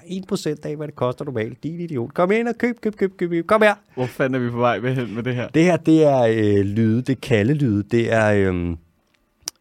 1% 0.57 0.67
af, 0.69 0.76
hvad 0.76 0.88
det 0.88 0.95
koster 0.95 1.26
normalt. 1.26 1.63
Din 1.63 1.80
idiot. 1.80 2.13
Kom 2.13 2.32
ind 2.32 2.47
og 2.47 2.57
køb, 2.57 2.82
køb, 2.82 2.95
køb, 2.95 3.17
køb. 3.17 3.30
køb. 3.30 3.47
Kom 3.47 3.61
her. 3.61 3.76
Hvor 3.95 4.05
fanden 4.05 4.41
er 4.41 4.45
vi 4.45 4.49
på 4.49 4.57
vej 4.57 4.80
med 4.80 4.95
hen 4.95 5.15
med 5.15 5.24
det 5.24 5.36
her? 5.36 5.47
Det 5.47 5.63
her, 5.63 5.78
det 5.78 6.03
er 6.03 6.21
øh, 6.21 6.65
lyde, 6.65 7.01
det 7.01 7.09
er 7.09 7.19
kaldelyde, 7.21 7.84
det 7.84 8.13
er 8.13 8.32
øh, 8.32 8.76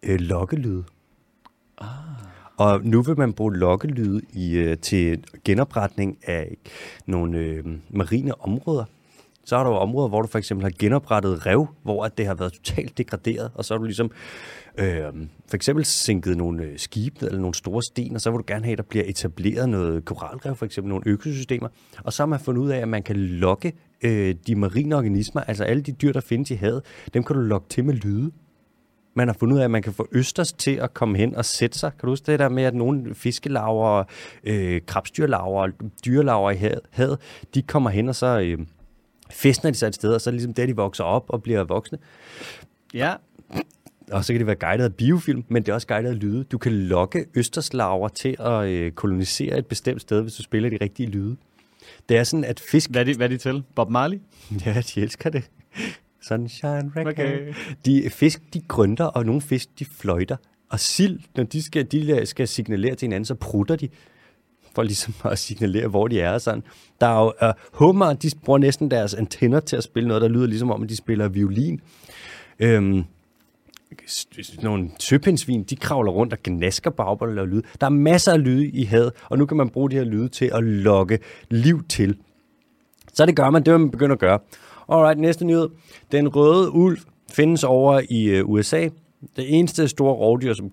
øh, 0.03 0.21
lokkelyde. 0.21 0.85
Ah. 1.79 1.89
Og 2.57 2.81
nu 2.85 3.03
vil 3.03 3.19
man 3.19 3.33
bruge 3.33 3.57
lokkelyde 3.57 4.21
i, 4.33 4.57
øh, 4.57 4.79
til 4.79 5.25
genopretning 5.45 6.19
af 6.27 6.57
nogle 7.07 7.39
øh, 7.39 7.65
marine 7.91 8.41
områder. 8.41 8.85
Så 9.45 9.57
er 9.57 9.63
der 9.63 9.71
jo 9.71 9.77
områder, 9.77 10.09
hvor 10.09 10.23
du 10.23 10.29
for 10.29 10.39
eksempel 10.39 10.65
har 10.65 10.73
genoprettet 10.79 11.47
rev, 11.47 11.67
hvor 11.83 12.05
at 12.05 12.19
det 12.19 12.27
har 12.27 12.35
været 12.35 12.53
totalt 12.53 12.99
degraderet, 12.99 13.51
og 13.55 13.65
så 13.65 13.75
har 13.75 13.79
du 13.79 13.85
ligesom 13.85 14.11
øh, 14.79 15.03
for 15.49 15.57
eksempel 15.57 15.85
sænket 15.85 16.37
nogle 16.37 16.63
øh, 16.63 16.79
skibe 16.79 17.27
eller 17.27 17.41
nogle 17.41 17.55
store 17.55 17.83
sten, 17.83 18.15
og 18.15 18.21
så 18.21 18.31
vil 18.31 18.39
du 18.39 18.45
gerne 18.47 18.65
have, 18.65 18.73
at 18.73 18.79
der 18.79 18.85
bliver 18.85 19.05
etableret 19.07 19.69
noget 19.69 20.05
koralrev, 20.05 20.57
for 20.57 20.67
eksempel 20.67 20.89
nogle 20.89 21.05
økosystemer. 21.07 21.69
Og 22.05 22.13
så 22.13 22.23
har 22.23 22.27
man 22.27 22.41
fundet 22.41 22.63
ud 22.63 22.71
af, 22.71 22.79
at 22.79 22.89
man 22.89 23.03
kan 23.03 23.17
lokke 23.17 23.73
øh, 24.03 24.35
de 24.47 24.55
marine 24.55 24.97
organismer, 24.97 25.43
altså 25.43 25.65
alle 25.65 25.83
de 25.83 25.93
dyr, 25.93 26.13
der 26.13 26.21
findes 26.21 26.51
i 26.51 26.55
havet, 26.55 26.83
dem 27.15 27.25
kan 27.25 27.37
du 27.37 27.43
lokke 27.43 27.69
til 27.69 27.85
med 27.85 27.95
lyde. 27.95 28.31
Man 29.15 29.29
har 29.29 29.37
fundet 29.41 29.55
ud 29.55 29.61
af, 29.61 29.65
at 29.65 29.71
man 29.71 29.83
kan 29.83 29.93
få 29.93 30.09
østers 30.13 30.53
til 30.53 30.77
at 30.77 30.95
komme 30.95 31.19
hen 31.19 31.37
og 31.37 31.45
sætte 31.45 31.79
sig. 31.79 31.93
Kan 31.93 32.07
du 32.07 32.09
huske 32.09 32.33
det 32.33 32.39
der 32.39 32.49
med, 32.49 32.63
at 32.63 32.75
nogle 32.75 33.15
fiskelaver, 33.15 34.05
øh, 34.45 34.81
krabstyrlarver, 34.87 35.69
dyrelaver 36.05 36.51
i 36.51 36.57
havet, 36.91 37.19
de 37.55 37.63
kommer 37.63 37.91
hen 37.91 38.09
og 38.09 38.15
så 38.15 38.41
øh, 38.41 38.59
festner 39.31 39.71
de 39.71 39.77
sig 39.77 39.87
et 39.87 39.95
sted, 39.95 40.15
og 40.15 40.21
så 40.21 40.31
er 40.31 40.33
det 40.33 40.41
ligesom 40.41 40.55
der, 40.55 40.67
de 40.67 40.77
vokser 40.77 41.05
op 41.05 41.25
og 41.29 41.43
bliver 41.43 41.65
voksne. 41.65 41.99
Ja. 42.95 43.15
Og 44.11 44.25
så 44.25 44.33
kan 44.33 44.39
det 44.39 44.47
være 44.47 44.57
guidet 44.57 44.85
af 44.85 44.95
biofilm, 44.95 45.45
men 45.49 45.63
det 45.63 45.69
er 45.69 45.75
også 45.75 45.87
guidet 45.87 46.09
af 46.09 46.21
lyde. 46.21 46.45
Du 46.45 46.59
kan 46.59 46.73
lokke 46.73 47.27
østerslarver 47.35 48.09
til 48.09 48.37
at 48.41 48.67
øh, 48.69 48.93
kolonisere 48.93 49.59
et 49.59 49.67
bestemt 49.67 50.01
sted, 50.01 50.23
hvis 50.23 50.35
du 50.35 50.43
spiller 50.43 50.71
de 50.71 50.79
rigtige 50.81 51.09
lyde. 51.09 51.37
Det 52.09 52.17
er 52.17 52.25
sådan, 52.25 52.45
at 52.45 52.61
fisk... 52.61 52.91
Hvad 52.91 53.01
er 53.01 53.05
de, 53.05 53.15
hvad 53.15 53.27
er 53.27 53.31
de 53.31 53.37
til? 53.37 53.63
Bob 53.75 53.91
Marley? 53.91 54.19
Ja, 54.67 54.83
de 54.95 55.01
elsker 55.01 55.31
det. 55.31 55.51
Sunshine 56.23 56.93
Reggae. 56.97 57.11
Okay. 57.11 57.55
De 57.87 58.11
fisk, 58.11 58.43
de 58.55 58.61
grønter, 58.61 59.05
og 59.05 59.27
nogle 59.27 59.41
fisk, 59.41 59.79
de 59.79 59.85
fløjter. 59.85 60.37
Og 60.71 60.81
sild, 60.81 61.21
når 61.37 61.45
de 61.45 61.63
skal, 61.63 61.85
de 61.93 62.27
skal 62.27 62.49
signalere 62.49 62.95
til 62.95 63.07
hinanden, 63.07 63.25
så 63.25 63.35
prutter 63.35 63.77
de 63.77 63.89
for 64.75 64.83
ligesom 64.83 65.15
at 65.25 65.39
signalere, 65.39 65.89
hvor 65.89 66.09
de 66.09 66.21
er. 66.21 66.39
Sådan. 66.39 66.63
Der 67.01 67.07
er 67.07 67.21
jo 67.21 67.33
uh, 67.49 67.55
hummer, 67.73 68.13
de 68.13 68.31
bruger 68.45 68.59
næsten 68.59 68.91
deres 68.91 69.15
antenner 69.15 69.61
til 69.61 69.77
at 69.77 69.83
spille 69.83 70.09
noget, 70.09 70.23
der 70.23 70.29
lyder 70.29 70.47
ligesom 70.47 70.71
om, 70.71 70.83
at 70.83 70.89
de 70.89 70.97
spiller 70.97 71.29
violin. 71.29 71.81
Øhm, 72.59 73.05
nogle 74.63 74.91
søpindsvin, 74.99 75.63
de 75.63 75.77
kravler 75.77 76.13
rundt 76.13 76.33
og 76.33 76.39
gnasker 76.45 76.91
bagbold 76.91 77.31
og 77.31 77.35
laver 77.35 77.49
lyde. 77.49 77.63
Der 77.81 77.87
er 77.87 77.91
masser 77.91 78.33
af 78.33 78.45
lyde 78.45 78.67
i 78.67 78.85
havet, 78.85 79.13
og 79.31 79.39
nu 79.39 79.47
kan 79.47 79.57
man 79.57 79.69
bruge 79.69 79.91
de 79.91 79.97
her 79.97 80.05
lyde 80.05 80.29
til 80.29 80.51
at 80.55 80.65
lokke 80.65 81.19
liv 81.51 81.83
til. 81.89 82.17
Så 83.13 83.27
det 83.27 83.37
gør 83.37 83.51
man, 83.51 83.65
det 83.65 83.73
vil 83.73 83.81
man 83.81 83.91
begynde 83.91 84.13
at 84.13 84.19
gøre. 84.19 84.39
Alright, 84.89 85.19
næste 85.19 85.45
nyhed. 85.45 85.69
Den 86.13 86.29
røde 86.29 86.71
ulv 86.71 86.99
findes 87.33 87.65
over 87.65 88.01
i 88.09 88.25
øh, 88.25 88.49
USA. 88.49 88.89
Det 89.37 89.59
eneste 89.59 89.89
store 89.89 90.15
rovdyr, 90.15 90.55
som 90.55 90.71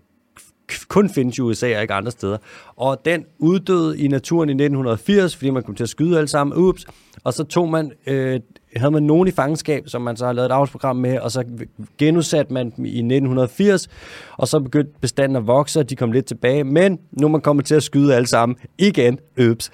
kun 0.88 1.10
findes 1.10 1.38
i 1.38 1.42
USA 1.42 1.76
og 1.76 1.82
ikke 1.82 1.94
andre 1.94 2.12
steder. 2.12 2.38
Og 2.76 3.06
den 3.06 3.26
uddøde 3.38 4.00
i 4.00 4.08
naturen 4.08 4.50
i 4.50 4.54
1980, 4.54 5.36
fordi 5.36 5.50
man 5.50 5.64
kom 5.64 5.76
til 5.76 5.84
at 5.84 5.90
skyde 5.90 6.18
alle 6.18 6.28
sammen. 6.28 6.58
Ups. 6.58 6.86
Og 7.24 7.34
så 7.34 7.44
tog 7.44 7.70
man, 7.70 7.92
øh, 8.08 8.40
havde 8.76 8.92
man 8.92 9.04
nogen 9.04 9.28
i 9.28 9.32
fangenskab, 9.32 9.90
som 9.90 10.02
man 10.02 10.18
så 10.18 10.26
har 10.26 10.34
lavet 10.34 10.46
et 10.46 10.52
avlsprogram 10.52 10.96
med, 10.96 11.20
og 11.20 11.32
så 11.32 11.44
genudsatte 11.98 12.54
man 12.54 12.70
dem 12.70 12.86
i 12.86 12.90
1980, 12.90 13.88
og 14.38 14.48
så 14.48 14.60
begyndte 14.60 14.92
bestanden 15.02 15.36
at 15.36 15.48
vokse, 15.48 15.80
og 15.80 15.90
de 15.90 15.96
kom 15.96 16.12
lidt 16.12 16.26
tilbage. 16.26 16.64
Men 16.64 17.00
nu 17.12 17.28
er 17.28 17.32
man 17.32 17.42
kommet 17.42 17.66
til 17.66 17.76
at 17.76 17.84
skyde 17.84 18.16
alle 18.16 18.28
sammen 18.28 18.58
igen. 18.78 19.20
Ups. 19.52 19.72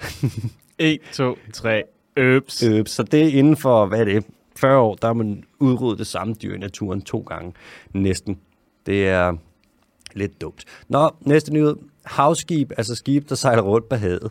1, 0.78 0.98
2, 1.12 1.38
3. 1.52 1.82
Øps. 2.16 2.62
Øh, 2.62 2.86
så 2.86 3.02
det 3.02 3.22
er 3.22 3.28
inden 3.28 3.56
for, 3.56 3.86
hvad 3.86 4.00
er 4.00 4.04
det, 4.04 4.24
40 4.56 4.78
år, 4.78 4.94
der 4.94 5.06
har 5.06 5.14
man 5.14 5.44
udryddet 5.60 5.98
det 5.98 6.06
samme 6.06 6.34
dyr 6.34 6.54
i 6.54 6.58
naturen 6.58 7.02
to 7.02 7.18
gange 7.18 7.52
næsten. 7.94 8.38
Det 8.86 9.08
er 9.08 9.36
lidt 10.14 10.40
dumt. 10.40 10.64
Nå, 10.88 11.10
næste 11.20 11.52
nyhed. 11.52 11.76
Havskib, 12.04 12.72
altså 12.76 12.94
skib, 12.94 13.28
der 13.28 13.34
sejler 13.34 13.62
rundt 13.62 13.88
på 13.88 13.96
havet, 13.96 14.30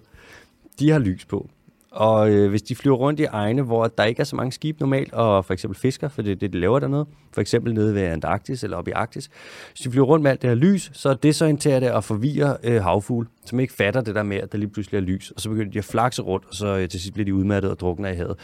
de 0.80 0.90
har 0.90 1.00
lys 1.00 1.26
på. 1.26 1.50
Og 1.96 2.32
øh, 2.32 2.50
hvis 2.50 2.62
de 2.62 2.76
flyver 2.76 2.96
rundt 2.98 3.20
i 3.20 3.24
egne, 3.24 3.62
hvor 3.62 3.88
der 3.88 4.04
ikke 4.04 4.20
er 4.20 4.24
så 4.24 4.36
mange 4.36 4.52
skib 4.52 4.80
normalt, 4.80 5.14
og 5.14 5.46
for 5.46 5.54
eksempel 5.54 5.80
fisker, 5.80 6.08
for 6.08 6.22
det 6.22 6.32
er 6.32 6.36
det, 6.36 6.54
de 6.54 6.60
laver 6.60 6.80
dernede, 6.80 7.06
for 7.34 7.42
eksempel 7.42 7.74
nede 7.74 7.96
ved 7.96 8.02
Antarktis 8.02 8.64
eller 8.64 8.78
oppe 8.78 8.92
i 8.92 8.94
Arktis, 8.94 9.30
hvis 9.72 9.82
de 9.84 9.92
flyver 9.92 10.06
rundt 10.06 10.24
med 10.24 10.32
alt 10.32 10.42
det 10.42 10.50
her 10.50 10.56
lys, 10.56 10.92
så 10.94 11.14
desorienterer 11.14 11.80
det 11.80 11.92
og 11.92 12.04
forvirrer 12.04 12.58
øh, 12.64 12.84
havfugle, 12.84 13.28
som 13.46 13.60
ikke 13.60 13.74
fatter 13.74 14.02
det 14.02 14.16
der 14.16 14.24
med, 14.24 14.38
at 14.38 14.52
der 14.52 14.58
lige 14.58 14.70
pludselig 14.70 14.98
er 14.98 15.02
lys, 15.02 15.32
og 15.32 15.42
så 15.42 15.50
begynder 15.50 15.72
de 15.72 15.78
at 15.78 15.86
flakse 15.86 16.22
rundt, 16.22 16.46
og 16.46 16.56
så 16.56 16.68
øh, 16.68 16.90
til 16.90 17.00
sidst 17.00 17.14
bliver 17.14 17.26
de 17.26 17.34
udmattet 17.34 17.72
og 17.72 17.80
drukner 17.80 18.10
i 18.10 18.16
havet. 18.16 18.40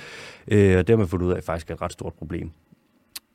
Øh, 0.47 0.77
og 0.77 0.87
det 0.87 0.93
har 0.93 0.97
man 0.97 1.07
fundet 1.07 1.27
ud 1.27 1.33
af 1.33 1.43
faktisk 1.43 1.69
er 1.69 1.73
et 1.73 1.81
ret 1.81 1.93
stort 1.93 2.13
problem. 2.13 2.51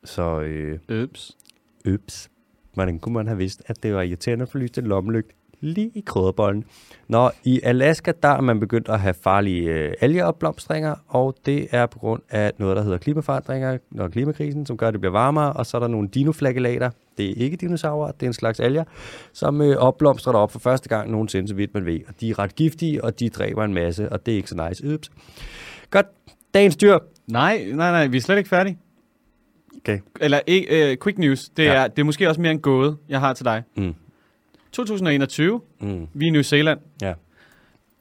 Så 0.03 0.41
øh, 0.41 0.79
Øps. 0.89 1.37
Øps. 1.85 2.29
Hvordan 2.73 2.99
kunne 2.99 3.13
man 3.13 3.27
have 3.27 3.37
vidst, 3.37 3.63
at 3.65 3.83
det 3.83 3.93
var 3.93 4.01
irriterende 4.01 4.43
at 4.43 4.49
få 4.49 4.57
lyst 4.57 4.77
en 4.77 4.87
lommelygt 4.87 5.31
lige 5.59 5.91
i 5.95 6.03
krydderbollen? 6.05 6.63
Nå, 7.07 7.31
i 7.43 7.59
Alaska, 7.63 8.11
der 8.23 8.29
er 8.29 8.41
man 8.41 8.59
begyndt 8.59 8.89
at 8.89 8.99
have 8.99 9.13
farlige 9.13 9.69
øh, 9.69 9.93
algeopblomstringer, 10.01 10.95
og 11.07 11.35
det 11.45 11.67
er 11.71 11.85
på 11.85 11.99
grund 11.99 12.21
af 12.29 12.51
noget, 12.57 12.77
der 12.77 12.83
hedder 12.83 12.97
klimaforandringer 12.97 13.77
og 13.99 14.11
klimakrisen, 14.11 14.65
som 14.65 14.77
gør, 14.77 14.87
at 14.87 14.93
det 14.93 15.01
bliver 15.01 15.11
varmere, 15.11 15.53
og 15.53 15.65
så 15.65 15.77
er 15.77 15.79
der 15.81 15.87
nogle 15.87 16.07
dinoflagellater. 16.07 16.89
Det 17.17 17.29
er 17.29 17.33
ikke 17.35 17.57
dinosaurer, 17.57 18.11
det 18.11 18.23
er 18.23 18.27
en 18.27 18.33
slags 18.33 18.59
alger, 18.59 18.83
som 19.33 19.61
øh, 19.61 19.77
opblomstrer 19.77 20.31
derop 20.31 20.51
for 20.51 20.59
første 20.59 20.89
gang 20.89 21.11
nogensinde, 21.11 21.47
så 21.47 21.55
vidt 21.55 21.73
man 21.73 21.85
ved. 21.85 21.99
Og 22.07 22.13
de 22.21 22.29
er 22.29 22.39
ret 22.39 22.55
giftige, 22.55 23.03
og 23.03 23.19
de 23.19 23.29
dræber 23.29 23.63
en 23.63 23.73
masse, 23.73 24.11
og 24.11 24.25
det 24.25 24.31
er 24.31 24.35
ikke 24.35 24.49
så 24.49 24.67
nice. 24.69 24.85
Øps. 24.85 25.11
Godt. 25.89 26.05
Dagens 26.53 26.75
dyr. 26.75 26.99
Nej, 27.27 27.65
nej, 27.73 27.91
nej, 27.91 28.07
vi 28.07 28.17
er 28.17 28.21
slet 28.21 28.37
ikke 28.37 28.49
færdige. 28.49 28.77
Okay. 29.77 29.99
Eller 30.21 30.39
ikke, 30.47 30.91
uh, 30.91 31.03
quick 31.03 31.17
news. 31.17 31.49
Det, 31.49 31.65
ja. 31.65 31.73
er, 31.73 31.87
det 31.87 31.99
er 31.99 32.03
måske 32.03 32.29
også 32.29 32.41
mere 32.41 32.51
en 32.51 32.59
gåde, 32.59 32.97
jeg 33.09 33.19
har 33.19 33.33
til 33.33 33.45
dig. 33.45 33.63
Mm. 33.77 33.93
2021, 34.85 35.61
Mm. 35.79 36.07
vi 36.13 36.25
er 36.25 36.29
i 36.29 36.31
New 36.31 36.41
Zealand. 36.41 36.79
Ja. 37.01 37.13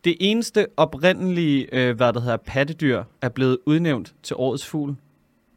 Det 0.04 0.16
eneste 0.20 0.66
oprindelige, 0.76 1.68
øh, 1.88 1.96
hvad 1.96 2.12
der 2.12 2.20
hedder, 2.20 2.36
pattedyr, 2.36 3.02
er 3.22 3.28
blevet 3.28 3.58
udnævnt 3.66 4.14
til 4.22 4.36
årets 4.36 4.66
fugl. 4.66 4.96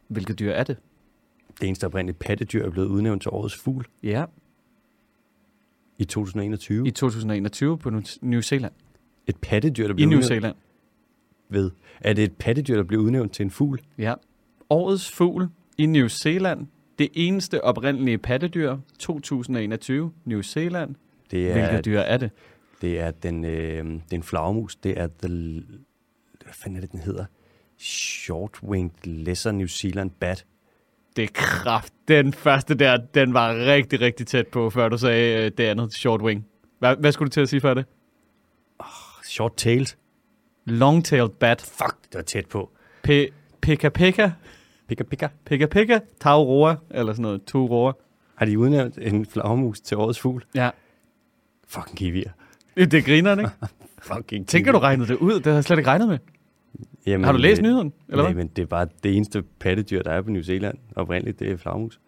Hvilket 0.08 0.40
dyr 0.40 0.52
er 0.52 0.64
det? 0.64 0.78
Det 1.62 1.68
eneste 1.68 1.86
oprindelige 1.86 2.18
pattedyr 2.20 2.66
er 2.66 2.70
blevet 2.70 2.88
udnævnt 2.88 3.22
til 3.22 3.32
årets 3.32 3.56
fugl 3.56 3.86
Ja, 4.04 4.26
i 5.98 6.06
2021. 6.06 6.88
i 6.88 6.92
2021 6.92 7.78
på 7.78 7.92
New 8.22 8.42
Zealand. 8.42 8.74
Et 9.28 9.36
pattedyr, 9.38 9.84
der 9.84 9.90
I 9.90 9.94
bliver 9.94 10.08
New 10.10 10.18
udnævnt 10.18 10.26
Zealand. 10.28 10.56
ved. 11.50 11.72
Er 12.02 12.14
det 12.14 12.24
et 12.24 12.34
pattedyr, 12.38 12.76
der 12.76 12.84
bliver 12.84 13.04
udnævnt 13.04 13.34
til 13.34 13.44
en 13.44 13.50
fugl? 13.52 13.80
Ja. 13.98 14.14
Årets 14.70 15.12
fugl 15.12 15.48
i 15.78 15.86
New 15.86 16.08
Zealand. 16.08 16.68
Det 17.00 17.10
eneste 17.14 17.64
oprindelige 17.64 18.18
pattedyr, 18.18 18.78
2021, 19.00 20.12
New 20.26 20.42
Zealand. 20.42 20.96
Det 21.32 21.50
er, 21.50 21.54
Hvilket 21.54 21.86
dyr 21.86 22.00
er 22.00 22.18
det? 22.18 22.32
det 22.82 23.00
er 23.00 23.12
den, 23.12 23.46
øh, 23.46 23.86
det 23.86 24.12
er 24.12 24.16
en 24.16 24.24
flagermus. 24.24 24.76
Det 24.76 25.00
er 25.00 25.08
the, 25.24 25.64
hvad 26.44 26.54
fanden 26.54 26.78
er 26.78 26.82
det, 26.82 26.92
den 26.92 27.00
hedder? 27.00 27.26
Short-winged 27.82 29.00
lesser 29.04 29.52
New 29.52 29.68
Zealand 29.68 30.12
bat. 30.12 30.46
Det 31.16 31.24
er 31.24 31.28
kraft. 31.34 31.94
Den 32.08 32.34
første 32.34 32.76
der, 32.76 32.98
den 32.98 33.34
var 33.34 33.56
rigtig, 33.56 34.02
rigtig 34.02 34.28
tæt 34.28 34.48
på, 34.48 34.70
før 34.70 34.90
du 34.90 34.98
sagde 34.98 35.46
øh, 35.46 35.52
det 35.58 35.64
andet, 35.64 35.94
short 35.94 36.22
wing. 36.22 36.46
Hvad, 36.80 36.96
hvad 36.96 37.12
skulle 37.12 37.28
du 37.30 37.34
til 37.34 37.42
at 37.42 37.50
sige 37.50 37.62
før 37.62 37.74
det? 37.74 37.86
Short-tailed. 39.26 39.96
Long-tailed 40.66 41.30
bat. 41.40 41.62
Fuck, 41.62 41.96
det 42.04 42.16
var 42.16 42.22
tæt 42.22 42.46
på. 42.46 42.70
Pe- 43.08 43.32
Pekka 43.62 43.90
Pekka. 43.90 44.30
Pika 44.88 45.04
pika. 45.04 45.28
Pekka 45.46 45.66
Pekka. 45.66 46.00
Tauroa. 46.20 46.76
Eller 46.92 47.14
sådan 47.14 47.22
noget. 47.24 47.44
Turoa. 47.46 47.92
Har 48.36 48.46
de 48.46 48.60
udnævnt 48.60 48.98
en 49.02 49.26
flagermus 49.26 49.82
til 49.82 49.98
årets 49.98 50.20
fugl? 50.20 50.44
Ja. 50.56 50.70
Fucking 51.70 51.98
kiwier. 51.98 52.32
Det 52.78 53.06
griner 53.06 53.32
ikke? 53.38 53.52
Fucking 54.14 54.48
Tænker 54.48 54.72
du 54.72 54.78
regnet 54.78 55.08
det 55.08 55.16
ud? 55.16 55.34
Det 55.34 55.46
har 55.46 55.54
jeg 55.54 55.64
slet 55.64 55.78
ikke 55.78 55.90
regnet 55.90 56.08
med. 56.08 56.18
Jamen, 57.06 57.26
Har 57.26 57.32
du 57.32 57.38
læst 57.38 57.60
øh, 57.60 57.64
nyheden? 57.64 57.94
Eller 58.10 58.24
Nej, 58.24 58.34
hvad? 58.34 58.44
men 58.44 58.52
det 58.56 58.62
er 58.62 58.66
bare 58.66 58.88
det 59.04 59.16
eneste 59.16 59.44
pattedyr, 59.60 60.04
der 60.04 60.12
er 60.12 60.22
på 60.22 60.30
New 60.32 60.42
Zealand. 60.42 60.78
Oprindeligt, 60.96 61.40
det 61.40 61.52
er 61.52 61.58
flagermus. 61.58 62.00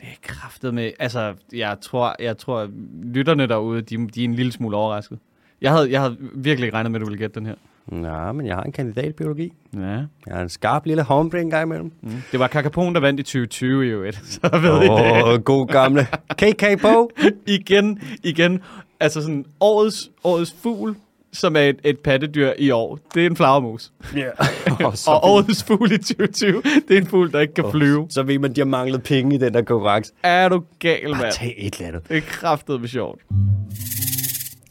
Det 0.00 0.04
er 0.08 0.16
kraftet 0.22 0.74
med... 0.74 0.92
Altså, 0.98 1.34
jeg 1.52 1.78
tror, 1.80 2.16
jeg 2.18 2.38
tror 2.38 2.70
lytterne 3.02 3.46
derude, 3.46 3.82
de, 3.82 4.08
de 4.08 4.20
er 4.20 4.24
en 4.24 4.34
lille 4.34 4.52
smule 4.52 4.76
overrasket. 4.76 5.18
Jeg 5.60 5.72
havde, 5.72 5.90
jeg 5.90 6.00
havde 6.00 6.16
virkelig 6.34 6.66
ikke 6.66 6.76
regnet 6.76 6.92
med, 6.92 7.00
at 7.00 7.06
du 7.06 7.06
ville 7.10 7.18
gætte 7.18 7.34
den 7.40 7.46
her. 7.46 7.54
Nå, 7.88 8.32
men 8.32 8.46
jeg 8.46 8.54
har 8.54 8.62
en 8.62 8.72
kandidat 8.72 9.04
i 9.04 9.12
biologi. 9.12 9.52
Ja. 9.74 9.80
Jeg 10.26 10.34
har 10.34 10.40
en 10.42 10.48
skarp 10.48 10.86
lille 10.86 11.02
hornbrain 11.02 11.44
en 11.44 11.50
gang 11.50 11.62
imellem. 11.66 11.92
Mm. 12.02 12.22
Det 12.32 12.40
var 12.40 12.46
Kakapon, 12.46 12.94
der 12.94 13.00
vandt 13.00 13.20
i 13.20 13.22
2020 13.22 13.86
i 13.86 13.88
øvrigt. 13.88 14.20
Så 14.24 14.40
ved 14.52 14.82
I 14.82 14.88
Åh, 14.88 14.98
det. 15.00 15.22
oh, 15.24 15.40
god 15.40 15.66
gamle 15.66 16.06
KK 16.38 16.64
Bo. 16.82 17.10
igen, 17.46 18.00
igen. 18.24 18.60
Altså 19.00 19.20
sådan 19.22 19.44
årets, 19.60 20.10
årets 20.24 20.54
fugl, 20.62 20.96
som 21.32 21.56
er 21.56 21.60
et, 21.60 21.76
et 21.84 21.98
pattedyr 21.98 22.52
i 22.58 22.70
år, 22.70 22.98
det 23.14 23.22
er 23.22 23.26
en 23.26 23.36
flagermus. 23.36 23.92
Ja. 24.16 24.28
og 24.86 24.98
så, 24.98 25.10
Og 25.10 25.24
årets 25.24 25.64
fugl 25.64 25.92
i 25.92 25.98
2020, 25.98 26.62
det 26.88 26.96
er 26.96 27.00
en 27.00 27.06
fugl, 27.06 27.32
der 27.32 27.40
ikke 27.40 27.54
kan 27.54 27.64
flyve. 27.70 28.06
så 28.10 28.22
ved 28.22 28.38
man, 28.38 28.52
de 28.52 28.60
har 28.60 28.66
manglet 28.66 29.02
penge 29.02 29.34
i 29.34 29.38
den 29.38 29.54
der 29.54 29.62
konkurrence. 29.62 30.12
Er 30.22 30.48
du 30.48 30.62
gal, 30.78 31.10
mand? 31.10 31.32
tag 31.32 31.54
et 31.58 31.74
eller 31.74 31.88
andet. 31.88 32.08
Det 32.08 32.16
er 32.16 32.20
kraftet 32.20 32.80
med 32.80 32.88
sjovt. 32.88 33.20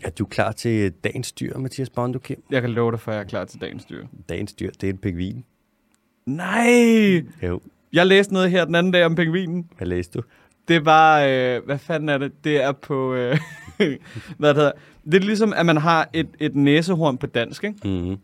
Er 0.04 0.10
du 0.10 0.26
klar 0.26 0.52
til 0.52 0.92
dagens 0.92 1.32
dyr, 1.32 1.58
Mathias 1.58 1.90
Bondo 1.90 2.20
Kim? 2.20 2.44
Jeg 2.52 2.62
kan 2.62 2.70
love 2.72 2.92
dig, 2.92 3.00
for 3.00 3.12
jeg 3.12 3.20
er 3.20 3.24
klar 3.26 3.46
til 3.46 3.62
dagens 3.62 3.86
dyr. 3.86 4.06
Dagens 4.30 4.54
dyr, 4.54 4.70
det 4.82 4.84
er 4.90 4.94
en 4.94 4.98
pingvin. 4.98 5.44
Nej! 6.26 7.24
Jo, 7.44 7.62
Jeg 7.94 8.06
læste 8.08 8.34
noget 8.34 8.52
her 8.52 8.66
den 8.66 8.76
anden 8.76 8.94
dag 8.94 9.06
om 9.06 9.16
pingvinen. 9.16 9.70
hvad 9.78 9.88
læste 9.88 10.20
du? 10.20 10.24
Det 10.68 10.86
var, 10.86 11.20
øh, 11.28 11.66
hvad 11.66 11.78
fanden 11.78 12.10
er 12.10 12.18
det? 12.18 12.44
Det 12.44 12.64
er 12.64 12.72
på, 12.72 13.14
øh, 13.14 13.38
hvad 14.38 14.50
det 14.50 14.56
hedder. 14.56 14.72
Det 15.06 15.14
er 15.14 15.20
ligesom, 15.20 15.54
at 15.56 15.66
man 15.66 15.78
har 15.78 16.10
et, 16.14 16.28
et 16.40 16.56
næsehorn 16.56 17.18
på 17.18 17.28
dansk, 17.28 17.64
ikke? 17.64 17.78
Mm-hmm. 17.90 18.18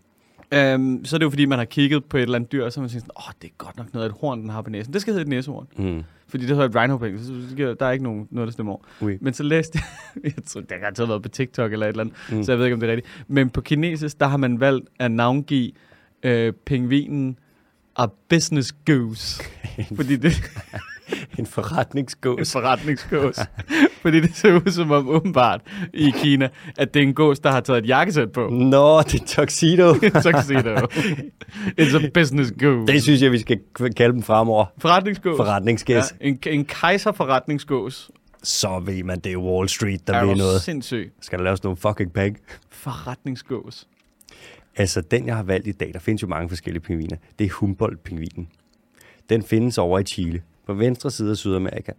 Øhm, 0.52 1.06
så 1.06 1.16
er 1.16 1.18
det 1.18 1.24
jo 1.26 1.30
fordi, 1.30 1.46
man 1.46 1.58
har 1.58 1.66
kigget 1.66 2.06
på 2.06 2.18
et 2.18 2.22
eller 2.22 2.36
andet 2.36 2.52
dyr, 2.52 2.66
og 2.66 2.72
så 2.74 2.80
har 2.80 2.82
man 2.84 2.90
sådan, 2.90 3.10
åh, 3.18 3.32
det 3.42 3.48
er 3.48 3.54
godt 3.58 3.78
nok 3.78 3.94
noget 3.94 4.06
af 4.06 4.10
et 4.10 4.16
horn, 4.22 4.42
den 4.42 4.50
har 4.50 4.62
på 4.62 4.70
næsen. 4.70 4.94
Det 4.94 5.02
skal 5.02 5.14
hedde 5.14 5.22
et 5.22 5.28
næsehorn. 5.28 5.68
Mm. 5.78 6.04
Fordi 6.28 6.46
det 6.46 6.56
hedder 6.56 6.70
et 6.70 6.76
rhino 6.76 6.98
engelsk, 6.98 7.26
så 7.26 7.76
der 7.80 7.86
er 7.86 7.92
ikke 7.92 8.04
nogen, 8.04 8.28
noget, 8.32 8.48
der 8.48 8.52
stemmer 8.52 8.74
over. 8.74 8.82
Oui. 9.02 9.18
Men 9.22 9.34
så 9.34 9.44
læste 9.44 9.80
jeg, 10.16 10.24
jeg 10.36 10.44
tror, 10.46 10.62
det 10.62 10.72
har 10.72 10.80
garanteret 10.80 11.10
været 11.10 11.22
på 11.22 11.30
TikTok 11.30 11.74
eller 11.74 11.86
et 11.86 11.90
eller 11.90 12.04
andet, 12.04 12.16
mm. 12.32 12.44
så 12.44 12.52
jeg 12.52 12.60
ved 12.60 12.66
ikke, 12.66 12.74
om 12.74 12.80
det 12.80 12.90
er 12.90 12.96
rigtigt. 12.96 13.26
Men 13.28 13.50
på 13.50 13.62
kinesisk, 13.62 14.20
der 14.20 14.28
har 14.28 14.38
man 14.38 14.60
valgt 14.60 14.90
at 15.00 15.12
navngive 15.12 15.72
øh, 16.24 16.54
pingvinen 16.66 17.40
a 17.98 18.06
business 18.30 18.76
goose. 18.86 19.44
fordi 19.96 20.16
det 20.16 20.34
En 21.12 21.18
en 21.40 21.46
forretningsgås. 21.46 22.52
forretningsgås. 22.52 23.40
fordi 24.02 24.20
det 24.20 24.36
ser 24.36 24.54
ud 24.54 24.72
som 24.72 24.92
om 24.92 25.10
åbenbart 25.10 25.62
i 25.94 26.12
Kina, 26.18 26.50
at 26.78 26.94
det 26.94 27.00
er 27.00 27.04
en 27.04 27.14
gås, 27.14 27.40
der 27.40 27.52
har 27.52 27.60
taget 27.60 27.84
et 27.84 27.88
jakkesæt 27.88 28.32
på. 28.32 28.50
Nå, 28.50 29.02
det 29.02 29.22
er 29.22 29.26
tuxedo. 29.26 29.88
jo. 30.70 30.88
It's 31.82 32.06
a 32.06 32.10
business 32.14 32.54
goose. 32.60 32.94
Det 32.94 33.04
synes 33.04 33.22
jeg, 33.22 33.32
vi 33.32 33.40
skal 33.40 33.60
kalde 33.98 34.14
dem 34.14 34.24
fremover. 34.24 34.66
Forretningsgås. 34.78 35.38
Forretningsgæs. 35.38 36.16
Ja, 36.22 36.28
en, 36.28 36.40
en 36.48 36.66
kejserforretningsgås. 36.66 38.12
Så 38.44 38.80
ved 38.86 39.04
man, 39.04 39.20
det 39.20 39.32
er 39.32 39.38
Wall 39.38 39.70
Street, 39.70 40.08
der 40.08 40.14
er 40.14 40.26
ved 40.26 40.36
noget. 40.36 40.62
sindssyg. 40.62 41.12
Skal 41.22 41.40
der 41.40 41.46
laves 41.46 41.64
nogle 41.64 41.78
fucking 41.78 42.14
penge? 42.14 42.40
Forretningsgås. 42.70 43.88
Altså, 44.78 45.02
den 45.02 45.28
jeg 45.28 45.36
har 45.36 45.44
valgt 45.44 45.68
i 45.68 45.72
dag, 45.72 45.94
der 45.94 46.00
findes 46.00 46.22
jo 46.22 46.28
mange 46.28 46.50
forskellige 46.50 46.82
pingviner. 46.82 47.18
Det 47.40 47.46
er 47.46 47.50
Humboldt-pingvinen. 47.50 48.48
Den 49.30 49.44
findes 49.44 49.78
over 49.78 50.00
i 50.00 50.04
Chile, 50.04 50.42
på 50.66 50.74
venstre 50.74 51.12
side 51.12 51.32
af 51.32 51.38
Sydamerika. 51.38 51.92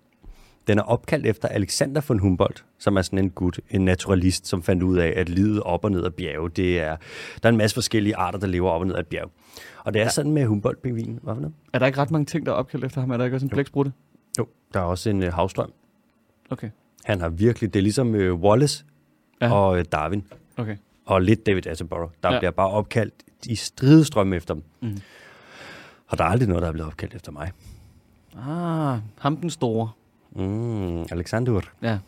Den 0.66 0.78
er 0.78 0.82
opkaldt 0.82 1.26
efter 1.26 1.48
Alexander 1.48 2.00
von 2.08 2.18
Humboldt, 2.18 2.64
som 2.78 2.96
er 2.96 3.02
sådan 3.02 3.18
en 3.18 3.30
gut, 3.30 3.60
en 3.70 3.84
naturalist, 3.84 4.46
som 4.46 4.62
fandt 4.62 4.82
ud 4.82 4.96
af, 4.98 5.12
at 5.16 5.28
livet 5.28 5.62
op 5.62 5.84
og 5.84 5.90
ned 5.90 6.04
af 6.04 6.14
bjerge, 6.14 6.50
det 6.50 6.80
er, 6.80 6.96
der 7.42 7.48
er 7.48 7.48
en 7.48 7.56
masse 7.56 7.74
forskellige 7.74 8.16
arter, 8.16 8.38
der 8.38 8.46
lever 8.46 8.70
op 8.70 8.80
og 8.80 8.86
ned 8.86 8.94
af 8.94 9.00
et 9.00 9.06
bjerg. 9.06 9.30
Og 9.84 9.94
det 9.94 10.02
er 10.02 10.08
sådan 10.08 10.32
med 10.32 10.46
Humboldt-pingvinen. 10.46 11.18
Hvad 11.22 11.34
for 11.34 11.40
noget? 11.40 11.54
Er 11.72 11.78
der 11.78 11.86
ikke 11.86 11.98
ret 11.98 12.10
mange 12.10 12.24
ting, 12.24 12.46
der 12.46 12.52
er 12.52 12.56
opkaldt 12.56 12.84
efter 12.84 13.00
ham? 13.00 13.10
Er 13.10 13.16
der 13.16 13.24
ikke 13.24 13.36
også 13.36 13.46
en 13.46 13.50
blæksprutte? 13.50 13.92
Jo, 14.38 14.46
der 14.74 14.80
er 14.80 14.84
også 14.84 15.10
en 15.10 15.22
uh, 15.22 15.28
havstrøm. 15.32 15.72
Okay. 16.50 16.70
Han 17.04 17.20
har 17.20 17.28
virkelig, 17.28 17.74
det 17.74 17.80
er 17.80 17.82
ligesom 17.82 18.14
øh, 18.14 18.34
Wallace 18.34 18.84
Ja. 19.40 19.52
og 19.52 19.78
øh, 19.78 19.84
Darwin, 19.92 20.24
Okay. 20.56 20.76
og 21.06 21.22
lidt 21.22 21.46
David 21.46 21.66
Attenborough. 21.66 22.10
Der 22.22 22.32
Ja. 22.32 22.38
bliver 22.38 22.50
bare 22.50 22.70
opkaldt 22.70 23.14
i 23.46 23.54
stridestrøm 23.54 24.32
efter 24.32 24.54
dem. 24.54 24.62
Mm. 24.82 24.98
Og 26.08 26.18
der 26.18 26.24
er 26.24 26.28
aldrig 26.28 26.48
noget, 26.48 26.62
der 26.62 26.68
er 26.68 26.72
blevet 26.72 26.86
opkaldt 26.90 27.14
efter 27.14 27.32
mig. 27.32 27.50
Ah, 28.38 28.98
ham 29.18 29.36
den 29.36 29.50
store. 29.50 29.90
Mm, 30.36 31.02
Alexander. 31.10 31.60
Ja. 31.82 31.98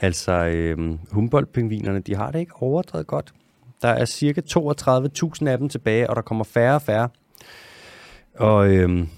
Altså, 0.00 0.32
øhm, 0.32 0.98
Humboldt-pingvinerne, 1.10 1.98
de 2.00 2.16
har 2.16 2.30
det 2.30 2.38
ikke 2.38 2.52
overdrevet 2.62 3.06
godt. 3.06 3.34
Der 3.82 3.88
er 3.88 4.04
cirka 4.04 4.40
32.000 4.40 5.48
af 5.48 5.58
dem 5.58 5.68
tilbage, 5.68 6.10
og 6.10 6.16
der 6.16 6.22
kommer 6.22 6.44
færre 6.44 6.74
og 6.74 6.82
færre. 6.82 7.08
Og 8.34 8.70
øhm, 8.70 9.08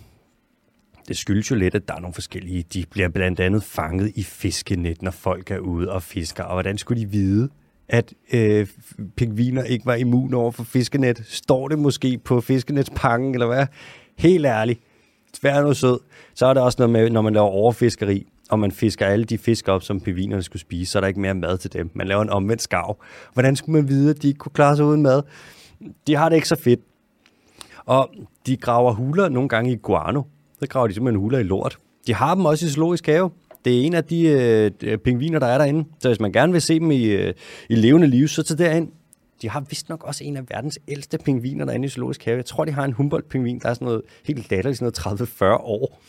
det 1.09 1.17
skyldes 1.17 1.51
jo 1.51 1.57
lidt, 1.57 1.75
at 1.75 1.89
der 1.89 1.95
er 1.95 2.01
nogle 2.01 2.15
forskellige. 2.15 2.63
De 2.63 2.85
bliver 2.91 3.09
blandt 3.09 3.41
andet 3.41 3.63
fanget 3.63 4.13
i 4.15 4.23
fiskenet, 4.23 5.03
når 5.03 5.11
folk 5.11 5.51
er 5.51 5.59
ude 5.59 5.93
og 5.93 6.03
fisker. 6.03 6.45
Og 6.45 6.55
hvordan 6.55 6.79
skulle 6.79 7.01
de 7.01 7.11
vide, 7.11 7.49
at 7.89 8.15
øh, 8.33 8.67
pingviner 9.17 9.63
ikke 9.63 9.87
var 9.87 9.95
immune 9.95 10.37
over 10.37 10.51
for 10.51 10.65
fiskenet? 10.65 11.23
Står 11.27 11.69
det 11.69 11.79
måske 11.79 12.19
på 12.19 12.41
fiskenetspakken, 12.41 13.35
eller 13.35 13.47
hvad? 13.47 13.67
Helt 14.17 14.47
ærligt. 14.47 14.81
Vær 15.43 15.63
nu 15.63 15.75
sød. 15.75 15.99
Så 16.35 16.47
er 16.47 16.55
der 16.55 16.61
også 16.61 16.77
noget 16.79 16.91
med, 16.91 17.11
når 17.11 17.23
man 17.23 17.35
laver 17.35 17.47
overfiskeri, 17.47 18.27
og 18.51 18.59
man 18.59 18.73
fisker 18.73 19.07
alle 19.07 19.25
de 19.25 19.39
fisk 19.39 19.69
op, 19.69 19.83
som 19.83 20.01
pingvinerne 20.01 20.43
skulle 20.43 20.61
spise, 20.61 20.93
så 20.93 20.99
er 20.99 21.01
der 21.01 21.09
ikke 21.09 21.21
mere 21.21 21.35
mad 21.35 21.59
til 21.59 21.73
dem. 21.73 21.91
Man 21.95 22.09
laver 22.09 22.23
en 22.23 22.31
omvendt 22.31 22.63
skav. 22.63 22.97
Hvordan 23.33 23.57
skulle 23.57 23.81
man 23.81 23.89
vide, 23.89 24.11
at 24.11 24.23
de 24.23 24.29
ikke 24.29 24.39
kunne 24.39 24.53
klare 24.53 24.77
sig 24.77 24.85
uden 24.85 25.03
mad? 25.03 25.23
De 26.07 26.15
har 26.15 26.29
det 26.29 26.37
ikke 26.37 26.49
så 26.49 26.57
fedt. 26.57 26.81
Og 27.87 28.11
de 28.47 28.57
graver 28.57 28.93
huler 28.93 29.29
nogle 29.29 29.49
gange 29.49 29.73
i 29.73 29.77
guano. 29.83 30.23
Så 30.61 30.67
graver 30.69 30.87
de 30.87 30.95
simpelthen 30.95 31.21
huler 31.21 31.39
i 31.39 31.43
lort. 31.43 31.79
De 32.07 32.15
har 32.15 32.35
dem 32.35 32.45
også 32.45 32.67
i 32.67 32.69
zoologisk 32.69 33.07
have. 33.07 33.31
Det 33.65 33.81
er 33.81 33.83
en 33.83 33.95
af 33.95 34.05
de 34.05 34.23
øh, 34.83 34.99
pingviner, 34.99 35.39
der 35.39 35.47
er 35.47 35.59
derinde. 35.59 35.85
Så 36.01 36.09
hvis 36.09 36.21
man 36.21 36.33
gerne 36.33 36.53
vil 36.53 36.63
se 36.63 36.81
dem 36.81 36.91
i, 36.91 37.05
øh, 37.05 37.35
i 37.69 37.75
levende 37.75 38.07
liv, 38.07 38.29
så 38.29 38.43
tag 38.43 38.59
derind. 38.59 38.89
De 39.43 39.49
har 39.49 39.61
vist 39.61 39.89
nok 39.89 40.05
også 40.05 40.25
en 40.25 40.37
af 40.37 40.43
verdens 40.51 40.79
ældste 40.89 41.19
pingviner 41.19 41.65
derinde 41.65 41.87
i 41.87 41.89
zoologisk 41.89 42.25
have. 42.25 42.37
Jeg 42.37 42.45
tror, 42.45 42.65
de 42.65 42.73
har 42.73 42.85
en 42.85 42.93
Humboldt-pingvin, 42.93 43.59
der 43.59 43.69
er 43.69 43.75
sådan 43.75 43.87
noget 43.87 44.03
helt 44.25 44.51
latterligt, 44.51 44.79
sådan 44.79 44.93
noget 45.09 45.21
30-40 45.21 45.45
år. 45.45 46.01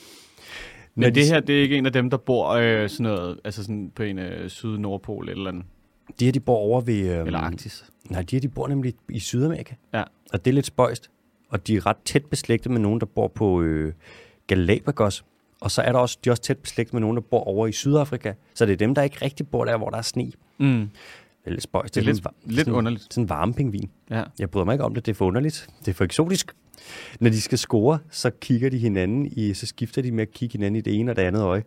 Men 0.96 1.04
de- 1.16 1.20
det 1.20 1.28
her, 1.28 1.40
det 1.40 1.58
er 1.58 1.62
ikke 1.62 1.78
en 1.78 1.86
af 1.86 1.94
dem, 1.94 2.10
der 2.10 2.18
bor 2.18 2.50
øh, 2.50 2.90
sådan 2.90 3.04
noget, 3.04 3.40
altså 3.44 3.64
sådan 3.64 3.92
på 3.96 4.04
en 4.04 4.20
øh, 4.20 4.50
syd-nordpol 4.50 5.30
eller 5.30 5.50
andet, 5.50 5.64
De 6.20 6.26
her, 6.26 6.32
de 6.32 6.40
bor 6.40 6.58
over 6.58 6.82
ved... 6.82 7.10
Øhm, 7.18 7.26
eller 7.28 7.40
Arktis. 7.40 7.86
Nej, 8.10 8.22
de 8.22 8.36
her, 8.36 8.42
de 8.42 8.48
bor 8.48 8.68
nemlig 8.68 8.94
i 9.10 9.20
Sydamerika. 9.20 9.74
Ja. 9.94 10.04
Og 10.34 10.46
det 10.46 10.52
er 10.52 10.56
lidt 10.56 10.66
spøjst. 10.66 11.10
Og 11.50 11.68
de 11.68 11.76
er 11.76 11.86
ret 11.86 11.98
tæt 12.06 12.26
beslægtet 12.26 12.72
med 12.72 12.80
nogen, 12.82 13.00
der 13.00 13.06
bor 13.06 13.28
på 13.28 13.62
øh, 13.62 13.94
Galapagos. 14.48 15.26
Og 15.62 15.72
så 15.72 15.82
er 15.82 15.92
der 15.92 16.00
også, 16.00 16.18
de 16.26 16.30
er 16.30 16.32
også 16.32 16.44
tæt 16.44 16.58
beslægtet 16.58 16.94
med 16.94 17.02
nogen, 17.02 17.16
der 17.18 17.22
bor 17.22 17.40
over 17.44 17.68
i 17.68 17.72
Sydafrika. 17.72 18.34
Så 18.54 18.66
det 18.66 18.74
er 18.74 18.78
dem, 18.78 18.96
der 18.96 19.02
ikke 19.02 19.18
rigtig 19.22 19.48
bor 19.48 19.66
der, 19.66 19.78
hvor 19.78 19.90
der 19.90 19.98
er 19.98 20.02
sne. 20.02 20.32
Mm. 20.58 20.90
Det 21.50 21.54
er 21.54 21.56
lidt 21.56 21.64
spøjst. 21.64 21.96
Det 21.96 22.02
er 22.02 22.06
lidt, 22.06 22.28
lidt 22.46 22.60
sådan, 22.60 22.74
underligt. 22.74 23.04
Sådan 23.04 23.24
en 23.24 23.30
varme 23.30 23.54
pingvin. 23.54 23.90
Ja. 24.10 24.24
Jeg 24.40 24.50
bryder 24.50 24.66
mig 24.66 24.74
ikke 24.74 24.84
om 24.86 24.94
det. 24.96 25.06
Det 25.06 25.12
er 25.12 25.16
for 25.16 25.26
underligt. 25.26 25.68
Det 25.80 25.88
er 25.88 25.94
for 25.94 26.04
eksotisk. 26.04 26.52
Når 27.20 27.30
de 27.30 27.42
skal 27.42 27.58
score, 27.58 28.00
så 28.12 28.30
kigger 28.42 28.70
de 28.70 28.78
hinanden 28.78 29.26
i, 29.26 29.54
så 29.54 29.66
skifter 29.66 30.02
de 30.02 30.12
med 30.12 30.22
at 30.22 30.32
kigge 30.32 30.54
hinanden 30.54 30.76
i 30.76 30.82
det 30.82 31.00
ene 31.00 31.12
og 31.12 31.16
det 31.16 31.22
andet 31.22 31.42
øje. 31.42 31.64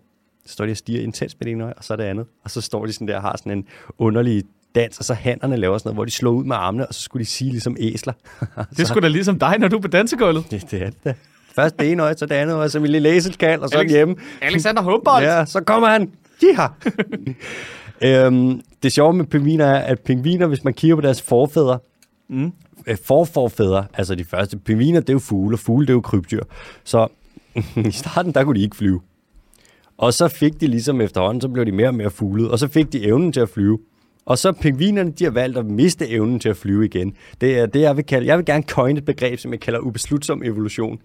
Så 0.47 0.53
står 0.53 0.67
de 0.67 0.71
og 0.71 0.77
stiger 0.77 1.03
intens 1.03 1.37
med 1.41 1.47
det 1.47 1.53
ene 1.53 1.65
øje, 1.65 1.75
og 1.77 1.85
så 1.85 1.97
det 1.97 2.05
andet. 2.05 2.27
Og 2.45 2.51
så 2.51 2.61
står 2.61 2.87
de 2.87 2.93
sådan 2.93 3.09
der 3.09 3.17
og 3.17 3.23
har 3.23 3.37
sådan 3.37 3.59
en 3.59 3.65
underlig 3.99 4.43
dans, 4.75 4.99
og 4.99 5.05
så 5.05 5.15
hænderne 5.15 5.57
laver 5.57 5.79
sådan 5.79 5.89
noget, 5.89 5.97
hvor 5.97 6.05
de 6.05 6.11
slår 6.11 6.31
ud 6.31 6.45
med 6.45 6.57
armene, 6.57 6.87
og 6.87 6.95
så 6.95 7.03
skulle 7.03 7.21
de 7.21 7.29
sige 7.31 7.51
ligesom 7.51 7.77
æsler. 7.81 8.13
Det 8.71 8.81
er 8.81 8.85
sgu 8.85 9.01
da 9.01 9.09
ligesom 9.09 9.39
dig, 9.39 9.59
når 9.59 9.69
du 9.69 9.77
er 9.77 9.81
på 9.81 9.89
dansegulvet. 9.89 10.51
Det, 10.51 10.71
det 10.71 10.83
er 10.83 10.91
det 10.91 11.05
da. 11.05 11.15
Først 11.55 11.79
det 11.79 11.93
ene 11.93 12.03
øje, 12.03 12.15
så 12.19 12.27
det 12.27 12.35
andet 12.35 12.55
øje, 12.55 12.69
som 12.69 12.85
i 12.85 12.87
lille 12.87 13.11
læselkald, 13.11 13.61
og 13.61 13.69
så 13.69 13.79
Alex- 13.79 13.89
hjemme. 13.89 14.17
Alexander 14.43 14.83
Humboldt. 14.83 15.27
Ja, 15.27 15.45
så 15.45 15.61
kommer 15.61 15.89
han. 15.89 16.11
Har. 16.55 16.75
øhm, 18.05 18.61
det 18.83 18.93
sjove 18.93 19.13
med 19.13 19.25
pingviner 19.25 19.65
er, 19.67 19.79
at 19.79 20.01
pingviner, 20.01 20.47
hvis 20.47 20.65
man 20.65 20.75
kigger 20.75 20.97
på 20.97 21.01
deres 21.01 21.23
forfædre, 21.23 21.79
Mm. 22.29 22.53
øh, 22.87 22.97
forforfædre, 23.05 23.87
altså 23.95 24.15
de 24.15 24.25
første 24.25 24.59
pingviner, 24.59 25.01
det 25.01 25.09
er 25.09 25.13
jo 25.13 25.19
fugle, 25.19 25.55
og 25.55 25.59
fugle, 25.59 25.87
det 25.87 25.91
er 25.91 25.95
jo 25.95 26.01
krybdyr. 26.01 26.43
Så 26.85 27.09
i 27.89 27.91
starten, 27.91 28.35
der 28.35 28.45
kunne 28.45 28.59
de 28.59 28.65
ikke 28.65 28.77
flyve. 28.77 29.01
Og 29.97 30.13
så 30.15 30.29
fik 30.29 30.61
de 30.61 30.67
ligesom 30.67 31.01
efterhånden, 31.01 31.41
så 31.41 31.49
blev 31.49 31.67
de 31.67 31.73
mere 31.73 31.89
og 31.89 31.95
mere 31.95 32.11
fuglede, 32.11 32.51
og 32.51 32.59
så 32.59 32.69
fik 32.69 32.93
de 32.93 33.05
evnen 33.05 33.33
til 33.33 33.41
at 33.41 33.49
flyve. 33.49 33.79
Og 34.25 34.39
så 34.39 34.53
pingvinerne, 34.53 35.11
de 35.11 35.25
har 35.25 35.31
valgt 35.31 35.59
at 35.59 35.67
miste 35.67 36.09
evnen 36.09 36.41
til 36.41 36.49
at 36.49 36.57
flyve 36.57 36.85
igen. 36.85 37.17
Det 37.41 37.59
er 37.59 37.67
det, 37.67 37.81
jeg 37.81 37.97
vil 37.97 38.05
kalde, 38.05 38.27
jeg 38.27 38.39
vil 38.39 38.47
gerne 38.47 38.63
coin 38.69 38.97
et 38.97 39.05
begreb, 39.05 39.39
som 39.39 39.53
jeg 39.53 39.61
kalder 39.61 39.81
ubeslutsom 39.81 40.43
evolution. 40.45 40.99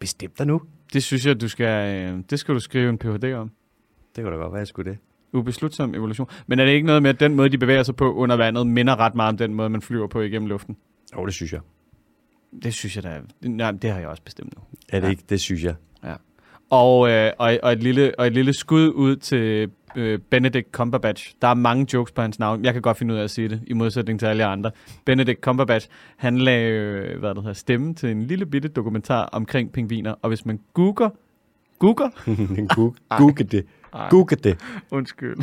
Bestem 0.00 0.30
dig 0.38 0.46
nu. 0.46 0.60
Det 0.92 1.02
synes 1.02 1.26
jeg, 1.26 1.40
du 1.40 1.48
skal, 1.48 1.96
øh, 1.96 2.18
det 2.30 2.38
skal 2.38 2.54
du 2.54 2.60
skrive 2.60 2.88
en 2.90 2.98
Ph.D. 2.98 3.34
om. 3.34 3.50
Det 4.16 4.24
kunne 4.24 4.32
da 4.36 4.40
godt 4.40 4.52
være, 4.52 4.58
jeg 4.58 4.66
skulle 4.66 4.90
det. 4.90 4.98
Ubeslutsom 5.34 5.94
evolution. 5.94 6.28
Men 6.46 6.58
er 6.58 6.64
det 6.64 6.72
ikke 6.72 6.86
noget 6.86 7.02
med, 7.02 7.10
at 7.10 7.20
den 7.20 7.34
måde, 7.34 7.48
de 7.48 7.58
bevæger 7.58 7.82
sig 7.82 7.96
på 7.96 8.12
under 8.14 8.36
vandet, 8.36 8.66
minder 8.66 8.96
ret 9.00 9.14
meget 9.14 9.28
om 9.28 9.36
den 9.36 9.54
måde, 9.54 9.68
man 9.70 9.82
flyver 9.82 10.06
på 10.06 10.20
igennem 10.20 10.48
luften? 10.48 10.76
Jo, 11.16 11.26
det 11.26 11.34
synes 11.34 11.52
jeg. 11.52 11.60
Det 12.62 12.74
synes 12.74 12.96
jeg 12.96 13.04
da. 13.04 13.20
Nej, 13.48 13.70
det 13.70 13.90
har 13.90 13.98
jeg 13.98 14.08
også 14.08 14.22
bestemt 14.22 14.54
nu. 14.56 14.62
Er 14.88 15.00
det 15.00 15.06
Ja. 15.06 15.10
ikke? 15.10 15.22
Det 15.28 15.40
synes 15.40 15.64
jeg. 15.64 15.74
Og, 16.70 17.10
øh, 17.10 17.32
og, 17.38 17.58
og, 17.62 17.72
et 17.72 17.82
lille, 17.82 18.12
og 18.18 18.26
et 18.26 18.32
lille 18.32 18.52
skud 18.52 18.88
ud 18.94 19.16
til 19.16 19.70
øh, 19.96 20.18
Benedict 20.30 20.70
Cumberbatch. 20.72 21.34
Der 21.42 21.48
er 21.48 21.54
mange 21.54 21.86
jokes 21.94 22.12
på 22.12 22.22
hans 22.22 22.38
navn. 22.38 22.64
Jeg 22.64 22.72
kan 22.72 22.82
godt 22.82 22.96
finde 22.98 23.14
ud 23.14 23.18
af 23.18 23.24
at 23.24 23.30
sige 23.30 23.48
det, 23.48 23.60
i 23.66 23.72
modsætning 23.72 24.18
til 24.20 24.26
alle 24.26 24.42
jer 24.44 24.50
andre. 24.50 24.70
Benedict 25.04 25.40
Cumberbatch, 25.40 25.88
han 26.16 26.38
lagde 26.38 26.70
øh, 26.70 27.18
hvad 27.18 27.30
det 27.30 27.36
hedder, 27.42 27.52
stemme 27.52 27.94
til 27.94 28.10
en 28.10 28.22
lille 28.22 28.46
bitte 28.46 28.68
dokumentar 28.68 29.24
omkring 29.32 29.72
pingviner. 29.72 30.14
Og 30.22 30.28
hvis 30.28 30.46
man 30.46 30.60
googler, 30.74 31.10
googler, 31.78 32.10
Google, 32.74 32.94
Google 33.08 33.44
det. 33.52 33.66
Google 34.10 34.36
det. 34.36 34.60
undskyld. 34.90 35.36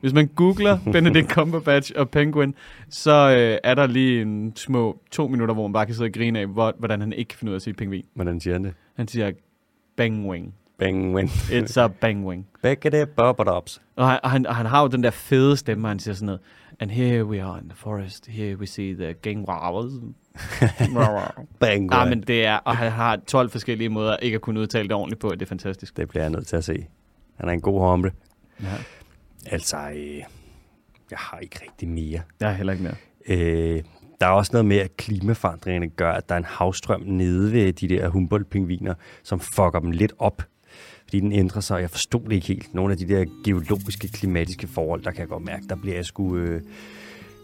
Hvis 0.00 0.12
man 0.12 0.26
googler 0.26 0.78
Benedict 0.92 1.30
Cumberbatch 1.30 1.92
og 1.96 2.10
Penguin, 2.10 2.54
så 2.90 3.12
øh, 3.38 3.58
er 3.64 3.74
der 3.74 3.86
lige 3.86 4.22
en 4.22 4.52
små 4.56 5.00
to 5.10 5.28
minutter, 5.28 5.54
hvor 5.54 5.66
man 5.66 5.72
bare 5.72 5.86
kan 5.86 5.94
sidde 5.94 6.08
og 6.08 6.12
grine 6.12 6.38
af, 6.40 6.46
hvor, 6.46 6.74
hvordan 6.78 7.00
han 7.00 7.12
ikke 7.12 7.28
kan 7.28 7.38
finde 7.38 7.50
ud 7.50 7.54
af 7.54 7.58
at 7.58 7.62
sige 7.62 7.74
pingvin. 7.74 8.04
Hvordan 8.14 8.40
siger 8.40 8.54
han 8.54 8.64
det? 8.64 8.74
Han 8.96 9.08
siger 9.08 9.30
bangwing. 9.96 10.54
Bang, 10.78 11.14
win. 11.14 11.26
It's 11.26 11.80
a 11.80 11.86
bangwing. 11.86 12.46
Begge 12.62 12.90
det, 12.90 13.08
bobbedops. 13.08 13.82
Og 13.96 14.08
han, 14.10 14.18
han, 14.24 14.46
han 14.46 14.66
har 14.66 14.82
jo 14.82 14.88
den 14.88 15.02
der 15.02 15.10
fede 15.10 15.56
stemme, 15.56 15.88
han 15.88 15.98
siger 15.98 16.14
sådan 16.14 16.26
noget, 16.26 16.40
And 16.80 16.90
here 16.90 17.24
we 17.24 17.42
are 17.42 17.58
in 17.62 17.68
the 17.68 17.76
forest, 17.76 18.26
here 18.26 18.56
we 18.56 18.66
see 18.66 18.94
the 18.94 19.12
gangrowers. 19.22 19.92
Bang, 21.60 21.86
Nej, 21.86 22.02
win. 22.02 22.08
men 22.10 22.20
det 22.22 22.44
er, 22.44 22.56
og 22.56 22.76
han 22.76 22.92
har 22.92 23.16
12 23.26 23.50
forskellige 23.50 23.88
måder 23.88 24.16
ikke 24.16 24.34
at 24.34 24.40
kunne 24.40 24.60
udtale 24.60 24.88
det 24.88 24.96
ordentligt 24.96 25.20
på, 25.20 25.28
det 25.30 25.42
er 25.42 25.46
fantastisk. 25.46 25.96
Det 25.96 26.08
bliver 26.08 26.22
jeg 26.22 26.30
nødt 26.30 26.46
til 26.46 26.56
at 26.56 26.64
se. 26.64 26.86
Han 27.40 27.48
er 27.48 27.52
en 27.52 27.60
god 27.60 27.80
hombre. 27.80 28.10
Ja. 28.62 28.66
Altså, 29.46 29.76
øh, 29.76 30.22
jeg 31.10 31.18
har 31.18 31.38
ikke 31.38 31.60
rigtig 31.62 31.88
mere. 31.88 32.20
Jeg 32.40 32.50
er 32.50 32.54
heller 32.54 32.72
ikke 32.72 32.84
mere. 32.84 32.94
Øh, 33.28 33.82
der 34.20 34.26
er 34.26 34.30
også 34.30 34.50
noget 34.52 34.66
med, 34.66 34.76
at 34.76 34.96
klimaforandringerne 34.96 35.88
gør, 35.88 36.12
at 36.12 36.28
der 36.28 36.34
er 36.34 36.38
en 36.38 36.44
havstrøm 36.44 37.00
nede 37.00 37.52
ved 37.52 37.72
de 37.72 37.88
der 37.88 38.08
Humboldt-pingviner, 38.08 38.94
som 39.22 39.40
fucker 39.40 39.80
dem 39.80 39.90
lidt 39.90 40.12
op. 40.18 40.42
Fordi 41.02 41.20
den 41.20 41.32
ændrer 41.32 41.60
sig, 41.60 41.74
og 41.74 41.80
jeg 41.80 41.90
forstod 41.90 42.20
det 42.20 42.32
ikke 42.32 42.46
helt. 42.46 42.74
Nogle 42.74 42.92
af 42.92 42.98
de 42.98 43.08
der 43.08 43.24
geologiske, 43.44 44.08
klimatiske 44.08 44.66
forhold, 44.66 45.02
der 45.02 45.10
kan 45.10 45.20
jeg 45.20 45.28
godt 45.28 45.44
mærke, 45.44 45.64
der 45.68 45.76
bliver 45.76 45.96
jeg 45.96 46.04
sgu... 46.04 46.36
Øh, 46.36 46.62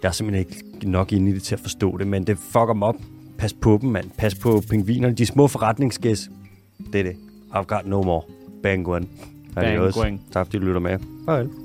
jeg 0.02 0.08
er 0.08 0.12
simpelthen 0.12 0.46
ikke 0.46 0.90
nok 0.90 1.12
inde 1.12 1.30
i 1.30 1.34
det 1.34 1.42
til 1.42 1.54
at 1.54 1.60
forstå 1.60 1.98
det, 1.98 2.06
men 2.06 2.26
det 2.26 2.38
fucker 2.38 2.72
dem 2.72 2.82
op. 2.82 2.96
Pas 3.38 3.52
på 3.52 3.78
dem, 3.82 3.90
mand. 3.90 4.10
Pas 4.18 4.34
på 4.34 4.62
pingvinerne. 4.70 5.14
De 5.14 5.26
små 5.26 5.46
forretningsgæs. 5.46 6.30
Det 6.92 7.00
er 7.00 7.02
det. 7.02 7.16
I've 7.50 7.64
got 7.64 7.86
no 7.86 8.02
more. 8.02 8.22
Bang, 8.62 8.88
one. 8.88 9.06
Bang, 9.54 9.66
Adios. 9.66 9.94
Tak 10.32 10.46
fordi 10.46 10.58
du 10.58 10.64
lytter 10.64 10.80
med. 10.80 10.98
Hej. 11.28 11.63